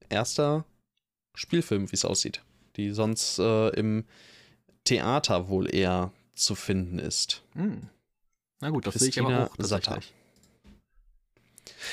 Erster 0.09 0.65
Spielfilm, 1.35 1.91
wie 1.91 1.95
es 1.95 2.05
aussieht. 2.05 2.43
Die 2.75 2.91
sonst 2.91 3.39
äh, 3.39 3.69
im 3.69 4.05
Theater 4.83 5.49
wohl 5.49 5.73
eher 5.73 6.11
zu 6.35 6.55
finden 6.55 6.99
ist. 6.99 7.43
Hm. 7.53 7.89
Na 8.59 8.69
gut, 8.69 8.87
das 8.87 8.95
sehe 8.95 9.09
ich 9.09 9.19
aber 9.19 9.45
auch 9.45 9.57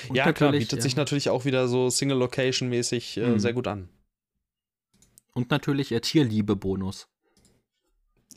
Satter. 0.03 0.15
ja, 0.15 0.33
klar, 0.33 0.53
bietet 0.53 0.79
ja. 0.79 0.81
sich 0.81 0.97
natürlich 0.97 1.31
auch 1.31 1.45
wieder 1.45 1.69
so 1.69 1.91
Single-Location-mäßig 1.91 3.17
äh, 3.17 3.27
hm. 3.27 3.39
sehr 3.39 3.53
gut 3.53 3.67
an. 3.67 3.89
Und 5.35 5.51
natürlich 5.51 5.89
der 5.89 6.03
Tierliebe-Bonus. 6.03 7.09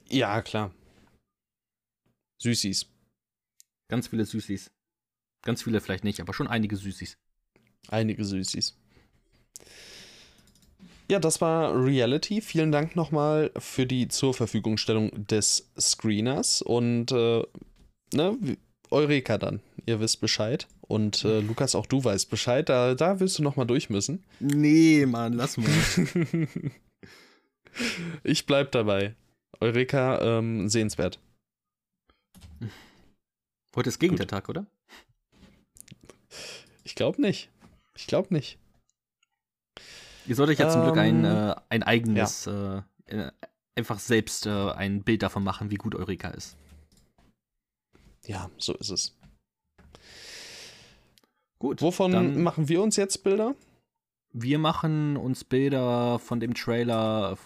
Ja, 0.09 0.41
klar. 0.41 0.73
Süßis. 2.39 2.87
Ganz 3.87 4.07
viele 4.07 4.25
Süßis. 4.25 4.71
Ganz 5.43 5.63
viele 5.63 5.81
vielleicht 5.81 6.03
nicht, 6.03 6.19
aber 6.19 6.33
schon 6.33 6.47
einige 6.47 6.75
Süßis. 6.75 7.17
Einige 7.87 8.23
Süßis. 8.23 8.77
Ja, 11.09 11.19
das 11.19 11.41
war 11.41 11.73
Reality. 11.75 12.39
Vielen 12.41 12.71
Dank 12.71 12.95
nochmal 12.95 13.51
für 13.57 13.85
die 13.85 14.07
zur 14.07 14.33
Verfügungstellung 14.33 15.27
des 15.27 15.69
Screeners 15.77 16.61
und 16.61 17.11
äh, 17.11 17.43
ne, 18.13 18.37
Eureka 18.91 19.37
dann. 19.37 19.61
Ihr 19.85 19.99
wisst 19.99 20.21
Bescheid. 20.21 20.67
Und 20.81 21.23
äh, 21.25 21.39
Lukas, 21.39 21.75
auch 21.75 21.85
du 21.85 22.03
weißt 22.03 22.29
Bescheid. 22.29 22.69
Da, 22.69 22.93
da 22.93 23.19
willst 23.19 23.39
du 23.39 23.43
nochmal 23.43 23.65
durch 23.65 23.89
müssen. 23.89 24.23
Nee, 24.39 25.05
Mann, 25.05 25.33
lass 25.33 25.57
mal. 25.57 25.69
ich 28.23 28.45
bleib 28.45 28.71
dabei. 28.71 29.15
Eureka, 29.59 30.21
ähm, 30.21 30.69
sehenswert. 30.69 31.19
Heute 33.75 33.89
ist 33.89 33.99
Gegentag, 33.99 34.49
oder? 34.49 34.65
Ich 36.83 36.95
glaube 36.95 37.21
nicht. 37.21 37.49
Ich 37.95 38.07
glaube 38.07 38.33
nicht. 38.33 38.57
Ihr 40.27 40.35
solltet 40.35 40.59
ja 40.59 40.65
ähm, 40.65 40.71
zum 40.71 40.83
Glück 40.83 40.97
ein, 40.97 41.23
ähm, 41.23 41.25
äh, 41.25 41.55
ein 41.69 41.83
eigenes, 41.83 42.45
ja. 42.45 42.85
äh, 43.07 43.31
einfach 43.75 43.99
selbst 43.99 44.45
äh, 44.45 44.71
ein 44.71 45.03
Bild 45.03 45.23
davon 45.23 45.43
machen, 45.43 45.71
wie 45.71 45.75
gut 45.75 45.95
Eureka 45.95 46.29
ist. 46.29 46.57
Ja, 48.25 48.49
so 48.57 48.73
ist 48.75 48.89
es. 48.89 49.17
Gut. 51.59 51.81
Wovon 51.81 52.41
machen 52.41 52.69
wir 52.69 52.81
uns 52.81 52.95
jetzt 52.95 53.23
Bilder? 53.23 53.55
Wir 54.33 54.59
machen 54.59 55.17
uns 55.17 55.43
Bilder 55.43 56.17
von 56.19 56.39
dem 56.39 56.53
Trailer, 56.53 57.37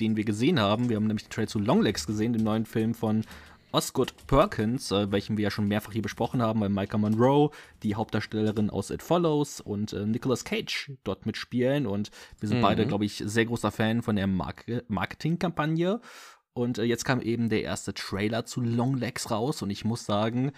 den 0.00 0.16
wir 0.16 0.24
gesehen 0.24 0.60
haben. 0.60 0.88
Wir 0.88 0.96
haben 0.96 1.06
nämlich 1.06 1.24
den 1.24 1.30
Trailer 1.30 1.48
zu 1.48 1.58
Longlegs 1.58 2.06
gesehen, 2.06 2.32
dem 2.32 2.42
neuen 2.42 2.66
Film 2.66 2.94
von 2.94 3.24
Osgood 3.72 4.14
Perkins, 4.26 4.90
äh, 4.90 5.10
welchen 5.10 5.36
wir 5.36 5.44
ja 5.44 5.50
schon 5.50 5.66
mehrfach 5.66 5.92
hier 5.92 6.02
besprochen 6.02 6.42
haben, 6.42 6.60
weil 6.60 6.68
Micah 6.68 6.98
Monroe, 6.98 7.50
die 7.82 7.94
Hauptdarstellerin 7.94 8.70
aus 8.70 8.90
It 8.90 9.02
Follows 9.02 9.60
und 9.60 9.94
äh, 9.94 10.04
Nicolas 10.04 10.44
Cage 10.44 10.92
dort 11.04 11.24
mitspielen. 11.26 11.86
Und 11.86 12.10
wir 12.38 12.48
sind 12.48 12.58
mhm. 12.58 12.62
beide, 12.62 12.86
glaube 12.86 13.06
ich, 13.06 13.22
sehr 13.24 13.46
großer 13.46 13.70
Fan 13.70 14.02
von 14.02 14.16
der 14.16 14.26
Mark 14.26 14.66
Marketingkampagne. 14.88 16.00
Und 16.54 16.78
äh, 16.78 16.84
jetzt 16.84 17.04
kam 17.04 17.20
eben 17.20 17.48
der 17.48 17.62
erste 17.62 17.94
Trailer 17.94 18.44
zu 18.44 18.60
Longlegs 18.60 19.30
raus 19.30 19.62
und 19.62 19.70
ich 19.70 19.84
muss 19.84 20.04
sagen, 20.04 20.52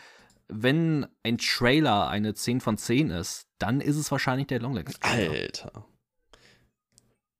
wenn 0.48 1.06
ein 1.22 1.38
Trailer 1.38 2.08
eine 2.08 2.34
10 2.34 2.60
von 2.60 2.76
10 2.76 3.10
ist, 3.10 3.46
dann 3.58 3.80
ist 3.80 3.96
es 3.96 4.10
wahrscheinlich 4.10 4.48
der 4.48 4.60
Longlegs. 4.60 4.94
Alter. 5.00 5.86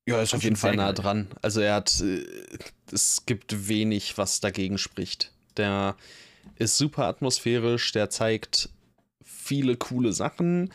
Ja, 0.07 0.21
ist 0.21 0.35
auf 0.35 0.43
jeden 0.43 0.55
Fall 0.55 0.75
nah 0.75 0.93
dran. 0.93 1.27
Also 1.41 1.61
er 1.61 1.75
hat, 1.75 1.99
äh, 2.01 2.23
es 2.91 3.25
gibt 3.25 3.67
wenig, 3.67 4.17
was 4.17 4.39
dagegen 4.39 4.77
spricht. 4.77 5.31
Der 5.57 5.95
ist 6.57 6.77
super 6.77 7.05
atmosphärisch, 7.05 7.91
der 7.91 8.09
zeigt 8.09 8.69
viele 9.23 9.75
coole 9.75 10.13
Sachen 10.13 10.71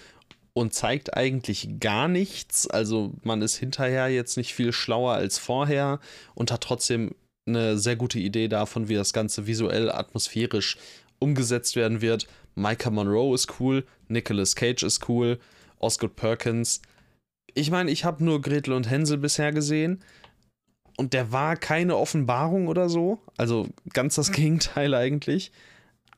und 0.53 0.75
zeigt 0.75 1.17
eigentlich 1.17 1.79
gar 1.79 2.09
nichts. 2.09 2.67
Also 2.69 3.13
man 3.23 3.41
ist 3.41 3.57
hinterher 3.57 4.09
jetzt 4.09 4.37
nicht 4.37 4.53
viel 4.55 4.73
schlauer 4.73 5.15
als 5.15 5.39
vorher 5.39 6.01
und 6.35 6.51
hat 6.51 6.63
trotzdem 6.63 7.15
eine 7.47 7.79
sehr 7.79 7.97
gute 7.97 8.19
Idee 8.19 8.49
davon, 8.49 8.89
wie 8.89 8.95
das 8.95 9.13
Ganze 9.13 9.47
visuell, 9.47 9.91
atmosphärisch 9.91 10.77
umgesetzt 11.19 11.77
werden 11.77 12.01
wird. 12.01 12.27
Micah 12.55 12.91
Monroe 12.91 13.35
ist 13.35 13.61
cool, 13.61 13.85
Nicolas 14.09 14.57
Cage 14.57 14.83
ist 14.83 15.09
cool, 15.09 15.39
Osgood 15.79 16.17
Perkins. 16.17 16.83
Ich 17.55 17.71
meine, 17.71 17.91
ich 17.91 18.05
habe 18.05 18.25
nur 18.25 18.41
Gretel 18.41 18.73
und 18.73 18.89
Hänsel 18.89 19.19
bisher 19.19 19.53
gesehen, 19.53 20.03
und 21.01 21.15
der 21.15 21.33
war 21.33 21.57
keine 21.57 21.97
Offenbarung 21.97 22.69
oder 22.69 22.91
so. 22.91 23.21
Also 23.39 23.69
ganz 23.95 24.17
das 24.17 24.33
Gegenteil 24.33 24.95
eigentlich. 24.95 25.51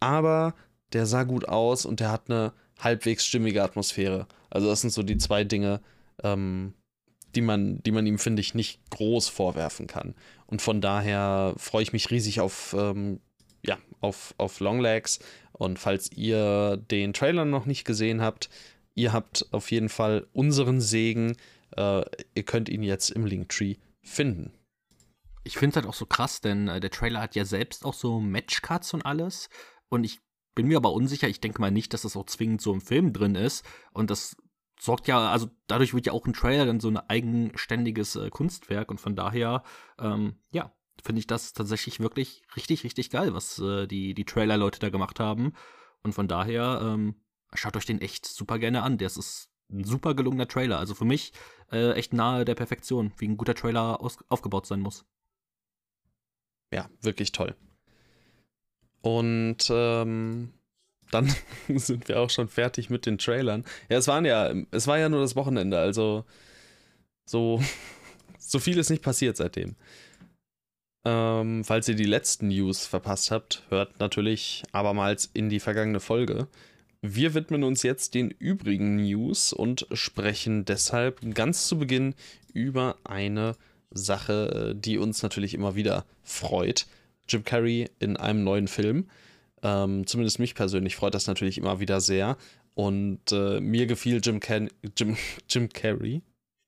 Aber 0.01 0.57
der 0.93 1.07
sah 1.07 1.23
gut 1.23 1.49
aus 1.49 1.87
und 1.87 2.01
der 2.01 2.11
hat 2.11 2.29
eine 2.29 2.53
halbwegs 2.81 3.25
stimmige 3.25 3.63
Atmosphäre. 3.63 4.27
Also 4.51 4.67
das 4.67 4.81
sind 4.81 4.91
so 4.93 5.05
die 5.05 5.19
zwei 5.19 5.45
Dinge, 5.45 5.81
ähm, 6.25 6.75
die 7.35 7.41
man, 7.41 7.83
die 7.83 7.93
man 7.93 8.07
ihm, 8.07 8.19
finde 8.19 8.41
ich, 8.41 8.55
nicht 8.55 8.81
groß 8.91 9.29
vorwerfen 9.29 9.87
kann. 9.87 10.15
Und 10.47 10.63
von 10.63 10.81
daher 10.81 11.55
freue 11.57 11.83
ich 11.83 11.93
mich 11.93 12.11
riesig 12.11 12.41
auf, 12.41 12.75
ähm, 12.79 13.21
ja, 13.65 13.79
auf, 14.01 14.35
auf 14.39 14.61
Longlegs. 14.61 15.21
Und 15.53 15.79
falls 15.79 16.11
ihr 16.13 16.77
den 16.77 17.13
Trailer 17.13 17.45
noch 17.45 17.67
nicht 17.67 17.85
gesehen 17.85 18.21
habt, 18.21 18.51
ihr 18.95 19.13
habt 19.13 19.47
auf 19.53 19.71
jeden 19.71 19.89
Fall 19.89 20.27
unseren 20.33 20.81
Segen. 20.81 21.37
Äh, 21.77 22.03
ihr 22.35 22.43
könnt 22.45 22.69
ihn 22.69 22.83
jetzt 22.83 23.11
im 23.11 23.25
Linktree 23.25 23.77
finden. 24.03 24.53
Ich 25.45 25.57
finde 25.57 25.71
es 25.71 25.77
halt 25.77 25.87
auch 25.87 25.99
so 25.99 26.07
krass, 26.07 26.41
denn 26.41 26.69
äh, 26.69 26.81
der 26.81 26.91
Trailer 26.91 27.21
hat 27.21 27.35
ja 27.35 27.45
selbst 27.45 27.85
auch 27.85 27.95
so 27.95 28.21
Matchcuts 28.21 28.95
und 28.95 29.05
alles. 29.07 29.49
Und 29.89 30.05
ich 30.05 30.21
bin 30.55 30.67
mir 30.67 30.77
aber 30.77 30.93
unsicher. 30.93 31.29
Ich 31.29 31.41
denke 31.41 31.61
mal 31.61 31.71
nicht, 31.71 31.95
dass 31.95 32.03
das 32.03 32.17
auch 32.17 32.27
zwingend 32.27 32.61
so 32.61 32.73
im 32.73 32.81
Film 32.81 33.13
drin 33.13 33.35
ist. 33.35 33.65
Und 33.93 34.11
das 34.11 34.37
sorgt 34.83 35.07
ja, 35.07 35.31
also 35.31 35.49
dadurch 35.69 35.95
wird 35.95 36.07
ja 36.07 36.13
auch 36.13 36.27
ein 36.27 36.33
Trailer 36.33 36.67
dann 36.67 36.81
so 36.81 36.89
ein 36.89 36.97
eigenständiges 36.97 38.17
äh, 38.17 38.31
Kunstwerk. 38.31 38.91
Und 38.91 39.01
von 39.01 39.15
daher, 39.15 39.63
ähm, 39.99 40.37
ja, 40.51 40.73
finde 41.05 41.21
ich 41.21 41.29
das 41.29 41.53
tatsächlich 41.53 42.01
wirklich 42.01 42.43
richtig, 42.57 42.83
richtig 42.83 43.11
geil, 43.11 43.33
was 43.33 43.61
äh, 43.61 43.87
die, 43.87 44.13
die 44.15 44.25
Trailer-Leute 44.25 44.81
da 44.81 44.91
gemacht 44.91 45.21
haben. 45.21 45.53
Und 46.03 46.15
von 46.15 46.27
daher, 46.27 46.81
ähm, 46.83 47.15
schaut 47.55 47.77
euch 47.77 47.87
den 47.87 48.01
echt 48.01 48.27
super 48.27 48.59
gerne 48.59 48.83
an. 48.83 48.99
Das 48.99 49.17
ist 49.17 49.51
ein 49.71 49.85
super 49.85 50.15
gelungener 50.15 50.49
Trailer. 50.49 50.79
Also 50.79 50.95
für 50.97 51.05
mich 51.05 51.33
äh, 51.71 51.93
echt 51.93 52.13
nahe 52.13 52.45
der 52.45 52.57
Perfektion, 52.57 53.13
wie 53.19 53.29
ein 53.29 53.37
guter 53.37 53.55
Trailer 53.55 54.01
aufgebaut 54.29 54.67
sein 54.67 54.81
muss. 54.81 55.05
Ja, 56.73 56.91
wirklich 57.01 57.31
toll. 57.31 57.55
Und 59.01 59.69
ähm, 59.71 60.55
dann 61.13 61.33
sind 61.69 62.09
wir 62.09 62.21
auch 62.21 62.31
schon 62.31 62.49
fertig 62.49 62.91
mit 62.91 63.07
den 63.07 63.19
Trailern. 63.19 63.65
Ja, 63.89 63.99
es 63.99 64.09
waren 64.09 64.25
ja, 64.25 64.53
es 64.71 64.87
war 64.87 64.99
ja 64.99 65.09
nur 65.09 65.21
das 65.21 65.37
Wochenende, 65.37 65.79
also 65.79 66.25
so, 67.25 67.63
so 68.39 68.59
viel 68.59 68.79
ist 68.79 68.91
nicht 68.91 69.03
passiert 69.03 69.37
seitdem. 69.37 69.77
Ähm, 71.05 71.65
falls 71.65 71.89
ihr 71.89 71.97
die 71.97 72.05
letzten 72.05 72.49
News 72.49 72.87
verpasst 72.87 73.31
habt, 73.31 73.65
hört 73.71 73.99
natürlich 73.99 74.63
abermals 74.73 75.29
in 75.35 75.49
die 75.49 75.61
vergangene 75.61 76.01
Folge. 76.01 76.47
Wir 77.01 77.35
widmen 77.35 77.65
uns 77.65 77.83
jetzt 77.83 78.15
den 78.15 78.31
übrigen 78.31 78.97
News 78.97 79.53
und 79.53 79.89
sprechen 79.91 80.65
deshalb 80.65 81.21
ganz 81.35 81.67
zu 81.67 81.79
Beginn 81.79 82.15
über 82.53 82.97
eine 83.03 83.57
Sache, 83.91 84.75
die 84.77 84.99
uns 84.99 85.23
natürlich 85.23 85.55
immer 85.55 85.75
wieder 85.75 86.05
freut. 86.23 86.87
Jim 87.29 87.45
Carrey 87.45 87.91
in 87.99 88.17
einem 88.17 88.45
neuen 88.45 88.69
Film. 88.69 89.09
Ähm, 89.63 90.07
zumindest 90.07 90.39
mich 90.39 90.55
persönlich 90.55 90.97
freut 90.97 91.15
das 91.15 91.27
natürlich 91.27 91.59
immer 91.59 91.81
wieder 91.81 92.01
sehr. 92.01 92.37
Und 92.75 93.33
äh, 93.33 93.61
mir 93.61 93.87
gefiel 93.87 94.21
Jim, 94.23 94.41
Can 94.41 94.71
Jim, 94.97 95.17
Jim 95.49 95.69
Carrey. 95.69 96.23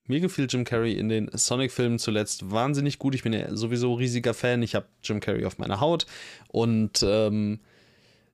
Mir 0.07 0.19
gefiel 0.19 0.47
Jim 0.47 0.65
Carrey 0.65 0.93
in 0.93 1.09
den 1.09 1.29
Sonic-Filmen 1.33 1.97
zuletzt 1.97 2.51
wahnsinnig 2.51 2.99
gut. 2.99 3.15
Ich 3.15 3.23
bin 3.23 3.33
ja 3.33 3.55
sowieso 3.55 3.95
riesiger 3.95 4.35
Fan. 4.35 4.61
Ich 4.61 4.75
habe 4.75 4.85
Jim 5.03 5.19
Carrey 5.19 5.45
auf 5.45 5.57
meiner 5.57 5.79
Haut. 5.79 6.05
Und 6.47 7.03
ähm, 7.03 7.59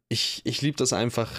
ich, 0.10 0.42
ich 0.44 0.62
liebe 0.62 0.76
das 0.76 0.92
einfach 0.92 1.32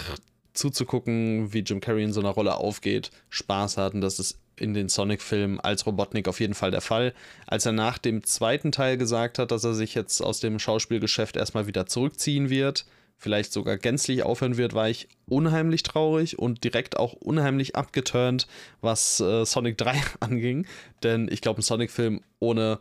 zuzugucken, 0.54 1.52
wie 1.52 1.60
Jim 1.60 1.80
Carrey 1.80 2.04
in 2.04 2.12
so 2.14 2.20
einer 2.20 2.30
Rolle 2.30 2.56
aufgeht, 2.56 3.10
Spaß 3.28 3.76
hat. 3.76 3.92
Und 3.92 4.00
das 4.00 4.18
ist 4.18 4.38
in 4.56 4.72
den 4.72 4.88
Sonic-Filmen 4.88 5.60
als 5.60 5.86
Robotnik 5.86 6.28
auf 6.28 6.40
jeden 6.40 6.54
Fall 6.54 6.70
der 6.70 6.80
Fall. 6.80 7.12
Als 7.46 7.66
er 7.66 7.72
nach 7.72 7.98
dem 7.98 8.24
zweiten 8.24 8.72
Teil 8.72 8.96
gesagt 8.96 9.38
hat, 9.38 9.50
dass 9.50 9.64
er 9.64 9.74
sich 9.74 9.94
jetzt 9.94 10.22
aus 10.22 10.40
dem 10.40 10.58
Schauspielgeschäft 10.58 11.36
erstmal 11.36 11.66
wieder 11.66 11.86
zurückziehen 11.86 12.48
wird, 12.48 12.86
vielleicht 13.22 13.52
sogar 13.52 13.78
gänzlich 13.78 14.24
aufhören 14.24 14.56
wird, 14.56 14.74
war 14.74 14.90
ich 14.90 15.08
unheimlich 15.26 15.84
traurig 15.84 16.40
und 16.40 16.64
direkt 16.64 16.96
auch 16.96 17.12
unheimlich 17.12 17.76
abgeturnt, 17.76 18.48
was 18.80 19.20
äh, 19.20 19.46
Sonic 19.46 19.78
3 19.78 19.94
anging. 20.20 20.66
Denn 21.04 21.28
ich 21.30 21.40
glaube, 21.40 21.60
ein 21.60 21.62
Sonic-Film 21.62 22.20
ohne 22.40 22.80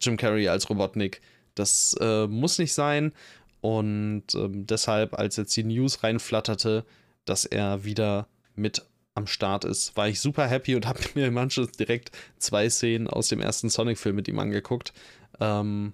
Jim 0.00 0.16
Carrey 0.16 0.48
als 0.48 0.70
Robotnik, 0.70 1.20
das 1.54 1.94
äh, 2.00 2.26
muss 2.26 2.58
nicht 2.58 2.72
sein. 2.72 3.12
Und 3.60 4.34
ähm, 4.34 4.66
deshalb, 4.66 5.18
als 5.18 5.36
jetzt 5.36 5.54
die 5.56 5.64
News 5.64 6.02
reinflatterte, 6.02 6.84
dass 7.26 7.44
er 7.44 7.84
wieder 7.84 8.26
mit 8.54 8.86
am 9.14 9.26
Start 9.26 9.64
ist, 9.64 9.94
war 9.96 10.08
ich 10.08 10.20
super 10.20 10.46
happy 10.46 10.74
und 10.74 10.86
habe 10.88 11.00
mir 11.14 11.30
manches 11.30 11.70
direkt 11.72 12.12
zwei 12.38 12.70
Szenen 12.70 13.08
aus 13.08 13.28
dem 13.28 13.42
ersten 13.42 13.68
Sonic-Film 13.68 14.16
mit 14.16 14.26
ihm 14.26 14.38
angeguckt. 14.38 14.94
Ähm, 15.38 15.92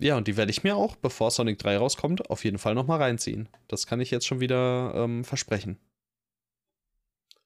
ja, 0.00 0.16
und 0.16 0.26
die 0.26 0.36
werde 0.36 0.50
ich 0.50 0.64
mir 0.64 0.76
auch, 0.76 0.96
bevor 0.96 1.30
Sonic 1.30 1.58
3 1.58 1.76
rauskommt, 1.76 2.30
auf 2.30 2.44
jeden 2.44 2.58
Fall 2.58 2.74
nochmal 2.74 3.00
reinziehen. 3.00 3.48
Das 3.68 3.86
kann 3.86 4.00
ich 4.00 4.10
jetzt 4.10 4.26
schon 4.26 4.40
wieder 4.40 4.92
ähm, 4.94 5.24
versprechen. 5.24 5.78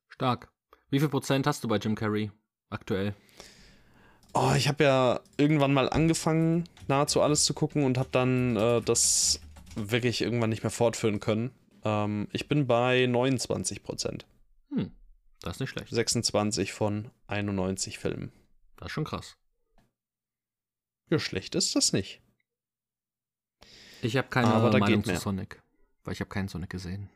Stark. 0.09 0.53
Wie 0.91 1.01
viel 1.01 1.09
Prozent 1.09 1.47
hast 1.47 1.65
du 1.65 1.69
bei 1.69 1.77
Jim 1.77 1.97
Carrey 1.97 2.31
aktuell? 2.71 3.15
Oh, 4.33 4.53
ich 4.57 4.69
habe 4.69 4.85
ja 4.85 5.21
irgendwann 5.37 5.75
mal 5.75 5.89
angefangen, 5.89 6.69
nahezu 6.89 7.21
alles 7.21 7.45
zu 7.45 7.55
gucken 7.55 7.85
und 7.85 7.99
habe 7.99 8.09
dann 8.13 8.57
äh, 8.57 8.81
das 8.81 9.41
wirklich 9.75 10.23
irgendwann 10.23 10.51
nicht 10.51 10.63
mehr 10.63 10.71
fortführen 10.71 11.21
können. 11.21 11.53
Ähm, 11.85 12.29
ich 12.33 12.49
bin 12.49 12.67
bei 12.67 13.07
29 13.07 13.83
Prozent. 13.83 14.27
Hm, 14.71 14.93
das 15.41 15.57
ist 15.57 15.61
nicht 15.61 15.71
schlecht. 15.71 15.91
26 15.91 16.73
von 16.73 17.11
91 17.27 17.99
Filmen. 17.99 18.33
Das 18.77 18.87
ist 18.87 18.93
schon 18.93 19.05
krass. 19.05 19.37
Ja, 21.11 21.19
schlecht 21.19 21.55
ist 21.55 21.77
das 21.77 21.93
nicht. 21.93 22.24
Ich 24.05 24.17
habe 24.17 24.29
keine 24.29 24.49
Aber 24.49 24.79
Meinung 24.79 25.03
zu 25.05 25.17
Sonic, 25.17 25.63
weil 26.05 26.13
ich 26.13 26.21
habe 26.21 26.29
keinen 26.29 26.49
Sonic 26.49 26.71
gesehen. 26.71 27.09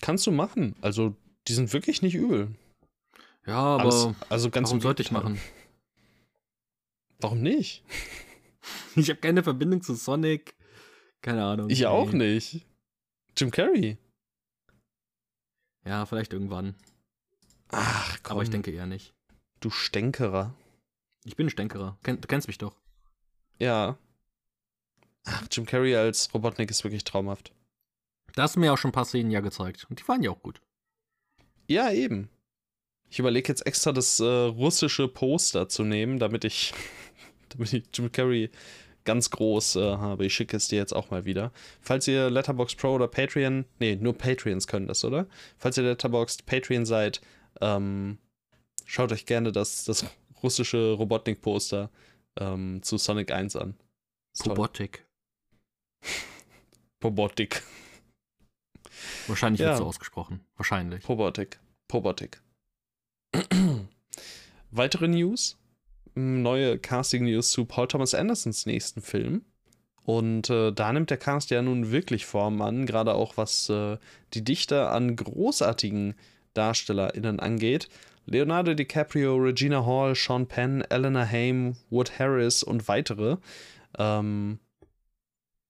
Kannst 0.00 0.26
du 0.26 0.30
machen. 0.30 0.74
Also, 0.80 1.16
die 1.48 1.54
sind 1.54 1.72
wirklich 1.72 2.02
nicht 2.02 2.14
übel. 2.14 2.54
Ja, 3.46 3.58
aber 3.58 3.84
Alles, 3.84 4.08
also 4.28 4.50
ganz 4.50 4.68
warum 4.68 4.80
sollte 4.80 5.02
ich 5.02 5.10
machen? 5.10 5.40
Warum 7.20 7.40
nicht? 7.40 7.84
Ich 8.96 9.10
habe 9.10 9.20
keine 9.20 9.42
Verbindung 9.42 9.82
zu 9.82 9.94
Sonic. 9.94 10.56
Keine 11.20 11.44
Ahnung. 11.44 11.70
Ich 11.70 11.86
auch 11.86 12.12
nicht. 12.12 12.66
Jim 13.36 13.50
Carrey. 13.50 13.98
Ja, 15.84 16.04
vielleicht 16.06 16.32
irgendwann. 16.32 16.74
Ach, 17.68 18.18
komm. 18.22 18.32
Aber 18.32 18.42
ich 18.42 18.50
denke 18.50 18.70
eher 18.72 18.86
nicht. 18.86 19.14
Du 19.60 19.70
Stänkerer. 19.70 20.54
Ich 21.24 21.36
bin 21.36 21.46
ein 21.46 21.50
Stänkerer. 21.50 21.98
Ken 22.02 22.20
du 22.20 22.26
kennst 22.26 22.48
mich 22.48 22.58
doch. 22.58 22.74
Ja. 23.58 23.98
Ach, 25.26 25.46
Jim 25.50 25.66
Carrey 25.66 25.94
als 25.94 26.32
Robotnik 26.32 26.70
ist 26.70 26.84
wirklich 26.84 27.04
traumhaft. 27.04 27.52
Da 28.34 28.42
hast 28.42 28.56
du 28.56 28.60
mir 28.60 28.72
auch 28.72 28.78
schon 28.78 28.90
ein 28.90 28.92
paar 28.92 29.04
Szenen 29.04 29.30
ja 29.30 29.40
gezeigt. 29.40 29.86
Und 29.90 30.00
die 30.00 30.08
waren 30.08 30.22
ja 30.22 30.30
auch 30.30 30.42
gut. 30.42 30.60
Ja, 31.68 31.90
eben. 31.90 32.30
Ich 33.08 33.18
überlege 33.18 33.48
jetzt 33.48 33.66
extra 33.66 33.92
das 33.92 34.20
äh, 34.20 34.24
russische 34.24 35.08
Poster 35.08 35.68
zu 35.68 35.84
nehmen, 35.84 36.18
damit 36.18 36.44
ich, 36.44 36.72
damit 37.48 37.72
ich 37.72 37.84
Jim 37.92 38.10
Carrey 38.12 38.50
ganz 39.04 39.30
groß 39.30 39.76
äh, 39.76 39.96
habe. 39.96 40.26
Ich 40.26 40.34
schicke 40.34 40.56
es 40.56 40.68
dir 40.68 40.76
jetzt 40.76 40.94
auch 40.94 41.10
mal 41.10 41.24
wieder. 41.24 41.52
Falls 41.80 42.06
ihr 42.06 42.30
Letterbox 42.30 42.74
Pro 42.74 42.94
oder 42.94 43.08
Patreon, 43.08 43.64
nee, 43.78 43.96
nur 43.96 44.16
Patreons 44.16 44.66
können 44.66 44.86
das, 44.86 45.04
oder? 45.04 45.26
Falls 45.56 45.76
ihr 45.76 45.84
Letterboxd 45.84 46.44
Patreon 46.46 46.84
seid, 46.84 47.20
ähm, 47.60 48.18
schaut 48.84 49.12
euch 49.12 49.26
gerne 49.26 49.50
das, 49.50 49.84
das 49.84 50.04
russische 50.42 50.92
Robotnik-Poster 50.92 51.90
ähm, 52.38 52.82
zu 52.82 52.98
Sonic 52.98 53.32
1 53.32 53.56
an. 53.56 53.74
Robotik. 54.44 55.05
Robotik. 57.04 57.62
Wahrscheinlich 59.26 59.60
ja. 59.60 59.68
wird 59.68 59.78
so 59.78 59.86
ausgesprochen. 59.86 60.44
Wahrscheinlich. 60.56 61.08
Robotik. 61.08 61.58
Robotik. 61.92 62.40
Weitere 64.70 65.08
News? 65.08 65.56
neue 66.16 66.78
Casting-News 66.78 67.50
zu 67.50 67.66
Paul 67.66 67.88
Thomas 67.88 68.14
Andersons 68.14 68.66
nächsten 68.66 69.02
Film. 69.02 69.44
Und 70.04 70.50
äh, 70.50 70.72
da 70.72 70.92
nimmt 70.92 71.10
der 71.10 71.16
Cast 71.16 71.50
ja 71.50 71.62
nun 71.62 71.90
wirklich 71.90 72.26
Form 72.26 72.62
an, 72.62 72.86
gerade 72.86 73.14
auch 73.14 73.36
was 73.36 73.68
äh, 73.68 73.98
die 74.34 74.44
Dichte 74.44 74.88
an 74.88 75.16
großartigen 75.16 76.14
DarstellerInnen 76.54 77.40
angeht. 77.40 77.88
Leonardo 78.24 78.74
DiCaprio, 78.74 79.36
Regina 79.36 79.84
Hall, 79.84 80.14
Sean 80.14 80.46
Penn, 80.46 80.82
Eleanor 80.82 81.26
Haim, 81.26 81.76
Wood 81.90 82.18
Harris 82.18 82.62
und 82.62 82.88
weitere. 82.88 83.36
Ähm, 83.98 84.58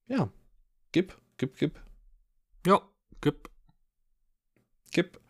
ja, 0.08 0.30
gib, 0.92 1.16
gib, 1.36 1.56
gib. 1.58 1.80
Ja, 2.66 2.82
gib. 3.20 3.48
Gib. 4.92 5.20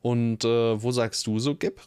Und 0.00 0.44
äh, 0.44 0.82
wo 0.82 0.92
sagst 0.92 1.26
du 1.26 1.38
so 1.38 1.54
gib? 1.54 1.80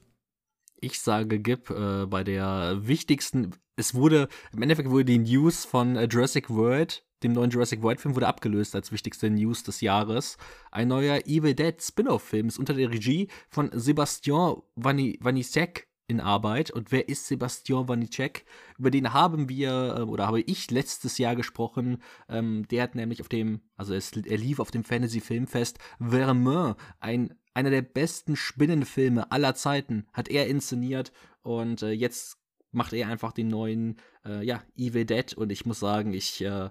Ich 0.81 0.99
sage 0.99 1.39
Gib 1.39 1.69
äh, 1.69 2.05
bei 2.05 2.23
der 2.23 2.80
wichtigsten. 2.81 3.51
Es 3.76 3.93
wurde, 3.93 4.30
im 4.53 4.61
Endeffekt 4.61 4.89
wurde 4.89 5.05
die 5.05 5.19
News 5.19 5.65
von 5.65 5.95
äh, 5.95 6.05
Jurassic 6.05 6.49
World, 6.49 7.05
dem 7.23 7.34
neuen 7.34 7.49
Jurassic 7.49 7.81
World 7.81 7.99
Film, 7.99 8.15
wurde 8.15 8.27
abgelöst 8.27 8.76
als 8.76 8.91
wichtigste 8.91 9.30
News 9.30 9.63
des 9.63 9.81
Jahres. 9.81 10.38
Ein 10.71 10.88
neuer 10.88 11.26
Evil 11.26 11.53
Dead 11.53 11.81
Spin-off-Film 11.81 12.47
ist 12.47 12.59
unter 12.59 12.73
der 12.73 12.89
Regie 12.89 13.27
von 13.49 13.69
Sebastian 13.73 14.61
Vanisek 14.76 15.88
in 16.10 16.19
Arbeit. 16.19 16.72
Und 16.72 16.91
wer 16.91 17.07
ist 17.07 17.27
Sebastian 17.27 17.88
Vanicek? 17.88 18.45
Über 18.77 18.91
den 18.91 19.14
haben 19.14 19.49
wir 19.49 19.95
äh, 19.98 20.02
oder 20.02 20.27
habe 20.27 20.41
ich 20.41 20.72
letztes 20.72 21.18
Jahr 21.18 21.36
gesprochen. 21.36 22.02
Ähm, 22.27 22.68
der 22.69 22.84
hat 22.84 22.95
nämlich 22.95 23.22
auf 23.22 23.30
dem, 23.30 23.61
also 23.77 23.94
es, 23.94 24.11
er 24.11 24.38
lief 24.38 24.60
auf 24.60 24.72
dem 24.72 24.84
Fantasy 24.84 25.22
Filmfest 25.22 25.80
Vermeer, 25.99 26.76
ein 26.99 27.36
einer 27.53 27.72
der 27.72 27.81
besten 27.81 28.36
Spinnenfilme 28.36 29.31
aller 29.31 29.53
Zeiten 29.56 30.07
hat 30.14 30.30
er 30.30 30.48
inszeniert 30.48 31.11
und 31.41 31.81
äh, 31.81 31.91
jetzt 31.91 32.38
macht 32.72 32.94
er 32.94 33.10
einfach 33.10 33.34
den 33.34 33.48
neuen, 33.48 33.98
äh, 34.26 34.45
ja, 34.45 34.61
Evil 34.77 35.06
Dead 35.06 35.34
und 35.34 35.52
ich 35.52 35.65
muss 35.65 35.80
sagen, 35.80 36.14
ich, 36.14 36.41
äh, 36.41 36.69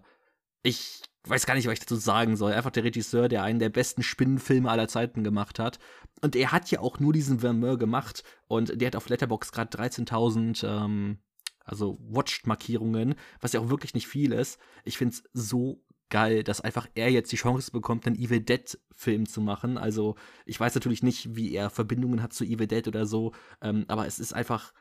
ich 0.63 1.03
weiß 1.25 1.47
gar 1.47 1.55
nicht, 1.55 1.67
was 1.67 1.75
ich 1.75 1.81
dazu 1.81 1.97
sagen 1.97 2.37
soll. 2.37 2.53
Einfach 2.53 2.71
der 2.71 2.85
Regisseur, 2.85 3.29
der 3.29 3.43
einen 3.43 3.59
der 3.59 3.69
besten 3.69 4.03
Spinnenfilme 4.03 4.71
aller 4.71 4.89
Zeiten 4.89 5.25
gemacht 5.25 5.59
hat. 5.59 5.79
Und 6.21 6.37
er 6.37 6.53
hat 6.53 6.71
ja 6.71 6.81
auch 6.81 6.99
nur 6.99 7.13
diesen 7.13 7.41
Vermeer 7.41 7.77
gemacht 7.77 8.25
und 8.47 8.81
der 8.81 8.87
hat 8.89 8.97
auf 8.97 9.09
Letterbox 9.09 9.53
gerade 9.53 9.77
13.000 9.77 10.67
ähm, 10.67 11.19
also 11.65 11.99
Watched-Markierungen, 12.01 13.15
was 13.41 13.53
ja 13.53 13.61
auch 13.61 13.69
wirklich 13.69 13.95
nicht 13.95 14.09
viel 14.09 14.33
ist. 14.33 14.59
Ich 14.85 14.97
finde 14.97 15.15
es 15.15 15.23
so 15.33 15.85
geil, 16.09 16.43
dass 16.43 16.63
einfach 16.63 16.89
er 16.95 17.11
jetzt 17.11 17.31
die 17.31 17.37
Chance 17.37 17.71
bekommt, 17.71 18.07
einen 18.07 18.17
Evil 18.17 18.41
Dead-Film 18.41 19.27
zu 19.27 19.43
machen. 19.43 19.77
Also 19.77 20.17
ich 20.47 20.59
weiß 20.59 20.75
natürlich 20.75 21.03
nicht, 21.03 21.37
wie 21.37 21.55
er 21.55 21.69
Verbindungen 21.69 22.23
hat 22.23 22.33
zu 22.33 22.45
Evil 22.45 22.67
Dead 22.67 22.89
oder 22.89 23.05
so, 23.05 23.33
ähm, 23.61 23.85
aber 23.89 24.07
es 24.07 24.19
ist 24.19 24.33
einfach 24.33 24.73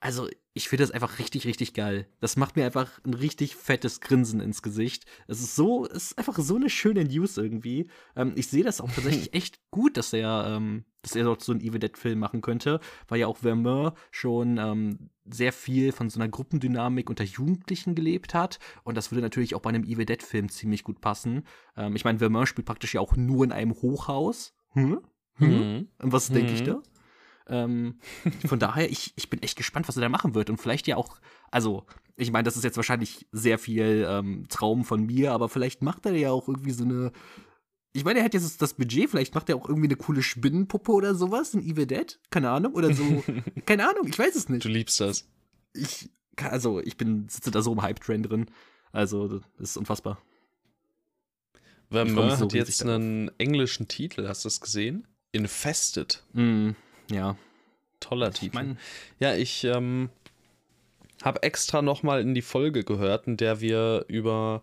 also 0.00 0.28
ich 0.52 0.68
finde 0.68 0.84
das 0.84 0.90
einfach 0.90 1.18
richtig, 1.18 1.46
richtig 1.46 1.74
geil. 1.74 2.06
Das 2.20 2.36
macht 2.36 2.56
mir 2.56 2.64
einfach 2.64 2.98
ein 3.04 3.14
richtig 3.14 3.56
fettes 3.56 4.00
Grinsen 4.00 4.40
ins 4.40 4.62
Gesicht. 4.62 5.04
Es 5.26 5.40
ist 5.40 5.54
so, 5.54 5.86
es 5.86 6.12
ist 6.12 6.18
einfach 6.18 6.38
so 6.38 6.56
eine 6.56 6.70
schöne 6.70 7.04
News 7.04 7.36
irgendwie. 7.36 7.88
Ähm, 8.14 8.32
ich 8.36 8.48
sehe 8.48 8.64
das 8.64 8.80
auch 8.80 8.90
tatsächlich 8.90 9.32
echt 9.34 9.60
gut, 9.70 9.96
dass 9.96 10.12
er, 10.12 10.46
ähm, 10.48 10.84
dass 11.02 11.14
er 11.14 11.24
dort 11.24 11.42
so 11.42 11.52
einen 11.52 11.60
Evil 11.60 11.78
Dead-Film 11.78 12.18
machen 12.18 12.40
könnte, 12.40 12.80
weil 13.08 13.20
ja 13.20 13.26
auch 13.26 13.38
Vermeer 13.38 13.94
schon 14.10 14.58
ähm, 14.58 15.10
sehr 15.24 15.52
viel 15.52 15.92
von 15.92 16.08
so 16.08 16.20
einer 16.20 16.28
Gruppendynamik 16.28 17.10
unter 17.10 17.24
Jugendlichen 17.24 17.94
gelebt 17.94 18.32
hat. 18.32 18.58
Und 18.82 18.96
das 18.96 19.10
würde 19.10 19.22
natürlich 19.22 19.54
auch 19.54 19.60
bei 19.60 19.70
einem 19.70 19.84
Evil 19.84 20.06
Dead-Film 20.06 20.48
ziemlich 20.48 20.84
gut 20.84 21.00
passen. 21.00 21.44
Ähm, 21.76 21.96
ich 21.96 22.04
meine, 22.04 22.18
Vermeer 22.18 22.46
spielt 22.46 22.66
praktisch 22.66 22.94
ja 22.94 23.00
auch 23.00 23.16
nur 23.16 23.44
in 23.44 23.52
einem 23.52 23.74
Hochhaus. 23.74 24.54
Hm? 24.72 25.00
Hm? 25.34 25.48
Mhm. 25.48 25.88
Und 25.98 26.12
was 26.12 26.28
denke 26.28 26.52
ich 26.52 26.62
mhm. 26.62 26.66
da? 26.66 26.82
Ähm, 27.48 27.98
von 28.46 28.58
daher, 28.58 28.90
ich, 28.90 29.12
ich 29.16 29.30
bin 29.30 29.42
echt 29.42 29.56
gespannt, 29.56 29.88
was 29.88 29.96
er 29.96 30.02
da 30.02 30.08
machen 30.08 30.34
wird. 30.34 30.50
Und 30.50 30.58
vielleicht 30.58 30.86
ja 30.86 30.96
auch, 30.96 31.18
also, 31.50 31.86
ich 32.16 32.32
meine, 32.32 32.44
das 32.44 32.56
ist 32.56 32.64
jetzt 32.64 32.76
wahrscheinlich 32.76 33.26
sehr 33.32 33.58
viel 33.58 34.06
ähm, 34.08 34.46
Traum 34.48 34.84
von 34.84 35.04
mir, 35.04 35.32
aber 35.32 35.48
vielleicht 35.48 35.82
macht 35.82 36.06
er 36.06 36.14
ja 36.14 36.30
auch 36.30 36.48
irgendwie 36.48 36.72
so 36.72 36.84
eine. 36.84 37.12
Ich 37.92 38.04
meine, 38.04 38.18
er 38.18 38.26
hat 38.26 38.34
jetzt 38.34 38.60
das 38.60 38.74
Budget, 38.74 39.08
vielleicht 39.08 39.34
macht 39.34 39.48
er 39.48 39.56
auch 39.56 39.68
irgendwie 39.68 39.88
eine 39.88 39.96
coole 39.96 40.22
Spinnenpuppe 40.22 40.92
oder 40.92 41.14
sowas, 41.14 41.54
ein 41.54 41.62
Evil 41.62 41.86
Dead, 41.86 42.18
keine 42.30 42.50
Ahnung, 42.50 42.74
oder 42.74 42.92
so. 42.92 43.24
keine 43.66 43.88
Ahnung, 43.88 44.06
ich 44.06 44.18
weiß 44.18 44.34
es 44.34 44.50
nicht. 44.50 44.64
Du 44.64 44.68
liebst 44.68 45.00
das. 45.00 45.26
Ich, 45.72 46.10
also, 46.36 46.80
ich 46.80 46.98
bin, 46.98 47.28
sitze 47.28 47.50
da 47.50 47.62
so 47.62 47.72
im 47.72 47.80
Hype-Train 47.80 48.22
drin. 48.22 48.46
Also, 48.92 49.28
das 49.28 49.42
ist 49.58 49.76
unfassbar. 49.78 50.18
Vermeer 51.90 52.36
so 52.36 52.44
hat 52.46 52.52
jetzt 52.52 52.82
einen 52.82 53.30
englischen 53.38 53.88
Titel, 53.88 54.26
hast 54.26 54.44
du 54.44 54.48
das 54.48 54.60
gesehen? 54.60 55.06
Infested. 55.32 56.24
Mm, 56.32 56.70
ja. 57.10 57.36
Toller 58.00 58.30
Titel. 58.30 58.46
Ich 58.46 58.52
mein, 58.52 58.78
ja, 59.18 59.34
ich 59.34 59.64
ähm, 59.64 60.10
habe 61.22 61.42
extra 61.42 61.82
nochmal 61.82 62.20
in 62.20 62.34
die 62.34 62.42
Folge 62.42 62.84
gehört, 62.84 63.26
in 63.26 63.36
der 63.36 63.60
wir 63.60 64.04
über 64.08 64.62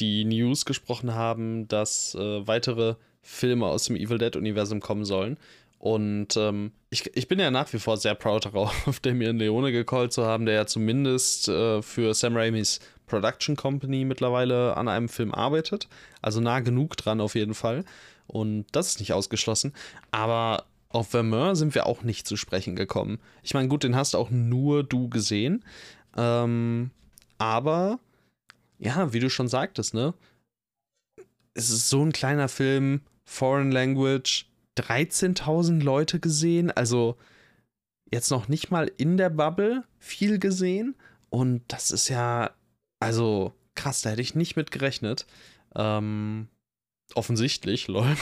die 0.00 0.24
News 0.24 0.64
gesprochen 0.64 1.14
haben, 1.14 1.68
dass 1.68 2.14
äh, 2.14 2.46
weitere 2.46 2.96
Filme 3.22 3.66
aus 3.66 3.84
dem 3.84 3.96
Evil 3.96 4.18
Dead-Universum 4.18 4.80
kommen 4.80 5.04
sollen. 5.04 5.38
Und 5.78 6.36
ähm, 6.36 6.72
ich, 6.90 7.14
ich 7.14 7.28
bin 7.28 7.38
ja 7.38 7.50
nach 7.50 7.72
wie 7.72 7.78
vor 7.78 7.96
sehr 7.96 8.14
proud 8.14 8.44
darauf, 8.46 9.00
Damien 9.00 9.38
Leone 9.38 9.70
gecallt 9.70 10.12
zu 10.12 10.24
haben, 10.24 10.46
der 10.46 10.54
ja 10.54 10.66
zumindest 10.66 11.48
äh, 11.48 11.82
für 11.82 12.14
Sam 12.14 12.36
Raimis 12.36 12.80
Production 13.06 13.54
Company 13.54 14.04
mittlerweile 14.04 14.76
an 14.76 14.88
einem 14.88 15.08
Film 15.08 15.32
arbeitet. 15.32 15.88
Also 16.22 16.40
nah 16.40 16.60
genug 16.60 16.96
dran 16.96 17.20
auf 17.20 17.34
jeden 17.34 17.54
Fall. 17.54 17.84
Und 18.26 18.66
das 18.72 18.88
ist 18.88 19.00
nicht 19.00 19.12
ausgeschlossen. 19.12 19.74
Aber 20.10 20.64
auf 20.94 21.08
Vermeer 21.08 21.56
sind 21.56 21.74
wir 21.74 21.86
auch 21.86 22.02
nicht 22.02 22.26
zu 22.26 22.36
sprechen 22.36 22.76
gekommen. 22.76 23.18
Ich 23.42 23.52
meine, 23.54 23.68
gut, 23.68 23.82
den 23.82 23.96
hast 23.96 24.14
auch 24.14 24.30
nur 24.30 24.84
du 24.84 25.08
gesehen. 25.08 25.64
Ähm, 26.16 26.90
aber, 27.38 27.98
ja, 28.78 29.12
wie 29.12 29.18
du 29.18 29.28
schon 29.28 29.48
sagtest, 29.48 29.92
ne? 29.92 30.14
Es 31.54 31.70
ist 31.70 31.88
so 31.88 32.04
ein 32.04 32.12
kleiner 32.12 32.48
Film, 32.48 33.00
Foreign 33.24 33.72
Language, 33.72 34.46
13.000 34.78 35.82
Leute 35.82 36.20
gesehen, 36.20 36.70
also 36.70 37.16
jetzt 38.12 38.30
noch 38.30 38.48
nicht 38.48 38.70
mal 38.70 38.90
in 38.96 39.16
der 39.16 39.30
Bubble 39.30 39.84
viel 39.98 40.38
gesehen. 40.38 40.94
Und 41.28 41.62
das 41.68 41.90
ist 41.90 42.08
ja, 42.08 42.52
also 43.00 43.52
krass, 43.74 44.02
da 44.02 44.10
hätte 44.10 44.22
ich 44.22 44.36
nicht 44.36 44.54
mit 44.54 44.70
gerechnet. 44.70 45.26
Ähm, 45.74 46.46
offensichtlich, 47.14 47.88
lol. 47.88 48.16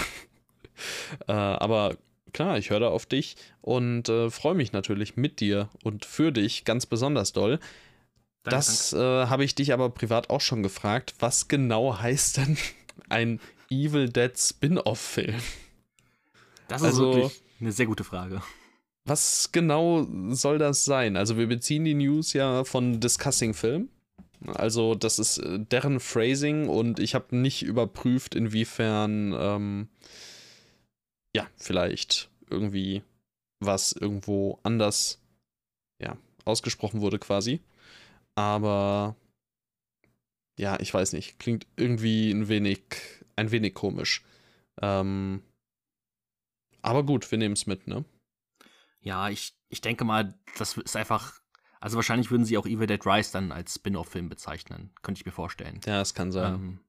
äh, 1.29 1.33
aber 1.33 1.99
klar, 2.33 2.59
ich 2.59 2.71
höre 2.71 2.81
da 2.81 2.89
auf 2.89 3.07
dich 3.07 3.37
und 3.61 4.09
äh, 4.09 4.31
freue 4.31 4.55
mich 4.55 4.73
natürlich 4.73 5.17
mit 5.17 5.41
dir 5.41 5.69
und 5.83 6.05
für 6.05 6.33
dich 6.33 6.65
ganz 6.65 6.87
besonders 6.87 7.33
doll. 7.33 7.59
Danke, 8.45 8.57
das 8.57 8.93
äh, 8.93 8.99
habe 8.99 9.45
ich 9.45 9.55
dich 9.55 9.73
aber 9.73 9.91
privat 9.91 10.31
auch 10.31 10.41
schon 10.41 10.63
gefragt. 10.63 11.15
Was 11.21 11.49
genau 11.49 11.99
heißt 11.99 12.39
denn 12.39 12.57
ein 13.09 13.41
Evil 13.71 14.09
Dead 14.09 14.37
Spin-off-Film? 14.37 15.41
Das 16.69 16.83
ist 16.83 16.87
also, 16.89 17.15
wirklich 17.15 17.43
eine 17.61 17.73
sehr 17.73 17.87
gute 17.87 18.05
Frage. 18.05 18.43
Was 19.05 19.51
genau 19.53 20.07
soll 20.31 20.59
das 20.59 20.85
sein? 20.85 21.17
Also 21.17 21.37
wir 21.37 21.47
beziehen 21.47 21.85
die 21.85 21.95
News 21.95 22.33
ja 22.33 22.65
von 22.65 23.01
Discussing 23.01 23.55
Film. 23.55 23.89
Also 24.55 24.95
das 24.95 25.19
ist 25.19 25.39
äh, 25.39 25.59
deren 25.61 26.01
Phrasing 26.01 26.69
und 26.69 26.99
ich 26.99 27.15
habe 27.15 27.37
nicht 27.37 27.63
überprüft, 27.63 28.35
inwiefern 28.35 29.35
ähm, 29.39 29.89
ja, 31.35 31.49
vielleicht 31.57 32.31
irgendwie 32.51 33.03
was 33.61 33.93
irgendwo 33.93 34.59
anders 34.63 35.21
ja, 36.01 36.17
ausgesprochen 36.45 37.01
wurde 37.01 37.19
quasi. 37.19 37.61
Aber 38.35 39.17
ja, 40.59 40.79
ich 40.81 40.93
weiß 40.93 41.13
nicht, 41.13 41.39
klingt 41.39 41.67
irgendwie 41.77 42.31
ein 42.31 42.49
wenig, 42.49 42.83
ein 43.37 43.51
wenig 43.51 43.75
komisch. 43.75 44.25
Ähm, 44.81 45.43
aber 46.83 47.05
gut, 47.05 47.31
wir 47.31 47.39
nehmen 47.39 47.55
es 47.55 47.67
mit, 47.67 47.87
ne? 47.87 48.05
Ja, 49.01 49.29
ich, 49.29 49.55
ich 49.69 49.81
denke 49.81 50.05
mal, 50.05 50.35
das 50.59 50.77
ist 50.77 50.97
einfach. 50.97 51.41
Also 51.81 51.97
wahrscheinlich 51.97 52.31
würden 52.31 52.45
sie 52.45 52.57
auch 52.59 52.67
Evil 52.67 52.87
Dead 52.87 53.05
Rise 53.05 53.33
dann 53.33 53.51
als 53.51 53.75
Spin-off-Film 53.75 54.29
bezeichnen, 54.29 54.93
könnte 55.03 55.21
ich 55.21 55.27
mir 55.27 55.33
vorstellen. 55.33 55.81
Ja, 55.85 55.99
das 55.99 56.15
kann 56.15 56.31
sein. 56.31 56.55
Ähm, 56.55 56.81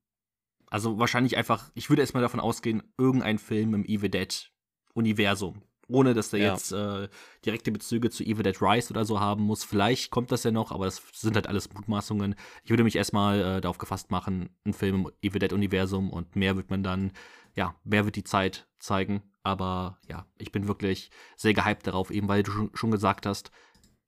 also 0.73 0.97
wahrscheinlich 0.97 1.37
einfach, 1.37 1.69
ich 1.75 1.89
würde 1.89 2.01
erstmal 2.01 2.23
davon 2.23 2.39
ausgehen, 2.39 2.81
irgendein 2.97 3.37
Film 3.37 3.75
im 3.75 3.85
Evil 3.85 4.09
Dead 4.09 4.51
Universum. 4.95 5.61
Ohne 5.87 6.15
dass 6.15 6.31
der 6.31 6.39
ja. 6.39 6.51
jetzt 6.51 6.71
äh, 6.71 7.09
direkte 7.45 7.71
Bezüge 7.71 8.09
zu 8.09 8.23
Evil 8.23 8.41
Dead 8.41 8.59
Rise 8.59 8.89
oder 8.89 9.05
so 9.05 9.19
haben 9.19 9.43
muss. 9.43 9.63
Vielleicht 9.63 10.09
kommt 10.09 10.31
das 10.31 10.43
ja 10.43 10.49
noch, 10.49 10.71
aber 10.71 10.85
das 10.85 11.03
sind 11.13 11.35
halt 11.35 11.45
alles 11.45 11.71
Mutmaßungen. 11.71 12.33
Ich 12.63 12.71
würde 12.71 12.83
mich 12.83 12.95
erstmal 12.95 13.39
äh, 13.39 13.61
darauf 13.61 13.77
gefasst 13.77 14.09
machen, 14.09 14.49
ein 14.65 14.73
Film 14.73 14.95
im 14.95 15.11
Evil 15.21 15.37
Dead 15.37 15.53
Universum 15.53 16.09
und 16.09 16.35
mehr 16.35 16.55
wird 16.55 16.71
man 16.71 16.81
dann, 16.81 17.11
ja, 17.53 17.75
mehr 17.83 18.05
wird 18.05 18.15
die 18.15 18.23
Zeit 18.23 18.67
zeigen. 18.79 19.21
Aber 19.43 19.99
ja, 20.09 20.25
ich 20.39 20.51
bin 20.51 20.67
wirklich 20.67 21.11
sehr 21.35 21.53
gehypt 21.53 21.85
darauf, 21.85 22.09
eben 22.09 22.27
weil 22.27 22.41
du 22.41 22.71
schon 22.73 22.89
gesagt 22.89 23.27
hast, 23.27 23.51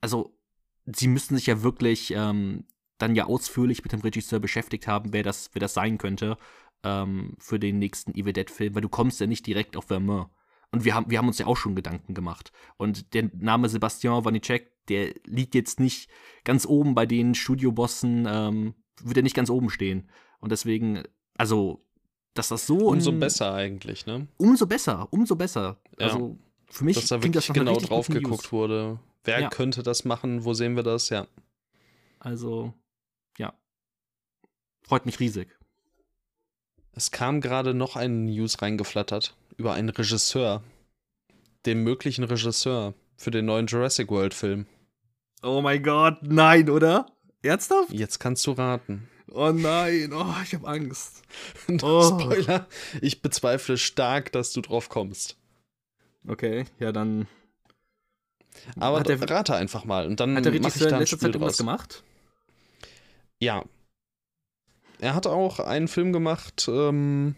also 0.01 0.35
sie 0.87 1.09
müssten 1.09 1.35
sich 1.35 1.45
ja 1.45 1.61
wirklich 1.61 2.11
ähm, 2.15 2.65
dann 2.97 3.15
ja 3.15 3.26
ausführlich 3.26 3.84
mit 3.84 3.91
dem 3.91 4.01
Regisseur 4.01 4.39
beschäftigt 4.39 4.88
haben, 4.88 5.13
wer 5.13 5.23
das, 5.23 5.49
wer 5.53 5.59
das 5.59 5.73
sein 5.73 5.97
könnte 5.97 6.38
ähm, 6.84 7.35
für 7.39 7.59
den 7.59 7.80
nächsten 7.80 8.13
Evil 8.15 8.34
Dead-Film, 8.34 8.76
weil 8.76 8.81
du 8.81 8.89
kommst 8.89 9.19
ja 9.19 9.27
nicht 9.27 9.45
direkt 9.45 9.76
auf 9.76 9.85
Vermeer. 9.85 10.30
Und 10.72 10.85
wir 10.85 10.93
haben, 10.93 11.09
wir 11.09 11.17
haben 11.17 11.27
uns 11.27 11.38
ja 11.38 11.47
auch 11.47 11.57
schon 11.57 11.76
Gedanken 11.76 12.13
gemacht. 12.13 12.51
Und 12.77 13.13
der 13.13 13.30
Name 13.34 13.69
Sebastian 13.69 14.26
Wanicek, 14.26 14.72
der 14.88 15.13
liegt 15.26 15.55
jetzt 15.55 15.80
nicht 15.80 16.09
ganz 16.43 16.65
oben 16.65 16.95
bei 16.95 17.05
den 17.05 17.34
Studiobossen, 17.35 18.27
ähm, 18.30 18.76
wird 19.01 19.17
er 19.17 19.23
nicht 19.23 19.35
ganz 19.35 19.49
oben 19.49 19.69
stehen. 19.69 20.09
Und 20.39 20.51
deswegen, 20.51 21.03
also, 21.38 21.85
dass 22.34 22.49
das 22.49 22.67
so. 22.67 22.89
Umso 22.89 23.11
besser 23.13 23.53
eigentlich, 23.53 24.05
ne? 24.05 24.27
Umso 24.38 24.67
besser, 24.67 25.07
umso 25.11 25.35
besser. 25.35 25.80
Ja. 25.99 26.07
Also, 26.07 26.38
für 26.69 26.84
mich 26.84 26.97
dass 26.97 27.07
da 27.07 27.23
wirklich 27.23 27.45
das 27.45 27.53
genau 27.53 27.77
drauf 27.77 28.07
geguckt 28.07 28.51
wurde. 28.51 28.99
Wer 29.23 29.41
ja. 29.41 29.49
könnte 29.49 29.81
das 29.81 30.05
machen? 30.05 30.43
Wo 30.43 30.53
sehen 30.53 30.76
wir 30.76 30.84
das? 30.84 31.09
Ja. 31.09 31.27
Also. 32.19 32.73
Freut 34.88 35.06
mich 35.07 35.20
riesig. 35.20 35.48
Es 36.94 37.10
kam 37.10 37.41
gerade 37.41 37.74
noch 37.74 37.95
eine 37.95 38.14
News 38.14 38.62
reingeflattert 38.62 39.36
über 39.57 39.74
einen 39.74 39.90
Regisseur. 39.90 40.64
Den 41.66 41.84
möglichen 41.84 42.24
Regisseur 42.24 42.94
für 43.18 43.32
den 43.32 43.45
neuen 43.45 43.66
Jurassic 43.66 44.10
World 44.12 44.36
Film. 44.36 44.68
Oh 45.41 45.62
mein 45.62 45.82
Gott, 45.82 46.20
nein, 46.22 46.70
oder? 46.70 47.07
Ernsthaft? 47.41 47.91
Jetzt 47.91 48.20
kannst 48.20 48.45
du 48.45 48.52
raten. 48.52 49.10
Oh 49.32 49.52
nein, 49.52 50.14
oh, 50.14 50.34
ich 50.44 50.53
habe 50.53 50.68
Angst. 50.68 51.24
oh. 51.82 52.20
Spoiler, 52.20 52.68
ich 53.02 53.24
bezweifle 53.24 53.78
stark, 53.78 54.32
dass 54.32 54.53
du 54.53 54.62
drauf 54.62 54.90
kommst. 54.90 55.38
Okay, 56.28 56.66
ja 56.80 56.91
dann. 56.91 57.28
Aber 58.80 59.02
der, 59.02 59.20
rate 59.30 59.56
einfach 59.56 59.84
mal 59.84 60.06
und 60.06 60.20
dann 60.20 60.38
hat 60.38 60.45
der 60.45 60.53
Regisseur 60.53 60.90
in 60.90 60.99
letzter 60.99 61.18
Zeit 61.18 61.34
irgendwas 61.34 61.57
gemacht? 61.57 62.03
Ja. 63.40 63.66
Er 64.99 65.13
hat 65.15 65.27
auch 65.27 65.59
einen 65.59 65.88
Film 65.88 66.13
gemacht, 66.13 66.67
ähm, 66.69 67.35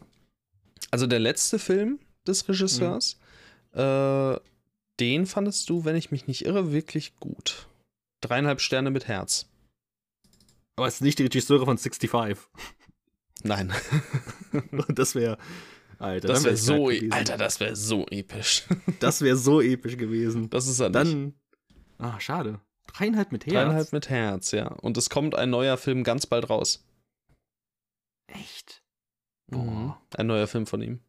also 0.91 1.07
der 1.07 1.19
letzte 1.19 1.59
Film, 1.59 1.99
des 2.27 2.47
Regisseurs. 2.47 3.17
Mhm. 3.73 3.79
Äh, 3.81 4.39
den 4.99 5.25
fandest 5.25 5.69
du, 5.69 5.85
wenn 5.85 5.95
ich 5.95 6.11
mich 6.11 6.27
nicht 6.27 6.45
irre, 6.45 6.71
wirklich 6.71 7.15
gut. 7.17 7.67
Dreieinhalb 8.21 8.61
Sterne 8.61 8.89
mit 8.89 9.07
Herz. 9.07 9.47
Aber 10.75 10.88
es 10.88 10.95
ist 10.95 11.01
nicht 11.01 11.19
die 11.19 11.23
Regisseure 11.23 11.65
von 11.65 11.77
65. 11.77 12.11
Nein. 13.43 13.71
das 14.89 15.15
wäre. 15.15 15.38
Alter, 15.99 16.27
das 16.27 16.43
wäre 16.43 16.51
wär 16.51 16.57
so, 16.57 16.91
e 16.91 17.09
Alter, 17.09 17.38
das 17.38 17.59
wäre 17.59 17.75
so 17.75 18.05
episch. 18.07 18.65
das 18.99 19.21
wäre 19.21 19.38
so 19.38 19.61
episch 19.61 19.97
gewesen. 19.97 20.49
Das 20.49 20.67
ist 20.67 20.79
er 20.79 20.89
Dann. 20.89 21.34
Ah, 21.97 22.19
schade. 22.19 22.59
Dreieinhalb 22.88 23.31
mit 23.31 23.45
Herz. 23.45 23.53
Dreieinhalb 23.53 23.93
mit 23.93 24.09
Herz, 24.09 24.51
ja. 24.51 24.67
Und 24.67 24.97
es 24.97 25.09
kommt 25.09 25.35
ein 25.35 25.49
neuer 25.49 25.77
Film 25.77 26.03
ganz 26.03 26.25
bald 26.25 26.49
raus. 26.49 26.85
Echt? 28.27 28.83
Boah. 29.47 29.61
Mhm. 29.61 29.93
Ein 30.17 30.27
neuer 30.27 30.47
Film 30.47 30.67
von 30.67 30.81
ihm. 30.81 30.99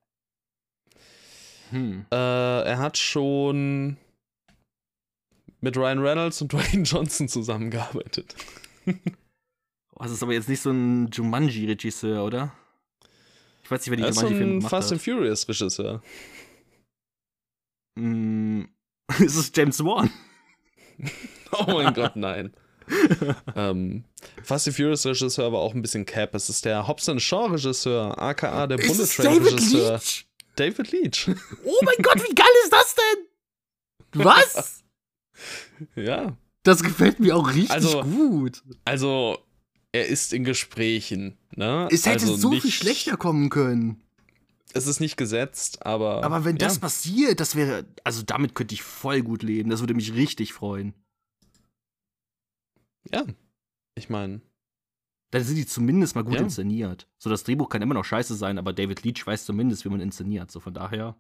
Hm. 1.71 2.07
Äh, 2.11 2.15
er 2.15 2.79
hat 2.79 2.97
schon 2.97 3.99
mit 5.61 5.77
Ryan 5.77 5.99
Reynolds 5.99 6.41
und 6.41 6.53
Dwayne 6.53 6.83
Johnson 6.83 7.29
zusammengearbeitet. 7.29 8.35
oh, 8.87 8.93
das 10.03 10.13
ist 10.13 10.23
aber 10.23 10.33
jetzt 10.33 10.49
nicht 10.49 10.63
so 10.63 10.71
ein 10.71 11.09
Jumanji-Regisseur, 11.09 12.25
oder? 12.25 12.53
Ich 13.63 13.71
weiß 13.71 13.81
nicht, 13.81 13.91
wer 13.91 13.97
die 13.97 14.15
Jumanji-Filme 14.15 14.55
gemacht 14.55 14.71
Fast 14.71 14.89
hat. 14.89 14.93
and 14.95 15.03
Furious-Regisseur. 15.03 16.03
Mm, 17.97 18.63
ist 19.19 19.37
es 19.37 19.53
James 19.55 19.83
Wan? 19.85 20.11
oh 21.53 21.65
mein 21.67 21.93
Gott, 21.93 22.17
nein. 22.17 22.55
ähm, 23.57 24.05
Fast 24.43 24.69
and 24.69 24.77
Furious 24.77 25.07
Regisseur 25.07 25.47
aber 25.47 25.61
auch 25.61 25.75
ein 25.75 25.83
bisschen 25.83 26.07
Cap. 26.07 26.35
Es 26.35 26.49
ist 26.49 26.65
der 26.65 26.87
Hobson 26.87 27.21
Shaw 27.21 27.47
Regisseur, 27.53 28.21
aka 28.21 28.67
der 28.67 28.77
Bullet 28.77 29.07
Train 29.07 29.43
Regisseur. 29.43 30.01
David 30.57 30.91
Leach. 30.91 31.31
Oh 31.65 31.81
mein 31.85 32.03
Gott, 32.03 32.17
wie 32.29 32.35
geil 32.35 32.47
ist 32.65 32.73
das 32.73 32.95
denn? 32.95 34.25
Was? 34.25 34.85
ja. 35.95 36.37
Das 36.65 36.83
gefällt 36.83 37.21
mir 37.21 37.37
auch 37.37 37.49
richtig 37.49 37.71
also, 37.71 38.03
gut. 38.03 38.63
Also, 38.85 39.39
er 39.93 40.07
ist 40.07 40.33
in 40.33 40.45
Gesprächen. 40.45 41.39
Ne? 41.55 41.89
Es 41.91 42.07
hätte 42.07 42.23
also 42.23 42.37
so 42.37 42.51
nicht, 42.51 42.63
viel 42.63 42.73
schlechter 42.73 43.17
kommen 43.17 43.49
können. 43.51 44.03
Es 44.75 44.87
ist 44.87 45.01
nicht 45.01 45.17
gesetzt, 45.17 45.87
aber. 45.87 46.25
Aber 46.25 46.45
wenn 46.45 46.57
ja. 46.57 46.67
das 46.67 46.79
passiert, 46.79 47.41
das 47.41 47.55
wäre. 47.55 47.87
Also, 48.05 48.23
damit 48.23 48.55
könnte 48.55 48.75
ich 48.75 48.83
voll 48.83 49.23
gut 49.23 49.43
leben. 49.43 49.71
Das 49.71 49.81
würde 49.81 49.95
mich 49.95 50.15
richtig 50.15 50.53
freuen. 50.53 50.95
Ja. 53.13 53.25
Ich 53.95 54.09
meine. 54.09 54.41
Dann 55.31 55.45
sind 55.45 55.57
die 55.57 55.67
zumindest 55.67 56.15
mal 56.15 56.25
gut 56.25 56.35
ja. 56.35 56.41
inszeniert. 56.41 57.07
So, 57.19 57.29
das 57.29 57.45
Drehbuch 57.45 57.69
kann 57.69 57.83
immer 57.83 57.95
noch 57.95 58.05
scheiße 58.05 58.35
sein, 58.35 58.59
aber 58.59 58.73
David 58.73 59.03
Leach 59.05 59.27
weiß 59.27 59.45
zumindest, 59.45 59.85
wie 59.85 59.91
man 59.91 60.01
inszeniert. 60.01 60.51
So, 60.51 60.61
von 60.61 60.73
daher. 60.75 61.17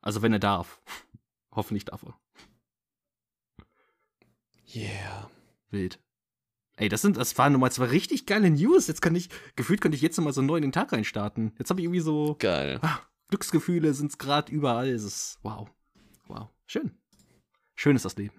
Also, 0.00 0.20
wenn 0.22 0.32
er 0.32 0.38
darf. 0.38 0.82
Hoffentlich 1.52 1.86
darf 1.86 2.02
er. 2.02 2.18
Yeah. 4.74 5.30
Wild. 5.70 6.00
Ey, 6.76 6.88
das 6.88 7.02
sind, 7.02 7.16
das 7.16 7.38
waren 7.38 7.52
nochmal 7.52 7.70
zwei 7.70 7.86
richtig 7.86 8.26
geile 8.26 8.50
News. 8.50 8.88
Jetzt 8.88 9.00
kann 9.00 9.14
ich, 9.14 9.28
gefühlt 9.54 9.80
könnte 9.80 9.94
ich 9.96 10.02
jetzt 10.02 10.16
nochmal 10.16 10.32
so 10.32 10.42
neu 10.42 10.56
in 10.56 10.62
den 10.62 10.72
Tag 10.72 10.92
reinstarten. 10.92 11.52
Jetzt 11.58 11.70
habe 11.70 11.80
ich 11.80 11.84
irgendwie 11.84 12.00
so. 12.00 12.34
Geil. 12.40 12.80
Ah, 12.82 12.98
Glücksgefühle 13.28 13.94
sind 13.94 14.10
es 14.10 14.18
gerade 14.18 14.50
überall. 14.52 14.88
Es 14.88 15.04
ist, 15.04 15.38
wow. 15.42 15.70
Wow. 16.26 16.48
Schön. 16.66 16.92
Schön 17.76 17.94
ist 17.94 18.04
das 18.04 18.16
Leben. 18.16 18.34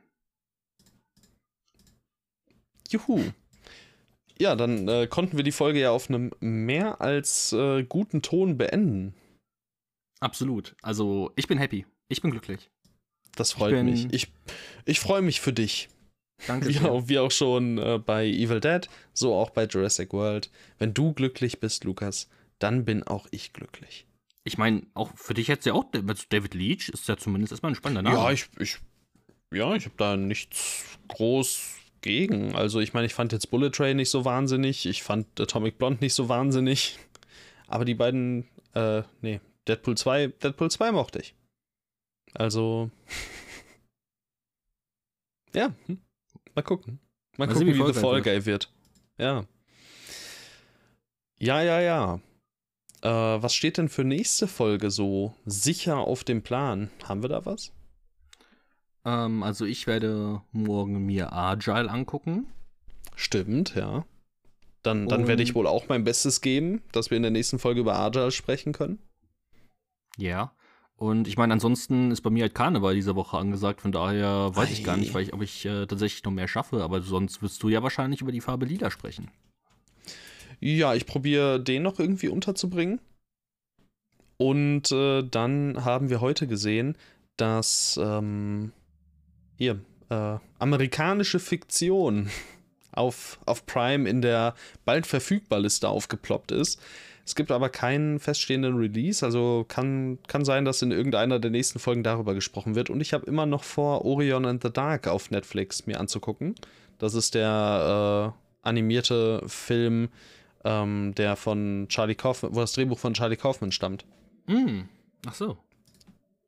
Juhu. 2.89 3.23
Ja, 4.37 4.55
dann 4.55 4.87
äh, 4.87 5.07
konnten 5.07 5.37
wir 5.37 5.43
die 5.43 5.51
Folge 5.51 5.79
ja 5.79 5.91
auf 5.91 6.09
einem 6.09 6.31
mehr 6.39 7.01
als 7.01 7.53
äh, 7.53 7.83
guten 7.83 8.21
Ton 8.21 8.57
beenden. 8.57 9.13
Absolut. 10.19 10.75
Also, 10.81 11.31
ich 11.35 11.47
bin 11.47 11.57
happy. 11.57 11.85
Ich 12.09 12.21
bin 12.21 12.31
glücklich. 12.31 12.69
Das 13.35 13.53
freut 13.53 13.73
ich 13.73 13.83
mich. 13.83 14.13
Ich, 14.13 14.31
ich 14.85 14.99
freue 14.99 15.21
mich 15.21 15.41
für 15.41 15.53
dich. 15.53 15.89
Danke. 16.47 16.67
Wie, 16.69 16.79
auch, 16.79 17.07
wie 17.07 17.19
auch 17.19 17.31
schon 17.31 17.77
äh, 17.77 17.97
bei 17.97 18.25
Evil 18.27 18.59
Dead, 18.59 18.89
so 19.13 19.33
auch 19.33 19.51
bei 19.51 19.65
Jurassic 19.65 20.11
World. 20.11 20.51
Wenn 20.77 20.93
du 20.93 21.13
glücklich 21.13 21.61
bist, 21.61 21.85
Lukas, 21.85 22.27
dann 22.59 22.83
bin 22.83 23.03
auch 23.03 23.27
ich 23.31 23.53
glücklich. 23.53 24.05
Ich 24.43 24.57
meine, 24.57 24.83
auch 24.93 25.11
für 25.15 25.33
dich 25.33 25.47
jetzt 25.47 25.65
ja 25.65 25.73
auch 25.73 25.85
David 25.91 26.53
Leach 26.53 26.89
ist 26.89 27.07
ja 27.07 27.17
zumindest 27.17 27.53
erstmal 27.53 27.71
ein 27.71 27.75
spannender 27.75 28.03
Name. 28.03 28.17
Ja, 28.17 28.31
ich, 28.31 28.47
ich, 28.59 28.77
ja, 29.53 29.73
ich 29.75 29.85
habe 29.85 29.95
da 29.97 30.17
nichts 30.17 30.83
groß 31.07 31.77
gegen. 32.05 32.55
Also 32.55 32.79
ich 32.79 32.93
meine, 32.93 33.07
ich 33.07 33.13
fand 33.13 33.33
jetzt 33.33 33.51
Bullet 33.51 33.71
Train 33.71 33.97
nicht 33.97 34.09
so 34.09 34.23
wahnsinnig, 34.23 34.85
ich 34.85 35.03
fand 35.03 35.39
Atomic 35.41 35.77
Blonde 35.77 36.01
nicht 36.01 36.13
so 36.13 36.29
wahnsinnig, 36.29 36.97
aber 37.67 37.83
die 37.83 37.95
beiden, 37.95 38.47
äh, 38.73 39.01
nee, 39.21 39.41
Deadpool 39.67 39.97
2, 39.97 40.27
Deadpool 40.27 40.71
2 40.71 40.91
mochte 40.91 41.19
ich. 41.19 41.35
Also, 42.33 42.91
ja, 45.55 45.73
hm. 45.87 45.99
mal 46.53 46.61
gucken. 46.61 46.99
Mal, 47.37 47.47
mal 47.47 47.53
gucken, 47.53 47.67
wie, 47.67 47.77
wie 47.77 47.93
The 47.93 47.99
Fall 47.99 48.21
Guy 48.21 48.45
wird. 48.45 48.71
Ja. 49.17 49.45
Ja, 51.39 51.61
ja, 51.61 51.81
ja. 51.81 52.19
Äh, 53.01 53.09
was 53.09 53.55
steht 53.55 53.77
denn 53.77 53.89
für 53.89 54.03
nächste 54.03 54.47
Folge 54.47 54.91
so 54.91 55.33
sicher 55.45 55.97
auf 55.97 56.23
dem 56.23 56.43
Plan? 56.43 56.91
Haben 57.03 57.23
wir 57.23 57.29
da 57.29 57.45
was? 57.45 57.71
Ähm, 59.05 59.43
also 59.43 59.65
ich 59.65 59.87
werde 59.87 60.41
morgen 60.51 61.05
mir 61.05 61.31
Agile 61.31 61.89
angucken. 61.89 62.47
Stimmt, 63.15 63.75
ja. 63.75 64.05
Dann, 64.81 65.07
dann 65.07 65.27
werde 65.27 65.41
ich 65.41 65.55
wohl 65.55 65.65
auch 65.65 65.87
mein 65.87 66.03
Bestes 66.03 66.41
geben, 66.41 66.81
dass 66.91 67.09
wir 67.09 67.17
in 67.17 67.23
der 67.23 67.31
nächsten 67.31 67.57
Folge 67.57 67.79
über 67.79 67.95
Agile 67.95 68.31
sprechen 68.31 68.73
können. 68.73 68.99
Ja. 70.17 70.51
Und 70.97 71.27
ich 71.27 71.37
meine, 71.37 71.53
ansonsten 71.53 72.11
ist 72.11 72.21
bei 72.21 72.29
mir 72.29 72.43
halt 72.43 72.55
Karneval 72.55 72.95
diese 72.95 73.15
Woche 73.15 73.37
angesagt, 73.37 73.81
von 73.81 73.91
daher 73.91 74.55
weiß 74.55 74.69
Ei. 74.69 74.73
ich 74.73 74.83
gar 74.83 74.95
nicht, 74.95 75.13
weil 75.13 75.23
ich, 75.23 75.33
ob 75.33 75.41
ich 75.41 75.65
äh, 75.65 75.85
tatsächlich 75.87 76.23
noch 76.23 76.31
mehr 76.31 76.47
schaffe, 76.47 76.83
aber 76.83 77.01
sonst 77.01 77.41
wirst 77.41 77.61
du 77.63 77.69
ja 77.69 77.83
wahrscheinlich 77.83 78.21
über 78.21 78.31
die 78.31 78.41
Farbe 78.41 78.65
Lila 78.65 78.89
sprechen. 78.91 79.29
Ja, 80.61 80.93
ich 80.93 81.05
probiere 81.05 81.59
den 81.59 81.83
noch 81.83 81.99
irgendwie 81.99 82.29
unterzubringen. 82.29 83.01
Und 84.37 84.91
äh, 84.91 85.23
dann 85.23 85.83
haben 85.83 86.09
wir 86.09 86.21
heute 86.21 86.47
gesehen, 86.47 86.97
dass 87.37 87.99
ähm, 88.01 88.71
hier, 89.57 89.79
äh, 90.09 90.37
amerikanische 90.59 91.39
Fiktion 91.39 92.29
auf, 92.91 93.39
auf 93.45 93.65
Prime 93.65 94.09
in 94.09 94.21
der 94.21 94.55
bald 94.85 95.07
verfügbar 95.07 95.59
Liste 95.59 95.89
aufgeploppt 95.89 96.51
ist. 96.51 96.81
Es 97.25 97.33
gibt 97.33 97.51
aber 97.51 97.69
keinen 97.69 98.19
feststehenden 98.19 98.77
Release, 98.77 99.25
also 99.25 99.65
kann, 99.67 100.19
kann 100.27 100.45
sein, 100.45 100.63
dass 100.63 100.83
in 100.83 100.91
irgendeiner 100.91 101.39
der 101.39 101.49
nächsten 101.49 101.79
Folgen 101.79 102.03
darüber 102.03 102.35
gesprochen 102.35 102.75
wird. 102.75 102.91
Und 102.91 103.01
ich 103.01 103.13
habe 103.13 103.25
immer 103.25 103.47
noch 103.47 103.63
vor, 103.63 104.05
Orion 104.05 104.45
and 104.45 104.61
the 104.61 104.71
Dark 104.71 105.07
auf 105.07 105.31
Netflix 105.31 105.87
mir 105.87 105.99
anzugucken. 105.99 106.53
Das 106.99 107.15
ist 107.15 107.33
der 107.33 108.33
äh, 108.35 108.67
animierte 108.67 109.41
Film, 109.47 110.09
ähm, 110.63 111.13
der 111.15 111.35
von 111.35 111.87
Charlie 111.89 112.13
Kaufman, 112.13 112.55
wo 112.55 112.59
das 112.59 112.73
Drehbuch 112.73 112.99
von 112.99 113.15
Charlie 113.15 113.37
Kaufman 113.37 113.71
stammt. 113.71 114.05
Mm. 114.45 114.81
Ach 115.27 115.33
so. 115.33 115.57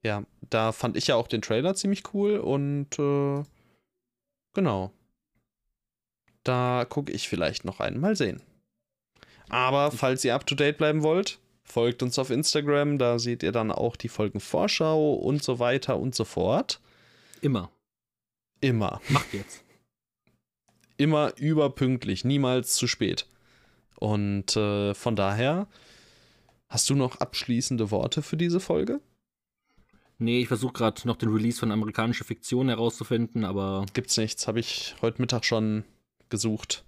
Ja, 0.08 0.24
da 0.50 0.72
fand 0.72 0.96
ich 0.96 1.08
ja 1.08 1.16
auch 1.16 1.28
den 1.28 1.42
Trailer 1.42 1.76
ziemlich 1.76 2.14
cool 2.14 2.38
und 2.38 2.98
äh, 2.98 3.44
genau. 4.54 4.94
Da 6.46 6.86
gucke 6.88 7.12
ich 7.12 7.28
vielleicht 7.28 7.66
noch 7.66 7.82
einen. 7.82 8.00
Mal 8.00 8.16
sehen. 8.16 8.42
Aber 9.50 9.92
falls 9.92 10.24
ihr 10.24 10.34
up 10.34 10.48
to 10.48 10.56
date 10.56 10.78
bleiben 10.78 11.04
wollt, 11.04 11.40
folgt 11.62 12.02
uns 12.04 12.18
auf 12.18 12.30
Instagram. 12.30 12.98
Da 12.98 13.20
seht 13.20 13.44
ihr 13.44 13.52
dann 13.52 13.70
auch 13.70 13.98
die 13.98 14.08
Folgenvorschau 14.08 15.14
und 15.14 15.44
so 15.44 15.60
weiter 15.60 15.98
und 15.98 16.16
so 16.16 16.24
fort. 16.24 16.80
Immer. 17.42 17.70
Immer. 18.62 19.02
Macht 19.10 19.34
jetzt. 19.34 19.62
Immer 20.98 21.34
überpünktlich, 21.36 22.24
niemals 22.24 22.76
zu 22.76 22.88
spät. 22.88 23.28
Und 24.00 24.56
äh, 24.56 24.94
von 24.94 25.18
daher, 25.18 25.68
hast 26.70 26.90
du 26.90 26.96
noch 26.96 27.18
abschließende 27.18 27.92
Worte 27.92 28.22
für 28.22 28.38
diese 28.38 28.62
Folge? 28.62 29.02
Nee, 30.20 30.42
ich 30.42 30.48
versuche 30.48 30.74
gerade 30.74 31.08
noch 31.08 31.18
den 31.18 31.30
Release 31.30 31.60
von 31.60 31.72
amerikanischer 31.72 32.26
Fiktion 32.26 32.70
herauszufinden, 32.70 33.46
aber. 33.46 33.86
Gibt's 33.94 34.18
nichts, 34.18 34.48
habe 34.48 34.60
ich 34.60 34.96
heute 35.02 35.22
Mittag 35.22 35.46
schon 35.46 35.84
gesucht. 36.30 36.84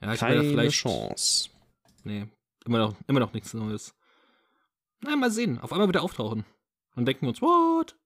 Ja, 0.00 0.12
ich 0.12 0.20
Keine 0.20 0.68
Chance. 0.68 1.48
Nee, 2.02 2.26
immer 2.66 2.78
noch, 2.78 2.96
immer 3.06 3.20
noch 3.20 3.32
nichts 3.32 3.54
Neues. 3.54 3.94
Na, 5.00 5.16
mal 5.16 5.30
sehen. 5.30 5.58
Auf 5.58 5.72
einmal 5.72 5.88
wieder 5.88 6.02
auftauchen. 6.02 6.44
Und 6.94 7.06
denken 7.06 7.22
wir 7.22 7.30
uns, 7.30 7.40
what? 7.40 7.96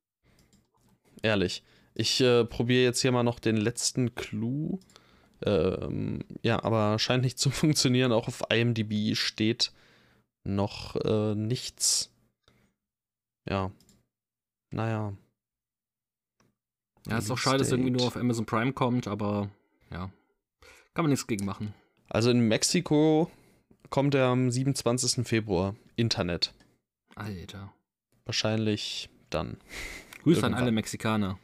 Ehrlich. 1.23 1.63
Ich 1.95 2.21
äh, 2.21 2.45
probiere 2.45 2.85
jetzt 2.85 3.03
hier 3.03 3.11
mal 3.11 3.25
noch 3.25 3.41
den 3.41 3.57
letzten 3.57 4.15
Clou. 4.15 4.79
Ähm, 5.45 6.25
ja, 6.43 6.63
aber 6.63 6.99
scheint 6.99 7.25
nicht 7.25 7.39
zu 7.41 7.51
funktionieren. 7.51 8.13
Auch 8.13 8.29
auf 8.29 8.45
IMDb 8.51 9.17
steht 9.17 9.73
noch 10.45 10.97
äh, 10.97 11.35
nichts. 11.35 12.13
Ja, 13.49 13.73
naja. 14.71 15.15
Ja, 17.07 17.19
ist 17.19 17.31
auch 17.31 17.39
schade, 17.39 17.59
dass 17.59 17.71
irgendwie 17.71 17.91
nur 17.91 18.07
auf 18.07 18.17
Amazon 18.17 18.45
Prime 18.45 18.73
kommt, 18.73 19.09
aber 19.09 19.49
ja, 19.91 20.11
kann 20.95 21.05
man 21.05 21.11
nichts 21.11 21.27
gegen 21.27 21.45
machen. 21.45 21.75
Also 22.09 22.31
in 22.31 22.41
Mexiko 22.41 23.31
kommt 23.91 24.15
er 24.15 24.27
am 24.27 24.51
27. 24.51 25.27
Februar. 25.27 25.75
Internet. 25.97 26.55
Alter. 27.17 27.73
wahrscheinlich 28.25 29.09
dann. 29.31 29.57
Grüße 30.23 30.45
an 30.45 30.55
alle 30.55 30.71
Mexikaner. 30.71 31.39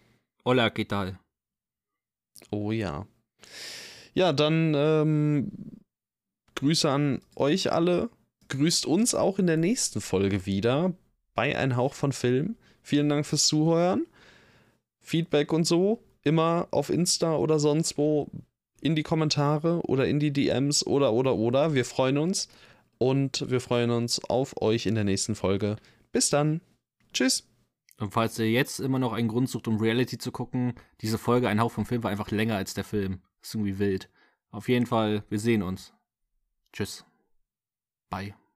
Hola, 0.44 0.68
¿qué 0.68 0.86
tal? 0.86 1.18
Oh 2.50 2.70
ja. 2.70 3.06
Ja, 4.12 4.32
dann 4.32 4.74
ähm, 4.76 5.50
Grüße 6.54 6.88
an 6.90 7.20
euch 7.34 7.72
alle. 7.72 8.10
Grüßt 8.48 8.86
uns 8.86 9.14
auch 9.14 9.38
in 9.38 9.46
der 9.46 9.56
nächsten 9.56 10.00
Folge 10.00 10.46
wieder 10.46 10.92
bei 11.34 11.56
Ein 11.56 11.76
Hauch 11.76 11.94
von 11.94 12.12
Film. 12.12 12.56
Vielen 12.84 13.08
Dank 13.08 13.24
fürs 13.24 13.46
Zuhören. 13.46 14.06
Feedback 15.00 15.52
und 15.52 15.64
so 15.64 16.00
immer 16.22 16.68
auf 16.70 16.90
Insta 16.90 17.36
oder 17.36 17.58
sonst 17.58 17.98
wo 17.98 18.30
in 18.80 18.94
die 18.94 19.02
Kommentare 19.02 19.80
oder 19.86 20.06
in 20.06 20.20
die 20.20 20.32
DMs 20.32 20.86
oder 20.86 21.12
oder 21.14 21.34
oder. 21.36 21.74
Wir 21.74 21.86
freuen 21.86 22.18
uns 22.18 22.48
und 22.98 23.50
wir 23.50 23.60
freuen 23.60 23.90
uns 23.90 24.22
auf 24.24 24.60
euch 24.60 24.84
in 24.86 24.94
der 24.94 25.04
nächsten 25.04 25.34
Folge. 25.34 25.76
Bis 26.12 26.28
dann. 26.28 26.60
Tschüss. 27.14 27.48
Und 27.98 28.12
falls 28.12 28.38
ihr 28.38 28.50
jetzt 28.50 28.80
immer 28.80 28.98
noch 28.98 29.14
einen 29.14 29.28
Grund 29.28 29.48
sucht, 29.48 29.68
um 29.68 29.78
Reality 29.78 30.18
zu 30.18 30.30
gucken, 30.30 30.74
diese 31.00 31.16
Folge 31.16 31.48
Ein 31.48 31.60
Hauch 31.60 31.72
vom 31.72 31.86
Film 31.86 32.02
war 32.02 32.10
einfach 32.10 32.30
länger 32.30 32.56
als 32.56 32.74
der 32.74 32.84
Film. 32.84 33.20
Ist 33.40 33.54
irgendwie 33.54 33.78
wild. 33.78 34.10
Auf 34.50 34.68
jeden 34.68 34.86
Fall, 34.86 35.24
wir 35.30 35.38
sehen 35.38 35.62
uns. 35.62 35.94
Tschüss. 36.72 37.04
Bye. 38.10 38.34